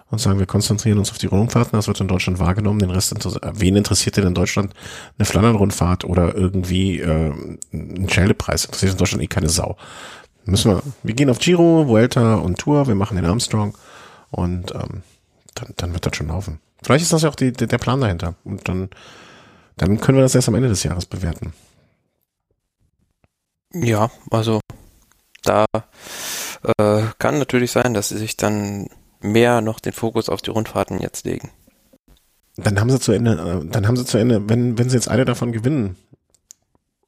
und 0.09 0.19
sagen, 0.19 0.39
wir 0.39 0.45
konzentrieren 0.45 0.97
uns 0.97 1.11
auf 1.11 1.17
die 1.17 1.25
Rundfahrten, 1.25 1.77
das 1.77 1.87
wird 1.87 1.99
in 1.99 2.07
Deutschland 2.07 2.39
wahrgenommen, 2.39 2.79
den 2.79 2.91
Rest 2.91 3.11
interessiert, 3.11 3.43
wen 3.53 3.75
interessiert 3.75 4.17
denn 4.17 4.27
in 4.27 4.33
Deutschland 4.33 4.73
eine 5.17 5.25
Flandern-Rundfahrt 5.25 6.03
oder 6.03 6.35
irgendwie 6.35 6.99
äh, 6.99 7.33
ein 7.73 8.09
Schelde-Preis? 8.09 8.65
Interessiert 8.65 8.93
in 8.93 8.97
Deutschland 8.97 9.23
eh 9.23 9.27
keine 9.27 9.49
Sau. 9.49 9.77
Müssen 10.45 10.71
wir, 10.71 10.83
wir 11.01 11.15
gehen 11.15 11.29
auf 11.29 11.39
Giro, 11.39 11.87
Vuelta 11.87 12.35
und 12.35 12.59
Tour, 12.59 12.87
wir 12.87 12.95
machen 12.95 13.15
den 13.15 13.25
Armstrong 13.25 13.75
und 14.29 14.73
ähm, 14.75 15.01
dann, 15.55 15.73
dann 15.77 15.93
wird 15.93 16.05
das 16.05 16.15
schon 16.15 16.27
laufen. 16.27 16.59
Vielleicht 16.83 17.03
ist 17.03 17.13
das 17.13 17.23
ja 17.23 17.29
auch 17.29 17.35
die, 17.35 17.51
der 17.51 17.77
Plan 17.77 18.01
dahinter. 18.01 18.35
Und 18.43 18.67
dann, 18.67 18.89
dann 19.77 19.99
können 19.99 20.17
wir 20.17 20.23
das 20.23 20.35
erst 20.35 20.47
am 20.47 20.55
Ende 20.55 20.69
des 20.69 20.83
Jahres 20.83 21.05
bewerten. 21.05 21.53
Ja, 23.73 24.09
also 24.31 24.61
da 25.43 25.65
äh, 26.77 27.03
kann 27.19 27.39
natürlich 27.39 27.71
sein, 27.71 27.93
dass 27.93 28.09
sie 28.09 28.17
sich 28.17 28.37
dann 28.37 28.87
mehr 29.21 29.61
noch 29.61 29.79
den 29.79 29.93
Fokus 29.93 30.29
auf 30.29 30.41
die 30.41 30.51
Rundfahrten 30.51 30.99
jetzt 30.99 31.25
legen. 31.25 31.51
Dann 32.57 32.79
haben 32.79 32.89
sie 32.89 32.99
zu 32.99 33.11
Ende, 33.11 33.31
äh, 33.33 33.69
dann 33.69 33.87
haben 33.87 33.97
sie 33.97 34.05
zu 34.05 34.17
Ende, 34.17 34.47
wenn, 34.47 34.77
wenn 34.77 34.89
sie 34.89 34.95
jetzt 34.95 35.09
eine 35.09 35.25
davon 35.25 35.51
gewinnen, 35.51 35.97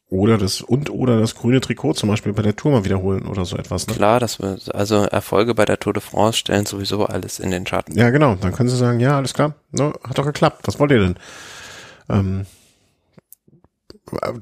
oder 0.09 0.37
das 0.37 0.61
und 0.61 0.89
oder 0.89 1.19
das 1.19 1.35
grüne 1.35 1.59
Trikot 1.59 1.93
zum 1.93 2.09
Beispiel 2.09 2.31
bei 2.31 2.41
der 2.41 2.55
Tour 2.55 2.71
mal 2.71 2.85
wiederholen 2.85 3.27
oder 3.27 3.43
so 3.43 3.57
etwas. 3.57 3.87
Ne? 3.87 3.93
Klar, 3.93 4.19
dass 4.19 4.39
wir, 4.39 4.57
also 4.73 5.03
Erfolge 5.03 5.53
bei 5.53 5.65
der 5.65 5.79
Tour 5.79 5.93
de 5.93 6.01
France 6.01 6.37
stellen 6.37 6.65
sowieso 6.65 7.05
alles 7.05 7.39
in 7.39 7.51
den 7.51 7.67
Schatten. 7.67 7.97
Ja, 7.97 8.09
genau. 8.09 8.35
Dann 8.35 8.53
können 8.53 8.69
sie 8.69 8.77
sagen, 8.77 8.99
ja, 8.99 9.17
alles 9.17 9.33
klar, 9.33 9.55
no, 9.71 9.93
hat 10.07 10.17
doch 10.17 10.25
geklappt. 10.25 10.61
Was 10.65 10.79
wollt 10.79 10.91
ihr 10.91 10.99
denn? 10.99 11.15
Ähm, 12.09 12.45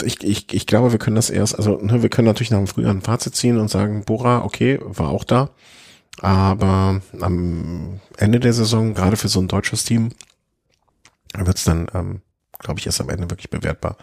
ich, 0.03 0.23
ich, 0.23 0.53
ich 0.53 0.67
glaube, 0.67 0.91
wir 0.91 0.99
können 0.99 1.15
das 1.15 1.31
erst, 1.31 1.57
also 1.57 1.77
ne, 1.77 2.03
wir 2.03 2.09
können 2.09 2.27
natürlich 2.27 2.51
nach 2.51 2.59
dem 2.59 2.67
Frühjahr 2.67 2.93
ein 2.93 3.01
Fazit 3.01 3.35
ziehen 3.35 3.57
und 3.59 3.69
sagen, 3.69 4.03
Bora, 4.05 4.43
okay, 4.43 4.79
war 4.83 5.09
auch 5.09 5.23
da. 5.23 5.49
Aber 6.21 7.01
am 7.19 7.99
Ende 8.17 8.39
der 8.39 8.53
Saison, 8.53 8.93
gerade 8.93 9.17
für 9.17 9.27
so 9.27 9.39
ein 9.39 9.47
deutsches 9.47 9.83
Team, 9.83 10.11
wird's 11.35 11.63
dann 11.65 11.87
ähm, 11.93 12.21
glaube 12.59 12.79
ich, 12.79 12.85
erst 12.85 13.01
am 13.01 13.09
Ende 13.09 13.29
wirklich 13.29 13.49
bewertbar. 13.49 13.97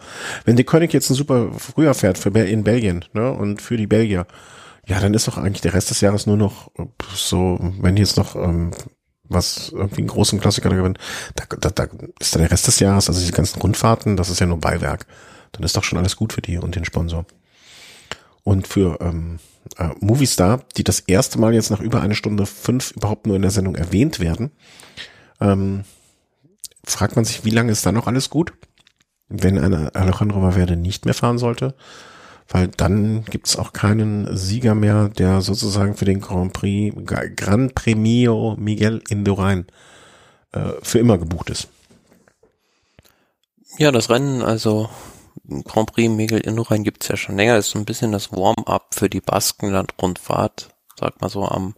Wenn 0.45 0.55
die 0.55 0.63
König 0.63 0.93
jetzt 0.93 1.09
ein 1.09 1.15
super 1.15 1.51
früher 1.57 1.93
fährt 1.93 2.17
für 2.17 2.29
in 2.29 2.63
Belgien, 2.63 3.05
ne, 3.13 3.31
und 3.31 3.61
für 3.61 3.77
die 3.77 3.87
Belgier, 3.87 4.25
ja, 4.85 4.99
dann 4.99 5.13
ist 5.13 5.27
doch 5.27 5.37
eigentlich 5.37 5.61
der 5.61 5.73
Rest 5.73 5.89
des 5.89 6.01
Jahres 6.01 6.25
nur 6.25 6.37
noch 6.37 6.71
so, 7.15 7.57
wenn 7.79 7.97
jetzt 7.97 8.17
noch 8.17 8.35
ähm, 8.35 8.71
was 9.23 9.69
irgendwie 9.73 10.01
einen 10.01 10.07
großen 10.07 10.39
Klassiker 10.39 10.69
gewinnen, 10.69 10.97
da, 11.35 11.45
da, 11.59 11.69
da 11.69 11.87
ist 12.19 12.35
dann 12.35 12.41
der 12.41 12.51
Rest 12.51 12.67
des 12.67 12.79
Jahres, 12.79 13.07
also 13.07 13.19
diese 13.19 13.31
ganzen 13.31 13.61
Rundfahrten, 13.61 14.17
das 14.17 14.29
ist 14.29 14.39
ja 14.39 14.45
nur 14.45 14.59
Beiwerk. 14.59 15.05
Dann 15.53 15.63
ist 15.63 15.77
doch 15.77 15.83
schon 15.83 15.99
alles 15.99 16.15
gut 16.15 16.33
für 16.33 16.41
die 16.41 16.57
und 16.57 16.75
den 16.75 16.85
Sponsor. 16.85 17.25
Und 18.43 18.67
für 18.67 18.99
ähm, 19.01 19.39
äh, 19.77 19.89
Movistar, 19.99 20.61
die 20.75 20.83
das 20.83 20.99
erste 20.99 21.39
Mal 21.39 21.53
jetzt 21.53 21.69
nach 21.69 21.79
über 21.79 22.01
eine 22.01 22.15
Stunde 22.15 22.45
fünf 22.45 22.91
überhaupt 22.91 23.27
nur 23.27 23.35
in 23.35 23.41
der 23.41 23.51
Sendung 23.51 23.75
erwähnt 23.75 24.19
werden, 24.19 24.51
ähm, 25.39 25.85
fragt 26.85 27.15
man 27.15 27.25
sich, 27.25 27.45
wie 27.45 27.49
lange 27.49 27.71
ist 27.71 27.85
da 27.85 27.91
noch 27.91 28.07
alles 28.07 28.29
gut? 28.29 28.53
Wenn 29.29 29.57
eine 29.57 29.95
Alejandro 29.95 30.41
Valverde 30.41 30.75
nicht 30.75 31.05
mehr 31.05 31.13
fahren 31.13 31.37
sollte, 31.37 31.75
weil 32.47 32.67
dann 32.67 33.23
gibt's 33.25 33.55
auch 33.55 33.73
keinen 33.73 34.35
Sieger 34.35 34.75
mehr, 34.75 35.09
der 35.09 35.41
sozusagen 35.41 35.95
für 35.95 36.05
den 36.05 36.21
Grand 36.21 36.53
Prix, 36.53 36.95
Gran 37.35 37.71
Premio 37.73 38.55
Miguel 38.59 39.01
Indurain 39.09 39.65
äh, 40.51 40.73
für 40.81 40.99
immer 40.99 41.17
gebucht 41.17 41.49
ist. 41.49 41.67
Ja, 43.77 43.91
das 43.91 44.09
Rennen, 44.09 44.41
also 44.41 44.89
Grand 45.65 45.91
Prix 45.91 46.09
Miguel 46.11 46.41
Indurain 46.41 46.83
gibt's 46.83 47.07
ja 47.07 47.17
schon 47.17 47.37
länger, 47.37 47.57
ist 47.57 47.71
so 47.71 47.79
ein 47.79 47.85
bisschen 47.85 48.11
das 48.11 48.31
Warm-up 48.31 48.93
für 48.93 49.09
die 49.09 49.21
Baskenland-Rundfahrt, 49.21 50.69
sag 50.99 51.21
mal 51.21 51.29
so 51.29 51.45
am 51.45 51.75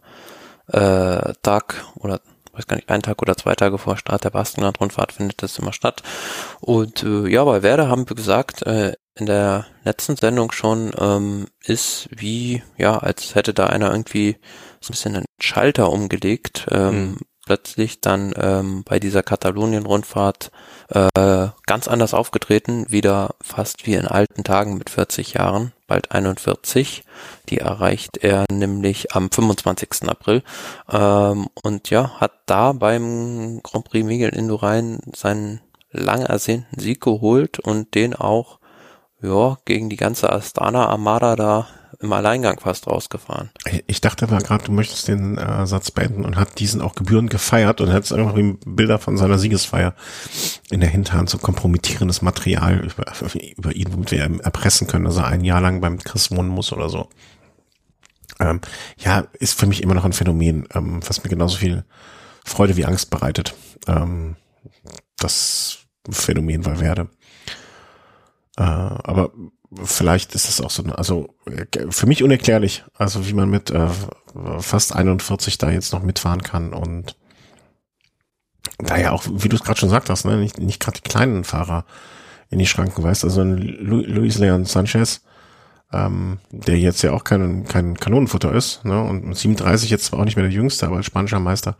äh, 0.68 1.32
Tag 1.42 1.84
oder 1.94 2.20
weiß 2.56 2.66
gar 2.66 2.76
nicht, 2.76 2.88
einen 2.88 3.02
Tag 3.02 3.20
oder 3.22 3.36
zwei 3.36 3.54
Tage 3.54 3.78
vor 3.78 3.96
Start 3.96 4.24
der 4.24 4.30
Baskenland-Rundfahrt 4.30 5.12
findet 5.12 5.42
das 5.42 5.58
immer 5.58 5.72
statt. 5.72 6.02
Und 6.60 7.02
äh, 7.02 7.28
ja, 7.28 7.44
bei 7.44 7.62
Werder 7.62 7.88
haben 7.88 8.08
wir 8.08 8.16
gesagt, 8.16 8.62
äh, 8.62 8.94
in 9.14 9.26
der 9.26 9.66
letzten 9.84 10.16
Sendung 10.16 10.52
schon, 10.52 10.92
ähm, 10.98 11.46
ist 11.64 12.08
wie, 12.10 12.62
ja, 12.76 12.98
als 12.98 13.34
hätte 13.34 13.54
da 13.54 13.66
einer 13.66 13.90
irgendwie 13.90 14.36
so 14.80 14.90
ein 14.90 14.92
bisschen 14.92 15.16
einen 15.16 15.26
Schalter 15.40 15.90
umgelegt. 15.90 16.66
Ähm, 16.70 17.10
mhm. 17.10 17.18
Plötzlich 17.46 18.00
dann 18.00 18.34
ähm, 18.36 18.82
bei 18.84 18.98
dieser 18.98 19.22
Katalonien-Rundfahrt 19.22 20.50
äh, 20.88 21.48
ganz 21.66 21.88
anders 21.88 22.14
aufgetreten, 22.14 22.86
wieder 22.88 23.34
fast 23.40 23.86
wie 23.86 23.94
in 23.94 24.06
alten 24.06 24.44
Tagen 24.44 24.78
mit 24.78 24.90
40 24.90 25.34
Jahren, 25.34 25.72
bald 25.86 26.12
41. 26.12 27.04
Die 27.48 27.58
erreicht 27.58 28.18
er 28.18 28.44
nämlich 28.50 29.14
am 29.14 29.30
25. 29.30 30.08
April 30.08 30.42
ähm, 30.90 31.48
und 31.62 31.90
ja, 31.90 32.20
hat 32.20 32.32
da 32.46 32.72
beim 32.72 33.60
Grand 33.62 33.84
Prix 33.84 34.06
Miguel 34.06 34.30
Indurain 34.30 35.00
seinen 35.14 35.60
lang 35.90 36.22
ersehnten 36.22 36.78
Sieg 36.78 37.00
geholt 37.00 37.58
und 37.58 37.94
den 37.94 38.14
auch 38.14 38.58
ja, 39.22 39.56
gegen 39.64 39.88
die 39.88 39.96
ganze 39.96 40.30
Astana 40.30 40.86
Armada 40.86 41.36
da 41.36 41.66
im 42.00 42.12
Alleingang 42.12 42.60
fast 42.60 42.86
rausgefahren. 42.86 43.50
Ich 43.86 44.00
dachte 44.00 44.26
mal 44.26 44.42
gerade, 44.42 44.64
du 44.64 44.72
möchtest 44.72 45.08
den 45.08 45.38
äh, 45.38 45.66
Satz 45.66 45.90
beenden 45.90 46.24
und 46.24 46.36
hat 46.36 46.58
diesen 46.58 46.80
auch 46.80 46.94
gebührend 46.94 47.30
gefeiert 47.30 47.80
und 47.80 47.90
hättest 47.90 48.12
einfach 48.12 48.34
Bilder 48.66 48.98
von 48.98 49.16
seiner 49.16 49.38
Siegesfeier 49.38 49.94
in 50.70 50.80
der 50.80 50.88
Hinterhand, 50.88 51.30
so 51.30 51.38
kompromittierendes 51.38 52.22
Material 52.22 52.84
über, 52.84 53.12
über 53.56 53.74
ihn, 53.74 53.92
womit 53.92 54.10
wir 54.10 54.20
erpressen 54.42 54.86
können, 54.86 55.04
dass 55.04 55.16
er 55.16 55.26
ein 55.26 55.44
Jahr 55.44 55.60
lang 55.60 55.80
beim 55.80 55.98
Chris 55.98 56.30
wohnen 56.30 56.48
muss 56.48 56.72
oder 56.72 56.88
so. 56.88 57.08
Ähm, 58.38 58.60
ja, 58.98 59.26
ist 59.38 59.58
für 59.58 59.66
mich 59.66 59.82
immer 59.82 59.94
noch 59.94 60.04
ein 60.04 60.12
Phänomen, 60.12 60.68
ähm, 60.74 61.00
was 61.06 61.24
mir 61.24 61.30
genauso 61.30 61.56
viel 61.56 61.84
Freude 62.44 62.76
wie 62.76 62.84
Angst 62.84 63.10
bereitet. 63.10 63.54
Ähm, 63.86 64.36
das 65.18 65.78
Phänomen 66.10 66.64
Valverde. 66.64 67.08
Äh, 68.56 68.62
aber 68.62 69.32
vielleicht 69.84 70.34
ist 70.34 70.48
es 70.48 70.60
auch 70.60 70.70
so, 70.70 70.82
also 70.84 71.34
für 71.90 72.06
mich 72.06 72.22
unerklärlich, 72.22 72.84
also 72.94 73.28
wie 73.28 73.32
man 73.32 73.48
mit 73.48 73.70
äh, 73.70 73.88
fast 74.58 74.94
41 74.94 75.58
da 75.58 75.70
jetzt 75.70 75.92
noch 75.92 76.02
mitfahren 76.02 76.42
kann 76.42 76.72
und 76.72 77.16
daher 78.78 79.12
auch, 79.12 79.24
wie 79.26 79.48
du 79.48 79.56
es 79.56 79.62
gerade 79.62 79.78
schon 79.78 79.88
sagt 79.88 80.10
hast, 80.10 80.24
ne, 80.24 80.36
nicht, 80.36 80.58
nicht 80.58 80.80
gerade 80.80 81.00
die 81.02 81.08
kleinen 81.08 81.44
Fahrer 81.44 81.84
in 82.50 82.58
die 82.58 82.66
Schranken 82.66 83.02
weist, 83.02 83.24
also 83.24 83.42
Lu 83.42 84.02
Luis 84.02 84.38
Leon 84.38 84.64
Sanchez, 84.64 85.22
ähm, 85.92 86.38
der 86.50 86.78
jetzt 86.78 87.02
ja 87.02 87.12
auch 87.12 87.24
kein, 87.24 87.64
kein 87.64 87.96
Kanonenfutter 87.98 88.52
ist, 88.52 88.84
ne, 88.84 89.00
und 89.02 89.24
mit 89.24 89.36
37 89.36 89.90
jetzt 89.90 90.06
zwar 90.06 90.20
auch 90.20 90.24
nicht 90.24 90.36
mehr 90.36 90.44
der 90.46 90.54
Jüngste, 90.54 90.86
aber 90.86 90.96
als 90.96 91.06
spanischer 91.06 91.40
Meister 91.40 91.76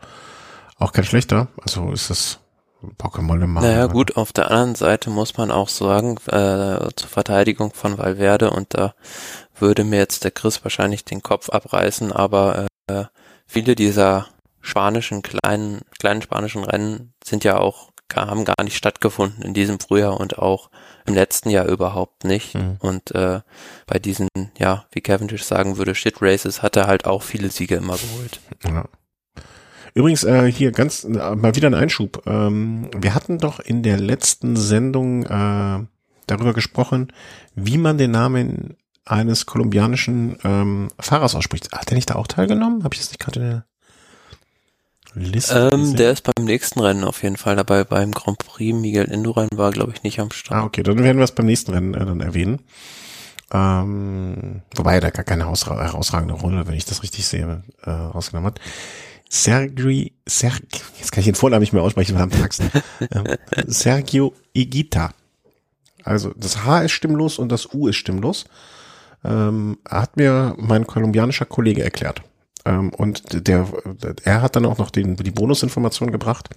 auch 0.77 0.91
kein 0.91 1.05
schlechter, 1.05 1.47
also 1.61 1.91
ist 1.91 2.09
es 2.09 2.39
Pokémon 2.97 3.45
machen. 3.47 3.65
Naja 3.65 3.87
gut, 3.87 4.17
auf 4.17 4.33
der 4.33 4.51
anderen 4.51 4.75
Seite 4.75 5.09
muss 5.09 5.37
man 5.37 5.51
auch 5.51 5.69
sagen, 5.69 6.17
äh, 6.27 6.89
zur 6.95 7.09
Verteidigung 7.09 7.73
von 7.73 7.97
Valverde 7.97 8.51
und 8.51 8.73
da 8.73 8.93
würde 9.55 9.83
mir 9.83 9.97
jetzt 9.97 10.23
der 10.23 10.31
Chris 10.31 10.63
wahrscheinlich 10.63 11.03
den 11.05 11.23
Kopf 11.23 11.49
abreißen, 11.49 12.11
aber 12.11 12.67
äh, 12.87 13.05
viele 13.47 13.75
dieser 13.75 14.27
spanischen 14.61 15.21
kleinen, 15.21 15.81
kleinen 15.97 16.21
spanischen 16.21 16.63
Rennen 16.63 17.13
sind 17.23 17.43
ja 17.43 17.57
auch, 17.57 17.91
haben 18.13 18.45
gar 18.45 18.63
nicht 18.63 18.77
stattgefunden 18.77 19.43
in 19.43 19.53
diesem 19.53 19.79
Frühjahr 19.79 20.19
und 20.19 20.37
auch 20.37 20.69
im 21.05 21.13
letzten 21.13 21.49
Jahr 21.49 21.65
überhaupt 21.65 22.25
nicht. 22.25 22.55
Mhm. 22.55 22.77
Und 22.79 23.11
äh, 23.15 23.41
bei 23.85 23.99
diesen, 23.99 24.27
ja, 24.57 24.85
wie 24.91 25.01
Cavendish 25.01 25.43
sagen 25.43 25.77
würde, 25.77 25.95
Shit 25.95 26.21
Races 26.21 26.61
hat 26.61 26.75
er 26.75 26.87
halt 26.87 27.05
auch 27.05 27.23
viele 27.23 27.49
Siege 27.49 27.75
immer 27.75 27.97
geholt. 27.97 28.39
Ja. 28.65 28.85
Übrigens, 29.97 30.23
äh, 30.23 30.51
hier 30.51 30.71
ganz 30.71 31.05
äh, 31.05 31.09
mal 31.09 31.55
wieder 31.55 31.67
ein 31.67 31.73
Einschub. 31.73 32.21
Ähm, 32.27 32.87
wir 32.95 33.15
hatten 33.15 33.39
doch 33.39 33.59
in 33.59 33.81
der 33.81 33.99
letzten 33.99 34.55
Sendung 34.55 35.23
äh, 35.25 35.79
darüber 36.27 36.53
gesprochen, 36.53 37.11
wie 37.55 37.79
man 37.79 37.97
den 37.97 38.11
Namen 38.11 38.77
eines 39.05 39.47
kolumbianischen 39.47 40.37
ähm, 40.43 40.89
Fahrers 40.99 41.33
ausspricht. 41.33 41.71
Hat 41.71 41.89
der 41.89 41.95
nicht 41.95 42.11
da 42.11 42.15
auch 42.15 42.27
teilgenommen? 42.27 42.83
Habe 42.83 42.93
ich 42.93 42.99
das 42.99 43.09
nicht 43.09 43.19
gerade 43.19 43.39
in 43.39 43.45
der 43.47 43.65
Liste? 45.15 45.71
Ähm, 45.73 45.95
der 45.95 46.11
ist 46.11 46.21
beim 46.21 46.45
nächsten 46.45 46.79
Rennen 46.79 47.03
auf 47.03 47.23
jeden 47.23 47.37
Fall 47.37 47.55
dabei. 47.55 47.83
Beim 47.83 48.11
Grand 48.11 48.37
Prix 48.37 48.77
Miguel 48.77 49.05
Indurain 49.05 49.49
war, 49.55 49.71
glaube 49.71 49.93
ich, 49.95 50.03
nicht 50.03 50.19
am 50.19 50.29
Start. 50.29 50.61
Ah, 50.61 50.65
okay, 50.65 50.83
dann 50.83 51.03
werden 51.03 51.17
wir 51.17 51.23
es 51.23 51.31
beim 51.31 51.47
nächsten 51.47 51.71
Rennen 51.71 51.95
äh, 51.95 52.05
dann 52.05 52.21
erwähnen. 52.21 52.59
Ähm, 53.51 54.61
wobei 54.75 54.95
er 54.95 55.01
da 55.01 55.09
gar 55.09 55.23
keine 55.23 55.45
herausragende 55.45 56.35
Rolle, 56.35 56.67
wenn 56.67 56.75
ich 56.75 56.85
das 56.85 57.01
richtig 57.01 57.25
sehe, 57.25 57.63
äh, 57.81 57.89
rausgenommen 57.89 58.51
hat. 58.51 58.59
Sergio, 59.29 60.09
Ser, 60.25 60.53
jetzt 60.99 61.11
kann 61.11 61.19
ich 61.19 61.25
den 61.25 61.35
Vornamen 61.35 61.61
nicht 61.61 61.73
mehr 61.73 61.83
aussprechen, 61.83 62.15
wir 62.15 62.21
haben 62.21 62.31
Faxen. 62.31 62.71
ähm, 63.11 63.25
Sergio 63.67 64.33
Igita. 64.53 65.13
Also 66.03 66.33
das 66.37 66.63
H 66.63 66.83
ist 66.83 66.91
stimmlos 66.91 67.37
und 67.37 67.51
das 67.51 67.73
U 67.73 67.87
ist 67.87 67.97
stimmlos. 67.97 68.45
Ähm, 69.25 69.77
hat 69.87 70.15
mir 70.15 70.55
mein 70.57 70.87
kolumbianischer 70.87 71.45
Kollege 71.45 71.83
erklärt. 71.83 72.21
Ähm, 72.65 72.93
und 72.93 73.47
der, 73.47 73.67
er 74.23 74.41
hat 74.41 74.55
dann 74.55 74.65
auch 74.65 74.77
noch 74.77 74.91
den, 74.91 75.15
die 75.17 75.31
Bonusinformation 75.31 76.11
gebracht. 76.11 76.49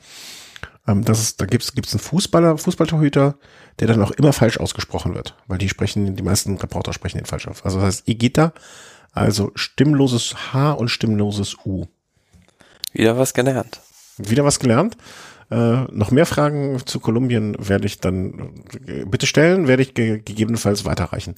Ähm, 0.87 1.05
dass 1.05 1.21
es, 1.21 1.37
da 1.37 1.47
gibt's 1.47 1.75
gibt's 1.75 1.93
einen 1.93 2.01
Fußballer, 2.01 2.59
Fußballtorhüter, 2.59 3.37
der 3.79 3.87
dann 3.87 4.03
auch 4.03 4.13
immer 4.13 4.33
falsch 4.33 4.59
ausgesprochen 4.59 5.15
wird, 5.15 5.37
weil 5.47 5.59
die 5.59 5.69
sprechen, 5.69 6.17
die 6.17 6.23
meisten 6.23 6.57
Reporter 6.57 6.93
sprechen 6.93 7.19
den 7.19 7.27
falsch 7.27 7.49
auf. 7.49 7.65
Also 7.65 7.79
das 7.79 7.87
heißt 7.87 8.09
Igita, 8.09 8.53
also 9.13 9.53
stimmloses 9.55 10.53
H 10.53 10.73
und 10.73 10.89
stimmloses 10.89 11.57
U. 11.65 11.87
Wieder 12.93 13.19
was 13.19 13.35
gelernt. 13.35 13.81
Wieder 14.19 14.45
was 14.45 14.59
gelernt. 14.59 14.97
Äh, 15.51 15.85
noch 15.91 16.11
mehr 16.11 16.27
Fragen 16.27 16.81
zu 16.87 17.01
Kolumbien 17.01 17.57
werde 17.59 17.87
ich 17.87 17.99
dann 17.99 18.53
äh, 18.87 19.05
bitte 19.05 19.27
stellen, 19.27 19.67
werde 19.67 19.83
ich 19.83 19.95
ge 19.95 20.21
gegebenenfalls 20.25 20.85
weiterreichen. 20.85 21.35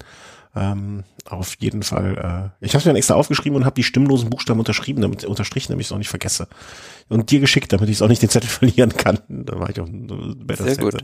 Ähm, 0.54 1.04
auf 1.24 1.56
jeden 1.60 1.82
Fall. 1.82 2.52
Äh, 2.60 2.64
ich 2.64 2.72
habe 2.72 2.78
es 2.78 2.84
mir 2.84 2.90
dann 2.90 2.96
extra 2.96 3.14
aufgeschrieben 3.14 3.56
und 3.56 3.64
habe 3.64 3.74
die 3.74 3.82
stimmlosen 3.82 4.28
Buchstaben 4.28 4.58
unterschrieben, 4.58 5.00
damit 5.00 5.24
unterstrichen, 5.24 5.72
damit 5.72 5.82
ich 5.82 5.88
es 5.88 5.92
auch 5.92 5.98
nicht 5.98 6.10
vergesse. 6.10 6.46
Und 7.08 7.30
dir 7.30 7.40
geschickt, 7.40 7.72
damit 7.72 7.88
ich 7.88 8.02
auch 8.02 8.08
nicht 8.08 8.20
den 8.20 8.28
Zettel 8.28 8.50
verlieren 8.50 8.94
kann. 8.94 9.18
Da 9.28 9.58
war 9.58 9.70
ich 9.70 9.80
auch 9.80 9.86
ein 9.86 10.46
better 10.46 10.64
Sehr 10.64 10.76
gut. 10.76 11.02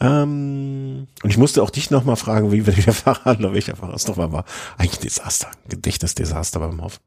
Ähm, 0.00 1.08
und 1.22 1.30
ich 1.30 1.38
musste 1.38 1.62
auch 1.62 1.70
dich 1.70 1.90
nochmal 1.90 2.16
fragen, 2.16 2.52
wie 2.52 2.60
der 2.60 2.92
Fahrer, 2.92 3.38
welcher 3.52 3.76
Fahrer 3.76 3.94
es 3.94 4.06
nochmal 4.06 4.30
war. 4.30 4.44
Eigentlich 4.76 4.98
ein 4.98 5.02
Desaster, 5.04 5.50
Gedächtnisdesaster 5.68 6.60
beim 6.60 6.82
Hof. 6.82 7.00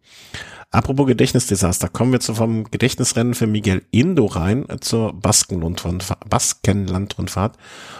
Apropos 0.71 1.05
Gedächtnisdesaster, 1.05 1.89
kommen 1.89 2.13
wir 2.13 2.21
zu 2.21 2.33
vom 2.33 2.63
Gedächtnisrennen 2.63 3.33
für 3.33 3.45
Miguel 3.45 3.83
Indo 3.91 4.25
rein 4.25 4.65
zur 4.79 5.13
Baskenlandrundfahrt. 5.13 7.57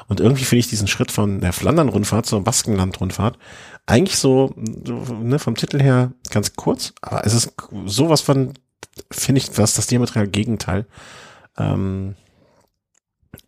Und 0.08 0.22
irgendwie 0.22 0.46
finde 0.46 0.62
ich 0.62 0.70
diesen 0.70 0.88
Schritt 0.88 1.12
von 1.12 1.42
der 1.42 1.52
Flandern-Rundfahrt 1.52 2.26
zur 2.26 2.42
Baskenlandrundfahrt 2.44 3.38
eigentlich 3.86 4.18
so, 4.18 4.54
ne, 4.56 5.40
vom 5.40 5.56
Titel 5.56 5.82
her 5.82 6.12
ganz 6.30 6.56
kurz, 6.56 6.94
aber 7.02 7.26
es 7.26 7.34
ist 7.34 7.54
sowas 7.86 8.22
von, 8.22 8.54
finde 9.10 9.40
ich, 9.40 9.58
was 9.58 9.74
das 9.74 9.88
diametral 9.88 10.28
Gegenteil. 10.28 10.86
Ähm, 11.58 12.16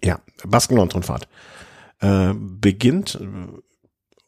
ja, 0.03 0.19
Baskenlandrundfahrt. 0.45 1.27
Äh, 1.99 2.33
beginnt 2.35 3.19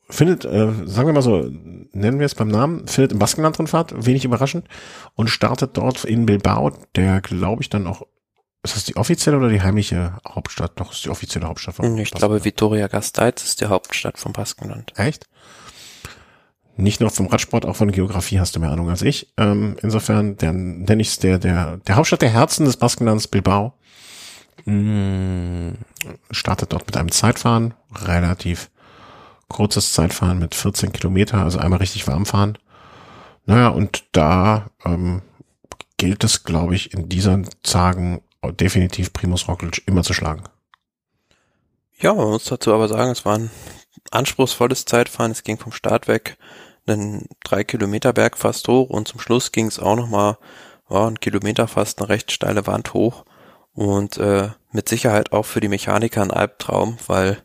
findet, 0.10 0.46
äh, 0.46 0.72
sagen 0.86 1.08
wir 1.08 1.14
mal 1.14 1.22
so, 1.22 1.50
nennen 1.92 2.20
wir 2.20 2.26
es 2.26 2.36
beim 2.36 2.48
Namen, 2.48 2.88
findet 2.88 3.14
im 3.14 3.20
Baskenland-Rundfahrt, 3.20 4.06
wenig 4.06 4.26
überraschend, 4.26 4.68
und 5.16 5.30
startet 5.30 5.78
dort 5.78 6.06
in 6.06 6.26
Bilbao, 6.26 6.72
der 6.96 7.22
glaube 7.22 7.64
ich 7.64 7.70
dann 7.70 7.88
auch, 7.88 8.04
ist 8.64 8.76
das 8.76 8.86
die 8.86 8.98
offizielle 8.98 9.38
oder 9.38 9.50
die 9.50 9.62
heimliche 9.62 10.18
Hauptstadt? 10.28 10.80
Doch, 10.80 10.92
ist 10.92 11.06
die 11.06 11.10
offizielle 11.10 11.48
Hauptstadt 11.48 11.76
von 11.76 11.98
Ich 11.98 12.12
glaube, 12.12 12.44
Vitoria 12.44 12.88
Gasteiz 12.88 13.44
ist 13.44 13.62
die 13.62 13.68
Hauptstadt 13.68 14.18
vom 14.18 14.34
Baskenland. 14.34 14.92
Echt? 14.98 15.28
Nicht 16.76 17.00
nur 17.00 17.10
vom 17.10 17.28
Radsport, 17.28 17.66
auch 17.66 17.76
von 17.76 17.92
Geografie 17.92 18.40
hast 18.40 18.56
du 18.56 18.60
mehr 18.60 18.72
Ahnung 18.72 18.90
als 18.90 19.04
ich. 19.04 19.32
Ähm, 19.38 19.78
insofern, 19.82 20.36
der 20.38 20.52
nenne 20.52 21.02
ich 21.02 21.10
es 21.10 21.20
der, 21.20 21.38
der, 21.38 21.78
der 21.78 21.96
Hauptstadt 21.96 22.24
der 22.24 22.30
Herzen 22.30 22.66
des 22.66 22.78
Baskenlands, 22.78 23.28
Bilbao. 23.28 23.74
Mm, 24.66 25.74
startet 26.32 26.74
dort 26.74 26.88
mit 26.88 26.98
einem 26.98 27.12
Zeitfahren, 27.12 27.76
relativ 28.04 28.72
kurzes 29.48 29.94
Zeitfahren 29.94 30.40
mit 30.40 30.56
14 30.56 30.92
Kilometer, 30.92 31.44
also 31.44 31.60
einmal 31.60 31.80
richtig 31.80 32.08
warm 32.08 32.26
fahren. 32.26 32.58
Naja, 33.46 33.70
und 33.70 34.06
da 34.12 34.68
ähm, 34.84 35.22
gilt 35.98 36.24
es, 36.24 36.44
glaube 36.44 36.76
ich, 36.76 36.94
in 36.94 37.10
diesen 37.10 37.48
Tagen 37.64 38.22
definitiv 38.60 39.14
Primus 39.14 39.48
Roglic 39.48 39.84
immer 39.88 40.04
zu 40.04 40.14
schlagen. 40.14 40.44
Ja, 42.00 42.14
man 42.14 42.28
muss 42.28 42.46
dazu 42.46 42.74
aber 42.74 42.88
sagen, 42.88 43.12
es 43.12 43.26
waren 43.26 43.50
anspruchsvolles 44.12 44.86
Zeitfahren. 44.86 45.32
Es 45.32 45.44
ging 45.44 45.58
vom 45.58 45.72
Start 45.72 46.08
weg 46.08 46.38
einen 46.88 47.28
drei 47.44 47.64
Kilometer 47.64 48.14
Berg 48.14 48.38
fast 48.38 48.68
hoch 48.68 48.90
und 48.90 49.08
zum 49.08 49.20
Schluss 49.20 49.52
ging 49.52 49.68
es 49.68 49.80
auch 49.80 49.96
nochmal 49.96 50.38
ja, 50.90 51.08
einen 51.08 51.20
Kilometer 51.20 51.68
fast 51.68 52.00
eine 52.00 52.10
recht 52.10 52.32
steile 52.32 52.68
Wand 52.68 52.94
hoch 52.94 53.26
und 53.74 54.18
äh, 54.18 54.50
mit 54.72 54.88
Sicherheit 54.88 55.32
auch 55.32 55.46
für 55.46 55.62
die 55.62 55.68
Mechaniker 55.68 56.22
ein 56.22 56.32
Albtraum, 56.32 56.98
weil 57.08 57.44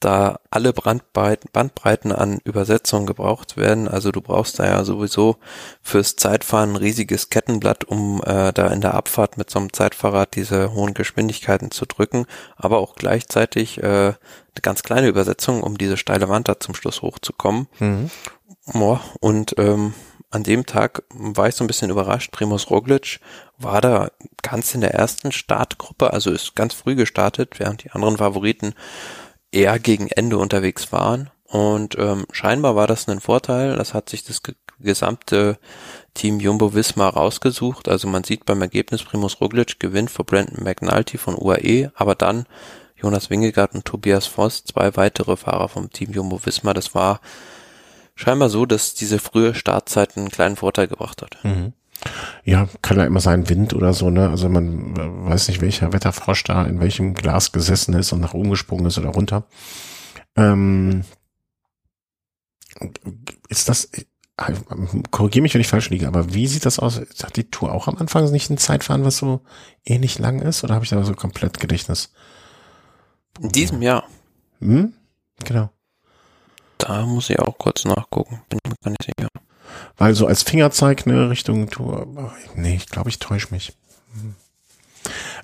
da 0.00 0.40
alle 0.50 0.72
Bandbreiten, 0.72 1.48
Bandbreiten 1.52 2.12
an 2.12 2.38
Übersetzungen 2.44 3.06
gebraucht 3.06 3.56
werden. 3.56 3.88
Also 3.88 4.12
du 4.12 4.20
brauchst 4.20 4.58
da 4.58 4.66
ja 4.66 4.84
sowieso 4.84 5.36
fürs 5.82 6.16
Zeitfahren 6.16 6.72
ein 6.72 6.76
riesiges 6.76 7.30
Kettenblatt, 7.30 7.84
um 7.84 8.22
äh, 8.24 8.52
da 8.52 8.68
in 8.68 8.80
der 8.80 8.94
Abfahrt 8.94 9.38
mit 9.38 9.50
so 9.50 9.58
einem 9.58 9.72
Zeitfahrrad 9.72 10.36
diese 10.36 10.72
hohen 10.72 10.94
Geschwindigkeiten 10.94 11.70
zu 11.70 11.86
drücken, 11.86 12.26
aber 12.56 12.78
auch 12.78 12.94
gleichzeitig 12.94 13.78
äh, 13.82 13.86
eine 13.86 14.62
ganz 14.62 14.82
kleine 14.82 15.08
Übersetzung, 15.08 15.62
um 15.62 15.78
diese 15.78 15.96
steile 15.96 16.28
Wand 16.28 16.48
da 16.48 16.60
zum 16.60 16.74
Schluss 16.74 17.02
hochzukommen. 17.02 17.68
Mhm. 17.78 18.10
Ja, 18.74 19.00
und 19.20 19.54
ähm, 19.58 19.94
an 20.30 20.42
dem 20.42 20.66
Tag 20.66 21.04
war 21.10 21.48
ich 21.48 21.54
so 21.54 21.64
ein 21.64 21.68
bisschen 21.68 21.90
überrascht. 21.90 22.32
Primus 22.32 22.68
Roglic 22.68 23.20
war 23.58 23.80
da 23.80 24.10
ganz 24.42 24.74
in 24.74 24.80
der 24.80 24.92
ersten 24.94 25.32
Startgruppe, 25.32 26.12
also 26.12 26.30
ist 26.30 26.56
ganz 26.56 26.74
früh 26.74 26.94
gestartet, 26.94 27.58
während 27.58 27.84
die 27.84 27.90
anderen 27.92 28.18
Favoriten 28.18 28.74
eher 29.56 29.78
gegen 29.78 30.08
Ende 30.08 30.36
unterwegs 30.38 30.92
waren. 30.92 31.30
Und 31.44 31.96
ähm, 31.98 32.26
scheinbar 32.30 32.76
war 32.76 32.86
das 32.86 33.08
ein 33.08 33.20
Vorteil. 33.20 33.76
Das 33.76 33.94
hat 33.94 34.10
sich 34.10 34.22
das 34.24 34.42
gesamte 34.78 35.58
Team 36.12 36.40
Jumbo 36.40 36.74
Visma 36.74 37.08
rausgesucht. 37.08 37.88
Also 37.88 38.06
man 38.06 38.24
sieht 38.24 38.44
beim 38.44 38.60
Ergebnis 38.60 39.02
Primus 39.02 39.40
Roglic 39.40 39.80
gewinnt 39.80 40.10
vor 40.10 40.26
Brandon 40.26 40.62
McNulty 40.62 41.16
von 41.16 41.36
UAE, 41.36 41.90
aber 41.94 42.14
dann 42.14 42.46
Jonas 42.96 43.30
Wingegaard 43.30 43.74
und 43.74 43.84
Tobias 43.84 44.26
Voss, 44.26 44.64
zwei 44.64 44.96
weitere 44.96 45.36
Fahrer 45.36 45.68
vom 45.68 45.90
Team 45.90 46.12
Jumbo 46.12 46.44
Visma. 46.44 46.74
Das 46.74 46.94
war 46.94 47.20
scheinbar 48.14 48.50
so, 48.50 48.66
dass 48.66 48.94
diese 48.94 49.18
frühe 49.18 49.54
Startzeit 49.54 50.16
einen 50.16 50.30
kleinen 50.30 50.56
Vorteil 50.56 50.88
gebracht 50.88 51.22
hat. 51.22 51.38
Mhm. 51.42 51.72
Ja, 52.44 52.68
kann 52.82 52.98
ja 52.98 53.04
immer 53.04 53.20
sein 53.20 53.48
Wind 53.48 53.74
oder 53.74 53.92
so, 53.92 54.10
ne? 54.10 54.28
Also 54.28 54.48
man 54.48 54.96
weiß 54.96 55.48
nicht, 55.48 55.60
welcher 55.60 55.92
Wetterfrosch 55.92 56.44
da 56.44 56.64
in 56.64 56.80
welchem 56.80 57.14
Glas 57.14 57.52
gesessen 57.52 57.94
ist 57.94 58.12
und 58.12 58.20
nach 58.20 58.34
oben 58.34 58.50
gesprungen 58.50 58.86
ist 58.86 58.98
oder 58.98 59.10
runter. 59.10 59.44
Ähm, 60.36 61.04
ist 63.48 63.68
das, 63.68 63.90
korrigiere 65.10 65.42
mich, 65.42 65.54
wenn 65.54 65.60
ich 65.60 65.68
falsch 65.68 65.90
liege, 65.90 66.06
aber 66.06 66.34
wie 66.34 66.46
sieht 66.46 66.66
das 66.66 66.78
aus? 66.78 67.00
Hat 67.00 67.36
die 67.36 67.50
Tour 67.50 67.72
auch 67.72 67.88
am 67.88 67.96
Anfang 67.96 68.30
nicht 68.30 68.50
ein 68.50 68.58
Zeitfahren, 68.58 69.04
was 69.04 69.16
so 69.16 69.40
ähnlich 69.84 70.18
lang 70.18 70.40
ist? 70.40 70.62
Oder 70.62 70.74
habe 70.74 70.84
ich 70.84 70.90
da 70.90 71.02
so 71.02 71.14
komplett 71.14 71.58
Gedächtnis? 71.58 72.12
In 73.40 73.48
diesem 73.50 73.82
Jahr. 73.82 74.04
Hm? 74.60 74.92
Genau. 75.44 75.70
Da 76.78 77.06
muss 77.06 77.30
ich 77.30 77.38
auch 77.38 77.56
kurz 77.56 77.84
nachgucken. 77.84 78.42
Bin 78.48 78.58
mir 78.66 78.74
gar 78.82 78.90
nicht 78.90 79.04
sicher. 79.04 79.28
Weil 79.96 80.14
so 80.14 80.26
als 80.26 80.42
Fingerzeig, 80.42 81.06
ne, 81.06 81.30
Richtung 81.30 81.70
Tour, 81.70 82.06
nee, 82.54 82.76
ich 82.76 82.88
glaube, 82.88 83.08
ich 83.08 83.18
täusche 83.18 83.48
mich. 83.50 83.72
Hm. 84.12 84.34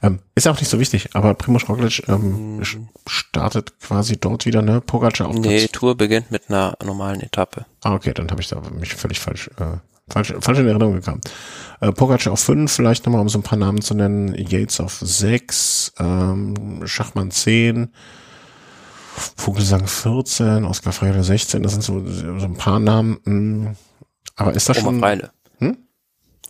Ähm, 0.03 0.19
ist 0.35 0.49
auch 0.49 0.59
nicht 0.59 0.69
so 0.69 0.81
wichtig, 0.81 1.11
aber 1.15 1.35
Primoz 1.35 1.69
Roglic 1.69 2.03
ähm, 2.09 2.61
hm. 2.62 2.89
startet 3.07 3.79
quasi 3.81 4.19
dort 4.19 4.45
wieder, 4.47 4.61
ne? 4.62 4.81
Pogacar 4.81 5.29
auf 5.29 5.37
Nee, 5.37 5.61
Platz. 5.61 5.73
Tour 5.73 5.97
beginnt 5.97 6.31
mit 6.31 6.49
einer 6.49 6.77
normalen 6.85 7.20
Etappe. 7.20 7.66
Ah, 7.83 7.95
okay, 7.95 8.12
dann 8.12 8.31
habe 8.31 8.41
ich 8.41 8.49
da 8.49 8.61
mich 8.79 8.95
völlig 8.95 9.20
falsch, 9.20 9.49
äh, 9.59 9.79
falsch, 10.09 10.35
falsch 10.41 10.59
in 10.59 10.66
Erinnerung 10.66 10.95
gekommen. 10.95 11.20
Äh, 11.81 11.93
Pogacar 11.93 12.33
auf 12.33 12.41
fünf, 12.41 12.73
vielleicht 12.73 13.07
nochmal, 13.07 13.20
um 13.20 13.29
so 13.29 13.39
ein 13.39 13.45
paar 13.45 13.59
Namen 13.59 13.81
zu 13.81 13.95
nennen. 13.95 14.35
Yates 14.35 14.81
auf 14.81 14.99
sechs, 15.01 15.93
ähm, 15.99 16.83
Schachmann 16.85 17.31
zehn, 17.31 17.93
Vogelsang 19.37 19.87
14, 19.87 20.65
Oskar 20.65 20.93
Freire 20.93 21.23
16, 21.23 21.62
das 21.62 21.73
sind 21.73 21.83
so, 21.83 22.05
so 22.05 22.45
ein 22.45 22.57
paar 22.57 22.81
Namen. 22.81 23.20
Mh. 23.24 23.74
Hm. 24.43 24.48
Aber 24.48 24.56
ist 24.56 24.69
das 24.69 24.78
Oma 24.78 24.90
schon... 24.90 25.01
Freile. 25.01 25.31
Hm? 25.59 25.77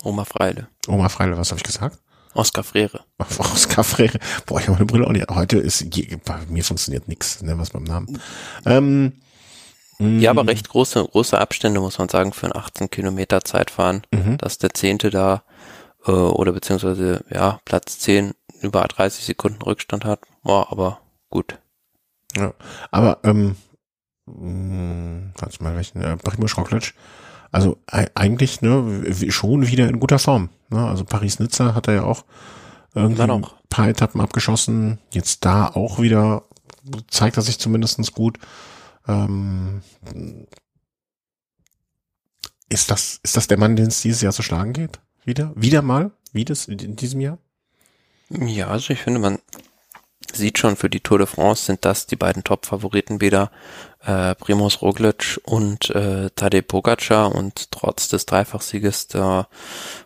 Oma 0.02 0.24
Freile. 0.24 0.68
Oma 0.88 1.08
Freile, 1.08 1.36
was 1.36 1.50
habe 1.50 1.58
ich 1.58 1.64
gesagt? 1.64 1.98
Oskar 2.34 2.64
Frere. 2.64 3.04
Oskar 3.38 3.84
Frere. 3.84 4.18
Boah, 4.46 4.58
ich 4.58 4.66
habe 4.66 4.72
meine 4.72 4.86
Brille 4.86 5.06
auch 5.06 5.12
nicht. 5.12 5.28
Heute 5.28 5.58
ist, 5.58 5.86
bei 6.24 6.38
mir 6.48 6.64
funktioniert 6.64 7.08
nichts, 7.08 7.42
ne, 7.42 7.58
was 7.58 7.70
beim 7.70 7.84
Namen. 7.84 8.20
Ähm, 8.64 9.12
ja, 9.98 10.30
aber 10.30 10.46
recht 10.46 10.68
große, 10.68 11.04
große 11.04 11.38
Abstände, 11.38 11.80
muss 11.80 11.98
man 11.98 12.08
sagen, 12.08 12.32
für 12.32 12.46
ein 12.46 12.56
18 12.56 12.90
Kilometer 12.90 13.44
Zeitfahren, 13.44 14.02
mhm. 14.10 14.38
dass 14.38 14.58
der 14.58 14.74
Zehnte 14.74 15.10
da, 15.10 15.44
äh, 16.06 16.10
oder 16.10 16.52
beziehungsweise, 16.52 17.24
ja, 17.30 17.60
Platz 17.64 17.98
10 18.00 18.32
über 18.62 18.82
30 18.82 19.24
Sekunden 19.24 19.62
Rückstand 19.62 20.04
hat. 20.04 20.20
Boah, 20.42 20.72
aber 20.72 21.00
gut. 21.30 21.58
Ja, 22.36 22.54
aber, 22.90 23.20
ähm, 23.24 23.56
hm, 24.26 25.32
warte 25.36 25.62
mal, 25.62 25.76
welchen, 25.76 26.02
äh, 26.02 26.16
Primoz 26.16 26.56
Roglic, 26.56 26.94
also 27.52 27.78
eigentlich 27.86 28.62
ne, 28.62 29.04
schon 29.28 29.66
wieder 29.66 29.86
in 29.88 30.00
guter 30.00 30.18
Form. 30.18 30.48
Ne? 30.70 30.84
Also 30.84 31.04
Paris-Nizza 31.04 31.74
hat 31.74 31.86
er 31.86 31.94
ja 31.94 32.02
auch 32.04 32.24
irgendwie 32.94 33.22
ein 33.22 33.46
paar 33.68 33.88
Etappen 33.88 34.20
abgeschossen. 34.20 34.98
Jetzt 35.12 35.44
da 35.44 35.68
auch 35.68 36.00
wieder 36.00 36.44
zeigt 37.08 37.36
er 37.36 37.42
sich 37.42 37.58
zumindestens 37.58 38.12
gut. 38.12 38.38
Ähm, 39.06 39.82
ist 42.70 42.90
das, 42.90 43.20
ist 43.22 43.36
das 43.36 43.48
der 43.48 43.58
Mann, 43.58 43.76
den 43.76 43.88
es 43.88 44.00
dieses 44.00 44.22
Jahr 44.22 44.32
zu 44.32 44.42
schlagen 44.42 44.72
geht? 44.72 45.00
Wieder? 45.24 45.52
Wieder 45.54 45.82
mal? 45.82 46.10
Wie 46.32 46.46
das 46.46 46.68
in 46.68 46.96
diesem 46.96 47.20
Jahr? 47.20 47.38
Ja, 48.30 48.68
also 48.68 48.94
ich 48.94 49.00
finde, 49.00 49.20
man 49.20 49.38
sieht 50.32 50.58
schon, 50.58 50.76
für 50.76 50.90
die 50.90 51.00
Tour 51.00 51.18
de 51.18 51.26
France 51.26 51.64
sind 51.64 51.84
das 51.84 52.06
die 52.06 52.16
beiden 52.16 52.44
Top-Favoriten 52.44 53.20
wieder 53.20 53.50
äh, 54.04 54.34
Primoz 54.34 54.82
Roglic 54.82 55.40
und 55.44 55.90
äh, 55.90 56.30
Tadej 56.30 56.62
Pogacar 56.62 57.34
und 57.34 57.70
trotz 57.70 58.08
des 58.08 58.26
Dreifachsieges 58.26 59.08
der, 59.08 59.48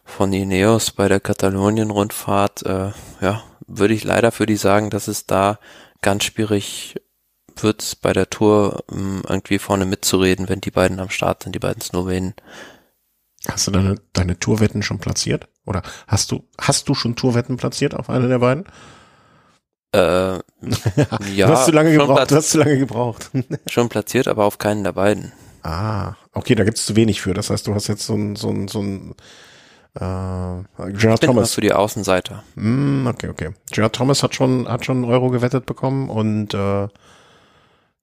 von 0.05 0.32
Ineos 0.32 0.90
bei 0.90 1.09
der 1.09 1.20
Katalonien-Rundfahrt, 1.20 2.64
äh, 2.64 2.90
ja, 3.20 3.43
würde 3.66 3.94
ich 3.94 4.05
leider 4.05 4.32
für 4.32 4.47
die 4.47 4.56
sagen, 4.56 4.90
dass 4.90 5.09
es 5.09 5.26
da 5.26 5.59
ganz 6.02 6.24
schwierig 6.24 6.97
wird, 7.56 7.98
bei 8.02 8.12
der 8.12 8.28
Tour 8.28 8.84
ähm, 8.93 9.22
irgendwie 9.28 9.59
vorne 9.59 9.86
mitzureden, 9.86 10.48
wenn 10.48 10.60
die 10.60 10.70
beiden 10.70 11.01
am 11.01 11.10
Start 11.10 11.43
sind, 11.43 11.55
die 11.55 11.60
beiden 11.60 11.80
Slowenen. 11.80 12.34
Hast 13.48 13.66
du 13.66 13.70
deine, 13.70 13.97
deine 14.12 14.38
Tourwetten 14.38 14.82
schon 14.82 14.98
platziert? 14.98 15.48
Oder 15.64 15.82
hast 16.06 16.32
du, 16.32 16.44
hast 16.60 16.88
du 16.88 16.94
schon 16.94 17.16
Tourwetten 17.16 17.56
platziert 17.56 17.94
auf 17.94 18.10
eine 18.10 18.28
der 18.28 18.40
beiden? 18.40 18.64
Äh, 20.62 21.35
ja, 21.35 21.47
du 21.47 21.52
hast 21.52 21.66
zu 21.66 21.73
lange 21.73 21.93
gebraucht. 21.93 22.31
Du 22.31 22.36
hast 22.36 22.51
zu 22.51 22.59
lange 22.59 22.78
gebraucht. 22.78 23.31
schon 23.70 23.89
platziert, 23.89 24.28
aber 24.28 24.44
auf 24.44 24.59
keinen 24.59 24.85
der 24.85 24.93
beiden. 24.93 25.32
Ah, 25.62 26.14
okay, 26.32 26.55
da 26.55 26.64
gibt's 26.64 26.86
zu 26.86 26.97
wenig 26.97 27.20
für. 27.20 27.35
Das 27.35 27.51
heißt, 27.51 27.66
du 27.66 27.74
hast 27.74 27.89
jetzt 27.89 28.06
so 28.06 28.14
ein, 28.14 28.36
so 28.36 28.51
ein, 28.51 28.68
so 28.68 28.81
ein 28.81 29.14
äh, 29.94 30.90
Gerard 30.93 31.23
ich 31.23 31.27
Thomas. 31.27 31.55
für 31.55 31.60
die 31.60 31.73
Außenseiter. 31.73 32.44
Mm, 32.55 33.06
okay, 33.06 33.28
okay. 33.28 33.51
Gerard 33.73 33.94
Thomas 33.94 34.23
hat 34.23 34.35
schon, 34.35 34.68
hat 34.68 34.85
schon 34.85 34.98
einen 34.98 35.12
Euro 35.12 35.31
gewettet 35.31 35.66
bekommen 35.66 36.10
und 36.10 36.55
äh, 36.55 36.89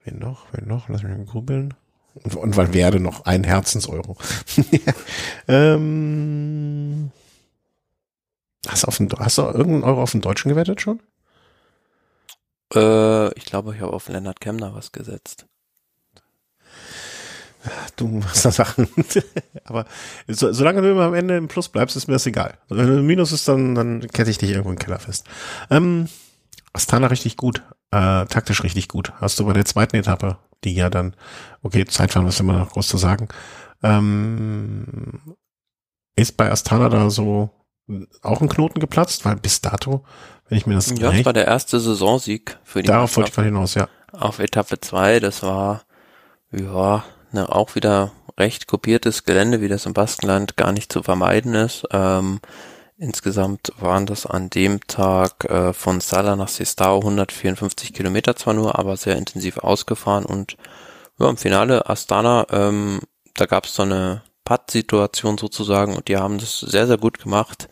wen 0.03 0.19
noch? 0.19 0.45
Wen 0.51 0.67
noch? 0.67 0.89
Lass 0.89 1.03
mich 1.03 1.15
mal 1.15 1.25
grübeln. 1.25 1.73
Und, 2.15 2.35
und 2.35 2.57
Valverde 2.57 2.99
noch 2.99 3.25
ein 3.25 3.43
Herzenseuro. 3.43 4.17
ähm, 5.47 7.11
hast, 8.67 8.83
du 8.83 8.87
auf 8.87 8.97
den, 8.97 9.09
hast 9.17 9.37
du 9.37 9.43
irgendeinen 9.43 9.83
Euro 9.83 10.01
auf 10.03 10.11
den 10.11 10.21
Deutschen 10.21 10.49
gewettet 10.49 10.81
schon? 10.81 10.99
Äh, 12.75 13.33
ich 13.37 13.45
glaube, 13.45 13.75
ich 13.75 13.81
habe 13.81 13.93
auf 13.93 14.09
Lennart 14.09 14.39
Kemner 14.39 14.73
was 14.73 14.91
gesetzt. 14.91 15.47
Du 17.95 18.07
machst 18.07 18.43
da 18.43 18.51
Sachen. 18.51 18.87
Aber 19.65 19.85
so, 20.27 20.51
solange 20.51 20.81
du 20.81 20.91
immer 20.91 21.05
am 21.05 21.13
Ende 21.13 21.37
im 21.37 21.47
Plus 21.47 21.69
bleibst, 21.69 21.95
ist 21.95 22.07
mir 22.07 22.13
das 22.13 22.25
egal. 22.25 22.57
Wenn 22.69 22.87
du 22.87 22.99
im 22.99 23.05
Minus 23.05 23.31
ist, 23.31 23.47
dann, 23.47 23.75
dann 23.75 24.01
kette 24.01 24.29
ich 24.29 24.37
dich 24.37 24.49
irgendwo 24.51 24.71
im 24.71 24.79
Keller 24.79 24.99
fest. 24.99 25.27
Ähm, 25.69 26.09
Astana 26.73 27.07
richtig 27.07 27.37
gut. 27.37 27.63
Äh, 27.91 28.25
taktisch 28.25 28.63
richtig 28.63 28.89
gut. 28.89 29.13
Hast 29.21 29.39
du 29.39 29.45
bei 29.45 29.53
der 29.53 29.65
zweiten 29.65 29.95
Etappe, 29.95 30.37
die 30.63 30.73
ja 30.75 30.89
dann, 30.89 31.15
okay, 31.61 31.85
Zeitfahren 31.85 32.27
ist 32.27 32.39
immer 32.39 32.57
noch 32.57 32.71
groß 32.71 32.87
zu 32.87 32.97
sagen. 32.97 33.29
Ähm, 33.81 35.21
ist 36.15 36.35
bei 36.35 36.51
Astana 36.51 36.89
da 36.89 37.09
so 37.09 37.49
auch 38.21 38.41
ein 38.41 38.49
Knoten 38.49 38.79
geplatzt? 38.79 39.23
Weil 39.25 39.35
bis 39.35 39.61
dato 39.61 40.03
wenn 40.53 40.57
ich 40.59 40.67
mir 40.67 40.75
das 40.75 40.93
Ja, 40.99 41.11
das 41.11 41.25
war 41.25 41.33
der 41.33 41.47
erste 41.47 41.79
Saisonsieg 41.79 42.57
für 42.63 42.83
die 42.83 42.87
Darauf 42.87 43.17
wollte 43.17 43.31
ich 43.31 43.37
mal 43.37 43.45
hinaus, 43.45 43.73
ja. 43.73 43.87
Auf 44.11 44.37
Etappe 44.37 44.79
2, 44.79 45.19
das 45.19 45.41
war, 45.41 45.81
ja, 46.51 47.03
ne, 47.31 47.51
auch 47.51 47.73
wieder 47.73 48.11
recht 48.37 48.67
kopiertes 48.67 49.23
Gelände, 49.23 49.61
wie 49.61 49.67
das 49.67 49.87
im 49.87 49.93
Baskenland 49.93 50.55
gar 50.55 50.71
nicht 50.71 50.93
zu 50.93 51.01
vermeiden 51.01 51.55
ist. 51.55 51.85
Ähm, 51.91 52.39
insgesamt 52.97 53.71
waren 53.79 54.05
das 54.05 54.27
an 54.27 54.51
dem 54.51 54.85
Tag 54.85 55.45
äh, 55.45 55.73
von 55.73 55.99
Sala 56.01 56.35
nach 56.35 56.49
Sestao 56.49 56.99
154 56.99 57.91
Kilometer 57.91 58.35
zwar 58.35 58.53
nur, 58.53 58.77
aber 58.77 58.95
sehr 58.95 59.17
intensiv 59.17 59.57
ausgefahren 59.57 60.25
und 60.25 60.57
ja, 61.19 61.29
im 61.29 61.37
Finale 61.37 61.89
Astana, 61.89 62.45
ähm, 62.51 62.99
da 63.35 63.47
gab 63.47 63.65
es 63.65 63.73
so 63.73 63.81
eine 63.81 64.21
Putt-Situation 64.43 65.37
sozusagen 65.37 65.95
und 65.95 66.07
die 66.07 66.17
haben 66.17 66.37
das 66.37 66.59
sehr, 66.59 66.87
sehr 66.87 66.97
gut 66.97 67.19
gemacht, 67.19 67.69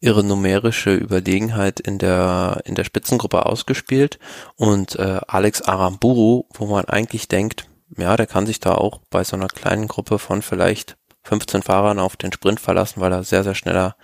ihre 0.00 0.22
numerische 0.22 0.94
Überlegenheit 0.94 1.80
in 1.80 1.98
der, 1.98 2.60
in 2.64 2.74
der 2.74 2.84
Spitzengruppe 2.84 3.46
ausgespielt. 3.46 4.18
Und 4.56 4.96
äh, 4.96 5.20
Alex 5.26 5.62
Aramburu, 5.62 6.44
wo 6.54 6.66
man 6.66 6.84
eigentlich 6.86 7.28
denkt, 7.28 7.68
ja, 7.96 8.16
der 8.16 8.26
kann 8.26 8.46
sich 8.46 8.60
da 8.60 8.74
auch 8.74 9.00
bei 9.10 9.24
so 9.24 9.36
einer 9.36 9.48
kleinen 9.48 9.88
Gruppe 9.88 10.18
von 10.18 10.42
vielleicht 10.42 10.96
15 11.24 11.62
Fahrern 11.62 11.98
auf 11.98 12.16
den 12.16 12.32
Sprint 12.32 12.60
verlassen, 12.60 13.00
weil 13.00 13.12
er 13.12 13.24
sehr, 13.24 13.44
sehr 13.44 13.54
schneller 13.54 13.96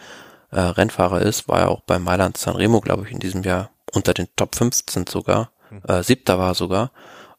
äh, 0.51 0.60
Rennfahrer 0.60 1.22
ist, 1.22 1.48
war 1.48 1.60
ja 1.60 1.68
auch 1.68 1.82
bei 1.82 1.98
Mailand 1.98 2.36
Sanremo, 2.36 2.80
glaube 2.80 3.05
ich, 3.06 3.12
in 3.12 3.20
diesem 3.20 3.43
Jahr 3.43 3.70
unter 3.93 4.14
den 4.14 4.28
Top 4.36 4.55
15 4.55 5.06
sogar, 5.06 5.51
hm. 5.68 5.82
äh, 5.88 6.02
siebter 6.02 6.38
war 6.38 6.55
sogar 6.55 6.90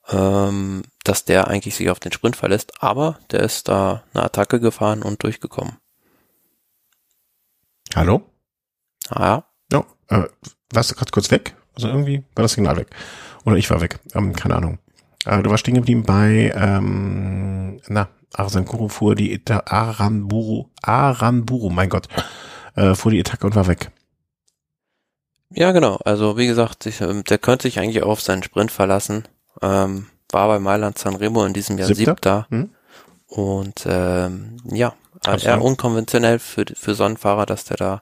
ähm, 0.10 0.84
dass 1.04 1.26
der 1.26 1.48
eigentlich 1.48 1.76
sich 1.76 1.90
auf 1.90 2.00
den 2.00 2.12
Sprint 2.12 2.36
verlässt, 2.36 2.82
aber 2.82 3.20
der 3.32 3.42
ist 3.42 3.68
da 3.68 4.04
eine 4.14 4.24
Attacke 4.24 4.60
gefahren 4.60 5.04
und 5.04 5.24
durchgekommen. 5.24 5.78
Hallo? 7.96 8.22
Ah, 9.10 9.26
ja. 9.26 9.46
Ja, 9.72 9.86
äh, 10.10 10.28
warst 10.74 10.92
du 10.92 10.96
gerade 10.96 11.12
kurz 11.12 11.32
weg? 11.32 11.56
Also 11.76 11.88
irgendwie 11.88 12.24
war 12.36 12.44
das 12.44 12.54
Signal 12.54 12.78
weg. 12.78 12.90
Oder 13.46 13.56
ich 13.56 13.70
war 13.70 13.82
weg. 13.82 14.00
Ähm, 14.14 14.36
keine 14.36 14.56
Ahnung. 14.56 14.80
Äh, 15.26 15.42
du 15.44 15.50
warst 15.50 15.62
stehen 15.62 15.76
geblieben 15.76 16.04
bei, 16.04 16.52
ähm, 16.56 17.80
na, 17.88 18.10
Arsen 18.34 18.66
Kuro 18.66 18.88
fuhr 18.90 19.16
die 19.16 19.34
Eta 19.34 19.64
Aranburu, 19.66 20.70
Aranburu, 20.82 21.70
mein 21.70 21.90
Gott, 21.90 22.08
äh, 22.76 22.94
fuhr 22.96 23.12
die 23.12 23.20
Attacke 23.20 23.48
und 23.48 23.56
war 23.56 23.68
weg. 23.68 23.92
Ja, 25.50 25.72
genau. 25.72 25.96
Also 26.04 26.38
wie 26.38 26.48
gesagt, 26.48 26.86
ich, 26.86 27.02
ähm, 27.02 27.24
der 27.24 27.38
könnte 27.38 27.64
sich 27.64 27.80
eigentlich 27.80 28.04
auch 28.04 28.10
auf 28.10 28.22
seinen 28.22 28.44
Sprint 28.44 28.72
verlassen. 28.72 29.28
Ähm, 29.62 30.08
war 30.32 30.48
bei 30.48 30.60
Mailand 30.60 30.98
Sanremo 30.98 31.46
in 31.46 31.54
diesem 31.54 31.78
Jahr 31.78 31.88
Siebter. 31.88 32.06
Siebter. 32.06 32.48
Hm? 32.50 32.70
Und 33.28 33.86
ähm, 33.86 34.58
ja, 34.66 34.94
Absolut. 35.26 35.44
eher 35.44 35.62
unkonventionell 35.62 36.40
für, 36.40 36.66
für 36.74 36.96
so 36.96 37.04
einen 37.04 37.18
Fahrer, 37.18 37.46
dass 37.46 37.66
der 37.66 37.78
da 37.78 38.02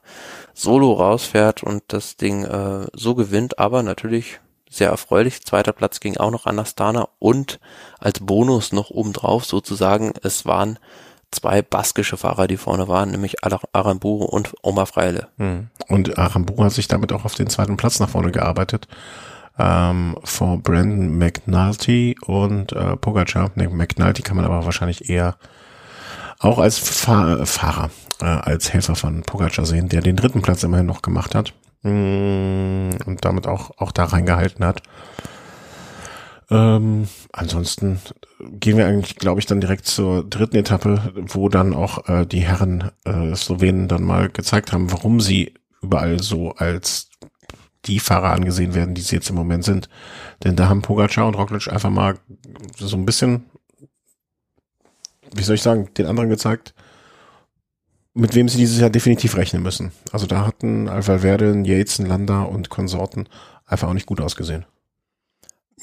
solo 0.54 0.94
rausfährt 0.94 1.64
und 1.64 1.84
das 1.88 2.18
Ding 2.18 2.44
äh, 2.44 2.88
so 2.94 3.16
gewinnt, 3.16 3.60
aber 3.60 3.84
natürlich 3.84 4.40
sehr 4.70 4.90
erfreulich. 4.90 5.44
Zweiter 5.44 5.74
Platz 5.74 6.00
ging 6.00 6.18
auch 6.18 6.32
noch 6.32 6.46
an 6.46 6.60
Astana 6.60 7.08
und 7.20 7.60
als 8.00 8.20
Bonus 8.20 8.72
noch 8.72 8.90
obendrauf 8.90 9.46
sozusagen, 9.46 10.14
es 10.22 10.46
waren 10.46 10.80
zwei 11.32 11.62
baskische 11.62 12.18
Fahrer, 12.18 12.48
die 12.48 12.58
vorne 12.58 12.88
waren, 12.88 13.12
nämlich 13.12 13.38
Aramburu 13.44 14.26
und 14.26 14.54
Omar 14.62 14.86
Freile. 14.86 15.28
Hm. 15.38 15.70
Und 15.88 16.18
Aramburu 16.18 16.64
hat 16.64 16.72
sich 16.72 16.88
damit 16.88 17.12
auch 17.12 17.26
auf 17.26 17.36
den 17.36 17.48
zweiten 17.48 17.78
Platz 17.78 18.00
nach 18.00 18.10
vorne 18.10 18.32
gearbeitet 18.32 18.88
ähm, 19.58 20.16
vor 20.24 20.58
Brandon 20.58 21.18
McNulty 21.18 22.16
und 22.26 22.74
äh, 22.74 22.96
Pogacar. 22.98 23.52
Ne, 23.56 23.70
McNulty 23.70 24.22
kann 24.22 24.36
man 24.36 24.46
aber 24.46 24.66
wahrscheinlich 24.66 25.10
eher 25.10 25.38
auch 26.40 26.60
als 26.60 26.78
Fahr 26.78 27.46
Fahrer, 27.46 27.90
äh, 28.22 28.26
als 28.26 28.74
Helfer 28.74 28.96
von 28.96 29.22
Pogacar 29.24 29.66
sehen, 29.66 29.90
der 29.90 30.02
den 30.02 30.16
dritten 30.16 30.42
Platz 30.42 30.64
immerhin 30.64 30.86
noch 30.86 31.02
gemacht 31.02 31.36
hat 31.36 31.54
mm, 31.84 32.90
und 33.06 33.20
damit 33.22 33.48
auch, 33.48 33.72
auch 33.78 33.92
da 33.92 34.06
reingehalten 34.06 34.66
hat. 34.66 34.82
Ähm, 36.52 37.08
ansonsten 37.32 38.00
gehen 38.40 38.78
wir 38.78 38.86
eigentlich, 38.86 39.16
glaube 39.16 39.40
ich, 39.40 39.46
dann 39.46 39.62
direkt 39.62 39.86
zur 39.88 40.24
dritten 40.24 40.58
Etappe, 40.58 41.14
wo 41.16 41.50
dann 41.50 41.74
auch 41.74 42.08
äh, 42.08 42.26
die 42.26 42.42
Herren 42.42 42.92
äh, 43.06 43.34
Slowenen 43.36 43.88
dann 43.88 44.04
mal 44.04 44.30
gezeigt 44.30 44.72
haben, 44.72 44.92
warum 44.92 45.20
sie 45.22 45.54
überall 45.82 46.22
so 46.22 46.52
als 46.52 47.10
die 47.86 48.00
Fahrer 48.00 48.32
angesehen 48.32 48.74
werden, 48.76 48.96
die 48.96 49.02
sie 49.02 49.16
jetzt 49.16 49.30
im 49.30 49.36
Moment 49.36 49.64
sind. 49.64 49.90
Denn 50.44 50.56
da 50.56 50.70
haben 50.70 50.82
Pogacar 50.82 51.28
und 51.28 51.36
Roglic 51.36 51.68
einfach 51.72 51.90
mal 51.90 52.18
so 52.78 52.96
ein 52.96 53.06
bisschen, 53.06 53.46
wie 55.34 55.44
soll 55.44 55.56
ich 55.56 55.62
sagen, 55.62 55.90
den 55.98 56.08
anderen 56.08 56.30
gezeigt, 56.30 56.74
mit 58.14 58.34
wem 58.34 58.48
sie 58.48 58.58
dieses 58.58 58.80
Jahr 58.80 58.90
definitiv 58.90 59.36
rechnen 59.36 59.62
müssen. 59.62 59.92
Also 60.12 60.26
da 60.26 60.46
hatten 60.46 60.88
Valverde, 60.88 61.62
Yates, 61.66 62.00
Landa 62.00 62.44
und 62.44 62.70
Konsorten 62.70 63.28
einfach 63.66 63.90
auch 63.90 63.94
nicht 63.94 64.06
gut 64.06 64.22
ausgesehen. 64.22 64.66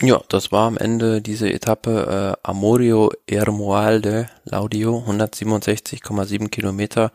Ja, 0.00 0.22
das 0.28 0.50
war 0.50 0.66
am 0.66 0.78
Ende 0.78 1.20
diese 1.20 1.52
Etappe 1.52 2.36
äh, 2.42 2.48
Amorio 2.48 3.12
Ermualde 3.26 4.28
Laudio, 4.44 5.04
167,7 5.06 6.48
Kilometer, 6.48 7.12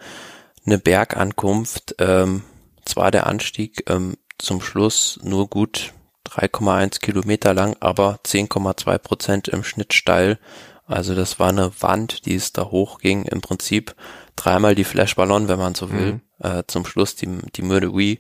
eine 0.66 0.78
Bergankunft. 0.78 1.96
Ähm, 1.98 2.44
zwar 2.86 3.10
der 3.10 3.26
Anstieg 3.26 3.84
ähm, 3.90 4.16
zum 4.38 4.62
Schluss 4.62 5.20
nur 5.24 5.48
gut 5.48 5.94
3,1 6.30 7.00
Kilometer 7.00 7.54
lang, 7.54 7.76
aber 7.80 8.20
10,2 8.26 8.98
Prozent 8.98 9.48
im 9.48 9.64
Schnitt 9.64 9.94
steil. 9.94 10.40
Also 10.86 11.16
das 11.16 11.40
war 11.40 11.50
eine 11.50 11.72
Wand, 11.82 12.26
die 12.26 12.36
es 12.36 12.54
da 12.54 12.66
hochging. 12.66 13.26
Im 13.26 13.42
Prinzip 13.42 13.96
dreimal 14.36 14.76
die 14.76 14.86
Flashballon, 14.86 15.48
wenn 15.48 15.60
man 15.60 15.76
so 15.76 15.92
will. 15.92 16.14
Mhm. 16.14 16.22
Äh, 16.40 16.64
zum 16.68 16.86
Schluss 16.86 17.16
die, 17.16 17.28
die 17.56 17.62
Mürde 17.62 17.96
Wii, 17.96 18.20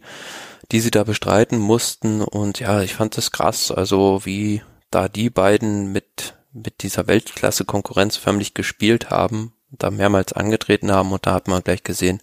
die 0.71 0.79
sie 0.79 0.91
da 0.91 1.03
bestreiten 1.03 1.59
mussten. 1.59 2.21
Und 2.21 2.59
ja, 2.59 2.81
ich 2.81 2.93
fand 2.93 3.15
das 3.15 3.31
krass. 3.31 3.71
Also 3.71 4.21
wie 4.25 4.61
da 4.91 5.07
die 5.07 5.29
beiden 5.29 5.91
mit, 5.91 6.35
mit 6.51 6.83
dieser 6.83 7.07
Weltklasse-Konkurrenz 7.07 8.17
förmlich 8.17 8.53
gespielt 8.53 9.09
haben, 9.09 9.53
da 9.69 9.91
mehrmals 9.91 10.33
angetreten 10.33 10.91
haben. 10.91 11.11
Und 11.13 11.25
da 11.25 11.33
hat 11.33 11.47
man 11.47 11.63
gleich 11.63 11.83
gesehen, 11.83 12.21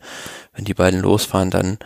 wenn 0.53 0.65
die 0.65 0.75
beiden 0.75 1.01
losfahren, 1.01 1.51
dann 1.51 1.79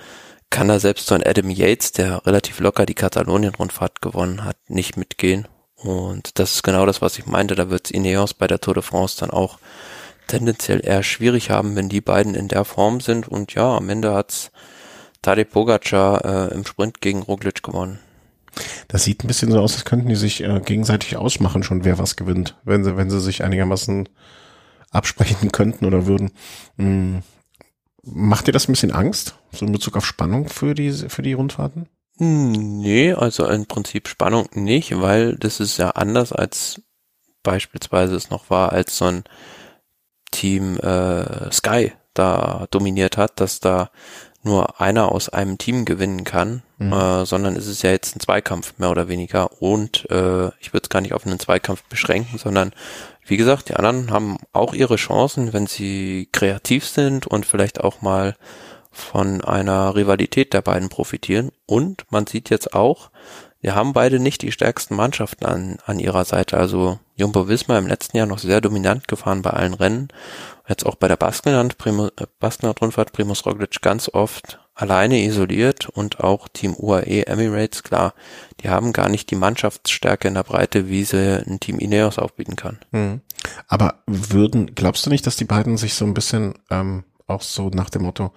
kann 0.50 0.68
da 0.68 0.80
selbst 0.80 1.06
so 1.06 1.14
ein 1.14 1.22
Adam 1.22 1.50
Yates, 1.50 1.92
der 1.92 2.24
relativ 2.26 2.60
locker 2.60 2.86
die 2.86 2.94
Katalonien-Rundfahrt 2.94 4.00
gewonnen 4.00 4.44
hat, 4.44 4.56
nicht 4.68 4.96
mitgehen. 4.96 5.46
Und 5.76 6.38
das 6.38 6.56
ist 6.56 6.62
genau 6.62 6.86
das, 6.86 7.02
was 7.02 7.18
ich 7.18 7.26
meinte. 7.26 7.54
Da 7.54 7.70
wird 7.70 7.90
Ineos 7.90 8.34
bei 8.34 8.46
der 8.46 8.60
Tour 8.60 8.74
de 8.74 8.82
France 8.82 9.16
dann 9.20 9.30
auch 9.30 9.58
tendenziell 10.26 10.84
eher 10.84 11.02
schwierig 11.02 11.50
haben, 11.50 11.76
wenn 11.76 11.88
die 11.88 12.00
beiden 12.00 12.34
in 12.34 12.48
der 12.48 12.64
Form 12.64 13.00
sind. 13.00 13.28
Und 13.28 13.54
ja, 13.54 13.76
am 13.76 13.88
Ende 13.88 14.14
hat's 14.14 14.50
Tadej 15.22 15.44
Pogacar 15.44 16.24
äh, 16.24 16.54
im 16.54 16.64
Sprint 16.64 17.00
gegen 17.00 17.22
Roglic 17.22 17.62
gewonnen. 17.62 17.98
Das 18.88 19.04
sieht 19.04 19.22
ein 19.22 19.28
bisschen 19.28 19.52
so 19.52 19.60
aus, 19.60 19.74
als 19.74 19.84
könnten 19.84 20.08
die 20.08 20.16
sich 20.16 20.42
äh, 20.42 20.60
gegenseitig 20.64 21.16
ausmachen, 21.16 21.62
schon 21.62 21.84
wer 21.84 21.98
was 21.98 22.16
gewinnt, 22.16 22.56
wenn 22.64 22.84
sie, 22.84 22.96
wenn 22.96 23.10
sie 23.10 23.20
sich 23.20 23.44
einigermaßen 23.44 24.08
absprechen 24.90 25.52
könnten 25.52 25.84
oder 25.84 26.06
würden. 26.06 26.32
Hm. 26.76 27.22
Macht 28.02 28.46
dir 28.46 28.52
das 28.52 28.68
ein 28.68 28.72
bisschen 28.72 28.92
Angst, 28.92 29.37
so 29.52 29.66
in 29.66 29.72
Bezug 29.72 29.96
auf 29.96 30.06
Spannung 30.06 30.48
für 30.48 30.74
die, 30.74 30.92
für 30.92 31.22
die 31.22 31.32
Rundfahrten? 31.32 31.88
Hm, 32.18 32.78
nee, 32.78 33.12
also 33.12 33.46
im 33.46 33.66
Prinzip 33.66 34.08
Spannung 34.08 34.48
nicht, 34.54 35.00
weil 35.00 35.36
das 35.36 35.60
ist 35.60 35.78
ja 35.78 35.90
anders 35.90 36.32
als 36.32 36.82
beispielsweise 37.42 38.14
es 38.16 38.30
noch 38.30 38.50
war, 38.50 38.72
als 38.72 38.98
so 38.98 39.06
ein 39.06 39.24
Team 40.30 40.76
äh, 40.78 41.50
Sky 41.52 41.92
da 42.14 42.66
dominiert 42.70 43.16
hat, 43.16 43.40
dass 43.40 43.60
da 43.60 43.90
nur 44.42 44.80
einer 44.80 45.12
aus 45.12 45.28
einem 45.28 45.58
Team 45.58 45.84
gewinnen 45.84 46.24
kann, 46.24 46.62
mhm. 46.78 46.92
äh, 46.92 47.26
sondern 47.26 47.56
es 47.56 47.66
ist 47.66 47.82
ja 47.82 47.90
jetzt 47.90 48.16
ein 48.16 48.20
Zweikampf 48.20 48.74
mehr 48.78 48.90
oder 48.90 49.08
weniger 49.08 49.60
und 49.60 50.08
äh, 50.10 50.48
ich 50.60 50.72
würde 50.72 50.84
es 50.84 50.88
gar 50.88 51.00
nicht 51.00 51.12
auf 51.12 51.26
einen 51.26 51.40
Zweikampf 51.40 51.82
beschränken, 51.84 52.38
sondern 52.38 52.72
wie 53.26 53.36
gesagt, 53.36 53.68
die 53.68 53.74
anderen 53.74 54.10
haben 54.10 54.38
auch 54.52 54.74
ihre 54.74 54.96
Chancen, 54.96 55.52
wenn 55.52 55.66
sie 55.66 56.28
kreativ 56.32 56.86
sind 56.86 57.26
und 57.26 57.46
vielleicht 57.46 57.80
auch 57.80 58.00
mal 58.00 58.36
von 58.90 59.42
einer 59.42 59.94
Rivalität 59.94 60.52
der 60.52 60.62
beiden 60.62 60.88
profitieren. 60.88 61.50
Und 61.66 62.04
man 62.10 62.26
sieht 62.26 62.50
jetzt 62.50 62.74
auch, 62.74 63.10
wir 63.60 63.74
haben 63.74 63.92
beide 63.92 64.20
nicht 64.20 64.42
die 64.42 64.52
stärksten 64.52 64.94
Mannschaften 64.94 65.44
an, 65.44 65.78
an 65.84 65.98
ihrer 65.98 66.24
Seite. 66.24 66.56
Also 66.58 66.98
Jumbo 67.16 67.48
Wismar 67.48 67.78
im 67.78 67.88
letzten 67.88 68.16
Jahr 68.16 68.26
noch 68.26 68.38
sehr 68.38 68.60
dominant 68.60 69.08
gefahren 69.08 69.42
bei 69.42 69.50
allen 69.50 69.74
Rennen. 69.74 70.08
Jetzt 70.68 70.86
auch 70.86 70.94
bei 70.94 71.08
der 71.08 71.16
Baskenland, 71.16 71.76
Primo, 71.78 72.06
äh, 72.06 72.26
Baskenland-Rundfahrt 72.38 73.12
Primus 73.12 73.44
Roglic 73.46 73.80
ganz 73.82 74.08
oft 74.08 74.60
alleine 74.74 75.24
isoliert 75.24 75.88
und 75.88 76.20
auch 76.20 76.46
Team 76.46 76.76
UAE 76.78 77.26
Emirates, 77.26 77.82
klar, 77.82 78.14
die 78.60 78.68
haben 78.68 78.92
gar 78.92 79.08
nicht 79.08 79.28
die 79.30 79.36
Mannschaftsstärke 79.36 80.28
in 80.28 80.34
der 80.34 80.44
Breite, 80.44 80.88
wie 80.88 81.02
sie 81.02 81.42
ein 81.44 81.58
Team 81.58 81.80
Ineos 81.80 82.18
aufbieten 82.18 82.54
kann. 82.54 82.78
Mhm. 82.92 83.20
Aber 83.66 84.02
würden, 84.06 84.76
glaubst 84.76 85.04
du 85.04 85.10
nicht, 85.10 85.26
dass 85.26 85.34
die 85.34 85.46
beiden 85.46 85.78
sich 85.78 85.94
so 85.94 86.04
ein 86.04 86.14
bisschen 86.14 86.54
ähm, 86.70 87.02
auch 87.26 87.42
so 87.42 87.70
nach 87.70 87.90
dem 87.90 88.02
Motto, 88.02 88.32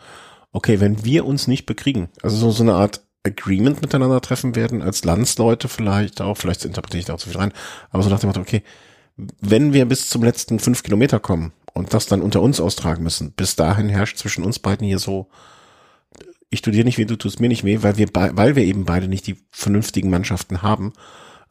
okay, 0.52 0.80
wenn 0.80 1.04
wir 1.06 1.26
uns 1.26 1.48
nicht 1.48 1.66
bekriegen, 1.66 2.10
also 2.22 2.36
so, 2.38 2.52
so 2.52 2.64
eine 2.64 2.74
Art 2.74 3.02
Agreement 3.24 3.82
miteinander 3.82 4.22
treffen 4.22 4.56
werden, 4.56 4.82
als 4.82 5.04
Landsleute 5.04 5.68
vielleicht 5.68 6.22
auch, 6.22 6.38
vielleicht 6.38 6.66
interpretiere 6.66 7.00
ich 7.00 7.06
da 7.06 7.14
auch 7.14 7.20
zu 7.20 7.30
viel 7.30 7.38
rein, 7.38 7.54
aber 7.92 8.04
so 8.04 8.10
nach 8.10 8.20
dem 8.20 8.28
Motto, 8.28 8.42
okay, 8.42 8.64
wenn 9.16 9.74
wir 9.74 9.86
bis 9.86 10.10
zum 10.10 10.24
letzten 10.24 10.60
fünf 10.60 10.84
Kilometer 10.84 11.20
kommen 11.20 11.54
und 11.74 11.94
das 11.94 12.08
dann 12.08 12.22
unter 12.22 12.42
uns 12.42 12.60
austragen 12.60 13.04
müssen, 13.04 13.34
bis 13.34 13.56
dahin 13.56 13.90
herrscht 13.90 14.18
zwischen 14.18 14.44
uns 14.44 14.60
beiden 14.60 14.88
hier 14.88 15.00
so 15.00 15.30
ich 16.52 16.62
tue 16.62 16.74
dir 16.74 16.84
nicht 16.84 16.98
weh, 16.98 17.06
du 17.06 17.16
tust 17.16 17.40
mir 17.40 17.48
nicht 17.48 17.64
weh, 17.64 17.82
weil 17.82 17.98
wir, 17.98 18.10
weil 18.14 18.56
wir 18.56 18.64
eben 18.64 18.84
beide 18.86 19.08
nicht 19.08 19.26
die 19.26 19.38
vernünftigen 19.52 20.10
Mannschaften 20.10 20.62
haben. 20.62 20.92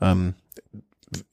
Ähm, 0.00 0.34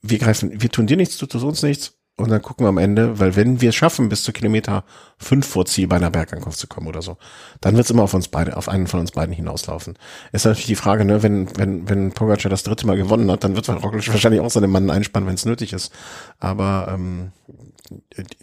wir 0.00 0.18
greifen, 0.18 0.60
wir 0.60 0.70
tun 0.70 0.86
dir 0.86 0.96
nichts, 0.96 1.18
du 1.18 1.26
tust 1.26 1.44
uns 1.44 1.62
nichts. 1.62 1.97
Und 2.18 2.30
dann 2.30 2.42
gucken 2.42 2.64
wir 2.66 2.68
am 2.68 2.78
Ende, 2.78 3.20
weil 3.20 3.36
wenn 3.36 3.60
wir 3.60 3.68
es 3.68 3.76
schaffen, 3.76 4.08
bis 4.08 4.24
zu 4.24 4.32
Kilometer 4.32 4.82
fünf 5.18 5.46
vor 5.46 5.66
Ziel 5.66 5.86
bei 5.86 5.96
einer 5.96 6.10
Bergankunft 6.10 6.58
zu 6.58 6.66
kommen 6.66 6.88
oder 6.88 7.00
so, 7.00 7.16
dann 7.60 7.76
wird 7.76 7.84
es 7.84 7.92
immer 7.92 8.02
auf 8.02 8.12
uns 8.12 8.26
beide, 8.26 8.56
auf 8.56 8.68
einen 8.68 8.88
von 8.88 8.98
uns 8.98 9.12
beiden 9.12 9.32
hinauslaufen. 9.32 9.96
Ist 10.32 10.44
natürlich 10.44 10.66
die 10.66 10.74
Frage, 10.74 11.04
ne, 11.04 11.22
wenn, 11.22 11.56
wenn, 11.56 11.88
wenn 11.88 12.10
Pogacar 12.10 12.50
das 12.50 12.64
dritte 12.64 12.88
Mal 12.88 12.96
gewonnen 12.96 13.30
hat, 13.30 13.44
dann 13.44 13.54
wird 13.54 13.68
Roglic 13.68 14.08
wahrscheinlich 14.08 14.40
auch 14.40 14.50
seine 14.50 14.66
Mann 14.66 14.90
einspannen, 14.90 15.28
wenn 15.28 15.36
es 15.36 15.44
nötig 15.44 15.72
ist. 15.72 15.92
Aber 16.40 16.88
ähm, 16.92 17.30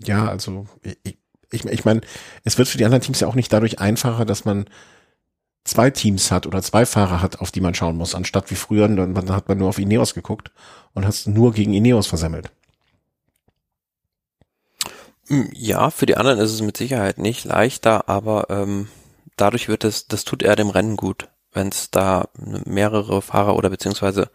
ja, 0.02 0.26
also 0.26 0.68
ich, 1.03 1.18
ich, 1.52 1.65
ich 1.65 1.84
meine, 1.84 1.99
es 2.45 2.57
wird 2.57 2.69
für 2.69 2.77
die 2.77 2.85
anderen 2.85 3.02
Teams 3.02 3.19
ja 3.19 3.27
auch 3.27 3.35
nicht 3.35 3.52
dadurch 3.52 3.80
einfacher, 3.80 4.23
dass 4.23 4.45
man 4.45 4.68
zwei 5.65 5.89
Teams 5.89 6.31
hat 6.31 6.47
oder 6.47 6.61
zwei 6.61 6.85
Fahrer 6.85 7.22
hat, 7.22 7.41
auf 7.41 7.52
die 7.52 7.60
man 7.60 7.76
schauen 7.76 7.97
muss, 7.97 8.15
anstatt 8.15 8.52
wie 8.52 8.56
früher, 8.56 8.88
dann 8.88 9.30
hat 9.34 9.49
man 9.49 9.57
nur 9.57 9.68
auf 9.68 9.80
Ineos 9.80 10.14
geguckt 10.14 10.52
und 10.93 11.06
hat 11.06 11.23
nur 11.26 11.52
gegen 11.52 11.73
Ineos 11.73 12.07
versemmelt. 12.07 12.52
Hm, 15.27 15.49
ja, 15.53 15.89
für 15.89 16.06
die 16.06 16.18
anderen 16.18 16.39
ist 16.39 16.52
es 16.52 16.61
mit 16.61 16.77
Sicherheit 16.77 17.18
nicht 17.18 17.45
leichter, 17.45 18.07
aber 18.10 18.47
ähm, 18.49 18.89
dadurch 19.38 19.68
wird 19.68 19.84
es, 19.84 20.07
das 20.07 20.23
tut 20.23 20.43
eher 20.43 20.56
dem 20.56 20.69
Rennen 20.69 20.97
gut, 20.97 21.30
wenn 21.52 21.69
es 21.69 21.89
da 21.89 22.30
mehrere 22.35 23.22
Fahrer 23.22 23.56
oder 23.56 23.69
beziehungsweise 23.69 24.30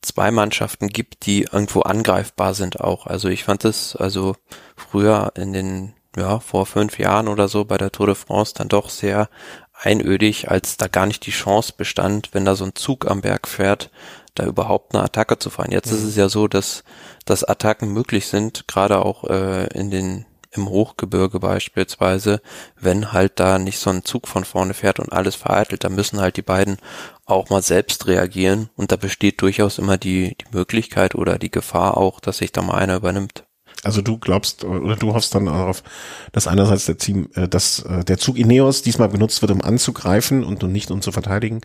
zwei 0.00 0.30
Mannschaften 0.30 0.88
gibt, 0.88 1.26
die 1.26 1.48
irgendwo 1.50 1.80
angreifbar 1.80 2.54
sind 2.54 2.80
auch. 2.80 3.06
Also 3.06 3.28
ich 3.28 3.44
fand 3.44 3.64
es 3.64 3.96
also 3.96 4.36
früher 4.76 5.32
in 5.34 5.52
den 5.52 5.94
ja, 6.16 6.40
vor 6.40 6.66
fünf 6.66 6.98
Jahren 6.98 7.28
oder 7.28 7.48
so 7.48 7.64
bei 7.64 7.78
der 7.78 7.92
Tour 7.92 8.06
de 8.06 8.14
France 8.14 8.54
dann 8.56 8.68
doch 8.68 8.90
sehr 8.90 9.28
einödig, 9.72 10.50
als 10.50 10.76
da 10.76 10.88
gar 10.88 11.06
nicht 11.06 11.26
die 11.26 11.30
Chance 11.30 11.74
bestand, 11.76 12.30
wenn 12.32 12.44
da 12.44 12.54
so 12.54 12.64
ein 12.64 12.74
Zug 12.74 13.08
am 13.08 13.20
Berg 13.20 13.46
fährt, 13.46 13.90
da 14.34 14.44
überhaupt 14.44 14.94
eine 14.94 15.04
Attacke 15.04 15.38
zu 15.38 15.50
fahren. 15.50 15.70
Jetzt 15.70 15.90
mhm. 15.90 15.98
ist 15.98 16.04
es 16.04 16.16
ja 16.16 16.28
so, 16.28 16.48
dass, 16.48 16.84
dass 17.24 17.44
Attacken 17.44 17.92
möglich 17.92 18.26
sind, 18.26 18.66
gerade 18.68 19.04
auch 19.04 19.24
äh, 19.24 19.66
in 19.68 19.90
den 19.90 20.26
im 20.50 20.68
Hochgebirge 20.68 21.40
beispielsweise, 21.40 22.40
wenn 22.80 23.12
halt 23.12 23.32
da 23.36 23.58
nicht 23.58 23.78
so 23.78 23.90
ein 23.90 24.04
Zug 24.04 24.28
von 24.28 24.44
vorne 24.44 24.74
fährt 24.74 25.00
und 25.00 25.12
alles 25.12 25.34
vereitelt, 25.34 25.84
da 25.84 25.88
müssen 25.88 26.20
halt 26.20 26.36
die 26.36 26.42
beiden 26.42 26.78
auch 27.26 27.50
mal 27.50 27.62
selbst 27.62 28.06
reagieren 28.06 28.70
und 28.76 28.90
da 28.92 28.96
besteht 28.96 29.42
durchaus 29.42 29.78
immer 29.78 29.98
die, 29.98 30.36
die 30.40 30.56
Möglichkeit 30.56 31.14
oder 31.14 31.38
die 31.38 31.50
Gefahr 31.50 31.96
auch, 31.96 32.20
dass 32.20 32.38
sich 32.38 32.52
da 32.52 32.62
mal 32.62 32.78
einer 32.78 32.96
übernimmt. 32.96 33.44
Also 33.84 34.02
du 34.02 34.18
glaubst 34.18 34.64
oder 34.64 34.96
du 34.96 35.14
hoffst 35.14 35.34
dann 35.34 35.46
darauf, 35.46 35.84
dass 36.32 36.48
einerseits 36.48 36.86
der 36.86 36.98
Team, 36.98 37.28
äh, 37.34 37.46
dass 37.46 37.80
äh, 37.80 38.04
der 38.04 38.18
Zug 38.18 38.36
Ineos 38.36 38.82
diesmal 38.82 39.08
benutzt 39.08 39.40
wird, 39.40 39.52
um 39.52 39.62
anzugreifen 39.62 40.42
und 40.44 40.62
nicht 40.64 40.90
um 40.90 41.00
zu 41.00 41.12
verteidigen. 41.12 41.60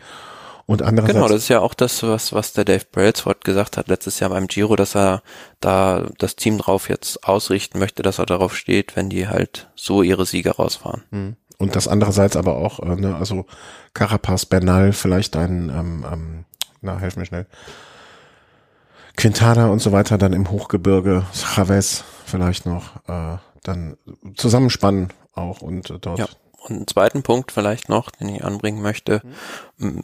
Und 0.66 0.82
andererseits 0.82 1.14
genau, 1.14 1.28
das 1.28 1.42
ist 1.42 1.48
ja 1.48 1.60
auch 1.60 1.74
das, 1.74 2.02
was, 2.02 2.32
was 2.32 2.54
der 2.54 2.64
Dave 2.64 2.86
Brailsford 2.90 3.44
gesagt 3.44 3.76
hat 3.76 3.88
letztes 3.88 4.18
Jahr 4.20 4.30
beim 4.30 4.46
Giro, 4.46 4.76
dass 4.76 4.96
er 4.96 5.22
da 5.60 6.06
das 6.18 6.36
Team 6.36 6.56
drauf 6.58 6.88
jetzt 6.88 7.24
ausrichten 7.24 7.78
möchte, 7.78 8.02
dass 8.02 8.18
er 8.18 8.26
darauf 8.26 8.56
steht, 8.56 8.96
wenn 8.96 9.10
die 9.10 9.28
halt 9.28 9.68
so 9.74 10.02
ihre 10.02 10.24
Siege 10.24 10.52
rausfahren. 10.52 11.02
Hm. 11.10 11.36
Und 11.58 11.76
das 11.76 11.86
andererseits 11.86 12.36
aber 12.36 12.56
auch, 12.56 12.80
äh, 12.80 12.96
ne, 12.96 13.14
also 13.14 13.46
Carapaz, 13.92 14.46
Bernal, 14.46 14.92
vielleicht 14.92 15.36
ein, 15.36 15.68
ähm, 15.68 16.06
ähm, 16.10 16.44
na, 16.80 16.98
helf 16.98 17.16
mir 17.16 17.26
schnell, 17.26 17.46
Quintana 19.16 19.68
und 19.68 19.78
so 19.80 19.92
weiter 19.92 20.18
dann 20.18 20.32
im 20.32 20.50
Hochgebirge, 20.50 21.24
Chavez 21.32 22.04
vielleicht 22.24 22.66
noch, 22.66 22.96
äh, 23.06 23.36
dann 23.62 23.96
zusammenspannen 24.36 25.12
auch 25.34 25.60
und 25.60 25.90
äh, 25.90 25.98
dort. 26.00 26.18
Ja. 26.18 26.26
Und 26.64 26.76
einen 26.76 26.86
zweiten 26.86 27.22
Punkt 27.22 27.52
vielleicht 27.52 27.88
noch, 27.88 28.10
den 28.10 28.28
ich 28.28 28.44
anbringen 28.44 28.80
möchte, 28.80 29.20
mhm. 29.76 30.02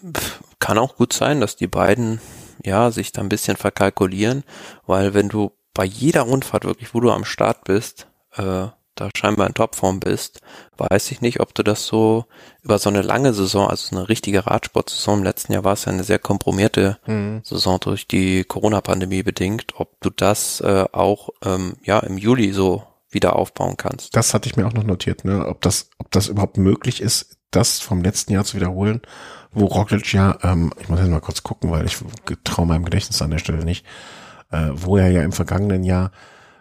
kann 0.58 0.78
auch 0.78 0.96
gut 0.96 1.12
sein, 1.12 1.40
dass 1.40 1.56
die 1.56 1.66
beiden 1.66 2.20
ja 2.62 2.90
sich 2.90 3.12
da 3.12 3.22
ein 3.22 3.30
bisschen 3.30 3.56
verkalkulieren, 3.56 4.44
weil 4.86 5.14
wenn 5.14 5.30
du 5.30 5.52
bei 5.72 5.84
jeder 5.84 6.22
Rundfahrt 6.22 6.64
wirklich, 6.64 6.94
wo 6.94 7.00
du 7.00 7.10
am 7.10 7.24
Start 7.24 7.64
bist, 7.64 8.08
äh, 8.36 8.66
da 8.94 9.08
scheinbar 9.16 9.46
in 9.46 9.54
Topform 9.54 10.00
bist, 10.00 10.40
weiß 10.76 11.10
ich 11.12 11.22
nicht, 11.22 11.40
ob 11.40 11.54
du 11.54 11.62
das 11.62 11.86
so 11.86 12.26
über 12.62 12.78
so 12.78 12.90
eine 12.90 13.00
lange 13.00 13.32
Saison, 13.32 13.68
also 13.68 13.96
eine 13.96 14.10
richtige 14.10 14.46
Radsportsaison, 14.46 15.20
im 15.20 15.24
letzten 15.24 15.54
Jahr 15.54 15.64
war 15.64 15.72
es 15.72 15.86
ja 15.86 15.92
eine 15.92 16.04
sehr 16.04 16.18
kompromierte 16.18 16.98
mhm. 17.06 17.40
Saison 17.42 17.80
durch 17.80 18.06
die 18.06 18.44
Corona-Pandemie 18.44 19.22
bedingt, 19.22 19.72
ob 19.76 19.98
du 20.00 20.10
das 20.10 20.60
äh, 20.60 20.84
auch 20.92 21.30
ähm, 21.42 21.76
ja 21.82 22.00
im 22.00 22.18
Juli 22.18 22.52
so 22.52 22.82
wieder 23.10 23.36
aufbauen 23.36 23.76
kannst. 23.76 24.16
Das 24.16 24.34
hatte 24.34 24.48
ich 24.48 24.56
mir 24.56 24.66
auch 24.66 24.72
noch 24.72 24.84
notiert, 24.84 25.24
ne? 25.24 25.46
ob 25.46 25.60
das, 25.62 25.90
ob 25.98 26.10
das 26.10 26.28
überhaupt 26.28 26.56
möglich 26.56 27.00
ist, 27.00 27.38
das 27.50 27.80
vom 27.80 28.02
letzten 28.02 28.32
Jahr 28.32 28.44
zu 28.44 28.56
wiederholen, 28.56 29.02
wo 29.52 29.66
Roglic 29.66 30.12
ja, 30.12 30.38
ähm, 30.42 30.72
ich 30.80 30.88
muss 30.88 31.00
jetzt 31.00 31.10
mal 31.10 31.20
kurz 31.20 31.42
gucken, 31.42 31.70
weil 31.70 31.86
ich 31.86 31.98
traue 32.44 32.66
meinem 32.66 32.84
Gedächtnis 32.84 33.20
an 33.22 33.30
der 33.30 33.38
Stelle 33.38 33.64
nicht, 33.64 33.84
äh, 34.50 34.68
wo 34.72 34.96
er 34.96 35.08
ja 35.10 35.22
im 35.22 35.32
vergangenen 35.32 35.82
Jahr, 35.82 36.12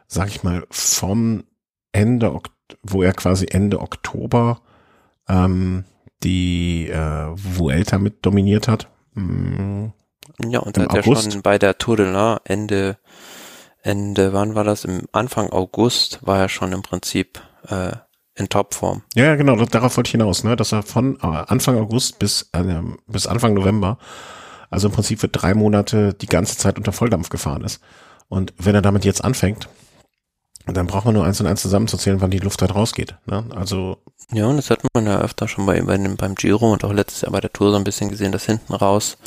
sag 0.08 0.30
ich 0.30 0.44
mal, 0.44 0.66
vom 0.72 1.44
Ende, 1.92 2.40
wo 2.82 3.04
er 3.04 3.14
quasi 3.14 3.48
Ende 3.50 3.80
Oktober 3.80 4.62
ähm, 5.28 5.86
die 6.24 6.90
äh, 6.90 7.28
Vuelta 7.34 7.98
mit 7.98 8.26
dominiert 8.26 8.68
hat. 8.68 8.90
Mhm. 9.14 9.94
Ja, 10.48 10.60
und 10.60 10.78
er 10.78 10.84
hat 10.84 11.06
August. 11.06 11.26
ja 11.26 11.32
schon 11.32 11.42
bei 11.42 11.58
der 11.58 11.78
Tour 11.78 11.98
de 11.98 12.08
l'Ain 12.08 12.40
Ende, 12.46 12.98
Ende, 13.82 14.34
wann 14.34 14.56
war 14.56 14.64
das? 14.64 14.86
Im 14.86 15.04
Anfang 15.12 15.50
August 15.52 16.20
war 16.26 16.40
er 16.40 16.50
schon 16.50 16.72
im 16.74 16.82
Prinzip 16.82 17.42
äh, 17.68 17.92
in 18.36 18.50
Topform. 18.50 19.04
Ja, 19.16 19.36
genau, 19.36 19.56
darauf 19.66 19.98
wollte 19.98 20.08
ich 20.08 20.12
hinaus, 20.12 20.44
ne, 20.44 20.56
dass 20.56 20.72
er 20.72 20.84
von 20.84 21.18
äh, 21.22 21.28
Anfang 21.28 21.78
August 21.78 22.20
bis, 22.20 22.50
äh, 22.54 22.64
bis 23.08 23.28
Anfang 23.28 23.54
November, 23.54 23.98
also 24.70 24.88
im 24.88 24.94
Prinzip 24.94 25.20
für 25.20 25.28
drei 25.28 25.54
Monate 25.54 26.14
die 26.14 26.28
ganze 26.28 26.58
Zeit 26.58 26.78
unter 26.78 26.92
Volldampf 26.92 27.30
gefahren 27.30 27.64
ist. 27.64 27.82
Und 28.28 28.54
wenn 28.58 28.76
er 28.76 28.82
damit 28.82 29.06
jetzt 29.06 29.24
anfängt, 29.24 29.68
und 30.70 30.78
dann 30.78 30.88
braucht 30.88 31.06
man 31.06 31.16
nur 31.16 31.26
eins 31.26 31.42
und 31.42 31.48
eins 31.48 31.62
zusammenzuzählen, 31.62 32.22
wann 32.22 32.30
die 32.30 32.38
Luft 32.38 32.62
halt 32.62 32.74
rausgeht. 32.74 33.16
Ne? 33.26 33.44
Also 33.56 33.98
ja, 34.32 34.46
und 34.46 34.58
das 34.58 34.70
hat 34.70 34.80
man 34.94 35.08
ja 35.08 35.20
öfter 35.20 35.48
schon 35.48 35.66
bei, 35.66 35.82
bei 35.82 35.98
dem, 35.98 36.16
beim 36.16 36.36
Giro 36.36 36.72
und 36.72 36.84
auch 36.84 36.94
letztes 36.94 37.22
Jahr 37.22 37.32
bei 37.32 37.42
der 37.42 37.52
Tour 37.52 37.72
so 37.72 37.78
ein 37.78 37.84
bisschen 37.84 38.10
gesehen, 38.10 38.32
dass 38.32 38.46
hinten 38.46 38.76
raus 38.76 39.18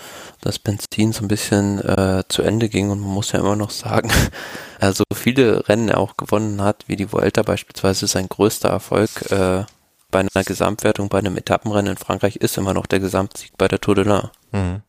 das 0.40 0.60
Benzin 0.60 1.12
so 1.12 1.24
ein 1.24 1.28
bisschen 1.28 1.81
äh, 1.81 2.23
zu 2.28 2.43
Ende 2.43 2.69
ging 2.69 2.90
und 2.90 3.01
man 3.01 3.10
muss 3.10 3.32
ja 3.32 3.40
immer 3.40 3.56
noch 3.56 3.70
sagen, 3.70 4.10
also 4.81 5.02
viele 5.12 5.69
Rennen 5.69 5.89
er 5.89 5.98
auch 5.98 6.16
gewonnen 6.16 6.62
hat, 6.62 6.85
wie 6.86 6.94
die 6.94 7.12
Vuelta 7.12 7.43
beispielsweise 7.43 8.06
sein 8.06 8.28
größter 8.28 8.69
Erfolg 8.69 9.31
äh, 9.32 9.64
bei 10.12 10.20
einer 10.20 10.44
Gesamtwertung, 10.44 11.09
bei 11.09 11.19
einem 11.19 11.36
Etappenrennen 11.36 11.93
in 11.93 11.98
Frankreich 11.98 12.36
ist 12.36 12.56
immer 12.56 12.73
noch 12.73 12.86
der 12.86 13.01
Gesamtsieg 13.01 13.52
bei 13.59 13.66
der 13.66 13.81
Tour 13.81 13.97
de 13.97 14.05
l'Ain. 14.05 14.31
Mhm. 14.52 14.82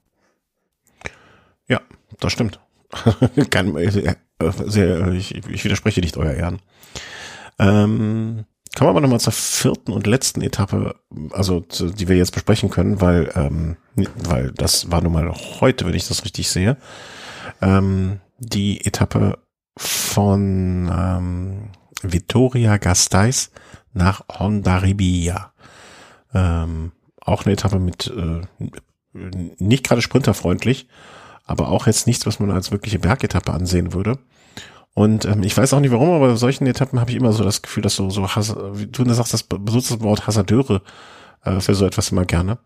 Ja, 1.67 1.81
das 2.19 2.31
stimmt. 2.33 2.59
Kann, 3.49 3.75
sehr, 4.41 5.07
ich, 5.13 5.35
ich 5.35 5.63
widerspreche 5.63 6.01
nicht, 6.01 6.17
euer 6.17 6.33
Ehren. 6.33 6.59
Ähm, 7.59 8.45
kommen 8.75 8.87
wir 8.87 8.89
aber 8.89 9.01
nochmal 9.01 9.19
zur 9.19 9.33
vierten 9.33 9.91
und 9.91 10.07
letzten 10.07 10.41
Etappe, 10.41 10.95
also 11.31 11.61
zu, 11.61 11.89
die 11.89 12.07
wir 12.07 12.17
jetzt 12.17 12.33
besprechen 12.33 12.69
können, 12.69 13.01
weil, 13.01 13.31
ähm, 13.35 13.77
weil 13.95 14.51
das 14.51 14.91
war 14.91 15.01
nun 15.01 15.13
mal 15.13 15.31
heute, 15.31 15.85
wenn 15.85 15.93
ich 15.93 16.07
das 16.07 16.25
richtig 16.25 16.49
sehe, 16.49 16.77
ähm, 17.61 18.19
die 18.39 18.85
Etappe 18.85 19.37
von 19.77 20.91
ähm, 20.91 21.69
Vittoria 22.01 22.77
Gasteiz 22.77 23.51
nach 23.93 24.23
Hondarribia. 24.39 25.53
Ähm, 26.33 26.91
auch 27.21 27.45
eine 27.45 27.53
Etappe 27.53 27.79
mit 27.79 28.07
äh, 28.07 28.41
nicht 29.13 29.85
gerade 29.85 30.01
sprinterfreundlich, 30.01 30.87
aber 31.45 31.69
auch 31.69 31.87
jetzt 31.87 32.07
nichts, 32.07 32.25
was 32.25 32.39
man 32.39 32.51
als 32.51 32.71
wirkliche 32.71 32.99
Bergetappe 32.99 33.51
ansehen 33.51 33.93
würde. 33.93 34.19
Und 34.93 35.25
ähm, 35.25 35.43
ich 35.43 35.57
weiß 35.57 35.73
auch 35.73 35.79
nicht 35.79 35.91
warum, 35.91 36.11
aber 36.11 36.29
bei 36.29 36.35
solchen 36.35 36.67
Etappen 36.67 36.99
habe 36.99 37.11
ich 37.11 37.17
immer 37.17 37.33
so 37.33 37.43
das 37.43 37.61
Gefühl, 37.61 37.81
dass 37.81 37.95
so, 37.95 38.09
so 38.09 38.23
wie 38.23 38.85
du 38.85 39.13
sagst, 39.13 39.33
das 39.33 39.43
benutzt 39.43 39.91
das 39.91 40.01
Wort 40.01 40.27
Hasardeure 40.27 40.81
äh, 41.43 41.59
für 41.59 41.75
so 41.75 41.85
etwas 41.85 42.11
immer 42.11 42.25
gerne. 42.25 42.59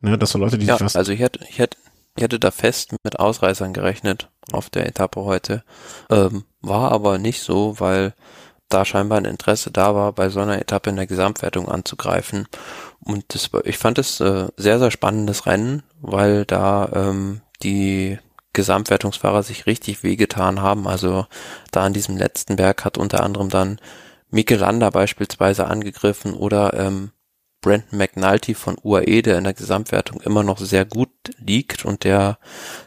Ne, 0.00 0.18
dass 0.18 0.30
so 0.30 0.38
Leute, 0.38 0.58
die 0.58 0.66
ja, 0.66 0.78
was 0.80 0.96
also 0.96 1.12
ich 1.12 1.20
hätte, 1.20 1.40
ich 1.48 1.58
hätte, 1.58 1.78
ich 2.16 2.22
hätte 2.22 2.38
da 2.38 2.50
fest 2.50 2.94
mit 3.02 3.18
Ausreißern 3.18 3.72
gerechnet 3.72 4.28
auf 4.52 4.70
der 4.70 4.86
Etappe 4.86 5.22
heute. 5.22 5.64
Ähm, 6.10 6.44
war 6.60 6.92
aber 6.92 7.18
nicht 7.18 7.40
so, 7.40 7.80
weil 7.80 8.14
da 8.68 8.84
scheinbar 8.84 9.18
ein 9.18 9.24
Interesse 9.24 9.70
da 9.70 9.94
war, 9.94 10.12
bei 10.12 10.28
so 10.28 10.40
einer 10.40 10.60
Etappe 10.60 10.90
in 10.90 10.96
der 10.96 11.06
Gesamtwertung 11.06 11.68
anzugreifen. 11.68 12.46
Und 13.00 13.24
das, 13.28 13.50
ich 13.64 13.78
fand 13.78 13.98
es 13.98 14.20
äh, 14.20 14.48
sehr, 14.56 14.78
sehr 14.78 14.90
spannendes 14.90 15.46
Rennen, 15.46 15.82
weil 16.00 16.44
da 16.44 16.90
ähm, 16.94 17.40
die 17.64 18.18
Gesamtwertungsfahrer 18.52 19.42
sich 19.42 19.66
richtig 19.66 20.02
wehgetan 20.02 20.62
haben. 20.62 20.86
Also 20.86 21.26
da 21.72 21.84
an 21.84 21.92
diesem 21.92 22.16
letzten 22.16 22.56
Berg 22.56 22.84
hat 22.84 22.98
unter 22.98 23.22
anderem 23.22 23.48
dann 23.48 23.80
Mikel 24.30 24.58
Landa 24.58 24.90
beispielsweise 24.90 25.66
angegriffen 25.66 26.34
oder 26.34 26.74
ähm, 26.74 27.10
Brandon 27.60 27.98
McNulty 27.98 28.54
von 28.54 28.76
UAE, 28.82 29.22
der 29.22 29.38
in 29.38 29.44
der 29.44 29.54
Gesamtwertung 29.54 30.20
immer 30.20 30.42
noch 30.42 30.58
sehr 30.58 30.84
gut 30.84 31.10
liegt 31.38 31.84
und 31.84 32.04
der 32.04 32.38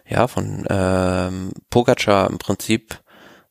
ja 0.07 0.27
von 0.27 0.65
ähm, 0.69 1.51
Pogacar 1.69 2.29
im 2.29 2.37
Prinzip 2.37 3.01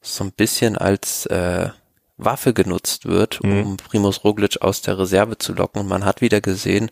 so 0.01 0.25
ein 0.25 0.33
bisschen 0.33 0.79
als 0.79 1.27
äh, 1.27 1.71
Waffe 2.17 2.55
genutzt 2.55 3.07
wird, 3.07 3.41
um 3.41 3.73
mhm. 3.73 3.77
Primus 3.77 4.25
Roglic 4.25 4.63
aus 4.63 4.81
der 4.83 4.99
Reserve 4.99 5.37
zu 5.39 5.53
locken. 5.53 5.83
Und 5.83 5.89
man 5.89 6.05
hat 6.05 6.21
wieder 6.21 6.41
gesehen, 6.41 6.91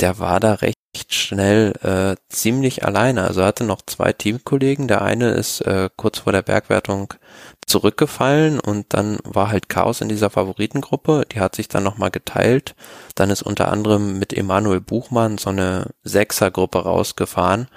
der 0.00 0.18
war 0.18 0.40
da 0.40 0.54
recht 0.54 0.74
schnell 1.08 1.72
äh, 1.82 2.16
ziemlich 2.28 2.84
alleine. 2.84 3.24
Also 3.24 3.44
hatte 3.44 3.64
noch 3.64 3.82
zwei 3.82 4.12
Teamkollegen. 4.12 4.88
Der 4.88 5.02
eine 5.02 5.30
ist 5.30 5.60
äh, 5.62 5.90
kurz 5.96 6.20
vor 6.20 6.32
der 6.32 6.42
Bergwertung 6.42 7.14
zurückgefallen 7.66 8.60
und 8.60 8.94
dann 8.94 9.18
war 9.24 9.48
halt 9.48 9.68
Chaos 9.68 10.00
in 10.00 10.08
dieser 10.08 10.30
Favoritengruppe. 10.30 11.26
Die 11.32 11.40
hat 11.40 11.54
sich 11.54 11.68
dann 11.68 11.82
nochmal 11.82 12.10
geteilt. 12.10 12.74
Dann 13.14 13.30
ist 13.30 13.42
unter 13.42 13.70
anderem 13.70 14.18
mit 14.18 14.32
Emanuel 14.32 14.80
Buchmann 14.80 15.38
so 15.38 15.50
eine 15.50 15.90
Sechsergruppe 16.02 16.82
rausgefahren. 16.84 17.68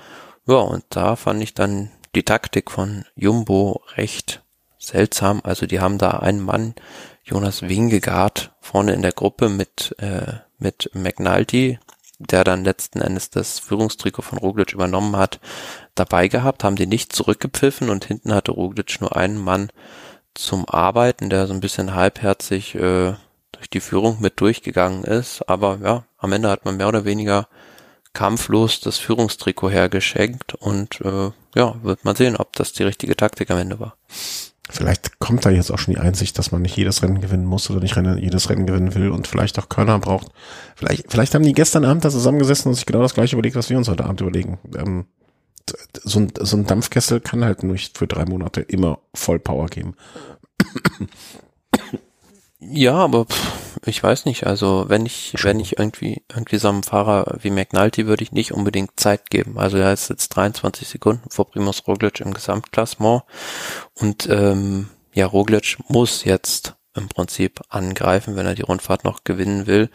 Ja, 0.45 0.57
und 0.57 0.83
da 0.89 1.15
fand 1.15 1.41
ich 1.43 1.53
dann 1.53 1.91
die 2.15 2.23
Taktik 2.23 2.71
von 2.71 3.05
Jumbo 3.15 3.81
recht 3.95 4.41
seltsam. 4.79 5.41
Also 5.43 5.65
die 5.65 5.79
haben 5.79 5.97
da 5.97 6.11
einen 6.11 6.41
Mann 6.41 6.75
Jonas 7.23 7.63
Wingegaard 7.63 8.53
vorne 8.61 8.93
in 8.93 9.01
der 9.01 9.11
Gruppe 9.11 9.49
mit, 9.49 9.95
äh, 9.99 10.33
mit 10.57 10.89
McNulty, 10.93 11.79
der 12.19 12.43
dann 12.43 12.63
letzten 12.63 13.01
Endes 13.01 13.29
das 13.29 13.59
Führungstrikot 13.59 14.23
von 14.23 14.37
Roglic 14.37 14.73
übernommen 14.73 15.15
hat, 15.15 15.39
dabei 15.95 16.27
gehabt, 16.27 16.63
haben 16.63 16.75
die 16.75 16.87
nicht 16.87 17.13
zurückgepfiffen 17.13 17.89
und 17.89 18.05
hinten 18.05 18.33
hatte 18.33 18.51
Roglic 18.51 18.99
nur 19.01 19.15
einen 19.15 19.37
Mann 19.37 19.69
zum 20.33 20.67
Arbeiten, 20.67 21.29
der 21.29 21.47
so 21.47 21.53
ein 21.53 21.59
bisschen 21.59 21.95
halbherzig 21.95 22.75
äh, 22.75 23.13
durch 23.51 23.69
die 23.71 23.79
Führung 23.79 24.17
mit 24.19 24.39
durchgegangen 24.39 25.03
ist. 25.03 25.47
Aber 25.47 25.79
ja, 25.83 26.05
am 26.17 26.31
Ende 26.31 26.49
hat 26.49 26.65
man 26.65 26.77
mehr 26.77 26.87
oder 26.87 27.05
weniger 27.05 27.47
kampflos 28.13 28.79
das 28.79 28.97
Führungstrikot 28.97 29.69
hergeschenkt 29.69 30.55
und 30.55 31.01
äh, 31.01 31.31
ja, 31.55 31.75
wird 31.83 32.03
man 32.03 32.15
sehen, 32.15 32.35
ob 32.35 32.53
das 32.53 32.73
die 32.73 32.83
richtige 32.83 33.15
Taktik 33.15 33.51
am 33.51 33.59
Ende 33.59 33.79
war. 33.79 33.95
Vielleicht 34.69 35.19
kommt 35.19 35.45
da 35.45 35.49
jetzt 35.49 35.71
auch 35.71 35.79
schon 35.79 35.93
die 35.93 35.99
Einsicht, 35.99 36.37
dass 36.37 36.51
man 36.51 36.61
nicht 36.61 36.75
jedes 36.75 37.01
Rennen 37.01 37.21
gewinnen 37.21 37.45
muss 37.45 37.69
oder 37.69 37.79
nicht 37.79 37.95
jedes 37.95 38.49
Rennen 38.49 38.65
gewinnen 38.65 38.95
will 38.95 39.11
und 39.11 39.27
vielleicht 39.27 39.57
auch 39.59 39.69
Körner 39.69 39.97
braucht. 39.99 40.27
Vielleicht, 40.75 41.09
vielleicht 41.09 41.35
haben 41.35 41.43
die 41.43 41.53
gestern 41.53 41.85
Abend 41.85 42.03
da 42.03 42.09
zusammengesessen 42.09 42.69
und 42.69 42.75
sich 42.75 42.85
genau 42.85 43.01
das 43.01 43.13
gleiche 43.13 43.35
überlegt, 43.35 43.55
was 43.55 43.69
wir 43.69 43.77
uns 43.77 43.87
heute 43.87 44.03
Abend 44.03 44.21
überlegen. 44.21 44.59
Ähm, 44.77 45.05
so, 46.03 46.19
ein, 46.19 46.33
so 46.39 46.57
ein 46.57 46.65
Dampfkessel 46.65 47.21
kann 47.21 47.45
halt 47.45 47.63
nur 47.63 47.77
für 47.77 48.07
drei 48.07 48.25
Monate 48.25 48.61
immer 48.61 48.99
voll 49.13 49.39
Power 49.39 49.67
geben. 49.67 49.95
Ja, 52.59 52.95
aber 52.95 53.25
pff, 53.25 53.77
ich 53.85 54.01
weiß 54.01 54.25
nicht. 54.25 54.47
Also 54.47 54.85
wenn 54.87 55.05
ich, 55.05 55.35
wenn 55.43 55.59
ich 55.59 55.77
irgendwie, 55.77 56.23
irgendwie 56.29 56.57
so 56.57 56.69
einem 56.69 56.83
Fahrer 56.83 57.37
wie 57.41 57.51
McNulty 57.51 58.07
würde 58.07 58.23
ich 58.23 58.31
nicht 58.31 58.51
unbedingt 58.51 58.99
Zeit 58.99 59.29
geben. 59.29 59.59
Also 59.59 59.77
er 59.77 59.93
ist 59.93 60.09
jetzt 60.09 60.29
23 60.29 60.87
Sekunden 60.87 61.29
vor 61.29 61.49
Primus 61.49 61.87
Roglic 61.87 62.19
im 62.19 62.33
Gesamtklassement 62.33 63.23
und 63.95 64.27
ähm, 64.29 64.89
ja, 65.13 65.25
Roglic 65.25 65.77
muss 65.87 66.23
jetzt 66.23 66.75
im 66.95 67.09
Prinzip 67.09 67.61
angreifen, 67.69 68.35
wenn 68.35 68.47
er 68.47 68.55
die 68.55 68.63
Rundfahrt 68.63 69.03
noch 69.03 69.23
gewinnen 69.23 69.67
will 69.67 69.89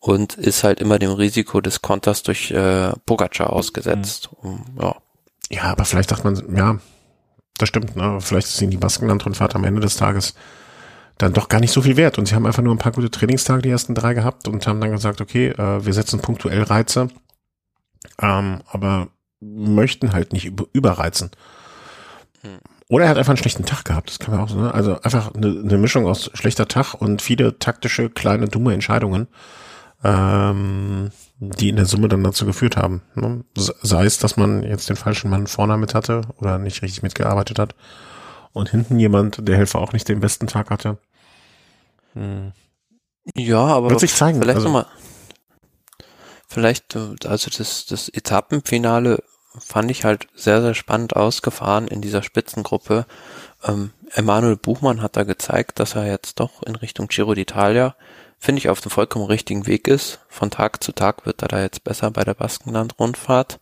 und 0.00 0.34
ist 0.34 0.64
halt 0.64 0.80
immer 0.80 0.98
dem 0.98 1.12
Risiko 1.12 1.60
des 1.60 1.82
Konters 1.82 2.24
durch 2.24 2.50
äh, 2.50 2.92
Pogacar 3.06 3.52
ausgesetzt. 3.52 4.30
Mhm. 4.42 4.64
Ja. 4.80 4.96
ja, 5.50 5.62
aber 5.62 5.84
vielleicht 5.84 6.10
dachte 6.10 6.24
man, 6.24 6.56
ja, 6.56 6.78
das 7.58 7.68
stimmt, 7.68 7.96
ne? 7.96 8.18
vielleicht 8.20 8.48
ist 8.48 8.60
ihnen 8.60 8.72
die 8.72 8.76
Baskenland-Rundfahrt 8.76 9.54
am 9.54 9.64
Ende 9.64 9.80
des 9.80 9.96
Tages 9.96 10.34
dann 11.18 11.32
doch 11.32 11.48
gar 11.48 11.60
nicht 11.60 11.72
so 11.72 11.82
viel 11.82 11.96
wert. 11.96 12.18
Und 12.18 12.26
sie 12.26 12.34
haben 12.34 12.46
einfach 12.46 12.62
nur 12.62 12.74
ein 12.74 12.78
paar 12.78 12.92
gute 12.92 13.10
Trainingstage, 13.10 13.62
die 13.62 13.70
ersten 13.70 13.94
drei 13.94 14.14
gehabt 14.14 14.48
und 14.48 14.66
haben 14.66 14.80
dann 14.80 14.92
gesagt, 14.92 15.20
okay, 15.20 15.48
äh, 15.48 15.84
wir 15.84 15.92
setzen 15.92 16.20
punktuell 16.20 16.62
Reize, 16.62 17.08
ähm, 18.22 18.60
aber 18.70 19.08
möchten 19.40 20.12
halt 20.12 20.32
nicht 20.32 20.46
über, 20.46 20.66
überreizen. 20.72 21.30
Hm. 22.42 22.58
Oder 22.88 23.04
er 23.04 23.10
hat 23.10 23.18
einfach 23.18 23.32
einen 23.32 23.38
schlechten 23.38 23.66
Tag 23.66 23.84
gehabt, 23.84 24.08
das 24.08 24.18
kann 24.18 24.34
man 24.34 24.42
auch 24.42 24.48
so, 24.48 24.58
ne? 24.58 24.72
Also 24.72 24.98
einfach 25.02 25.34
eine, 25.34 25.48
eine 25.48 25.76
Mischung 25.76 26.06
aus 26.06 26.30
schlechter 26.32 26.68
Tag 26.68 26.94
und 26.94 27.20
viele 27.20 27.58
taktische, 27.58 28.08
kleine, 28.08 28.48
dumme 28.48 28.72
Entscheidungen, 28.72 29.28
ähm, 30.02 31.10
die 31.38 31.68
in 31.68 31.76
der 31.76 31.84
Summe 31.84 32.08
dann 32.08 32.24
dazu 32.24 32.46
geführt 32.46 32.78
haben. 32.78 33.02
Ne? 33.14 33.44
Sei 33.54 34.06
es, 34.06 34.18
dass 34.18 34.38
man 34.38 34.62
jetzt 34.62 34.88
den 34.88 34.96
falschen 34.96 35.28
Mann 35.28 35.46
vorne 35.46 35.76
mit 35.76 35.94
hatte 35.94 36.22
oder 36.38 36.58
nicht 36.58 36.80
richtig 36.82 37.02
mitgearbeitet 37.02 37.58
hat 37.58 37.74
und 38.52 38.70
hinten 38.70 38.98
jemand, 38.98 39.46
der 39.46 39.56
Helfer 39.56 39.80
auch 39.80 39.92
nicht 39.92 40.08
den 40.08 40.20
besten 40.20 40.46
Tag 40.46 40.70
hatte. 40.70 40.98
Hm. 42.18 42.52
Ja, 43.36 43.60
aber 43.60 43.90
Wird 43.90 44.00
sich 44.00 44.14
zeigen. 44.14 44.40
vielleicht 44.40 44.56
also, 44.56 44.68
nochmal. 44.68 44.86
Vielleicht, 46.48 46.96
äh, 46.96 47.14
also 47.26 47.50
das, 47.56 47.86
das 47.86 48.08
Etappenfinale 48.08 49.22
fand 49.58 49.90
ich 49.90 50.04
halt 50.04 50.28
sehr, 50.34 50.60
sehr 50.62 50.74
spannend 50.74 51.16
ausgefahren 51.16 51.88
in 51.88 52.00
dieser 52.00 52.22
Spitzengruppe. 52.22 53.06
Ähm, 53.64 53.92
Emanuel 54.14 54.56
Buchmann 54.56 55.02
hat 55.02 55.16
da 55.16 55.24
gezeigt, 55.24 55.78
dass 55.78 55.94
er 55.94 56.06
jetzt 56.06 56.40
doch 56.40 56.62
in 56.62 56.76
Richtung 56.76 57.08
Giro 57.08 57.32
d'Italia, 57.32 57.94
finde 58.38 58.60
ich, 58.60 58.68
auf 58.68 58.80
dem 58.80 58.90
vollkommen 58.90 59.26
richtigen 59.26 59.66
Weg 59.66 59.88
ist. 59.88 60.20
Von 60.28 60.50
Tag 60.50 60.82
zu 60.82 60.92
Tag 60.92 61.26
wird 61.26 61.42
er 61.42 61.48
da 61.48 61.60
jetzt 61.60 61.84
besser 61.84 62.10
bei 62.10 62.24
der 62.24 62.34
Baskenland-Rundfahrt. 62.34 63.58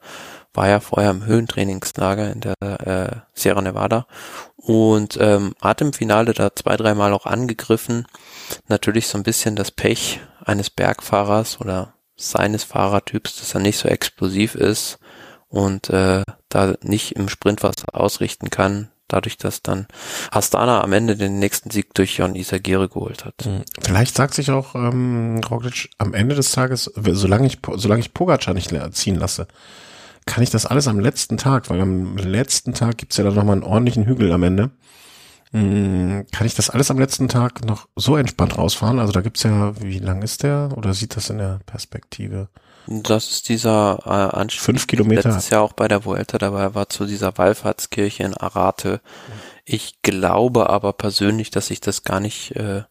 War 0.53 0.69
ja 0.69 0.81
vorher 0.81 1.11
im 1.11 1.25
Höhentrainingslager 1.25 2.31
in 2.33 2.41
der 2.41 2.55
äh, 2.61 3.17
Sierra 3.33 3.63
Nevada 3.63 4.07
und 4.57 5.17
ähm, 5.21 5.55
hat 5.61 5.81
im 5.81 5.93
Finale 5.93 6.35
da 6.35 6.55
zwei, 6.55 6.77
dreimal 6.77 7.13
auch 7.13 7.27
angegriffen. 7.27 8.07
Natürlich 8.69 9.09
so 9.09 9.19
ein 9.19 9.25
bisschen 9.25 9.57
das 9.57 9.71
Pech 9.71 10.21
eines 10.45 10.71
Bergfahrers 10.71 11.61
oder 11.61 11.95
seines 12.17 12.65
Fahrertyps, 12.65 13.39
dass 13.39 13.55
er 13.55 13.61
nicht 13.61 13.79
so 13.79 13.89
explosiv 13.89 14.55
ist 14.55 14.99
und 15.49 15.91
äh, 15.91 16.23
da 16.49 16.75
nicht 16.83 17.13
im 17.13 17.29
Sprint 17.29 17.63
was 17.63 17.89
ausrichten 17.93 18.51
kann, 18.51 18.89
dadurch, 19.09 19.37
dass 19.37 19.63
dann 19.63 19.87
Hastana 20.33 20.83
am 20.83 20.93
Ende 20.93 21.17
den 21.17 21.39
nächsten 21.39 21.71
Sieg 21.71 21.95
durch 21.95 22.19
Jon 22.19 22.35
Isagire 22.35 22.89
geholt 22.89 23.25
hat. 23.25 23.35
Mhm. 23.45 23.63
Vielleicht 23.81 24.17
sagt 24.17 24.35
sich 24.35 24.51
auch 24.51 24.75
ähm, 24.75 25.41
Roglic 25.49 25.91
am 25.99 26.15
Ende 26.15 26.35
des 26.35 26.53
Tages, 26.53 26.91
solange 26.95 27.47
ich, 27.47 27.59
solange 27.75 28.01
ich 28.01 28.15
Pogacar 28.15 28.55
nicht 28.55 28.73
ziehen 28.93 29.17
lasse, 29.17 29.47
kann 30.27 30.43
ich 30.43 30.51
das 30.51 30.67
alles 30.67 30.89
am 30.89 30.99
letzten 30.99 31.37
Tag, 31.37 31.71
weil 31.71 31.81
am 31.81 32.17
letzten 32.17 32.75
Tag 32.75 32.99
gibt's 32.99 33.17
ja 33.17 33.25
dann 33.25 33.35
nochmal 33.35 33.55
einen 33.55 33.63
ordentlichen 33.63 34.07
Hügel 34.07 34.33
am 34.33 34.43
Ende. 34.43 34.71
Hm, 35.57 36.27
kann 36.33 36.47
ich 36.47 36.55
das 36.55 36.69
alles 36.69 36.91
am 36.91 36.99
letzten 36.99 37.29
Tag 37.29 37.65
noch 37.65 37.89
so 37.97 38.19
entspannt 38.19 38.59
rausfahren? 38.59 38.99
Also 38.99 39.13
da 39.13 39.23
gibt's 39.23 39.43
ja, 39.43 39.81
wie 39.81 39.99
lang 39.99 40.21
ist 40.21 40.43
der? 40.43 40.69
Oder 40.77 40.93
sieht 40.93 41.17
das 41.17 41.31
in 41.31 41.39
der 41.39 41.61
Perspektive? 41.65 42.49
Das 42.87 43.31
ist 43.31 43.49
dieser 43.49 44.01
äh, 44.05 44.37
Anstieg. 44.37 44.63
Fünf 44.63 44.87
Kilometer. 44.87 45.31
Letztes 45.31 45.49
Jahr 45.49 45.63
auch 45.63 45.73
bei 45.73 45.89
der 45.89 46.05
Vuelta 46.05 46.37
dabei 46.37 46.75
war 46.75 46.91
zu 46.91 47.07
dieser 47.07 47.39
Wallfahrtskirche 47.39 48.23
in 48.23 48.35
Arate. 48.35 49.01
Ich 49.65 50.03
glaube 50.03 50.69
aber 50.69 50.93
persönlich, 50.93 51.51
dass 51.51 51.69
sich 51.69 51.81
das 51.81 52.05
gar 52.05 52.21
nicht 52.21 52.55
äh, 52.55 52.83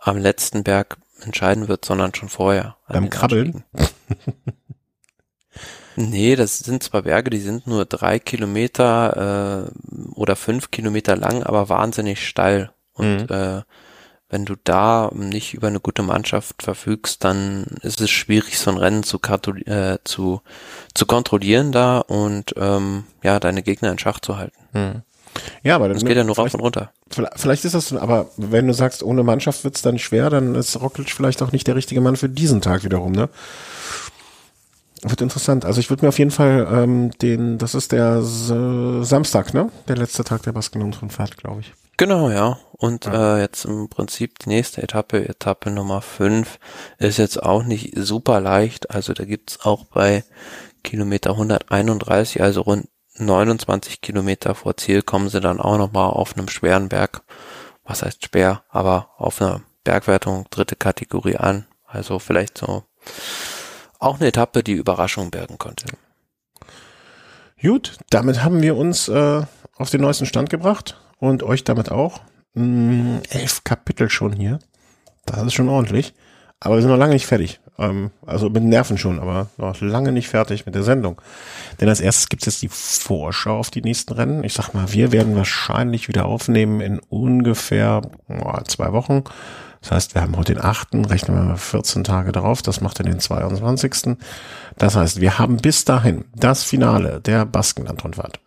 am 0.00 0.18
letzten 0.18 0.64
Berg 0.64 0.98
entscheiden 1.20 1.68
wird, 1.68 1.84
sondern 1.84 2.14
schon 2.16 2.28
vorher. 2.28 2.76
Beim 2.88 3.10
Krabbeln? 3.10 3.62
Nee, 5.96 6.36
das 6.36 6.60
sind 6.60 6.82
zwar 6.82 7.02
Berge, 7.02 7.30
die 7.30 7.40
sind 7.40 7.66
nur 7.66 7.84
drei 7.84 8.18
Kilometer 8.18 9.66
äh, 9.66 10.10
oder 10.14 10.36
fünf 10.36 10.70
Kilometer 10.70 11.16
lang, 11.16 11.42
aber 11.42 11.68
wahnsinnig 11.68 12.26
steil. 12.26 12.70
Und 12.94 13.28
mhm. 13.28 13.36
äh, 13.36 13.62
wenn 14.30 14.44
du 14.44 14.54
da 14.62 15.10
nicht 15.14 15.54
über 15.54 15.68
eine 15.68 15.80
gute 15.80 16.02
Mannschaft 16.02 16.62
verfügst, 16.62 17.24
dann 17.24 17.64
ist 17.82 18.00
es 18.00 18.10
schwierig, 18.10 18.58
so 18.58 18.70
ein 18.70 18.76
Rennen 18.76 19.02
zu, 19.02 19.18
äh, 19.64 19.98
zu, 20.04 20.42
zu 20.94 21.06
kontrollieren 21.06 21.72
da 21.72 21.98
und 21.98 22.54
ähm, 22.56 23.04
ja, 23.22 23.40
deine 23.40 23.62
Gegner 23.62 23.90
in 23.90 23.98
Schach 23.98 24.20
zu 24.20 24.36
halten. 24.36 24.58
Mhm. 24.72 25.02
Ja, 25.62 25.76
aber 25.76 25.88
das 25.88 26.04
geht 26.04 26.16
ja 26.16 26.24
nur 26.24 26.36
rauf 26.36 26.52
und 26.54 26.60
runter. 26.60 26.90
Vielleicht 27.36 27.64
ist 27.64 27.74
das, 27.74 27.92
aber 27.92 28.30
wenn 28.36 28.66
du 28.66 28.74
sagst, 28.74 29.02
ohne 29.02 29.22
Mannschaft 29.22 29.64
wird's 29.64 29.82
dann 29.82 29.98
schwer, 29.98 30.30
dann 30.30 30.54
ist 30.54 30.80
Rockledge 30.80 31.12
vielleicht 31.14 31.42
auch 31.42 31.52
nicht 31.52 31.66
der 31.66 31.76
richtige 31.76 32.00
Mann 32.00 32.16
für 32.16 32.28
diesen 32.28 32.60
Tag 32.60 32.84
wiederum, 32.84 33.12
ne? 33.12 33.28
Wird 35.02 35.20
interessant. 35.20 35.64
Also 35.64 35.80
ich 35.80 35.90
würde 35.90 36.04
mir 36.04 36.08
auf 36.08 36.18
jeden 36.18 36.30
Fall 36.30 36.66
ähm, 36.70 37.10
den, 37.22 37.58
das 37.58 37.74
ist 37.74 37.92
der 37.92 38.22
Samstag, 38.22 39.54
ne? 39.54 39.70
Der 39.86 39.96
letzte 39.96 40.24
Tag 40.24 40.42
der 40.42 40.52
Baskenlandrundfahrt, 40.52 41.36
glaube 41.36 41.60
ich. 41.60 41.72
Genau, 41.96 42.30
ja. 42.30 42.58
Und 42.72 43.06
ja. 43.06 43.36
Äh, 43.36 43.40
jetzt 43.42 43.64
im 43.64 43.88
Prinzip 43.88 44.38
die 44.38 44.48
nächste 44.48 44.82
Etappe, 44.82 45.28
Etappe 45.28 45.70
Nummer 45.70 46.00
5, 46.00 46.58
ist 46.98 47.18
jetzt 47.18 47.42
auch 47.42 47.64
nicht 47.64 47.92
super 47.96 48.40
leicht. 48.40 48.90
Also 48.90 49.12
da 49.12 49.24
gibt's 49.24 49.60
auch 49.64 49.84
bei 49.86 50.24
Kilometer 50.84 51.30
131, 51.30 52.40
also 52.40 52.62
rund 52.62 52.88
29 53.16 54.00
Kilometer 54.00 54.54
vor 54.54 54.76
Ziel, 54.76 55.02
kommen 55.02 55.28
sie 55.28 55.40
dann 55.40 55.60
auch 55.60 55.76
nochmal 55.76 56.10
auf 56.10 56.36
einem 56.36 56.48
schweren 56.48 56.88
Berg. 56.88 57.22
Was 57.84 58.02
heißt 58.02 58.24
schwer? 58.24 58.62
Aber 58.68 59.10
auf 59.16 59.42
einer 59.42 59.62
Bergwertung 59.82 60.46
dritte 60.50 60.76
Kategorie 60.76 61.36
an. 61.36 61.66
Also 61.84 62.18
vielleicht 62.18 62.58
so 62.58 62.84
auch 63.98 64.16
eine 64.16 64.28
Etappe, 64.28 64.62
die 64.62 64.72
Überraschung 64.72 65.30
bergen 65.30 65.58
konnte. 65.58 65.86
Gut, 67.60 67.98
damit 68.10 68.44
haben 68.44 68.62
wir 68.62 68.76
uns 68.76 69.08
äh, 69.08 69.42
auf 69.76 69.90
den 69.90 70.00
neuesten 70.00 70.26
Stand 70.26 70.50
gebracht 70.50 71.00
und 71.18 71.42
euch 71.42 71.64
damit 71.64 71.90
auch. 71.90 72.20
Mm, 72.54 73.18
elf 73.30 73.64
Kapitel 73.64 74.08
schon 74.10 74.32
hier. 74.32 74.60
Das 75.26 75.42
ist 75.42 75.54
schon 75.54 75.68
ordentlich. 75.68 76.14
Aber 76.60 76.74
wir 76.74 76.82
sind 76.82 76.90
noch 76.90 76.98
lange 76.98 77.14
nicht 77.14 77.26
fertig. 77.26 77.60
Ähm, 77.78 78.10
also 78.26 78.50
mit 78.50 78.64
Nerven 78.64 78.98
schon, 78.98 79.20
aber 79.20 79.48
noch 79.56 79.80
lange 79.80 80.10
nicht 80.10 80.28
fertig 80.28 80.66
mit 80.66 80.74
der 80.74 80.82
Sendung. 80.82 81.20
Denn 81.80 81.88
als 81.88 82.00
erstes 82.00 82.28
gibt 82.28 82.42
es 82.42 82.46
jetzt 82.60 82.62
die 82.62 82.68
Vorschau 82.68 83.58
auf 83.58 83.70
die 83.70 83.82
nächsten 83.82 84.12
Rennen. 84.14 84.42
Ich 84.42 84.54
sag 84.54 84.74
mal, 84.74 84.92
wir 84.92 85.12
werden 85.12 85.36
wahrscheinlich 85.36 86.08
wieder 86.08 86.26
aufnehmen 86.26 86.80
in 86.80 86.98
ungefähr 86.98 88.02
oh, 88.28 88.60
zwei 88.66 88.92
Wochen. 88.92 89.22
Das 89.80 89.92
heißt, 89.92 90.14
wir 90.14 90.22
haben 90.22 90.36
heute 90.36 90.54
den 90.54 90.64
8., 90.64 90.88
rechnen 91.08 91.36
wir 91.36 91.44
mal 91.44 91.56
14 91.56 92.04
Tage 92.04 92.32
darauf, 92.32 92.62
das 92.62 92.80
macht 92.80 92.98
dann 92.98 93.06
den 93.06 93.20
22. 93.20 94.16
Das 94.76 94.96
heißt, 94.96 95.20
wir 95.20 95.38
haben 95.38 95.58
bis 95.58 95.84
dahin 95.84 96.24
das 96.34 96.64
Finale 96.64 97.20
der 97.20 97.44
Baskenland-Rundfahrt. 97.46 98.40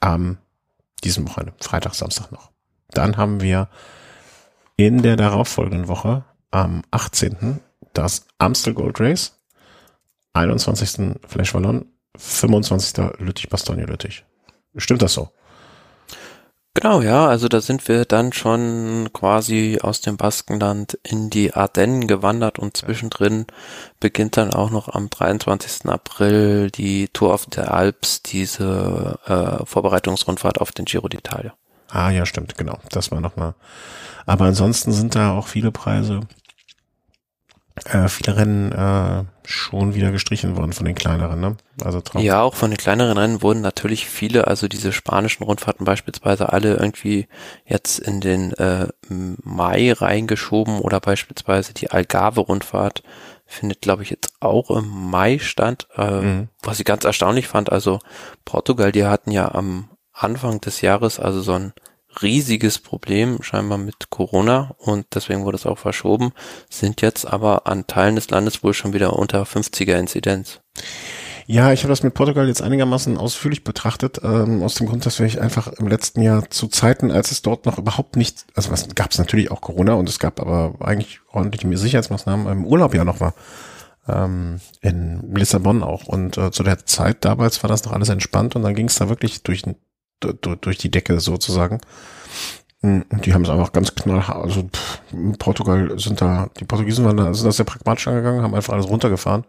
Am 0.00 0.38
diesem 1.04 1.28
Wochenende, 1.28 1.54
Freitag, 1.60 1.94
Samstag 1.94 2.32
noch. 2.32 2.50
Dann 2.90 3.16
haben 3.16 3.40
wir 3.40 3.68
in 4.76 5.02
der 5.02 5.16
darauffolgenden 5.16 5.88
Woche 5.88 6.24
am 6.50 6.82
18. 6.90 7.60
das 7.92 8.26
Amstel 8.38 8.74
Gold 8.74 9.00
Race, 9.00 9.38
21. 10.32 11.16
Flash 11.26 11.54
Wallon, 11.54 11.86
25. 12.16 13.18
Lüttich-Bastogne-Lüttich. 13.18 14.24
Stimmt 14.76 15.02
das 15.02 15.14
so? 15.14 15.30
Genau, 16.74 17.00
ja, 17.02 17.26
also 17.26 17.48
da 17.48 17.60
sind 17.60 17.88
wir 17.88 18.04
dann 18.04 18.32
schon 18.32 19.10
quasi 19.12 19.78
aus 19.82 20.00
dem 20.00 20.16
Baskenland 20.16 20.98
in 21.02 21.28
die 21.28 21.52
Ardennen 21.52 22.06
gewandert 22.06 22.60
und 22.60 22.76
zwischendrin 22.76 23.46
beginnt 23.98 24.36
dann 24.36 24.54
auch 24.54 24.70
noch 24.70 24.88
am 24.88 25.10
23. 25.10 25.86
April 25.86 26.70
die 26.70 27.08
Tour 27.08 27.34
of 27.34 27.48
the 27.52 27.62
Alps, 27.62 28.22
diese 28.22 29.18
äh, 29.26 29.66
Vorbereitungsrundfahrt 29.66 30.60
auf 30.60 30.70
den 30.70 30.84
Giro 30.84 31.08
d'Italia. 31.08 31.52
Ah 31.88 32.10
ja, 32.10 32.24
stimmt, 32.24 32.56
genau. 32.56 32.78
Das 32.90 33.10
war 33.10 33.20
nochmal. 33.20 33.54
Aber 34.26 34.44
ansonsten 34.44 34.92
sind 34.92 35.16
da 35.16 35.32
auch 35.32 35.48
viele 35.48 35.72
Preise 35.72 36.20
äh, 37.86 38.08
viele 38.08 38.36
Rennen 38.36 38.72
äh, 38.72 39.24
schon 39.50 39.94
wieder 39.94 40.12
gestrichen 40.12 40.56
worden 40.56 40.72
von 40.72 40.86
den 40.86 40.94
kleineren, 40.94 41.40
ne? 41.40 41.56
Also 41.84 42.00
traurig. 42.00 42.26
Ja, 42.26 42.42
auch 42.42 42.54
von 42.54 42.70
den 42.70 42.76
kleineren 42.76 43.18
Rennen 43.18 43.42
wurden 43.42 43.60
natürlich 43.60 44.06
viele, 44.06 44.46
also 44.46 44.68
diese 44.68 44.92
spanischen 44.92 45.44
Rundfahrten 45.44 45.84
beispielsweise 45.84 46.52
alle 46.52 46.74
irgendwie 46.74 47.26
jetzt 47.64 47.98
in 47.98 48.20
den 48.20 48.52
äh, 48.54 48.88
Mai 49.08 49.92
reingeschoben 49.92 50.80
oder 50.80 51.00
beispielsweise 51.00 51.74
die 51.74 51.90
Algarve-Rundfahrt 51.90 53.02
findet, 53.46 53.80
glaube 53.80 54.04
ich, 54.04 54.10
jetzt 54.10 54.34
auch 54.40 54.70
im 54.70 54.88
Mai 55.10 55.38
stand, 55.38 55.88
äh, 55.96 56.20
mhm. 56.20 56.48
was 56.62 56.78
ich 56.78 56.86
ganz 56.86 57.04
erstaunlich 57.04 57.48
fand. 57.48 57.72
Also 57.72 57.98
Portugal, 58.44 58.92
die 58.92 59.04
hatten 59.04 59.32
ja 59.32 59.52
am 59.52 59.90
Anfang 60.12 60.60
des 60.60 60.80
Jahres 60.80 61.18
also 61.18 61.40
so 61.40 61.54
ein 61.54 61.72
riesiges 62.22 62.78
Problem 62.78 63.42
scheinbar 63.42 63.78
mit 63.78 64.10
Corona 64.10 64.74
und 64.78 65.06
deswegen 65.14 65.44
wurde 65.44 65.56
es 65.56 65.66
auch 65.66 65.78
verschoben, 65.78 66.32
sind 66.68 67.02
jetzt 67.02 67.26
aber 67.26 67.66
an 67.66 67.86
Teilen 67.86 68.16
des 68.16 68.30
Landes 68.30 68.62
wohl 68.62 68.74
schon 68.74 68.92
wieder 68.92 69.14
unter 69.18 69.42
50er 69.42 69.98
Inzidenz. 69.98 70.60
Ja, 71.46 71.72
ich 71.72 71.80
habe 71.82 71.88
das 71.88 72.04
mit 72.04 72.14
Portugal 72.14 72.46
jetzt 72.46 72.62
einigermaßen 72.62 73.18
ausführlich 73.18 73.64
betrachtet, 73.64 74.20
ähm, 74.22 74.62
aus 74.62 74.76
dem 74.76 74.86
Grund, 74.86 75.04
dass 75.04 75.18
ich 75.18 75.40
einfach 75.40 75.66
im 75.66 75.88
letzten 75.88 76.22
Jahr 76.22 76.48
zu 76.48 76.68
Zeiten, 76.68 77.10
als 77.10 77.32
es 77.32 77.42
dort 77.42 77.66
noch 77.66 77.76
überhaupt 77.76 78.14
nicht, 78.14 78.44
also 78.54 78.70
was 78.70 78.86
gab 78.94 79.10
es 79.10 79.18
natürlich 79.18 79.50
auch 79.50 79.60
Corona 79.60 79.94
und 79.94 80.08
es 80.08 80.20
gab 80.20 80.38
aber 80.38 80.74
eigentlich 80.78 81.18
ordentliche 81.32 81.76
Sicherheitsmaßnahmen 81.76 82.46
im 82.46 82.64
Urlaub 82.64 82.94
ja 82.94 83.04
noch 83.04 83.18
war. 83.18 83.34
Ähm, 84.08 84.60
in 84.80 85.34
Lissabon 85.34 85.82
auch. 85.82 86.06
Und 86.06 86.38
äh, 86.38 86.52
zu 86.52 86.62
der 86.62 86.86
Zeit 86.86 87.24
damals 87.24 87.62
war 87.64 87.68
das 87.68 87.84
noch 87.84 87.92
alles 87.92 88.08
entspannt 88.08 88.54
und 88.54 88.62
dann 88.62 88.74
ging 88.74 88.86
es 88.86 88.94
da 88.94 89.08
wirklich 89.08 89.42
durch 89.42 89.64
durch 90.20 90.78
die 90.78 90.90
Decke 90.90 91.20
sozusagen. 91.20 91.80
Und 92.82 93.26
die 93.26 93.34
haben 93.34 93.44
es 93.44 93.50
einfach 93.50 93.72
ganz 93.72 93.94
knallhart, 93.94 94.42
also 94.42 94.62
pff, 94.62 95.00
Portugal 95.38 95.98
sind 95.98 96.22
da, 96.22 96.48
die 96.58 96.64
Portugiesen 96.64 97.04
waren 97.04 97.18
da, 97.18 97.34
sind 97.34 97.44
da 97.44 97.52
sehr 97.52 97.66
pragmatisch 97.66 98.08
angegangen, 98.08 98.42
haben 98.42 98.54
einfach 98.54 98.72
alles 98.72 98.88
runtergefahren. 98.88 99.44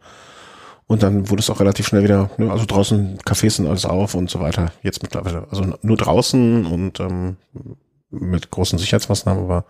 Und 0.87 1.03
dann 1.03 1.29
wurde 1.29 1.39
es 1.39 1.49
auch 1.49 1.61
relativ 1.61 1.87
schnell 1.87 2.03
wieder, 2.03 2.29
ne, 2.37 2.51
also 2.51 2.65
draußen 2.65 3.19
Cafés 3.19 3.51
sind 3.51 3.67
alles 3.67 3.85
auf 3.85 4.15
und 4.15 4.29
so 4.29 4.41
weiter. 4.41 4.73
Jetzt 4.83 5.01
mittlerweile, 5.01 5.47
also 5.49 5.63
nur 5.81 5.95
draußen 5.95 6.65
und 6.65 6.99
ähm, 6.99 7.37
mit 8.09 8.51
großen 8.51 8.77
Sicherheitsmaßnahmen, 8.77 9.41
aber 9.41 9.63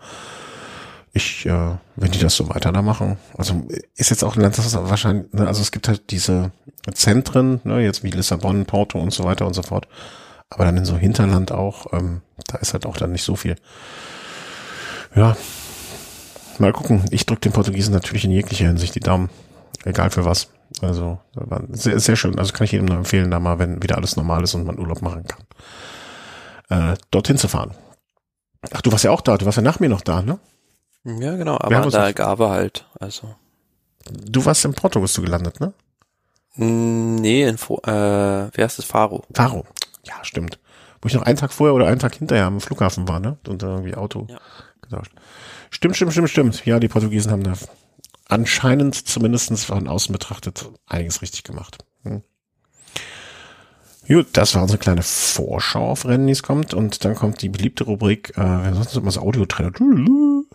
ich, 1.12 1.46
äh, 1.46 1.76
wenn 1.94 2.10
die 2.10 2.18
das 2.18 2.34
so 2.34 2.48
weiter 2.48 2.72
da 2.72 2.82
machen, 2.82 3.18
also 3.38 3.62
ist 3.94 4.10
jetzt 4.10 4.24
auch 4.24 4.34
ein 4.34 4.42
Land, 4.42 4.58
das 4.58 4.74
wahrscheinlich, 4.74 5.32
ne, 5.32 5.46
also 5.46 5.62
es 5.62 5.70
gibt 5.70 5.86
halt 5.86 6.10
diese 6.10 6.50
Zentren, 6.92 7.60
ne, 7.62 7.78
jetzt 7.80 8.02
wie 8.02 8.10
Lissabon, 8.10 8.64
Porto 8.64 8.98
und 8.98 9.12
so 9.12 9.22
weiter 9.22 9.46
und 9.46 9.54
so 9.54 9.62
fort 9.62 9.86
aber 10.52 10.64
dann 10.64 10.76
in 10.76 10.84
so 10.84 10.96
Hinterland 10.96 11.52
auch, 11.52 11.92
ähm, 11.92 12.22
da 12.46 12.58
ist 12.58 12.72
halt 12.72 12.86
auch 12.86 12.96
dann 12.96 13.12
nicht 13.12 13.24
so 13.24 13.36
viel. 13.36 13.56
Ja, 15.14 15.36
mal 16.58 16.72
gucken. 16.72 17.04
Ich 17.10 17.26
drücke 17.26 17.40
den 17.42 17.52
Portugiesen 17.52 17.92
natürlich 17.92 18.24
in 18.24 18.30
jeglicher 18.30 18.66
Hinsicht 18.66 18.94
die 18.94 19.00
Daumen. 19.00 19.30
Egal 19.84 20.10
für 20.10 20.24
was. 20.24 20.48
Also, 20.80 21.18
sehr, 21.70 22.00
sehr 22.00 22.16
schön. 22.16 22.38
Also 22.38 22.52
kann 22.52 22.64
ich 22.64 22.72
jedem 22.72 22.86
nur 22.86 22.96
empfehlen, 22.96 23.30
da 23.30 23.40
mal, 23.40 23.58
wenn 23.58 23.82
wieder 23.82 23.96
alles 23.96 24.16
normal 24.16 24.42
ist 24.42 24.54
und 24.54 24.64
man 24.64 24.78
Urlaub 24.78 25.02
machen 25.02 25.24
kann, 25.26 26.92
äh, 26.92 26.96
dorthin 27.10 27.36
zu 27.36 27.48
fahren. 27.48 27.74
Ach, 28.72 28.80
du 28.80 28.92
warst 28.92 29.04
ja 29.04 29.10
auch 29.10 29.20
da. 29.20 29.36
Du 29.36 29.44
warst 29.44 29.56
ja 29.56 29.62
nach 29.62 29.80
mir 29.80 29.88
noch 29.88 30.00
da, 30.00 30.22
ne? 30.22 30.38
Ja, 31.04 31.36
genau. 31.36 31.58
Aber 31.58 31.90
da 31.90 32.04
Algarve 32.04 32.48
halt. 32.48 32.86
Also. 32.98 33.34
Du 34.08 34.44
warst 34.44 34.64
in 34.64 34.72
Porto, 34.72 35.00
bist 35.00 35.16
du 35.18 35.22
gelandet, 35.22 35.60
ne? 35.60 35.72
Nee, 36.56 37.44
in, 37.44 37.56
äh, 37.56 37.58
wie 37.58 38.62
heißt 38.62 38.78
es? 38.78 38.84
Faro. 38.84 39.24
Faro. 39.34 39.64
Ja, 40.04 40.14
stimmt. 40.22 40.58
Wo 41.00 41.08
ich 41.08 41.14
noch 41.14 41.22
einen 41.22 41.36
Tag 41.36 41.52
vorher 41.52 41.74
oder 41.74 41.86
einen 41.86 41.98
Tag 41.98 42.14
hinterher 42.14 42.46
am 42.46 42.60
Flughafen 42.60 43.08
war, 43.08 43.20
ne? 43.20 43.38
Und 43.48 43.62
da 43.62 43.68
irgendwie 43.68 43.94
Auto 43.94 44.26
ja. 44.28 44.38
getauscht. 44.80 45.12
Stimmt, 45.70 45.96
stimmt, 45.96 46.12
stimmt, 46.12 46.30
stimmt. 46.30 46.66
Ja, 46.66 46.78
die 46.78 46.88
Portugiesen 46.88 47.32
haben 47.32 47.42
da 47.42 47.54
anscheinend 48.28 48.94
zumindestens 48.94 49.64
von 49.64 49.88
außen 49.88 50.12
betrachtet 50.12 50.70
einiges 50.86 51.22
richtig 51.22 51.44
gemacht. 51.44 51.78
Hm. 52.02 52.22
Gut, 54.08 54.28
das 54.32 54.54
war 54.54 54.62
unsere 54.62 54.78
kleine 54.78 55.02
Vorschau 55.02 55.90
auf 55.90 56.04
Rennen, 56.04 56.26
die 56.26 56.32
es 56.32 56.42
kommt. 56.42 56.74
Und 56.74 57.04
dann 57.04 57.14
kommt 57.14 57.40
die 57.42 57.48
beliebte 57.48 57.84
Rubrik, 57.84 58.36
äh, 58.36 58.72
sonst 58.72 58.96
immer 58.96 59.06
das 59.06 59.18
Audio 59.18 59.46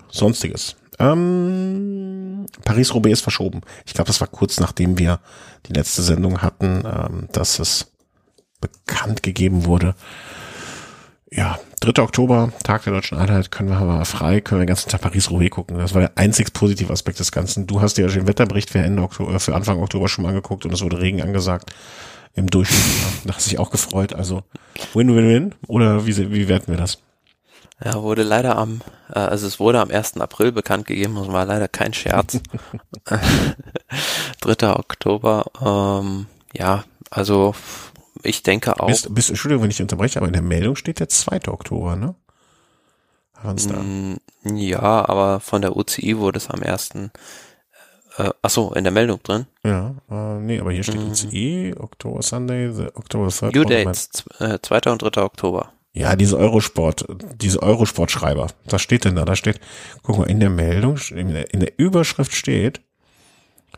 Sonstiges. 0.09 0.75
Ähm, 0.99 2.45
Paris-Roubaix 2.63 3.19
ist 3.19 3.21
verschoben. 3.21 3.61
Ich 3.85 3.93
glaube, 3.93 4.07
das 4.07 4.19
war 4.19 4.27
kurz 4.27 4.59
nachdem 4.59 4.97
wir 4.97 5.19
die 5.67 5.73
letzte 5.73 6.01
Sendung 6.01 6.41
hatten, 6.41 6.83
ähm, 6.85 7.29
dass 7.31 7.59
es 7.59 7.91
bekannt 8.59 9.23
gegeben 9.23 9.65
wurde. 9.65 9.95
Ja, 11.29 11.59
3. 11.81 12.01
Oktober, 12.01 12.53
Tag 12.63 12.83
der 12.83 12.93
Deutschen 12.93 13.17
Einheit, 13.17 13.51
können 13.51 13.69
wir 13.69 13.77
aber 13.77 14.05
frei, 14.05 14.39
können 14.39 14.61
wir 14.61 14.65
den 14.65 14.69
ganzen 14.69 14.89
Tag 14.89 15.01
Paris-Roubaix 15.01 15.51
gucken. 15.51 15.77
Das 15.77 15.93
war 15.93 16.01
der 16.01 16.11
einzig 16.15 16.53
positive 16.53 16.91
Aspekt 16.91 17.19
des 17.19 17.31
Ganzen. 17.33 17.67
Du 17.67 17.81
hast 17.81 17.97
dir 17.97 18.07
ja 18.07 18.13
den 18.13 18.27
Wetterbericht 18.27 18.69
für, 18.69 18.79
Ende 18.79 19.03
Oktober, 19.03 19.33
äh, 19.33 19.39
für 19.39 19.53
Anfang 19.53 19.79
Oktober 19.81 20.07
schon 20.07 20.23
mal 20.23 20.29
angeguckt 20.29 20.65
und 20.65 20.73
es 20.73 20.81
wurde 20.81 21.01
Regen 21.01 21.21
angesagt. 21.21 21.73
Im 22.33 22.49
Durchschnitt. 22.49 22.81
da 23.25 23.35
hast 23.35 23.47
du 23.47 23.49
dich 23.49 23.59
auch 23.59 23.71
gefreut. 23.71 24.13
Also 24.13 24.43
Win-Win-Win? 24.93 25.55
Oder 25.67 26.05
wie, 26.05 26.31
wie 26.31 26.47
werten 26.47 26.71
wir 26.71 26.77
das? 26.77 26.99
Ja, 27.83 28.01
wurde 28.01 28.23
leider 28.23 28.57
am, 28.57 28.81
äh, 29.09 29.19
also 29.19 29.47
es 29.47 29.59
wurde 29.59 29.81
am 29.81 29.91
1. 29.91 30.17
April 30.17 30.51
bekannt 30.51 30.85
gegeben 30.85 31.17
und 31.17 31.33
war 31.33 31.45
leider 31.45 31.67
kein 31.67 31.93
Scherz. 31.93 32.39
3. 34.41 34.69
Oktober, 34.69 35.45
ähm, 35.61 36.27
ja, 36.53 36.85
also 37.09 37.53
ich 38.23 38.43
denke 38.43 38.79
auch. 38.79 38.87
Bist, 38.87 39.13
bist, 39.13 39.29
Entschuldigung, 39.29 39.63
wenn 39.63 39.71
ich 39.71 39.81
unterbreche, 39.81 40.19
aber 40.19 40.27
in 40.27 40.33
der 40.33 40.41
Meldung 40.41 40.75
steht 40.75 40.99
der 40.99 41.09
2. 41.09 41.47
Oktober, 41.47 41.95
ne? 41.95 42.15
Mm, 43.43 44.15
ja, 44.55 45.07
aber 45.07 45.39
von 45.39 45.61
der 45.61 45.75
UCI 45.75 46.17
wurde 46.17 46.37
es 46.37 46.49
am 46.49 46.63
1. 46.63 46.89
Äh, 48.17 48.31
achso, 48.41 48.73
in 48.73 48.83
der 48.83 48.91
Meldung 48.91 49.21
drin? 49.21 49.45
Ja, 49.63 49.93
äh, 50.09 50.39
nee, 50.39 50.59
aber 50.59 50.71
hier 50.71 50.83
steht 50.83 50.99
mhm. 50.99 51.11
UCI, 51.11 51.75
Oktober 51.77 52.23
Sunday, 52.23 52.73
the 52.73 52.87
October 52.95 53.27
3rd. 53.27 53.51
Due 53.51 53.65
Dates, 53.65 54.23
äh, 54.39 54.57
2. 54.59 54.91
und 54.91 55.01
3. 55.03 55.21
Oktober. 55.21 55.71
Ja, 55.93 56.15
diese 56.15 56.37
Eurosport, 56.37 57.05
diese 57.35 57.61
Eurosport-Schreiber. 57.61 58.47
Was 58.65 58.81
steht 58.81 59.05
denn 59.05 59.15
da? 59.15 59.25
Da 59.25 59.35
steht, 59.35 59.59
guck 60.03 60.17
mal, 60.19 60.29
in 60.29 60.39
der 60.39 60.49
Meldung, 60.49 60.97
in 61.09 61.33
der, 61.33 61.53
in 61.53 61.59
der 61.59 61.77
Überschrift 61.77 62.35
steht, 62.35 62.79
äh, 62.79 62.81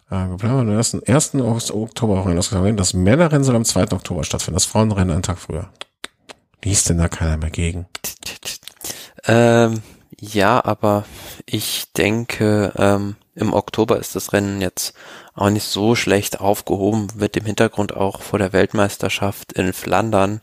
geplant 0.10 0.70
am 0.70 0.78
1. 0.78 1.04
1. 1.08 1.36
Oktober 1.36 2.20
auch 2.20 2.76
Das 2.76 2.94
Männerrennen 2.94 3.44
soll 3.44 3.56
am 3.56 3.66
2. 3.66 3.92
Oktober 3.92 4.24
stattfinden. 4.24 4.56
Das 4.56 4.66
Frauenrennen 4.66 5.14
einen 5.14 5.24
Tag 5.24 5.38
früher. 5.38 5.70
Liest 6.64 6.90
denn 6.90 6.98
da 6.98 7.08
keiner 7.08 7.38
mehr 7.38 7.52
gegen? 7.52 7.88
Ähm, 9.26 9.82
ja, 10.20 10.64
aber 10.64 11.06
ich 11.46 11.94
denke, 11.96 12.74
ähm, 12.78 13.16
im 13.36 13.54
Oktober 13.54 13.98
ist 14.00 14.16
das 14.16 14.34
Rennen 14.34 14.62
jetzt 14.62 14.94
auch 15.34 15.50
nicht 15.50 15.66
so 15.66 15.96
schlecht 15.96 16.42
aufgehoben. 16.42 17.08
Mit 17.16 17.36
dem 17.36 17.46
Hintergrund 17.46 17.96
auch 17.96 18.22
vor 18.22 18.40
der 18.40 18.52
Weltmeisterschaft 18.52 19.54
in 19.54 19.72
Flandern 19.72 20.42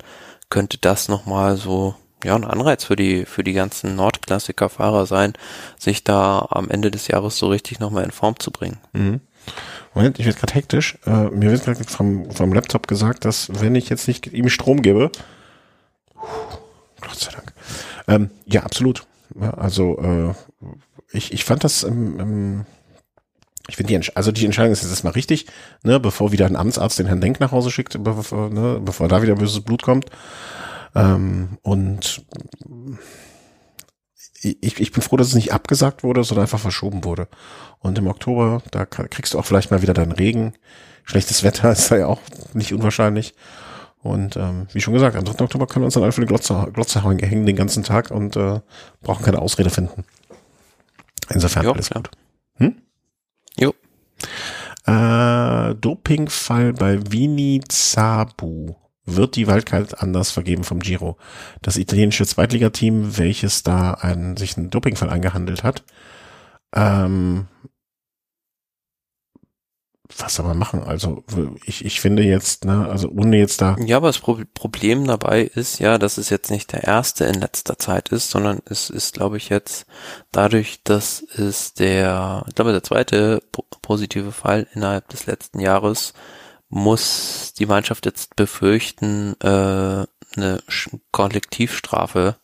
könnte 0.49 0.79
das 0.79 1.09
nochmal 1.09 1.57
so 1.57 1.95
ja, 2.25 2.35
ein 2.35 2.45
Anreiz 2.45 2.85
für 2.85 2.97
die, 2.97 3.27
für 3.27 3.45
die 3.45 3.53
ganzen 3.53 3.97
Nordklassiker-Fahrer 3.97 5.07
sein, 5.07 5.35
sich 5.79 6.05
da 6.05 6.47
am 6.51 6.71
Ende 6.71 6.91
des 6.91 7.09
Jahres 7.09 7.37
so 7.37 7.49
richtig 7.49 7.79
nochmal 7.79 8.05
in 8.05 8.11
Form 8.11 8.39
zu 8.39 8.51
bringen. 8.51 8.79
Mhm. 8.93 9.21
Moment, 9.95 10.19
ich 10.19 10.27
werde 10.27 10.39
gerade 10.39 10.55
hektisch. 10.55 10.99
Äh, 11.07 11.31
mir 11.31 11.51
wird 11.51 11.65
gerade 11.65 11.83
vom, 11.85 12.31
vom 12.31 12.53
Laptop 12.53 12.87
gesagt, 12.87 13.25
dass 13.25 13.49
wenn 13.61 13.75
ich 13.75 13.89
jetzt 13.89 14.09
nicht 14.09 14.27
ihm 14.27 14.49
Strom 14.49 14.83
gebe, 14.83 15.11
Gott 17.01 17.19
sei 17.19 17.33
Dank. 17.33 17.53
Ähm, 18.09 18.31
ja, 18.47 18.63
absolut. 18.63 19.07
Ja, 19.41 19.55
also 19.55 19.99
äh, 19.99 20.35
ich, 21.13 21.33
ich 21.33 21.45
fand 21.45 21.65
das 21.65 21.83
ähm, 21.83 22.21
ähm, 22.21 22.67
ich 23.69 23.77
finde 23.77 23.99
die, 23.99 24.17
also 24.17 24.33
die 24.33 24.45
Entscheidung 24.45 24.73
ist 24.73 24.83
jetzt 24.83 25.05
mal 25.05 25.11
richtig, 25.11 25.47
ne, 25.83 25.99
bevor 25.99 26.33
wieder 26.33 26.47
ein 26.47 26.57
Amtsarzt 26.57 26.99
den 26.99 27.07
Herrn 27.07 27.21
Denk 27.21 27.41
nach 27.41 27.53
Hause 27.53 27.71
schickt, 27.71 28.03
bevor, 28.03 28.51
ne, 28.51 28.81
bevor 28.83 29.09
da 29.09 29.23
wieder 29.23 29.35
böses 29.35 29.61
Blut 29.61 29.83
kommt. 29.83 30.07
Ähm, 30.95 31.59
und 31.63 32.23
ich, 34.53 34.81
ich 34.81 34.93
bin 34.93 35.03
froh, 35.03 35.17
dass 35.17 35.29
es 35.29 35.35
nicht 35.35 35.53
abgesagt 35.53 36.03
wurde, 36.03 36.25
sondern 36.25 36.45
einfach 36.45 36.59
verschoben 36.59 37.05
wurde. 37.05 37.29
Und 37.79 37.99
im 37.99 38.07
Oktober, 38.07 38.63
da 38.71 38.87
kriegst 38.87 39.35
du 39.35 39.39
auch 39.39 39.45
vielleicht 39.45 39.71
mal 39.71 39.83
wieder 39.83 39.95
deinen 39.95 40.13
Regen. 40.13 40.55
Schlechtes 41.05 41.43
Wetter 41.43 41.73
ist 41.73 41.91
da 41.91 41.97
ja 41.97 42.07
auch 42.07 42.21
nicht 42.55 42.73
unwahrscheinlich. 42.73 43.35
Und 44.03 44.37
ähm, 44.37 44.69
wie 44.73 44.81
schon 44.81 44.95
gesagt, 44.95 45.17
am 45.17 45.25
3. 45.25 45.45
Oktober 45.45 45.67
können 45.67 45.83
wir 45.83 45.87
uns 45.87 45.95
dann 45.95 46.05
einfach 46.05 46.21
die 46.21 46.27
Glotze, 46.27 46.69
Glotze 46.73 47.03
hängen 47.03 47.47
den 47.47 47.57
ganzen 47.57 47.83
Tag 47.83 48.11
und 48.11 48.37
äh, 48.37 48.61
brauchen 49.03 49.25
keine 49.25 49.41
Ausrede 49.41 49.71
finden. 49.71 50.05
Insofern 51.31 51.65
jo, 51.65 51.73
alles 51.73 51.91
gut. 51.91 52.11
Hm? 52.59 52.77
Jo. 53.59 53.75
Äh, 54.87 55.75
Dopingfall 55.75 56.73
bei 56.73 57.01
Vini 57.11 57.61
Zabu. 57.69 58.75
Wird 59.07 59.37
die 59.37 59.47
Wildcard 59.47 60.03
anders 60.03 60.31
vergeben 60.31 60.65
vom 60.65 60.81
Giro. 60.81 61.17
Das 61.63 61.77
italienische 61.77 62.27
Zweitligateam, 62.27 63.17
welches 63.17 63.63
da 63.63 63.93
einen, 63.93 64.37
sich 64.37 64.57
einen 64.57 64.71
Dopingfall 64.71 65.11
eingehandelt 65.11 65.63
hat, 65.63 65.85
ähm, 66.75 67.47
was 70.19 70.35
soll 70.35 70.47
man 70.47 70.59
machen? 70.59 70.83
Also 70.83 71.25
ich, 71.65 71.85
ich 71.85 72.01
finde 72.01 72.23
jetzt, 72.23 72.65
ne, 72.65 72.89
also 72.89 73.09
ohne 73.09 73.39
jetzt 73.39 73.61
da. 73.61 73.77
Ja, 73.85 73.97
aber 73.97 74.09
das 74.09 74.19
Pro 74.19 74.39
Problem 74.55 75.07
dabei 75.07 75.43
ist 75.43 75.79
ja, 75.79 75.99
dass 75.99 76.19
es 76.19 76.31
jetzt 76.31 76.51
nicht 76.51 76.73
der 76.73 76.85
erste 76.85 77.25
in 77.25 77.35
letzter 77.35 77.79
Zeit 77.79 78.11
ist, 78.11 78.31
sondern 78.31 78.61
es 78.67 78.89
ist, 78.91 79.15
glaube 79.15 79.37
ich, 79.37 79.49
jetzt 79.49 79.87
dadurch, 80.31 80.81
dass 80.85 81.23
es 81.37 81.75
der, 81.75 82.45
ich 82.49 82.55
glaube, 82.55 82.73
der 82.73 82.83
zweite 82.83 83.43
po 83.53 83.65
positive 83.83 84.33
Fall 84.33 84.67
innerhalb 84.75 85.09
des 85.09 85.27
letzten 85.27 85.61
Jahres 85.61 86.13
muss 86.69 87.55
die 87.59 87.67
Mannschaft 87.67 88.07
jetzt 88.07 88.37
befürchten, 88.37 89.35
äh, 89.41 90.07
eine 90.37 90.63
Kollektivstrafe 91.13 92.37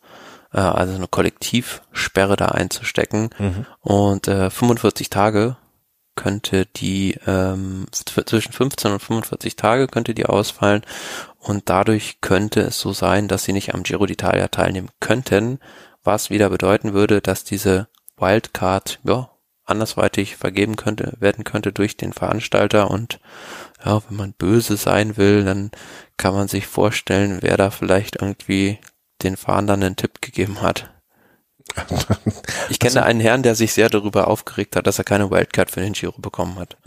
äh, 0.53 0.59
also 0.59 0.95
eine 0.95 1.07
Kollektivsperre 1.07 2.35
da 2.35 2.47
einzustecken. 2.47 3.29
Mhm. 3.37 3.65
Und 3.81 4.27
äh, 4.27 4.49
45 4.49 5.09
Tage 5.09 5.57
könnte 6.15 6.67
die 6.67 7.17
ähm, 7.25 7.87
zwischen 7.91 8.53
15 8.53 8.91
und 8.91 8.99
45 8.99 9.55
Tage 9.55 9.87
könnte 9.87 10.13
die 10.13 10.27
ausfallen 10.27 10.83
und 11.39 11.69
dadurch 11.69 12.21
könnte 12.21 12.61
es 12.61 12.79
so 12.79 12.93
sein, 12.93 13.27
dass 13.27 13.45
sie 13.45 13.53
nicht 13.53 13.73
am 13.73 13.81
Giro 13.81 14.03
d'Italia 14.03 14.47
teilnehmen 14.47 14.89
könnten, 14.99 15.59
was 16.03 16.29
wieder 16.29 16.51
bedeuten 16.51 16.93
würde, 16.93 17.19
dass 17.19 17.45
diese 17.45 17.87
Wildcard 18.17 18.99
ja 19.03 19.31
andersweitig 19.65 20.35
vergeben 20.35 20.75
könnte 20.75 21.13
werden 21.19 21.43
könnte 21.43 21.71
durch 21.71 21.97
den 21.97 22.13
Veranstalter 22.13 22.91
und 22.91 23.19
ja, 23.85 24.01
wenn 24.07 24.17
man 24.17 24.33
böse 24.33 24.77
sein 24.77 25.17
will, 25.17 25.43
dann 25.43 25.71
kann 26.17 26.33
man 26.33 26.47
sich 26.47 26.67
vorstellen, 26.67 27.39
wer 27.41 27.57
da 27.57 27.69
vielleicht 27.69 28.21
irgendwie 28.21 28.79
den 29.23 29.37
Fahrern 29.37 29.69
einen 29.69 29.95
Tipp 29.95 30.21
gegeben 30.21 30.61
hat. 30.61 30.89
Ich 32.69 32.79
kenne 32.79 32.95
also, 32.95 33.09
einen 33.09 33.19
Herrn, 33.19 33.43
der 33.43 33.55
sich 33.55 33.73
sehr 33.73 33.89
darüber 33.89 34.27
aufgeregt 34.27 34.75
hat, 34.75 34.87
dass 34.87 34.97
er 34.97 35.03
keine 35.03 35.29
Wildcard 35.29 35.69
für 35.69 35.81
den 35.81 35.93
Giro 35.93 36.19
bekommen 36.19 36.57
hat. 36.57 36.77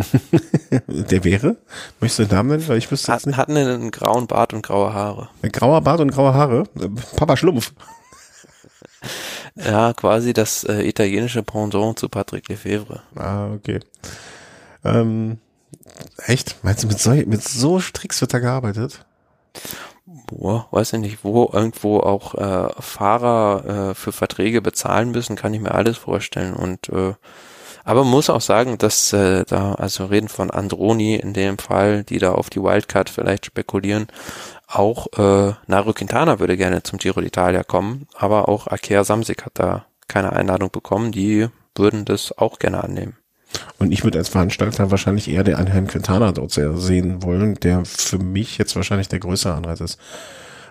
der 0.87 1.23
wäre? 1.23 1.57
Möchtest 2.01 2.19
du 2.19 2.25
den 2.25 2.35
Namen 2.35 2.49
nennen? 2.51 2.69
Weil 2.69 2.79
ich 2.79 2.91
wüsste 2.91 3.13
hat, 3.13 3.27
nicht. 3.27 3.37
Hatten 3.37 3.57
einen 3.57 3.91
grauen 3.91 4.27
Bart 4.27 4.55
und 4.55 4.63
graue 4.63 4.93
Haare. 4.95 5.29
Ein 5.43 5.53
grauer 5.53 5.83
Bart 5.83 6.01
und 6.01 6.11
graue 6.11 6.35
Haare? 6.35 6.65
Papa 7.17 7.37
Schlumpf. 7.37 7.73
Ja, 9.55 9.93
quasi 9.93 10.33
das 10.33 10.65
äh, 10.65 10.83
italienische 10.83 11.43
Pendant 11.43 11.99
zu 11.99 12.09
Patrick 12.09 12.49
Lefebvre. 12.49 13.03
Ah, 13.15 13.53
okay. 13.53 13.81
Ähm, 14.85 15.39
echt? 16.27 16.57
Meinst 16.63 16.85
du, 16.85 16.89
mit 16.89 16.99
so, 16.99 17.11
mit 17.11 17.43
so 17.43 17.81
Tricks 17.81 18.21
wird 18.21 18.35
da 18.35 18.39
gearbeitet? 18.39 19.05
boah, 20.27 20.69
weiß 20.71 20.95
ich 20.95 21.01
nicht, 21.01 21.25
wo 21.25 21.51
irgendwo 21.53 22.01
auch 22.01 22.35
äh, 22.35 22.69
Fahrer 22.81 23.91
äh, 23.91 23.95
für 23.95 24.13
Verträge 24.13 24.63
bezahlen 24.63 25.11
müssen, 25.11 25.37
kann 25.37 25.55
ich 25.55 25.61
mir 25.61 25.75
alles 25.75 25.97
vorstellen. 25.97 26.55
Und 26.55 26.89
äh, 26.91 27.15
aber 27.85 28.05
muss 28.05 28.31
auch 28.31 28.41
sagen, 28.41 28.79
dass 28.79 29.13
äh, 29.13 29.45
da, 29.45 29.75
also 29.75 30.07
reden 30.07 30.29
von 30.29 30.51
Androni 30.51 31.17
in 31.17 31.33
dem 31.33 31.59
Fall, 31.59 32.03
die 32.03 32.19
da 32.19 32.33
auf 32.33 32.51
die 32.51 32.61
Wildcard 32.61 33.09
vielleicht 33.09 33.47
spekulieren, 33.47 34.09
auch 34.67 35.07
äh, 35.17 35.55
Nairo 35.69 35.93
Quintana 35.93 36.41
würde 36.41 36.57
gerne 36.57 36.83
zum 36.83 36.99
Giro 36.99 37.21
d'Italia 37.21 37.63
kommen, 37.63 38.09
aber 38.15 38.49
auch 38.49 38.67
Akea 38.67 39.05
Samsic 39.05 39.45
hat 39.45 39.53
da 39.55 39.87
keine 40.09 40.33
Einladung 40.33 40.71
bekommen, 40.71 41.13
die 41.13 41.49
würden 41.77 42.05
das 42.05 42.37
auch 42.37 42.59
gerne 42.59 42.83
annehmen. 42.83 43.17
Und 43.79 43.93
ich 43.93 44.05
würde 44.05 44.19
als 44.19 44.29
Veranstalter 44.29 44.91
wahrscheinlich 44.91 45.29
eher 45.29 45.45
den 45.45 45.67
Herrn 45.67 45.87
Quintana 45.87 46.33
dort 46.33 46.53
sehen 46.53 47.23
wollen, 47.23 47.55
der 47.57 47.85
für 47.85 48.19
mich 48.19 48.59
jetzt 48.59 48.77
wahrscheinlich 48.77 49.09
der 49.09 49.21
größere 49.21 49.55
Anreiz 49.55 49.81
ist. 49.81 49.99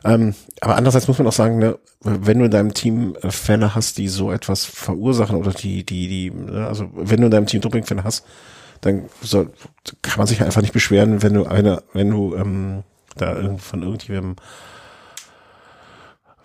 Ähm, 0.03 0.36
aber 0.62 0.76
andererseits 0.76 1.07
muss 1.07 1.18
man 1.18 1.28
auch 1.28 1.34
sagen, 1.34 1.57
ne, 1.57 1.80
wenn 2.02 2.38
du 2.38 2.45
in 2.45 2.52
deinem 2.52 2.74
Team 2.76 3.16
äh, 3.22 3.32
Fälle 3.32 3.74
hast, 3.74 3.98
die 3.98 4.07
so 4.07 4.32
etwas 4.32 4.64
verursachen 4.64 5.36
oder 5.36 5.52
die, 5.52 5.84
die, 5.84 6.07
die, 6.07 6.32
ne, 6.32 6.68
also 6.68 6.90
wenn 6.94 7.22
du 7.22 7.26
in 7.26 7.32
deinem 7.32 7.48
Team 7.48 7.62
Doping-Fälle 7.62 8.03
hast, 8.03 8.24
dann 8.82 9.06
soll, 9.22 9.52
kann 10.03 10.20
man 10.20 10.28
sich 10.28 10.44
einfach 10.44 10.62
nicht 10.62 10.74
beschweren, 10.74 11.24
wenn 11.24 11.34
du 11.34 11.45
eine, 11.45 11.82
wenn 11.94 12.12
du 12.12 12.36
ähm, 12.36 12.84
da 13.18 13.36
von 13.57 13.82
irgendjemandem 13.82 14.36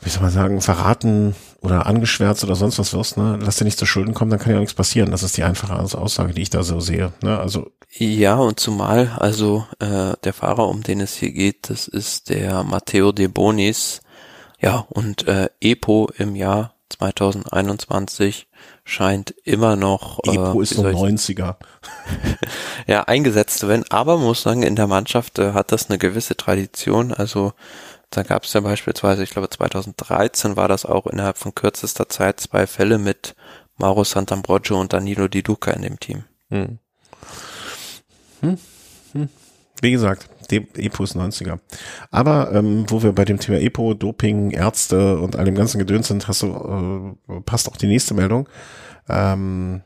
wie 0.03 0.09
soll 0.09 0.23
man 0.23 0.31
sagen, 0.31 0.61
verraten 0.61 1.35
oder 1.61 1.87
angeschwärzt 1.87 2.43
oder 2.45 2.55
sonst 2.55 2.79
was 2.79 2.95
wirst, 2.95 3.17
ne, 3.17 3.39
lass 3.41 3.57
dir 3.57 3.65
nicht 3.65 3.79
zu 3.79 3.87
Schulden 3.87 4.15
kommen, 4.15 4.31
dann 4.31 4.41
kann 4.41 4.53
ja 4.53 4.59
nichts 4.59 4.75
passieren. 4.75 5.11
Das 5.11 5.23
ist 5.23 5.37
die 5.37 5.45
einfache 5.45 5.75
Aussage, 5.75 6.33
die 6.33 6.43
ich 6.43 6.51
da 6.51 6.63
so 6.63 6.81
sehe. 6.81 7.13
Ne? 7.23 7.39
Also 7.39 7.71
ja, 7.99 8.37
und 8.37 8.61
zumal, 8.61 9.13
also 9.19 9.67
äh, 9.81 10.13
der 10.23 10.33
Fahrer, 10.33 10.69
um 10.69 10.83
den 10.83 11.01
es 11.01 11.17
hier 11.17 11.33
geht, 11.33 11.71
das 11.71 11.89
ist 11.89 12.29
der 12.29 12.63
Matteo 12.63 13.11
De 13.11 13.27
Bonis. 13.27 14.01
Ja, 14.61 14.87
und 14.91 15.27
äh, 15.27 15.49
EPO 15.61 16.11
im 16.17 16.37
Jahr 16.37 16.75
2021 16.91 18.47
scheint 18.85 19.35
immer 19.45 19.75
noch. 19.75 20.21
Äh, 20.25 20.35
EPO 20.35 20.61
ist 20.61 20.75
so 20.75 20.83
90er. 20.83 21.57
ja, 22.87 23.03
eingesetzt 23.05 23.59
zu 23.59 23.69
werden. 23.69 23.85
Aber 23.91 24.19
muss 24.19 24.43
sagen, 24.43 24.63
in 24.63 24.77
der 24.77 24.87
Mannschaft 24.87 25.39
äh, 25.39 25.53
hat 25.53 25.73
das 25.73 25.89
eine 25.89 25.99
gewisse 25.99 26.37
Tradition. 26.37 27.13
Also 27.13 27.55
da 28.11 28.25
gab 28.25 28.45
es 28.45 28.53
ja 28.53 28.61
beispielsweise, 28.61 29.23
ich 29.23 29.31
glaube 29.31 29.49
2013 29.49 30.57
war 30.57 30.69
das 30.69 30.85
auch 30.85 31.07
innerhalb 31.07 31.39
von 31.39 31.55
kürzester 31.55 32.09
Zeit 32.09 32.41
zwei 32.41 32.67
Fälle 32.67 32.99
mit 32.99 33.37
Mauro 33.77 34.05
Santambrogio 34.05 34.79
und 34.81 34.93
Danilo 34.93 35.29
Di 35.29 35.43
Duca 35.43 35.71
in 35.71 35.83
dem 35.83 36.01
Team. 36.01 36.25
Hm. 36.51 36.79
Hm. 38.41 38.59
Hm. 39.13 39.29
Wie 39.81 39.93
gesagt, 39.93 40.29
Epo 40.51 41.05
ist 41.05 41.17
90er. 41.17 41.61
Aber 42.11 42.53
ähm, 42.53 42.85
wo 42.89 43.03
wir 43.03 43.13
bei 43.13 43.25
dem 43.25 43.39
Thema 43.39 43.61
Epo, 43.61 43.95
Doping, 43.95 44.51
Ärzte 44.51 45.19
und 45.19 45.37
all 45.37 45.45
dem 45.45 45.55
ganzen 45.55 45.79
Gedöns 45.79 46.09
sind, 46.09 46.27
hast 46.27 46.43
du, 46.43 47.17
äh, 47.29 47.41
passt 47.43 47.69
auch 47.69 47.77
die 47.77 47.87
nächste 47.87 48.15
Meldung, 48.15 48.49
ähm, 49.09 49.83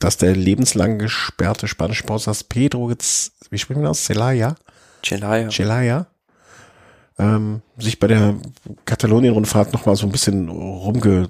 dass 0.00 0.16
der 0.16 0.34
lebenslang 0.34 0.98
gesperrte 0.98 1.68
spanische 1.68 2.02
Sportler 2.02 2.34
Pedro, 2.48 2.90
wie 2.90 3.58
spricht 3.58 3.76
man 3.78 3.84
das? 3.84 4.04
Celaya? 4.04 4.56
Celaya. 5.02 5.48
Celaya 5.48 6.09
ähm, 7.20 7.60
sich 7.76 7.98
bei 7.98 8.06
der 8.06 8.36
Katalonien-Rundfahrt 8.86 9.72
nochmal 9.72 9.94
so 9.94 10.06
ein 10.06 10.12
bisschen 10.12 10.48
rumge, 10.48 11.28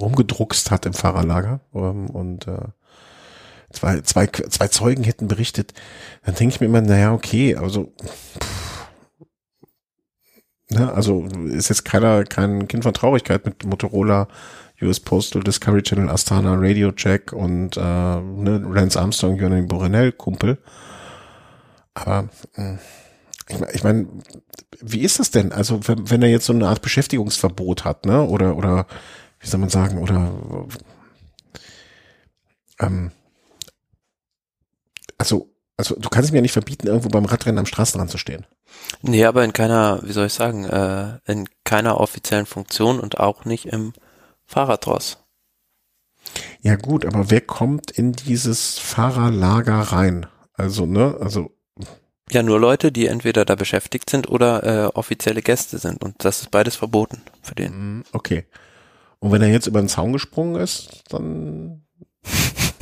rumgedruckst 0.00 0.70
hat 0.70 0.86
im 0.86 0.94
Fahrerlager. 0.94 1.60
Ähm, 1.74 2.08
und 2.08 2.48
äh, 2.48 2.68
zwei, 3.70 4.00
zwei, 4.00 4.26
zwei 4.26 4.68
Zeugen 4.68 5.04
hätten 5.04 5.28
berichtet, 5.28 5.74
dann 6.24 6.34
denke 6.34 6.54
ich 6.54 6.60
mir 6.60 6.66
immer, 6.66 6.80
naja, 6.80 7.12
okay, 7.12 7.54
also 7.54 7.92
ne, 10.70 10.92
also 10.92 11.26
ist 11.50 11.68
jetzt 11.68 11.84
keiner, 11.84 12.24
kein 12.24 12.66
Kind 12.66 12.84
von 12.84 12.94
Traurigkeit 12.94 13.44
mit 13.44 13.64
Motorola, 13.64 14.26
US 14.80 15.00
Postal, 15.00 15.42
Discovery 15.42 15.82
Channel, 15.82 16.08
Astana, 16.08 16.54
Radio 16.54 16.92
Check 16.92 17.32
und 17.32 17.76
äh, 17.76 17.80
ne, 17.80 18.58
Lance 18.72 18.98
Armstrong, 18.98 19.36
Johnny 19.36 19.62
Borenel, 19.62 20.12
Kumpel. 20.12 20.58
Aber 21.94 22.22
mh, 22.22 22.30
hm, 22.54 22.78
ich 23.48 23.58
meine, 23.58 23.72
ich 23.72 23.84
mein, 23.84 24.22
wie 24.80 25.00
ist 25.00 25.18
das 25.18 25.30
denn? 25.30 25.52
Also 25.52 25.86
wenn, 25.88 26.10
wenn 26.10 26.22
er 26.22 26.28
jetzt 26.28 26.46
so 26.46 26.52
eine 26.52 26.68
Art 26.68 26.82
Beschäftigungsverbot 26.82 27.84
hat, 27.84 28.06
ne? 28.06 28.24
Oder 28.24 28.56
oder 28.56 28.86
wie 29.40 29.46
soll 29.46 29.60
man 29.60 29.70
sagen? 29.70 29.98
Oder 29.98 30.32
ähm, 32.80 33.12
also 35.16 35.54
also 35.78 35.94
du 35.94 36.08
kannst 36.08 36.32
mir 36.32 36.38
ja 36.38 36.42
nicht 36.42 36.52
verbieten, 36.52 36.88
irgendwo 36.88 37.08
beim 37.08 37.24
Radrennen 37.24 37.60
am 37.60 37.66
Straßenrand 37.66 38.10
zu 38.10 38.18
stehen. 38.18 38.44
Nee, 39.00 39.24
aber 39.24 39.44
in 39.44 39.52
keiner, 39.52 40.00
wie 40.02 40.12
soll 40.12 40.26
ich 40.26 40.34
sagen, 40.34 40.64
äh, 40.64 41.18
in 41.24 41.48
keiner 41.64 42.00
offiziellen 42.00 42.46
Funktion 42.46 42.98
und 42.98 43.20
auch 43.20 43.44
nicht 43.44 43.66
im 43.66 43.92
Fahrradross. 44.44 45.18
Ja 46.60 46.74
gut, 46.74 47.06
aber 47.06 47.30
wer 47.30 47.40
kommt 47.40 47.92
in 47.92 48.12
dieses 48.12 48.78
Fahrerlager 48.78 49.78
rein? 49.78 50.26
Also, 50.54 50.84
ne, 50.84 51.16
also 51.20 51.52
ja, 52.32 52.42
nur 52.42 52.60
Leute, 52.60 52.92
die 52.92 53.06
entweder 53.06 53.44
da 53.44 53.54
beschäftigt 53.54 54.10
sind 54.10 54.28
oder 54.28 54.64
äh, 54.64 54.86
offizielle 54.94 55.42
Gäste 55.42 55.78
sind. 55.78 56.02
Und 56.02 56.16
das 56.18 56.42
ist 56.42 56.50
beides 56.50 56.76
verboten 56.76 57.22
für 57.42 57.54
den. 57.54 57.98
Mm, 57.98 58.04
okay. 58.12 58.44
Und 59.18 59.32
wenn 59.32 59.42
er 59.42 59.48
jetzt 59.48 59.66
über 59.66 59.80
den 59.80 59.88
Zaun 59.88 60.12
gesprungen 60.12 60.60
ist, 60.60 61.04
dann 61.10 61.82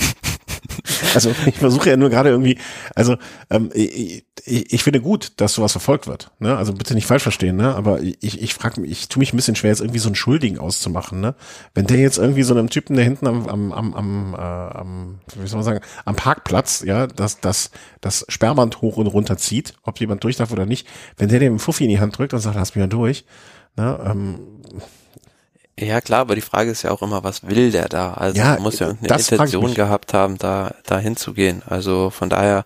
Also 1.16 1.34
ich 1.46 1.56
versuche 1.58 1.88
ja 1.88 1.96
nur 1.96 2.10
gerade 2.10 2.28
irgendwie, 2.28 2.58
also 2.94 3.16
ähm, 3.50 3.70
ich, 3.74 4.22
ich, 4.44 4.82
finde 4.82 5.00
gut, 5.00 5.32
dass 5.38 5.54
sowas 5.54 5.72
verfolgt 5.72 6.06
wird. 6.06 6.30
Ne? 6.38 6.56
Also 6.56 6.74
bitte 6.74 6.94
nicht 6.94 7.06
falsch 7.06 7.22
verstehen, 7.22 7.56
ne? 7.56 7.74
Aber 7.74 8.00
ich, 8.02 8.42
ich 8.42 8.54
frage 8.54 8.80
mich, 8.80 8.90
ich 8.90 9.08
tue 9.08 9.20
mich 9.20 9.32
ein 9.32 9.36
bisschen 9.36 9.56
schwer, 9.56 9.70
jetzt 9.70 9.80
irgendwie 9.80 9.98
so 9.98 10.08
einen 10.08 10.14
Schuldigen 10.14 10.58
auszumachen, 10.58 11.20
ne? 11.20 11.34
Wenn 11.74 11.86
der 11.86 11.98
jetzt 11.98 12.18
irgendwie 12.18 12.42
so 12.42 12.54
einem 12.54 12.68
Typen, 12.68 12.96
der 12.96 13.04
hinten 13.04 13.26
am, 13.26 13.48
am, 13.48 13.72
am, 13.72 13.94
am, 13.94 14.34
äh, 14.34 14.38
am 14.38 15.18
wie 15.34 15.46
soll 15.46 15.56
man 15.56 15.64
sagen, 15.64 15.80
am 16.04 16.16
Parkplatz, 16.16 16.82
ja, 16.84 17.06
das, 17.06 17.40
das, 17.40 17.70
das 18.02 18.26
Sperrband 18.28 18.82
hoch 18.82 18.98
und 18.98 19.06
runter 19.06 19.38
zieht, 19.38 19.74
ob 19.82 19.98
jemand 19.98 20.22
durch 20.22 20.36
darf 20.36 20.52
oder 20.52 20.66
nicht, 20.66 20.86
wenn 21.16 21.30
der 21.30 21.40
dem 21.40 21.58
Fuffi 21.58 21.84
in 21.84 21.90
die 21.90 22.00
Hand 22.00 22.18
drückt 22.18 22.34
und 22.34 22.40
sagt, 22.40 22.56
lass 22.56 22.74
mich 22.74 22.82
mal 22.82 22.88
durch, 22.88 23.24
ne? 23.76 23.98
Ähm, 24.04 24.38
Ja, 25.78 26.00
klar, 26.00 26.20
aber 26.20 26.34
die 26.34 26.40
Frage 26.40 26.70
ist 26.70 26.82
ja 26.82 26.90
auch 26.90 27.02
immer, 27.02 27.22
was 27.22 27.46
will 27.46 27.70
der 27.70 27.88
da? 27.88 28.14
Also 28.14 28.38
Ja, 28.38 28.54
er 28.54 28.60
muss 28.60 28.78
ja 28.78 28.86
irgendeine 28.88 29.08
frag 29.10 29.20
ich 29.20 29.32
Intention 29.32 29.74
gehabt 29.74 30.14
haben, 30.14 30.38
da, 30.38 30.74
da 30.84 30.98
hinzugehen. 30.98 31.62
Also 31.66 32.08
von 32.08 32.30
daher, 32.30 32.64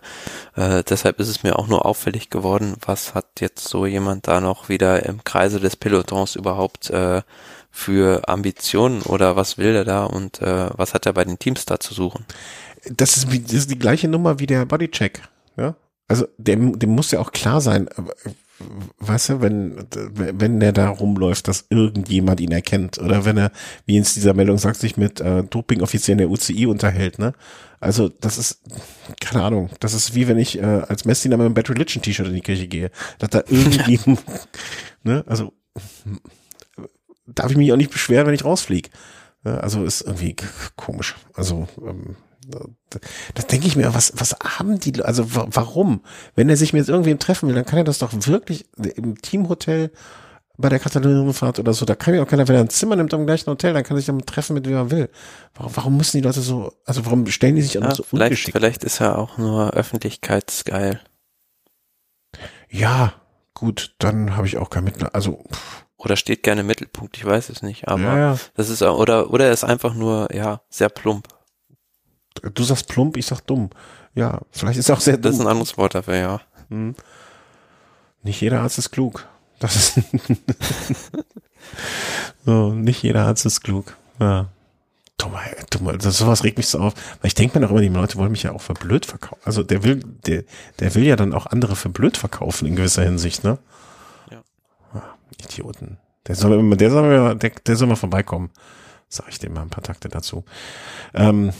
äh, 0.55 0.81
deshalb 0.87 1.19
ist 1.19 1.27
es 1.27 1.43
mir 1.43 1.59
auch 1.59 1.67
nur 1.67 1.85
auffällig 1.85 2.29
geworden, 2.29 2.75
was 2.85 3.13
hat 3.13 3.41
jetzt 3.41 3.67
so 3.67 3.85
jemand 3.85 4.27
da 4.27 4.39
noch 4.39 4.69
wieder 4.69 5.05
im 5.05 5.23
Kreise 5.25 5.59
des 5.59 5.75
Pelotons 5.75 6.35
überhaupt 6.35 6.89
äh, 6.89 7.21
für 7.69 8.29
Ambitionen 8.29 9.01
oder 9.01 9.35
was 9.35 9.57
will 9.57 9.73
der 9.73 9.83
da 9.83 10.05
und 10.05 10.41
äh, 10.41 10.69
was 10.77 10.93
hat 10.93 11.05
er 11.05 11.13
bei 11.13 11.25
den 11.25 11.37
Teams 11.37 11.65
da 11.65 11.79
zu 11.79 11.93
suchen? 11.93 12.25
das 12.85 13.17
ist, 13.17 13.31
wie, 13.31 13.39
das 13.39 13.53
ist 13.53 13.71
die 13.71 13.79
gleiche 13.79 14.07
Nummer 14.07 14.39
wie 14.39 14.47
der 14.47 14.65
Bodycheck. 14.65 15.21
Ja? 15.57 15.75
Also 16.07 16.27
dem, 16.37 16.79
dem 16.79 16.89
muss 16.91 17.11
ja 17.11 17.19
auch 17.19 17.31
klar 17.31 17.61
sein, 17.61 17.87
äh, 17.87 18.31
weißt 18.99 19.29
du, 19.29 19.41
wenn, 19.41 19.85
wenn 20.13 20.59
der 20.59 20.71
da 20.71 20.89
rumläuft, 20.89 21.47
dass 21.47 21.65
irgendjemand 21.69 22.39
ihn 22.39 22.51
erkennt 22.51 22.97
oder 22.99 23.25
wenn 23.25 23.37
er, 23.37 23.51
wie 23.85 23.97
in 23.97 24.03
dieser 24.03 24.33
Meldung 24.33 24.57
sagt, 24.57 24.77
sich 24.77 24.97
mit 24.97 25.21
äh, 25.21 25.43
Dopingoffizieren 25.43 26.17
der 26.17 26.29
UCI 26.29 26.65
unterhält, 26.65 27.19
ne? 27.19 27.33
Also 27.79 28.09
das 28.09 28.37
ist, 28.37 28.61
keine 29.19 29.43
Ahnung, 29.43 29.69
das 29.79 29.93
ist 29.93 30.13
wie 30.13 30.27
wenn 30.27 30.37
ich 30.37 30.59
äh, 30.59 30.63
als 30.87 31.05
Messdiener 31.05 31.37
mit 31.37 31.45
einem 31.45 31.55
Bad 31.55 31.69
Religion 31.69 32.01
T-Shirt 32.03 32.27
in 32.27 32.35
die 32.35 32.41
Kirche 32.41 32.67
gehe, 32.67 32.91
dass 33.17 33.31
da 33.31 33.43
irgendwie, 33.47 33.99
ne, 35.03 35.23
also 35.27 35.53
darf 37.25 37.51
ich 37.51 37.57
mich 37.57 37.71
auch 37.71 37.77
nicht 37.77 37.91
beschweren, 37.91 38.27
wenn 38.27 38.35
ich 38.35 38.45
rausfliege. 38.45 38.89
Ja, 39.43 39.57
also 39.57 39.83
ist 39.83 40.01
irgendwie 40.01 40.35
komisch. 40.75 41.15
Also 41.33 41.67
ähm, 41.83 42.15
das 43.35 43.47
denke 43.47 43.67
ich 43.67 43.75
mir, 43.75 43.93
was, 43.93 44.13
was 44.15 44.35
haben 44.43 44.79
die, 44.79 45.01
also 45.01 45.35
wa- 45.35 45.47
warum? 45.51 46.01
Wenn 46.35 46.49
er 46.49 46.57
sich 46.57 46.73
mit 46.73 46.87
irgendwem 46.89 47.19
treffen 47.19 47.47
will, 47.47 47.55
dann 47.55 47.65
kann 47.65 47.77
er 47.77 47.83
das 47.83 47.99
doch 47.99 48.11
wirklich 48.13 48.65
im 48.95 49.21
Teamhotel 49.21 49.91
bei 50.57 50.69
der 50.69 50.79
Katalonenfahrt 50.79 51.59
oder 51.59 51.73
so, 51.73 51.85
da 51.85 51.95
kann 51.95 52.13
ja 52.13 52.21
auch 52.21 52.27
keiner, 52.27 52.47
wenn 52.47 52.55
er 52.55 52.61
ein 52.61 52.69
Zimmer 52.69 52.95
nimmt 52.95 53.13
am 53.13 53.25
gleichen 53.25 53.49
Hotel, 53.49 53.73
dann 53.73 53.83
kann 53.83 53.97
er 53.97 53.99
sich 53.99 54.05
damit 54.07 54.27
treffen, 54.27 54.53
mit 54.53 54.67
wem 54.67 54.75
er 54.75 54.91
will. 54.91 55.09
Warum, 55.55 55.75
warum 55.75 55.97
müssen 55.97 56.17
die 56.17 56.23
Leute 56.23 56.41
so, 56.41 56.73
also 56.85 57.05
warum 57.05 57.25
stellen 57.27 57.55
die 57.55 57.61
sich 57.63 57.75
Ja, 57.75 57.95
so 57.95 58.03
vielleicht, 58.03 58.13
ungeschickt? 58.31 58.57
vielleicht 58.57 58.83
ist 58.83 58.99
er 59.01 59.17
auch 59.17 59.37
nur 59.37 59.71
öffentlichkeitsgeil. 59.73 60.99
Ja, 62.69 63.13
gut, 63.53 63.95
dann 63.99 64.35
habe 64.35 64.47
ich 64.47 64.57
auch 64.57 64.69
kein 64.69 64.83
Mitleid. 64.83 65.13
Also, 65.15 65.43
pff, 65.51 65.85
Oder 65.97 66.15
steht 66.15 66.43
gerne 66.43 66.61
im 66.61 66.67
Mittelpunkt, 66.67 67.17
ich 67.17 67.25
weiß 67.25 67.49
es 67.49 67.61
nicht. 67.61 67.87
Aber 67.87 68.01
ja, 68.03 68.17
ja. 68.17 68.39
das 68.55 68.69
ist 68.69 68.81
oder 68.81 69.29
oder 69.31 69.45
er 69.45 69.51
ist 69.53 69.63
einfach 69.63 69.93
nur 69.93 70.33
ja 70.33 70.61
sehr 70.69 70.89
plump. 70.89 71.27
Du 72.53 72.63
sagst 72.63 72.87
plump, 72.87 73.17
ich 73.17 73.25
sag 73.25 73.41
dumm. 73.41 73.69
Ja, 74.15 74.39
vielleicht 74.51 74.79
ist 74.79 74.89
auch 74.91 74.99
sehr 74.99 75.17
Das 75.17 75.31
ist 75.33 75.37
dumm. 75.39 75.47
ein 75.47 75.51
anderes 75.51 75.77
Wort 75.77 75.95
dafür, 75.95 76.15
ja. 76.15 76.41
Hm. 76.69 76.95
Nicht 78.23 78.41
jeder 78.41 78.61
Arzt 78.61 78.77
ist 78.77 78.91
klug. 78.91 79.27
Das 79.59 79.75
ist 79.75 79.99
so, 82.45 82.73
nicht 82.73 83.03
jeder 83.03 83.25
Arzt 83.25 83.45
ist 83.45 83.61
klug. 83.61 83.95
Ja. 84.19 84.47
Dumm, 85.17 85.35
ey, 85.35 85.55
dumm, 85.69 85.87
also 85.89 86.09
sowas 86.09 86.43
regt 86.43 86.57
mich 86.57 86.67
so 86.67 86.79
auf. 86.79 86.93
Weil 87.21 87.27
ich 87.27 87.35
denke 87.35 87.59
mir 87.59 87.65
noch 87.65 87.71
immer, 87.71 87.81
die 87.81 87.89
Leute 87.89 88.17
wollen 88.17 88.31
mich 88.31 88.43
ja 88.43 88.53
auch 88.53 88.61
für 88.61 88.73
blöd 88.73 89.05
verkaufen. 89.05 89.41
Also 89.45 89.61
der 89.63 89.83
will, 89.83 89.97
der, 90.25 90.43
der 90.79 90.95
will 90.95 91.03
ja 91.03 91.15
dann 91.15 91.33
auch 91.33 91.45
andere 91.45 91.75
für 91.75 91.89
blöd 91.89 92.17
verkaufen 92.17 92.67
in 92.67 92.75
gewisser 92.75 93.03
Hinsicht, 93.03 93.43
ne? 93.43 93.59
Ja. 94.31 94.41
Ah, 94.93 95.15
Idioten. 95.39 95.97
Der 96.27 96.35
soll 96.35 96.53
immer, 96.53 96.75
der 96.75 96.89
soll 96.91 97.03
mal, 97.03 97.35
der, 97.35 97.49
der 97.51 97.75
soll 97.75 97.87
mal 97.87 97.95
vorbeikommen. 97.95 98.49
Sag 99.09 99.27
ich 99.29 99.39
dem 99.39 99.53
mal 99.53 99.61
ein 99.61 99.69
paar 99.69 99.83
Takte 99.83 100.09
dazu. 100.09 100.43
Ähm, 101.13 101.51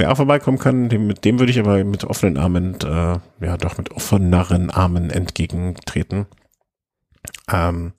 wer 0.00 0.10
auch 0.10 0.16
vorbeikommen 0.16 0.58
kann, 0.58 0.88
dem, 0.88 1.06
mit 1.06 1.24
dem 1.24 1.38
würde 1.38 1.52
ich 1.52 1.60
aber 1.60 1.84
mit 1.84 2.04
offenen 2.04 2.38
Armen, 2.38 2.74
äh, 2.80 3.18
ja 3.44 3.56
doch 3.58 3.78
mit 3.78 3.90
offeneren 3.92 4.70
Armen 4.70 5.10
entgegentreten. 5.10 6.26
Ähm, 7.52 7.92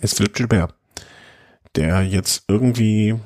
ist 0.00 0.16
Philipp 0.16 0.34
Gilbert, 0.34 0.74
der 1.74 2.02
jetzt 2.02 2.44
irgendwie 2.48 3.16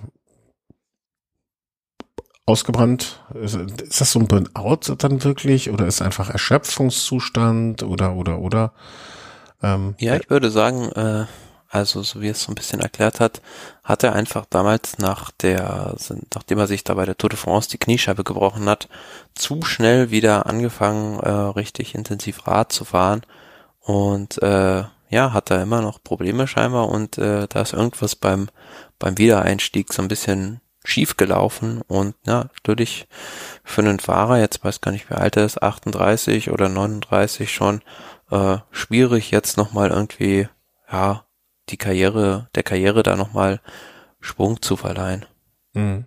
ausgebrannt, 2.46 3.22
ist, 3.34 3.54
ist 3.54 4.00
das 4.00 4.12
so 4.12 4.20
ein 4.20 4.28
Burnout 4.28 4.94
dann 4.98 5.22
wirklich 5.22 5.70
oder 5.70 5.86
ist 5.86 6.00
einfach 6.00 6.30
Erschöpfungszustand 6.30 7.82
oder 7.82 8.14
oder 8.14 8.38
oder? 8.38 8.72
Ähm, 9.62 9.94
Ja, 9.98 10.16
ich 10.16 10.30
würde 10.30 10.50
sagen, 10.50 10.90
äh, 10.92 11.26
also 11.68 12.02
so 12.02 12.20
wie 12.20 12.28
es 12.28 12.42
so 12.42 12.52
ein 12.52 12.54
bisschen 12.54 12.80
erklärt 12.80 13.20
hat, 13.20 13.42
hat 13.82 14.02
er 14.02 14.14
einfach 14.14 14.46
damals 14.48 14.98
nach 14.98 15.30
der, 15.30 15.94
nachdem 16.34 16.58
er 16.58 16.66
sich 16.66 16.84
da 16.84 16.94
bei 16.94 17.04
der 17.04 17.16
Tour 17.16 17.30
de 17.30 17.38
France 17.38 17.68
die 17.70 17.78
Kniescheibe 17.78 18.24
gebrochen 18.24 18.68
hat, 18.68 18.88
zu 19.34 19.62
schnell 19.62 20.10
wieder 20.10 20.46
angefangen, 20.46 21.20
äh, 21.20 21.30
richtig 21.30 21.94
intensiv 21.94 22.46
Rad 22.46 22.72
zu 22.72 22.84
fahren. 22.84 23.22
Und 23.80 24.42
äh, 24.42 24.84
ja, 25.08 25.32
hat 25.32 25.50
da 25.50 25.62
immer 25.62 25.82
noch 25.82 26.02
Probleme 26.02 26.48
scheinbar 26.48 26.88
und 26.88 27.18
äh, 27.18 27.46
da 27.48 27.62
ist 27.62 27.72
irgendwas 27.72 28.16
beim 28.16 28.48
beim 28.98 29.18
Wiedereinstieg 29.18 29.92
so 29.92 30.02
ein 30.02 30.08
bisschen 30.08 30.60
schief 30.84 31.16
gelaufen. 31.16 31.82
Und 31.88 32.14
ja, 32.26 32.44
natürlich 32.54 33.06
für 33.64 33.82
einen 33.82 33.98
Fahrer, 33.98 34.38
jetzt 34.38 34.64
weiß 34.64 34.80
gar 34.80 34.92
nicht, 34.92 35.10
wie 35.10 35.14
alt 35.14 35.36
er 35.36 35.44
ist, 35.44 35.62
38 35.62 36.50
oder 36.50 36.68
39 36.68 37.52
schon, 37.52 37.82
äh, 38.30 38.58
schwierig 38.70 39.30
jetzt 39.30 39.56
nochmal 39.56 39.90
irgendwie, 39.90 40.48
ja, 40.90 41.24
die 41.68 41.76
Karriere, 41.76 42.48
der 42.54 42.62
Karriere 42.62 43.02
da 43.02 43.16
nochmal 43.16 43.60
Schwung 44.20 44.62
zu 44.62 44.76
verleihen. 44.76 45.26
Mhm. 45.74 46.06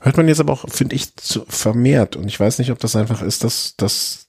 Hört 0.00 0.16
man 0.16 0.28
jetzt 0.28 0.40
aber 0.40 0.52
auch, 0.52 0.68
finde 0.68 0.94
ich, 0.94 1.16
zu, 1.16 1.44
vermehrt. 1.48 2.16
Und 2.16 2.28
ich 2.28 2.38
weiß 2.38 2.58
nicht, 2.58 2.70
ob 2.70 2.78
das 2.78 2.96
einfach 2.96 3.22
ist, 3.22 3.44
dass 3.44 3.74
das 3.76 4.28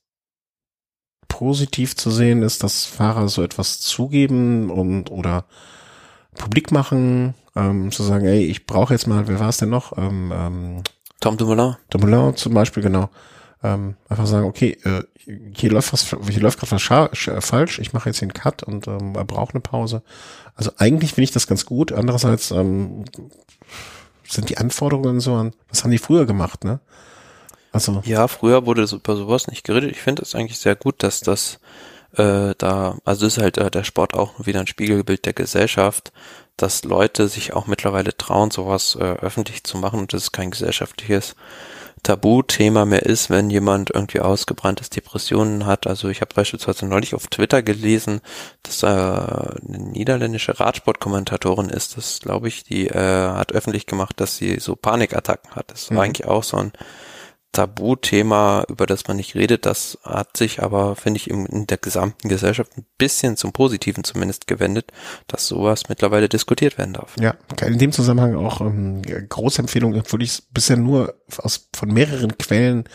positiv 1.28 1.96
zu 1.96 2.12
sehen 2.12 2.44
ist, 2.44 2.64
dass 2.64 2.86
Fahrer 2.86 3.28
so 3.28 3.44
etwas 3.44 3.80
zugeben 3.80 4.70
und 4.70 5.12
oder 5.12 5.46
publik 6.36 6.72
machen, 6.72 7.34
ähm, 7.56 7.92
zu 7.92 8.04
sagen, 8.04 8.26
ey, 8.26 8.46
ich 8.46 8.66
brauche 8.66 8.94
jetzt 8.94 9.08
mal, 9.08 9.28
wer 9.28 9.40
war 9.40 9.50
es 9.50 9.58
denn 9.58 9.70
noch? 9.70 9.98
Ähm, 9.98 10.32
ähm, 10.36 10.84
Tom 11.20 11.38
Dumoulin? 11.38 11.76
Dumoulin 11.90 12.36
zum 12.36 12.54
Beispiel, 12.54 12.84
genau. 12.84 13.10
Ähm, 13.64 13.96
einfach 14.10 14.28
sagen, 14.28 14.46
okay, 14.46 14.78
äh, 14.84 15.04
hier 15.56 15.72
läuft 15.72 15.94
was, 15.94 16.16
hier 16.30 16.42
läuft 16.42 16.60
gerade 16.60 16.72
was 16.72 17.46
falsch, 17.46 17.80
ich 17.80 17.94
mache 17.94 18.10
jetzt 18.10 18.22
einen 18.22 18.34
Cut 18.34 18.64
und 18.64 18.88
ähm, 18.88 19.14
braucht 19.14 19.54
eine 19.54 19.62
Pause. 19.62 20.04
Also 20.56 20.72
eigentlich 20.78 21.12
finde 21.14 21.24
ich 21.24 21.32
das 21.32 21.48
ganz 21.48 21.66
gut. 21.66 21.92
Andererseits 21.92 22.52
ähm, 22.52 23.06
sind 24.28 24.50
die 24.50 24.58
Anforderungen 24.58 25.20
so 25.20 25.34
an, 25.34 25.54
was 25.70 25.84
haben 25.84 25.92
die 25.92 25.98
früher 25.98 26.26
gemacht, 26.26 26.64
ne? 26.64 26.80
Also, 27.72 28.04
Ja, 28.06 28.28
früher 28.28 28.68
wurde 28.68 28.84
über 28.84 29.16
sowas 29.16 29.48
nicht 29.48 29.64
geredet. 29.64 29.92
Ich 29.92 30.02
finde 30.02 30.22
es 30.22 30.36
eigentlich 30.36 30.60
sehr 30.60 30.76
gut, 30.76 31.02
dass 31.02 31.22
das 31.22 31.60
äh, 32.16 32.54
da, 32.58 32.98
also 33.04 33.26
ist 33.26 33.40
halt 33.40 33.58
äh, 33.58 33.72
der 33.72 33.84
Sport 33.84 34.14
auch 34.14 34.46
wieder 34.46 34.60
ein 34.60 34.68
Spiegelbild 34.68 35.26
der 35.26 35.34
Gesellschaft, 35.34 36.12
dass 36.58 36.84
Leute 36.84 37.28
sich 37.28 37.54
auch 37.54 37.66
mittlerweile 37.66 38.16
trauen, 38.16 38.52
sowas 38.52 38.96
äh, 39.00 39.04
öffentlich 39.04 39.64
zu 39.64 39.78
machen 39.78 40.00
und 40.00 40.14
das 40.14 40.24
ist 40.24 40.32
kein 40.32 40.52
gesellschaftliches 40.52 41.36
Tabuthema 42.04 42.86
mehr 42.86 43.04
ist, 43.04 43.30
wenn 43.30 43.50
jemand 43.50 43.90
irgendwie 43.92 44.20
ausgebranntes 44.20 44.90
Depressionen 44.90 45.66
hat. 45.66 45.88
Also 45.88 46.10
ich 46.10 46.22
habe 46.22 46.34
beispielsweise 46.36 46.86
neulich 46.86 47.16
auf 47.16 47.28
Twitter 47.28 47.64
gelesen, 47.64 48.22
dass 48.62 48.84
äh, 48.84 48.88
eine 48.88 49.54
niederländische 49.80 50.60
Radsportkommentatorin 50.60 51.70
ist, 51.70 51.98
das 51.98 52.20
glaube 52.20 52.50
ich, 52.50 52.64
die 52.64 52.88
äh, 52.88 52.94
hat 53.30 53.54
öffentlich 53.54 53.86
gemacht, 53.86 54.20
dass 54.20 54.38
sie 54.38 54.60
so 54.60 54.76
Panikattacken 54.76 55.56
hat. 55.56 55.72
Das 55.72 55.90
war 55.90 55.96
Mhm. 55.98 56.00
eigentlich 56.04 56.28
auch 56.28 56.44
so 56.44 56.58
ein 56.58 56.74
Tabuthema, 57.54 58.66
über 58.68 58.86
das 58.86 59.08
man 59.08 59.18
nicht 59.18 59.36
redet. 59.36 59.66
Das 59.66 59.98
hat 60.04 60.36
sich 60.36 60.62
aber, 60.62 60.96
finde 60.96 61.20
ich, 61.20 61.30
in 61.30 61.68
der 61.68 61.78
gesamten 61.78 62.28
Gesellschaft 62.28 62.72
ein 62.78 62.86
bisschen 62.98 63.38
zum 63.38 63.54
Positiven 63.54 64.04
zumindest 64.04 64.48
gewendet, 64.48 64.92
dass 65.28 65.48
sowas 65.48 65.88
mittlerweile 65.88 66.28
diskutiert 66.28 66.78
werden 66.78 66.96
darf. 66.96 67.16
ja, 67.62 67.68
in 67.68 67.78
dem 67.78 67.92
Zusammenhang 67.92 68.36
auch 68.36 68.60
ähm, 68.60 69.02
große 69.04 69.62
Empfehlung, 69.62 69.96
obwohl 69.96 70.24
ich 70.24 70.30
es 70.30 70.42
bisher 70.42 70.78
nur 70.78 71.16
aus, 71.38 71.70
von 71.76 71.90
mehreren 71.90 72.38
Quellen 72.38 72.86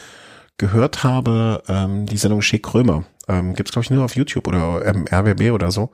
gehört 0.59 1.05
habe, 1.05 1.63
ähm, 1.69 2.07
die 2.07 2.19
Sendung 2.19 2.43
Schick 2.43 2.65
Krömer. 2.65 3.05
Ähm, 3.29 3.55
Gibt 3.55 3.69
es, 3.69 3.73
glaube 3.73 3.85
ich, 3.85 3.91
nur 3.91 4.05
auf 4.05 4.17
YouTube 4.17 4.49
oder 4.49 4.85
ähm, 4.85 5.05
RBB 5.11 5.53
oder 5.53 5.71
so, 5.71 5.91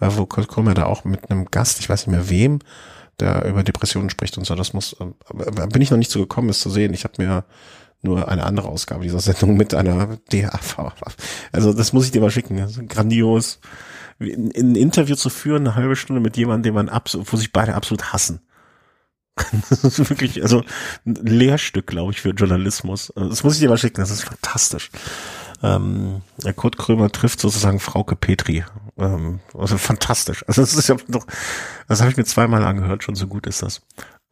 äh, 0.00 0.08
wo 0.10 0.24
Kurt 0.26 0.48
Krömer 0.48 0.74
da 0.74 0.86
auch 0.86 1.04
mit 1.04 1.30
einem 1.30 1.46
Gast, 1.46 1.80
ich 1.80 1.88
weiß 1.88 2.06
nicht 2.06 2.14
mehr 2.14 2.30
wem, 2.30 2.60
der 3.18 3.44
über 3.44 3.62
Depressionen 3.62 4.10
spricht 4.10 4.38
und 4.38 4.44
so. 4.44 4.54
Das 4.54 4.72
muss, 4.72 4.96
aber 5.00 5.66
bin 5.66 5.82
ich 5.82 5.90
noch 5.90 5.98
nicht 5.98 6.10
so 6.10 6.20
gekommen, 6.20 6.48
es 6.48 6.60
zu 6.60 6.70
sehen. 6.70 6.94
Ich 6.94 7.04
habe 7.04 7.22
mir 7.22 7.44
nur 8.04 8.28
eine 8.28 8.44
andere 8.44 8.68
Ausgabe 8.68 9.04
dieser 9.04 9.20
Sendung 9.20 9.56
mit 9.56 9.74
einer 9.74 10.18
DAV. 10.30 10.92
Also 11.52 11.72
das 11.72 11.92
muss 11.92 12.06
ich 12.06 12.12
dir 12.12 12.20
mal 12.20 12.30
schicken. 12.30 12.56
Das 12.56 12.76
ist 12.76 12.88
grandios. 12.88 13.60
Ein, 14.20 14.52
ein 14.56 14.76
Interview 14.76 15.16
zu 15.16 15.30
führen, 15.30 15.66
eine 15.66 15.74
halbe 15.74 15.96
Stunde 15.96 16.20
mit 16.20 16.36
jemandem, 16.36 16.62
den 16.62 16.74
man 16.74 16.88
absolut, 16.88 17.32
wo 17.32 17.36
sich 17.36 17.52
beide 17.52 17.74
absolut 17.74 18.12
hassen. 18.12 18.40
Das 19.70 19.82
ist 19.84 20.10
wirklich, 20.10 20.42
also 20.42 20.62
ein 21.04 21.14
Lehrstück, 21.14 21.88
glaube 21.88 22.12
ich, 22.12 22.20
für 22.20 22.30
Journalismus. 22.30 23.10
Also, 23.16 23.28
Das 23.28 23.42
muss 23.42 23.54
ich 23.54 23.60
dir 23.60 23.68
mal 23.68 23.78
schicken, 23.78 24.00
das 24.00 24.10
ist 24.10 24.22
fantastisch. 24.22 24.90
Ähm, 25.62 26.20
Kurt 26.56 26.76
Krömer 26.76 27.10
trifft 27.10 27.40
sozusagen 27.40 27.80
Frauke 27.80 28.16
Petri. 28.16 28.64
Ähm, 28.98 29.40
also 29.56 29.78
fantastisch. 29.78 30.44
Also 30.46 30.60
das 30.60 30.74
ist 30.74 30.88
ja 30.88 30.96
noch, 31.08 31.26
das 31.88 32.00
habe 32.00 32.10
ich 32.10 32.16
mir 32.16 32.24
zweimal 32.24 32.64
angehört, 32.64 33.02
schon 33.02 33.14
so 33.14 33.26
gut 33.26 33.46
ist 33.46 33.62
das. 33.62 33.80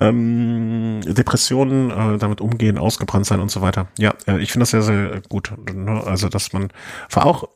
Ähm, 0.08 1.00
Depressionen, 1.04 1.90
äh, 1.90 2.18
damit 2.18 2.40
umgehen, 2.40 2.78
ausgebrannt 2.78 3.26
sein 3.26 3.40
und 3.40 3.50
so 3.50 3.60
weiter. 3.60 3.88
Ja, 3.98 4.14
äh, 4.26 4.40
ich 4.40 4.52
finde 4.52 4.62
das 4.62 4.70
sehr, 4.70 4.82
sehr 4.82 5.22
gut. 5.28 5.52
Ne? 5.72 6.02
Also, 6.04 6.28
dass 6.28 6.52
man 6.52 6.68
vor 7.08 7.26
auch, 7.26 7.48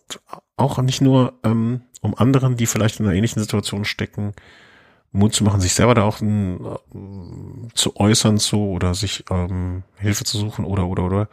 auch 0.56 0.78
nicht 0.82 1.00
nur 1.00 1.34
ähm, 1.44 1.82
um 2.00 2.14
anderen, 2.16 2.56
die 2.56 2.66
vielleicht 2.66 3.00
in 3.00 3.06
einer 3.06 3.14
ähnlichen 3.14 3.40
Situation 3.40 3.84
stecken, 3.84 4.34
Mut 5.12 5.34
zu 5.34 5.44
machen, 5.44 5.60
sich 5.60 5.74
selber 5.74 5.94
da 5.94 6.02
auch 6.02 6.20
ein, 6.20 6.64
äh, 6.64 7.68
zu 7.74 7.96
äußern 7.96 8.38
zu 8.38 8.58
oder 8.58 8.94
sich 8.94 9.24
ähm, 9.30 9.82
Hilfe 9.96 10.24
zu 10.24 10.38
suchen 10.38 10.64
oder 10.64 10.86
oder 10.86 11.04
oder, 11.04 11.28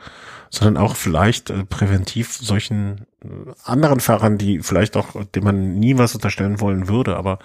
sondern 0.49 0.81
auch 0.81 0.95
vielleicht 0.95 1.49
äh, 1.49 1.65
präventiv 1.65 2.33
solchen 2.33 3.05
äh, 3.23 3.27
anderen 3.65 3.99
Fahrern, 3.99 4.37
die 4.37 4.59
vielleicht 4.59 4.95
auch, 4.95 5.23
dem 5.35 5.43
man 5.43 5.75
nie 5.79 5.97
was 5.97 6.15
unterstellen 6.15 6.61
wollen 6.61 6.87
würde, 6.87 7.17
aber 7.17 7.39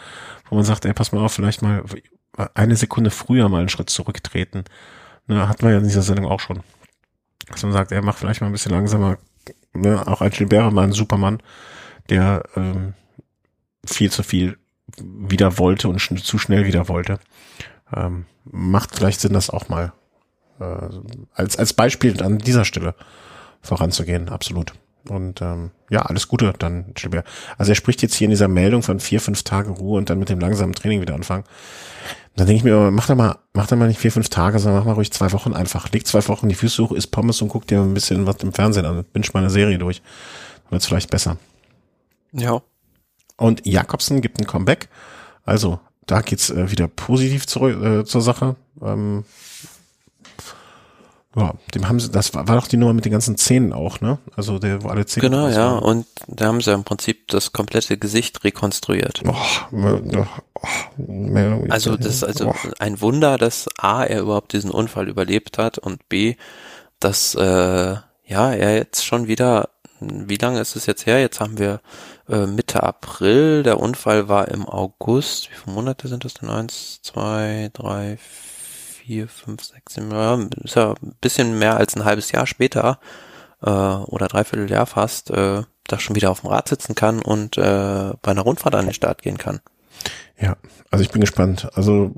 wo 0.48 0.56
man 0.56 0.64
sagt, 0.64 0.84
ey, 0.84 0.94
pass 0.94 1.12
mal 1.12 1.24
auf, 1.24 1.32
vielleicht 1.32 1.62
mal 1.62 1.82
eine 2.54 2.76
Sekunde 2.76 3.10
früher 3.10 3.48
mal 3.48 3.60
einen 3.60 3.68
Schritt 3.68 3.90
zurücktreten. 3.90 4.64
Ne, 5.26 5.48
hatten 5.48 5.62
wir 5.62 5.72
ja 5.72 5.78
in 5.78 5.84
dieser 5.84 6.02
Sendung 6.02 6.26
auch 6.26 6.40
schon. 6.40 6.60
Dass 7.48 7.62
man 7.62 7.72
sagt, 7.72 7.92
er 7.92 8.02
macht 8.02 8.18
vielleicht 8.18 8.40
mal 8.40 8.46
ein 8.46 8.52
bisschen 8.52 8.72
langsamer. 8.72 9.18
Ne, 9.74 10.06
auch 10.06 10.20
ein 10.20 10.30
Gilbert 10.30 10.72
mal 10.72 10.84
ein 10.84 10.92
Supermann, 10.92 11.42
der 12.08 12.44
ähm, 12.56 12.94
viel 13.84 14.10
zu 14.10 14.22
viel 14.22 14.58
wieder 14.96 15.58
wollte 15.58 15.88
und 15.88 16.00
schn 16.00 16.16
zu 16.16 16.38
schnell 16.38 16.66
wieder 16.66 16.88
wollte. 16.88 17.18
Ähm, 17.94 18.26
macht 18.44 18.96
vielleicht 18.96 19.20
Sinn, 19.20 19.32
das 19.32 19.50
auch 19.50 19.68
mal 19.68 19.92
äh, 20.60 20.88
als, 21.34 21.56
als 21.56 21.72
Beispiel 21.72 22.22
an 22.22 22.38
dieser 22.38 22.64
Stelle 22.64 22.94
voranzugehen, 23.60 24.28
absolut. 24.28 24.72
Und 25.08 25.40
ähm, 25.40 25.70
ja, 25.90 26.02
alles 26.02 26.28
Gute 26.28 26.52
dann, 26.58 26.92
Gilbert. 26.94 27.26
Also 27.56 27.72
er 27.72 27.76
spricht 27.76 28.02
jetzt 28.02 28.14
hier 28.14 28.26
in 28.26 28.30
dieser 28.30 28.48
Meldung 28.48 28.82
von 28.82 29.00
vier, 29.00 29.20
fünf 29.20 29.42
Tage 29.42 29.70
Ruhe 29.70 29.98
und 29.98 30.10
dann 30.10 30.18
mit 30.18 30.28
dem 30.28 30.40
langsamen 30.40 30.74
Training 30.74 31.00
wieder 31.00 31.14
anfangen. 31.14 31.44
Dann 32.36 32.46
denke 32.46 32.58
ich 32.58 32.64
mir, 32.64 32.90
mach 32.90 33.06
doch 33.06 33.16
mal, 33.16 33.38
mach 33.52 33.66
doch 33.66 33.76
mal 33.76 33.88
nicht 33.88 33.98
vier, 34.00 34.12
fünf 34.12 34.28
Tage, 34.28 34.58
sondern 34.58 34.80
mach 34.80 34.86
mal 34.86 34.92
ruhig 34.92 35.12
zwei 35.12 35.32
Wochen 35.32 35.54
einfach. 35.54 35.90
Leg 35.90 36.06
zwei 36.06 36.26
Wochen 36.28 36.48
die 36.48 36.54
Füße 36.54 36.82
hoch, 36.82 36.92
isst 36.92 37.10
Pommes 37.10 37.42
und 37.42 37.48
guck 37.48 37.66
dir 37.66 37.80
ein 37.80 37.94
bisschen 37.94 38.26
was 38.26 38.36
im 38.42 38.52
Fernsehen 38.52 38.86
an. 38.86 39.04
Binge 39.12 39.26
mal 39.32 39.40
eine 39.40 39.50
Serie 39.50 39.78
durch. 39.78 40.02
Dann 40.64 40.72
wird's 40.72 40.86
vielleicht 40.86 41.10
besser. 41.10 41.36
Ja. 42.32 42.60
Und 43.36 43.66
Jakobsen 43.66 44.20
gibt 44.20 44.38
ein 44.40 44.46
Comeback. 44.46 44.88
Also, 45.44 45.80
da 46.06 46.20
geht's 46.20 46.50
äh, 46.50 46.70
wieder 46.70 46.88
positiv 46.88 47.46
zurück, 47.46 47.82
äh, 47.82 48.04
zur 48.04 48.20
Sache. 48.20 48.56
Ähm, 48.82 49.24
ja, 51.38 51.54
dem 51.74 51.88
haben 51.88 52.00
sie, 52.00 52.10
das 52.10 52.34
war, 52.34 52.48
war 52.48 52.56
doch 52.56 52.66
die 52.66 52.76
Nummer 52.76 52.92
mit 52.92 53.04
den 53.04 53.12
ganzen 53.12 53.36
Zähnen 53.36 53.72
auch, 53.72 54.00
ne? 54.00 54.18
Also 54.36 54.58
der, 54.58 54.82
wo 54.82 54.88
alle 54.88 55.06
Zähne 55.06 55.30
Genau, 55.30 55.48
ja, 55.48 55.72
waren. 55.72 55.82
und 55.82 56.06
da 56.26 56.46
haben 56.46 56.60
sie 56.60 56.72
im 56.72 56.84
Prinzip 56.84 57.28
das 57.28 57.52
komplette 57.52 57.96
Gesicht 57.98 58.44
rekonstruiert. 58.44 59.22
Oh, 59.26 59.34
oh, 59.72 60.26
oh, 60.54 61.66
also 61.68 61.96
das 61.96 62.16
ist 62.16 62.24
also 62.24 62.52
ein 62.78 63.00
Wunder, 63.00 63.38
dass 63.38 63.68
A, 63.78 64.04
er 64.04 64.20
überhaupt 64.22 64.52
diesen 64.52 64.70
Unfall 64.70 65.08
überlebt 65.08 65.58
hat 65.58 65.78
und 65.78 66.08
B, 66.08 66.34
dass 67.00 67.34
äh, 67.34 67.96
ja, 68.24 68.52
er 68.52 68.76
jetzt 68.76 69.04
schon 69.06 69.28
wieder, 69.28 69.68
wie 70.00 70.36
lange 70.36 70.60
ist 70.60 70.76
es 70.76 70.86
jetzt 70.86 71.06
her? 71.06 71.20
Jetzt 71.20 71.40
haben 71.40 71.58
wir 71.58 71.80
äh, 72.28 72.46
Mitte 72.46 72.82
April, 72.82 73.62
der 73.62 73.80
Unfall 73.80 74.28
war 74.28 74.48
im 74.48 74.68
August. 74.68 75.50
Wie 75.50 75.54
viele 75.54 75.74
Monate 75.74 76.08
sind 76.08 76.24
das 76.24 76.34
denn? 76.34 76.50
Eins, 76.50 77.00
zwei, 77.02 77.70
drei, 77.72 78.18
vier, 78.18 78.47
fünf, 79.26 79.62
sechs, 79.62 79.94
sieben, 79.94 80.10
ja, 80.10 80.38
ist 80.62 80.76
ja 80.76 80.94
ein 81.02 81.14
bisschen 81.20 81.58
mehr 81.58 81.76
als 81.76 81.96
ein 81.96 82.04
halbes 82.04 82.32
Jahr 82.32 82.46
später 82.46 82.98
äh, 83.62 83.70
oder 83.70 84.28
dreiviertel 84.28 84.70
Jahr 84.70 84.86
fast, 84.86 85.30
äh, 85.30 85.62
da 85.86 85.98
schon 85.98 86.16
wieder 86.16 86.30
auf 86.30 86.40
dem 86.42 86.50
Rad 86.50 86.68
sitzen 86.68 86.94
kann 86.94 87.20
und 87.20 87.56
äh, 87.56 88.12
bei 88.22 88.30
einer 88.30 88.42
Rundfahrt 88.42 88.74
an 88.74 88.86
den 88.86 88.94
Start 88.94 89.22
gehen 89.22 89.38
kann. 89.38 89.60
Ja, 90.38 90.56
also 90.90 91.02
ich 91.02 91.10
bin 91.10 91.20
gespannt. 91.20 91.68
Also 91.74 92.14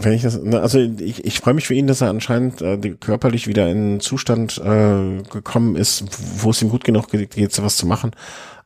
wenn 0.00 0.12
ich 0.12 0.22
das, 0.22 0.40
also 0.40 0.78
ich, 0.78 1.24
ich 1.24 1.40
freue 1.40 1.54
mich 1.54 1.66
für 1.66 1.74
ihn, 1.74 1.86
dass 1.86 2.00
er 2.00 2.10
anscheinend 2.10 2.62
äh, 2.62 2.78
körperlich 2.78 3.46
wieder 3.46 3.68
in 3.68 3.76
einen 3.76 4.00
Zustand 4.00 4.58
äh, 4.58 5.22
gekommen 5.22 5.76
ist, 5.76 6.04
wo 6.42 6.50
es 6.50 6.62
ihm 6.62 6.68
gut 6.68 6.84
genug 6.84 7.10
geht, 7.10 7.36
jetzt 7.36 7.62
was 7.62 7.76
zu 7.76 7.86
machen. 7.86 8.12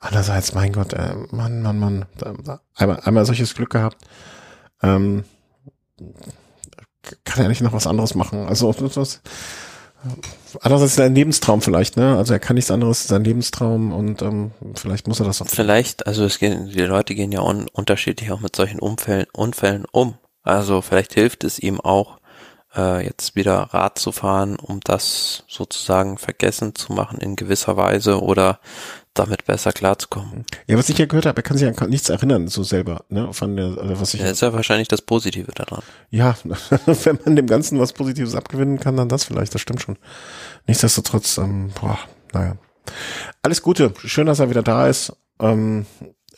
Andererseits, 0.01 0.53
mein 0.55 0.73
Gott, 0.73 0.93
äh, 0.93 1.15
Mann, 1.31 1.63
Mann, 1.63 1.79
Mann, 1.79 2.05
da, 2.19 2.61
einmal, 2.75 3.01
einmal 3.01 3.25
solches 3.25 3.55
Glück 3.55 3.71
gehabt. 3.71 3.97
Ähm, 4.83 5.25
kann 7.25 7.43
er 7.43 7.49
nicht 7.49 7.63
noch 7.63 7.73
was 7.73 7.87
anderes 7.87 8.15
machen? 8.15 8.47
Also 8.47 8.75
was, 8.79 9.21
Andererseits 10.61 10.97
sein 10.97 11.15
Lebenstraum 11.15 11.63
vielleicht, 11.63 11.97
ne? 11.97 12.17
Also 12.17 12.33
er 12.33 12.41
kann 12.41 12.57
nichts 12.57 12.71
anderes, 12.71 13.05
sein 13.05 13.23
Lebenstraum 13.23 13.93
und 13.93 14.21
ähm, 14.21 14.51
vielleicht 14.75 15.07
muss 15.07 15.21
er 15.21 15.27
das 15.27 15.41
auch. 15.41 15.47
Vielleicht, 15.47 16.07
also 16.07 16.25
es 16.25 16.39
gehen, 16.39 16.69
die 16.69 16.81
Leute 16.81 17.15
gehen 17.15 17.31
ja 17.31 17.41
un 17.41 17.69
unterschiedlich 17.73 18.33
auch 18.33 18.41
mit 18.41 18.57
solchen 18.57 18.81
Unfällen, 18.81 19.27
Unfällen 19.33 19.85
um. 19.93 20.15
Also 20.43 20.83
vielleicht 20.83 21.15
hilft 21.15 21.45
es 21.45 21.61
ihm 21.61 21.81
auch, 21.81 22.19
äh, 22.75 23.05
jetzt 23.05 23.37
wieder 23.37 23.69
Rad 23.73 23.99
zu 23.99 24.11
fahren, 24.11 24.57
um 24.57 24.81
das 24.81 25.45
sozusagen 25.49 26.19
vergessen 26.19 26.75
zu 26.75 26.93
machen 26.93 27.19
in 27.19 27.37
gewisser 27.37 27.77
Weise 27.77 28.21
oder 28.21 28.59
damit 29.15 29.45
besser 29.45 29.73
klarzukommen. 29.73 30.45
Ja, 30.67 30.79
was 30.79 30.89
ich 30.89 30.99
ja 30.99 31.07
gehört 31.07 31.27
habe, 31.27 31.39
er 31.39 31.43
kann 31.43 31.59
sich 31.59 31.69
an 31.69 31.91
nichts 31.91 32.09
erinnern, 32.09 32.49
so 32.49 32.63
selber, 32.63 33.05
ne, 33.09 33.33
von 33.33 33.57
der, 33.57 33.77
also 33.79 34.01
was 34.01 34.15
ich. 34.15 34.21
Ja, 34.21 34.31
ist 34.31 34.43
ja 34.43 34.53
wahrscheinlich 34.53 34.89
das 34.89 35.03
Positive 35.03 35.53
daran. 35.53 35.83
Ja, 36.11 36.37
wenn 36.87 37.19
man 37.25 37.37
dem 37.37 37.47
Ganzen 37.47 37.79
was 37.79 37.93
Positives 37.93 38.35
abgewinnen 38.35 38.81
kann, 38.81 38.97
dann 38.97 39.09
das 39.09 39.25
vielleicht, 39.25 39.55
das 39.55 39.61
stimmt 39.61 39.83
schon. 39.83 39.99
Nichtsdestotrotz, 40.67 41.39
ähm, 41.39 41.71
boah, 41.81 41.99
naja. 42.33 42.57
Alles 43.43 43.63
Gute, 43.63 43.93
schön, 44.05 44.27
dass 44.27 44.41
er 44.41 44.51
wieder 44.51 44.63
da 44.63 44.89
ist. 44.89 45.13
Ähm, 45.41 45.87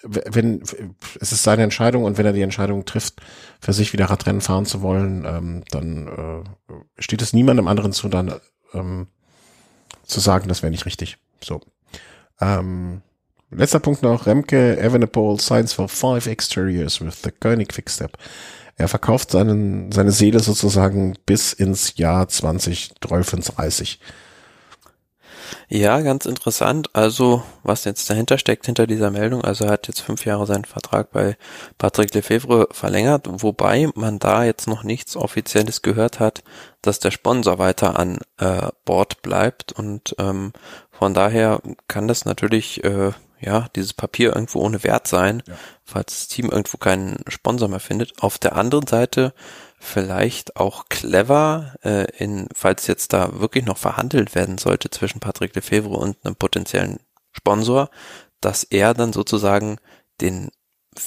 wenn 0.05 0.60
es 0.60 1.32
ist 1.32 1.42
seine 1.42 1.62
Entscheidung 1.62 2.05
und 2.05 2.18
wenn 2.18 2.26
er 2.26 2.34
die 2.34 2.42
Entscheidung 2.42 2.84
trifft, 2.84 3.22
für 3.60 3.72
sich 3.72 3.92
wieder 3.92 4.06
Radrennen 4.06 4.42
fahren 4.42 4.66
zu 4.66 4.82
wollen, 4.82 5.24
ähm, 5.26 5.64
dann 5.70 6.09
äh, 6.09 7.02
steht 7.02 7.22
es 7.22 7.32
niemandem 7.32 7.68
anderen 7.68 7.92
zu, 7.92 8.09
dann 8.09 8.34
ähm, 8.74 9.06
zu 10.02 10.20
sagen, 10.20 10.48
das 10.48 10.62
wäre 10.62 10.70
nicht 10.70 10.84
richtig. 10.84 11.16
So. 11.42 11.60
Ähm, 12.40 13.02
letzter 13.51 13.81
Punkt 13.81 14.02
noch, 14.02 14.27
Remke 14.27 14.78
Evenepoel 14.78 15.40
signs 15.40 15.73
for 15.73 15.89
five 15.89 16.27
exteriors 16.27 17.01
with 17.01 17.23
the 17.23 17.31
Koenig 17.31 17.69
Quickstep. 17.69 18.16
Er 18.77 18.89
verkauft 18.89 19.31
seinen, 19.31 19.93
seine 19.93 20.11
Seele 20.11 20.40
sozusagen 20.40 21.16
bis 21.27 21.52
ins 21.52 21.97
Jahr 21.97 22.28
2035. 22.28 24.01
Ja, 25.69 26.01
ganz 26.01 26.27
interessant. 26.27 26.90
Also, 26.94 27.43
was 27.62 27.85
jetzt 27.85 28.09
dahinter 28.11 28.39
steckt, 28.39 28.66
hinter 28.66 28.86
dieser 28.86 29.11
Meldung, 29.11 29.43
also 29.43 29.65
er 29.65 29.73
hat 29.73 29.89
jetzt 29.89 30.01
fünf 30.01 30.24
Jahre 30.24 30.47
seinen 30.47 30.65
Vertrag 30.65 31.11
bei 31.11 31.36
Patrick 31.78 32.12
Lefebvre 32.15 32.69
verlängert, 32.70 33.27
wobei 33.28 33.89
man 33.94 34.19
da 34.19 34.44
jetzt 34.44 34.66
noch 34.66 34.82
nichts 34.82 35.16
Offizielles 35.16 35.82
gehört 35.82 36.20
hat, 36.20 36.43
dass 36.82 36.98
der 36.98 37.11
Sponsor 37.11 37.59
weiter 37.59 37.98
an 37.98 38.19
äh, 38.39 38.69
Bord 38.85 39.23
bleibt 39.23 39.73
und 39.73 40.15
ähm, 40.19 40.52
von 40.99 41.15
daher 41.15 41.61
kann 41.89 42.09
das 42.09 42.25
natürlich, 42.25 42.83
äh, 42.85 43.12
ja, 43.41 43.69
dieses 43.77 43.93
Papier 43.93 44.35
irgendwo 44.35 44.61
ohne 44.61 44.83
Wert 44.85 45.07
sein, 45.07 45.43
ja. 45.47 45.55
falls 45.83 46.21
das 46.21 46.29
Team 46.29 46.51
irgendwo 46.51 46.79
keinen 46.79 47.23
Sponsor 47.29 47.69
mehr 47.69 47.81
findet. 47.81 48.23
Auf 48.23 48.39
der 48.39 48.57
anderen 48.57 48.87
Seite 48.87 49.35
vielleicht 49.79 50.57
auch 50.57 50.89
clever, 50.89 51.75
äh, 51.83 52.07
in, 52.16 52.49
falls 52.55 52.87
jetzt 52.87 53.12
da 53.12 53.39
wirklich 53.41 53.66
noch 53.66 53.77
verhandelt 53.77 54.35
werden 54.35 54.57
sollte 54.57 54.89
zwischen 54.89 55.21
Patrick 55.21 55.55
Lefebvre 55.55 55.95
und 55.95 56.16
einem 56.25 56.37
potenziellen 56.37 57.01
Sponsor, 57.33 57.91
dass 58.41 58.65
er 58.65 58.95
dann 58.95 59.12
sozusagen 59.12 59.79
den 60.21 60.51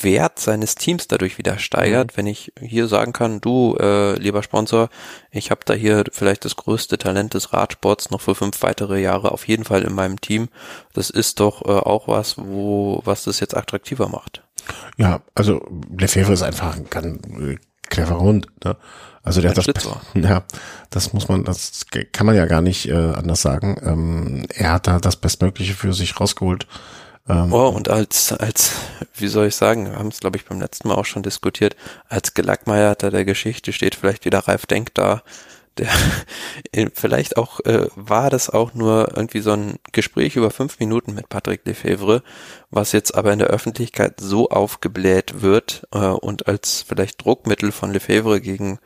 Wert 0.01 0.39
seines 0.39 0.75
Teams 0.75 1.07
dadurch 1.07 1.37
wieder 1.37 1.59
steigert, 1.59 2.11
mhm. 2.11 2.17
wenn 2.17 2.27
ich 2.27 2.51
hier 2.59 2.87
sagen 2.87 3.13
kann, 3.13 3.41
du, 3.41 3.75
äh, 3.79 4.17
lieber 4.19 4.43
Sponsor, 4.43 4.89
ich 5.31 5.51
habe 5.51 5.61
da 5.65 5.73
hier 5.73 6.03
vielleicht 6.11 6.45
das 6.45 6.55
größte 6.55 6.97
Talent 6.97 7.33
des 7.33 7.53
Radsports 7.53 8.11
noch 8.11 8.21
für 8.21 8.35
fünf 8.35 8.61
weitere 8.61 9.01
Jahre 9.01 9.31
auf 9.31 9.47
jeden 9.47 9.63
Fall 9.63 9.83
in 9.83 9.93
meinem 9.93 10.21
Team. 10.21 10.49
Das 10.93 11.09
ist 11.09 11.39
doch 11.39 11.63
äh, 11.65 11.69
auch 11.69 12.07
was, 12.07 12.37
wo 12.37 13.01
was 13.05 13.23
das 13.23 13.39
jetzt 13.39 13.55
attraktiver 13.55 14.09
macht. 14.09 14.43
Ja, 14.97 15.21
also 15.35 15.65
Lefebvre 15.97 16.33
ist 16.33 16.43
einfach 16.43 16.75
ein 16.75 16.89
ganz 16.89 17.25
äh, 17.39 17.57
cleverer 17.89 18.19
Hund. 18.19 18.47
Ne? 18.63 18.75
Also 19.23 19.41
der 19.41 19.51
hat 19.51 19.57
das, 19.57 19.67
ja, 20.13 20.43
das 20.89 21.13
muss 21.13 21.27
man, 21.27 21.43
das 21.43 21.85
kann 22.11 22.25
man 22.25 22.35
ja 22.35 22.45
gar 22.45 22.61
nicht 22.61 22.87
äh, 22.89 22.93
anders 22.93 23.41
sagen. 23.41 23.77
Ähm, 23.83 24.45
er 24.53 24.73
hat 24.73 24.87
da 24.87 24.99
das 24.99 25.17
Bestmögliche 25.17 25.73
für 25.73 25.93
sich 25.93 26.19
rausgeholt 26.19 26.67
ähm, 27.29 27.53
oh, 27.53 27.67
und 27.67 27.89
als, 27.89 28.31
als, 28.33 28.71
wie 29.15 29.27
soll 29.27 29.47
ich 29.47 29.55
sagen, 29.55 29.89
wir 29.89 29.97
haben 29.97 30.07
es, 30.07 30.19
glaube 30.19 30.37
ich, 30.37 30.45
beim 30.45 30.61
letzten 30.61 30.87
Mal 30.87 30.95
auch 30.95 31.05
schon 31.05 31.23
diskutiert, 31.23 31.75
als 32.07 32.33
Gelackmeierter 32.33 33.11
der 33.11 33.25
Geschichte 33.25 33.73
steht 33.73 33.95
vielleicht 33.95 34.25
wieder 34.25 34.39
Ralf 34.39 34.65
Denk 34.65 34.93
da, 34.93 35.23
der 35.77 35.89
vielleicht 36.93 37.37
auch 37.37 37.59
äh, 37.61 37.87
war 37.95 38.29
das 38.29 38.49
auch 38.49 38.73
nur 38.73 39.13
irgendwie 39.15 39.41
so 39.41 39.51
ein 39.51 39.77
Gespräch 39.91 40.35
über 40.35 40.51
fünf 40.51 40.79
Minuten 40.79 41.13
mit 41.13 41.29
Patrick 41.29 41.61
Lefebvre, 41.65 42.23
was 42.71 42.91
jetzt 42.91 43.15
aber 43.15 43.33
in 43.33 43.39
der 43.39 43.49
Öffentlichkeit 43.49 44.19
so 44.19 44.49
aufgebläht 44.49 45.41
wird 45.41 45.87
äh, 45.91 45.99
und 45.99 46.47
als 46.47 46.83
vielleicht 46.87 47.23
Druckmittel 47.23 47.71
von 47.71 47.91
Lefebvre 47.91 48.41
gegen 48.41 48.79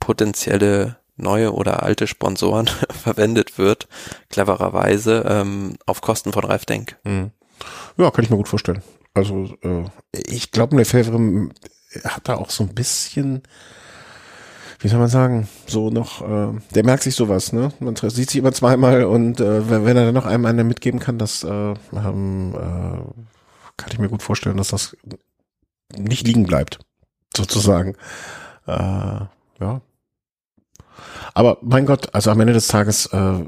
potenzielle 0.00 0.96
neue 1.16 1.52
oder 1.52 1.82
alte 1.82 2.06
Sponsoren 2.06 2.70
verwendet 3.02 3.58
wird, 3.58 3.88
clevererweise 4.30 5.24
ähm, 5.28 5.76
auf 5.84 6.00
Kosten 6.00 6.32
von 6.32 6.44
Ralf 6.44 6.64
Denk. 6.64 6.96
Mhm. 7.04 7.32
Ja, 7.96 8.10
kann 8.10 8.24
ich 8.24 8.30
mir 8.30 8.36
gut 8.36 8.48
vorstellen. 8.48 8.82
Also 9.14 9.56
äh, 9.62 9.84
ich 10.12 10.52
glaube, 10.52 10.76
Lefebvre 10.76 11.50
hat 12.04 12.28
da 12.28 12.36
auch 12.36 12.50
so 12.50 12.64
ein 12.64 12.74
bisschen, 12.74 13.42
wie 14.80 14.88
soll 14.88 14.98
man 14.98 15.08
sagen, 15.08 15.48
so 15.66 15.90
noch, 15.90 16.22
äh, 16.22 16.58
der 16.74 16.84
merkt 16.84 17.02
sich 17.02 17.14
sowas, 17.14 17.52
ne? 17.52 17.72
Man 17.80 17.96
sieht 17.96 18.30
sich 18.30 18.36
immer 18.36 18.52
zweimal 18.52 19.04
und 19.04 19.40
äh, 19.40 19.68
wenn, 19.68 19.84
wenn 19.84 19.96
er 19.96 20.06
dann 20.06 20.14
noch 20.14 20.26
einem 20.26 20.46
einen 20.46 20.68
mitgeben 20.68 21.00
kann, 21.00 21.18
das 21.18 21.42
äh, 21.44 21.72
äh, 21.72 21.74
kann 21.92 23.90
ich 23.90 23.98
mir 23.98 24.08
gut 24.08 24.22
vorstellen, 24.22 24.56
dass 24.56 24.68
das 24.68 24.96
nicht 25.96 26.26
liegen 26.26 26.44
bleibt, 26.44 26.78
sozusagen. 27.36 27.94
Äh, 28.66 28.72
ja. 29.60 29.80
Aber 31.34 31.58
mein 31.62 31.86
Gott, 31.86 32.14
also 32.14 32.30
am 32.30 32.40
Ende 32.40 32.52
des 32.52 32.68
Tages, 32.68 33.06
äh, 33.06 33.44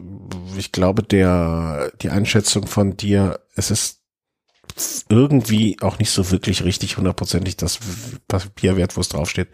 ich 0.56 0.72
glaube, 0.72 1.02
der 1.02 1.92
die 2.00 2.10
Einschätzung 2.10 2.66
von 2.66 2.96
dir, 2.96 3.40
es 3.54 3.70
ist 3.70 3.99
irgendwie 5.08 5.76
auch 5.80 5.98
nicht 5.98 6.10
so 6.10 6.30
wirklich 6.30 6.64
richtig 6.64 6.96
hundertprozentig 6.96 7.56
das 7.56 7.78
Papier 8.28 8.76
wert, 8.76 8.96
wo 8.96 9.00
es 9.00 9.08
draufsteht. 9.08 9.48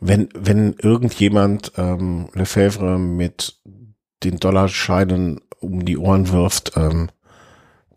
Wenn, 0.00 0.28
wenn 0.34 0.74
irgendjemand 0.74 1.72
ähm, 1.76 2.28
Lefebvre 2.34 2.98
mit 2.98 3.60
den 4.24 4.38
Dollarscheinen 4.38 5.40
um 5.60 5.84
die 5.84 5.96
Ohren 5.96 6.30
wirft, 6.30 6.76
ähm, 6.76 7.10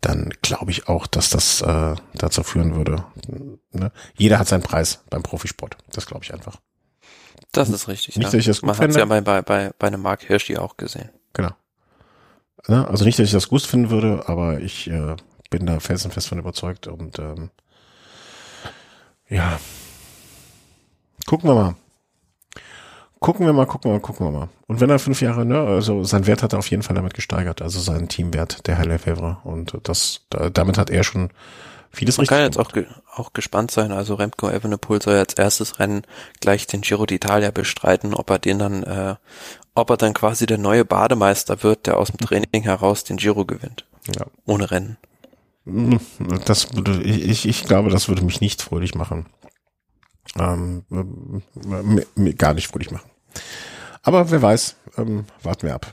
dann 0.00 0.30
glaube 0.42 0.70
ich 0.70 0.88
auch, 0.88 1.06
dass 1.06 1.30
das 1.30 1.62
äh, 1.62 1.96
dazu 2.14 2.42
führen 2.42 2.76
würde. 2.76 3.04
Ne? 3.72 3.90
Jeder 4.16 4.38
hat 4.38 4.46
seinen 4.46 4.62
Preis 4.62 5.02
beim 5.10 5.22
Profisport. 5.22 5.76
Das 5.90 6.06
glaube 6.06 6.24
ich 6.24 6.32
einfach. 6.32 6.60
Das 7.52 7.68
ist 7.70 7.88
richtig. 7.88 8.16
Nicht, 8.16 8.24
ja. 8.24 8.30
dass 8.30 8.34
ich 8.34 8.46
das 8.46 8.60
gut 8.60 8.68
Man 8.68 8.78
hat 8.78 8.90
es 8.90 8.96
ja 8.96 9.04
bei, 9.04 9.20
bei, 9.20 9.42
bei, 9.42 9.70
bei 9.78 9.86
einem 9.86 10.02
Mark 10.02 10.22
Hirschi 10.22 10.58
auch 10.58 10.76
gesehen. 10.76 11.10
Genau. 11.32 11.50
Ne? 12.68 12.86
Also 12.86 13.04
nicht, 13.04 13.18
dass 13.18 13.26
ich 13.26 13.32
das 13.32 13.48
gut 13.48 13.62
finden 13.62 13.90
würde, 13.90 14.24
aber 14.28 14.60
ich 14.60 14.88
äh, 14.88 15.16
bin 15.50 15.66
da 15.66 15.80
felsenfest 15.80 16.28
von 16.28 16.38
überzeugt 16.38 16.86
und 16.86 17.18
ähm, 17.18 17.50
ja, 19.28 19.58
gucken 21.26 21.50
wir 21.50 21.54
mal. 21.54 21.74
Gucken 23.18 23.46
wir 23.46 23.52
mal, 23.52 23.66
gucken 23.66 23.90
wir 23.90 23.94
mal, 23.94 24.00
gucken 24.00 24.26
wir 24.26 24.30
mal. 24.30 24.48
Und 24.66 24.80
wenn 24.80 24.90
er 24.90 24.98
fünf 24.98 25.22
Jahre, 25.22 25.46
ne, 25.46 25.58
also 25.58 26.04
sein 26.04 26.26
Wert 26.26 26.42
hat 26.42 26.52
er 26.52 26.58
auf 26.58 26.70
jeden 26.70 26.82
Fall 26.82 26.94
damit 26.94 27.14
gesteigert, 27.14 27.62
also 27.62 27.80
sein 27.80 28.08
Teamwert, 28.08 28.66
der 28.66 28.76
Herr 28.76 28.86
Lefebvre. 28.86 29.38
Und 29.42 29.76
das, 29.84 30.26
da, 30.30 30.50
damit 30.50 30.76
hat 30.76 30.90
er 30.90 31.02
schon 31.02 31.30
vieles 31.90 32.18
Man 32.18 32.22
richtig 32.22 32.36
kann 32.36 32.44
jetzt 32.44 32.58
auch, 32.58 32.72
ge 32.72 32.86
auch 33.14 33.32
gespannt 33.32 33.70
sein. 33.70 33.90
Also 33.90 34.14
Remco 34.14 34.50
Evenepoel 34.50 35.00
soll 35.00 35.16
als 35.16 35.34
erstes 35.34 35.78
Rennen 35.78 36.02
gleich 36.40 36.66
den 36.66 36.82
Giro 36.82 37.04
d'Italia 37.04 37.50
bestreiten, 37.50 38.14
ob 38.14 38.30
er 38.30 38.38
den 38.38 38.58
dann, 38.58 38.82
äh, 38.82 39.16
ob 39.74 39.90
er 39.90 39.96
dann 39.96 40.12
quasi 40.12 40.46
der 40.46 40.58
neue 40.58 40.84
Bademeister 40.84 41.62
wird, 41.62 41.86
der 41.86 41.96
aus 41.96 42.12
dem 42.12 42.18
Training 42.18 42.62
heraus 42.62 43.04
den 43.04 43.16
Giro 43.16 43.46
gewinnt. 43.46 43.86
Ja. 44.14 44.26
Ohne 44.44 44.70
Rennen. 44.70 44.98
Das 46.44 46.74
würde, 46.74 47.02
ich, 47.02 47.46
ich 47.46 47.64
glaube, 47.64 47.90
das 47.90 48.08
würde 48.08 48.24
mich 48.24 48.40
nicht 48.40 48.62
fröhlich 48.62 48.94
machen. 48.94 49.26
Ähm, 50.38 50.84
gar 52.38 52.54
nicht 52.54 52.68
fröhlich 52.68 52.90
machen. 52.90 53.10
Aber 54.02 54.30
wer 54.30 54.40
weiß, 54.40 54.76
ähm, 54.98 55.24
warten 55.42 55.66
wir 55.66 55.74
ab. 55.74 55.92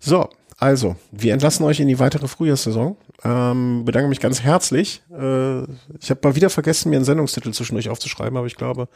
So, 0.00 0.30
also, 0.56 0.96
wir 1.12 1.34
entlassen 1.34 1.64
euch 1.64 1.80
in 1.80 1.88
die 1.88 1.98
weitere 1.98 2.26
Frühjahrssaison. 2.26 2.96
Ähm, 3.22 3.84
bedanke 3.84 4.08
mich 4.08 4.20
ganz 4.20 4.40
herzlich. 4.42 5.02
Äh, 5.10 5.62
ich 6.00 6.10
habe 6.10 6.20
mal 6.22 6.34
wieder 6.34 6.50
vergessen, 6.50 6.90
mir 6.90 6.96
einen 6.96 7.04
Sendungstitel 7.04 7.52
zwischendurch 7.52 7.88
aufzuschreiben, 7.90 8.36
aber 8.36 8.46
ich 8.46 8.56
glaube, 8.56 8.88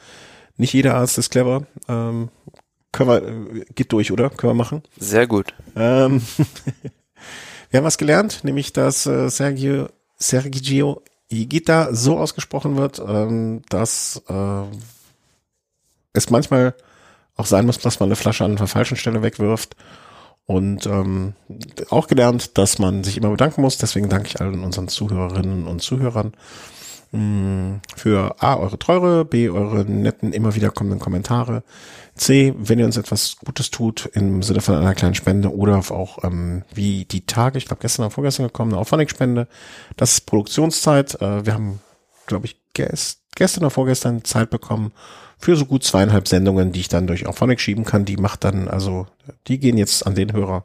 nicht 0.56 0.72
jeder 0.72 0.94
Arzt 0.94 1.18
ist 1.18 1.30
clever. 1.30 1.66
Ähm, 1.88 2.30
können 2.92 3.10
wir, 3.10 3.22
äh, 3.22 3.64
geht 3.74 3.92
durch, 3.92 4.10
oder? 4.10 4.30
Können 4.30 4.50
wir 4.50 4.54
machen? 4.54 4.82
Sehr 4.98 5.26
gut. 5.26 5.54
Ähm, 5.76 6.22
Wir 7.72 7.78
haben 7.78 7.86
was 7.86 7.96
gelernt, 7.96 8.44
nämlich 8.44 8.74
dass 8.74 9.06
äh, 9.06 9.30
Sergio, 9.30 9.88
Sergio 10.18 11.00
Igita 11.30 11.94
so 11.94 12.18
ausgesprochen 12.18 12.76
wird, 12.76 13.00
ähm, 13.00 13.62
dass 13.70 14.22
äh, 14.28 14.64
es 16.12 16.28
manchmal 16.28 16.74
auch 17.34 17.46
sein 17.46 17.64
muss, 17.64 17.78
dass 17.78 17.98
man 17.98 18.10
eine 18.10 18.16
Flasche 18.16 18.44
an 18.44 18.56
der 18.56 18.66
falschen 18.66 18.98
Stelle 18.98 19.22
wegwirft. 19.22 19.74
Und 20.44 20.84
ähm, 20.84 21.32
auch 21.88 22.08
gelernt, 22.08 22.58
dass 22.58 22.78
man 22.78 23.04
sich 23.04 23.16
immer 23.16 23.30
bedanken 23.30 23.62
muss. 23.62 23.78
Deswegen 23.78 24.10
danke 24.10 24.28
ich 24.28 24.40
allen 24.42 24.64
unseren 24.64 24.88
Zuhörerinnen 24.88 25.66
und 25.66 25.80
Zuhörern 25.80 26.34
mh, 27.12 27.20
mm, 27.20 27.80
für 27.96 28.36
A, 28.42 28.56
eure 28.56 28.78
Treure, 28.78 29.24
B, 29.24 29.48
eure 29.48 29.86
netten, 29.86 30.34
immer 30.34 30.54
wieder 30.54 30.70
kommenden 30.70 31.00
Kommentare, 31.00 31.62
C, 32.14 32.54
wenn 32.56 32.78
ihr 32.78 32.84
uns 32.84 32.96
etwas 32.96 33.36
Gutes 33.38 33.70
tut 33.70 34.10
im 34.12 34.42
Sinne 34.42 34.60
von 34.60 34.76
einer 34.76 34.94
kleinen 34.94 35.14
Spende 35.14 35.54
oder 35.54 35.78
auch 35.78 36.22
ähm, 36.24 36.62
wie 36.74 37.04
die 37.06 37.24
Tage, 37.24 37.58
ich 37.58 37.66
glaube 37.66 37.80
gestern 37.80 38.04
oder 38.04 38.10
vorgestern 38.10 38.46
gekommen, 38.46 38.72
eine 38.72 38.80
Auphonic-Spende. 38.80 39.48
Das 39.96 40.12
ist 40.12 40.26
Produktionszeit. 40.26 41.20
Äh, 41.22 41.46
wir 41.46 41.54
haben, 41.54 41.80
glaube 42.26 42.46
ich, 42.46 42.56
gest 42.74 43.20
gestern 43.34 43.64
oder 43.64 43.70
vorgestern 43.70 44.24
Zeit 44.24 44.50
bekommen 44.50 44.92
für 45.38 45.56
so 45.56 45.64
gut 45.64 45.84
zweieinhalb 45.84 46.28
Sendungen, 46.28 46.72
die 46.72 46.80
ich 46.80 46.88
dann 46.88 47.06
durch 47.06 47.26
Auphonic 47.26 47.60
schieben 47.60 47.84
kann. 47.84 48.04
Die 48.04 48.16
macht 48.16 48.44
dann, 48.44 48.68
also 48.68 49.06
die 49.48 49.58
gehen 49.58 49.78
jetzt 49.78 50.06
an 50.06 50.14
den 50.14 50.32
Hörer, 50.32 50.64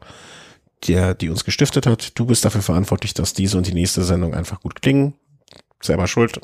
der 0.86 1.14
die 1.14 1.30
uns 1.30 1.44
gestiftet 1.44 1.86
hat. 1.86 2.18
Du 2.18 2.26
bist 2.26 2.44
dafür 2.44 2.62
verantwortlich, 2.62 3.14
dass 3.14 3.32
diese 3.32 3.56
und 3.56 3.66
die 3.66 3.74
nächste 3.74 4.04
Sendung 4.04 4.34
einfach 4.34 4.60
gut 4.60 4.82
klingen. 4.82 5.14
Selber 5.80 6.06
schuld. 6.06 6.40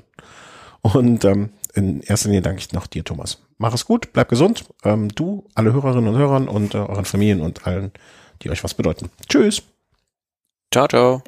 Und 0.81 1.25
ähm, 1.25 1.51
in 1.75 2.01
erster 2.01 2.29
Linie 2.29 2.43
danke 2.43 2.61
ich 2.61 2.73
noch 2.73 2.87
dir, 2.87 3.05
Thomas. 3.05 3.39
Mach 3.59 3.75
es 3.75 3.85
gut, 3.85 4.13
bleib 4.13 4.29
gesund. 4.29 4.65
Ähm, 4.85 5.09
du, 5.09 5.47
alle 5.55 5.73
Hörerinnen 5.73 6.09
und 6.09 6.19
Hörern 6.19 6.49
und 6.49 6.75
äh, 6.75 6.79
euren 6.79 7.05
Familien 7.05 7.41
und 7.41 7.67
allen, 7.67 7.93
die 8.43 8.51
euch 8.51 8.65
was 8.65 8.75
bedeuten. 8.75 9.11
Tschüss. 9.29 9.63
Ciao, 10.73 10.89
ciao. 10.89 11.23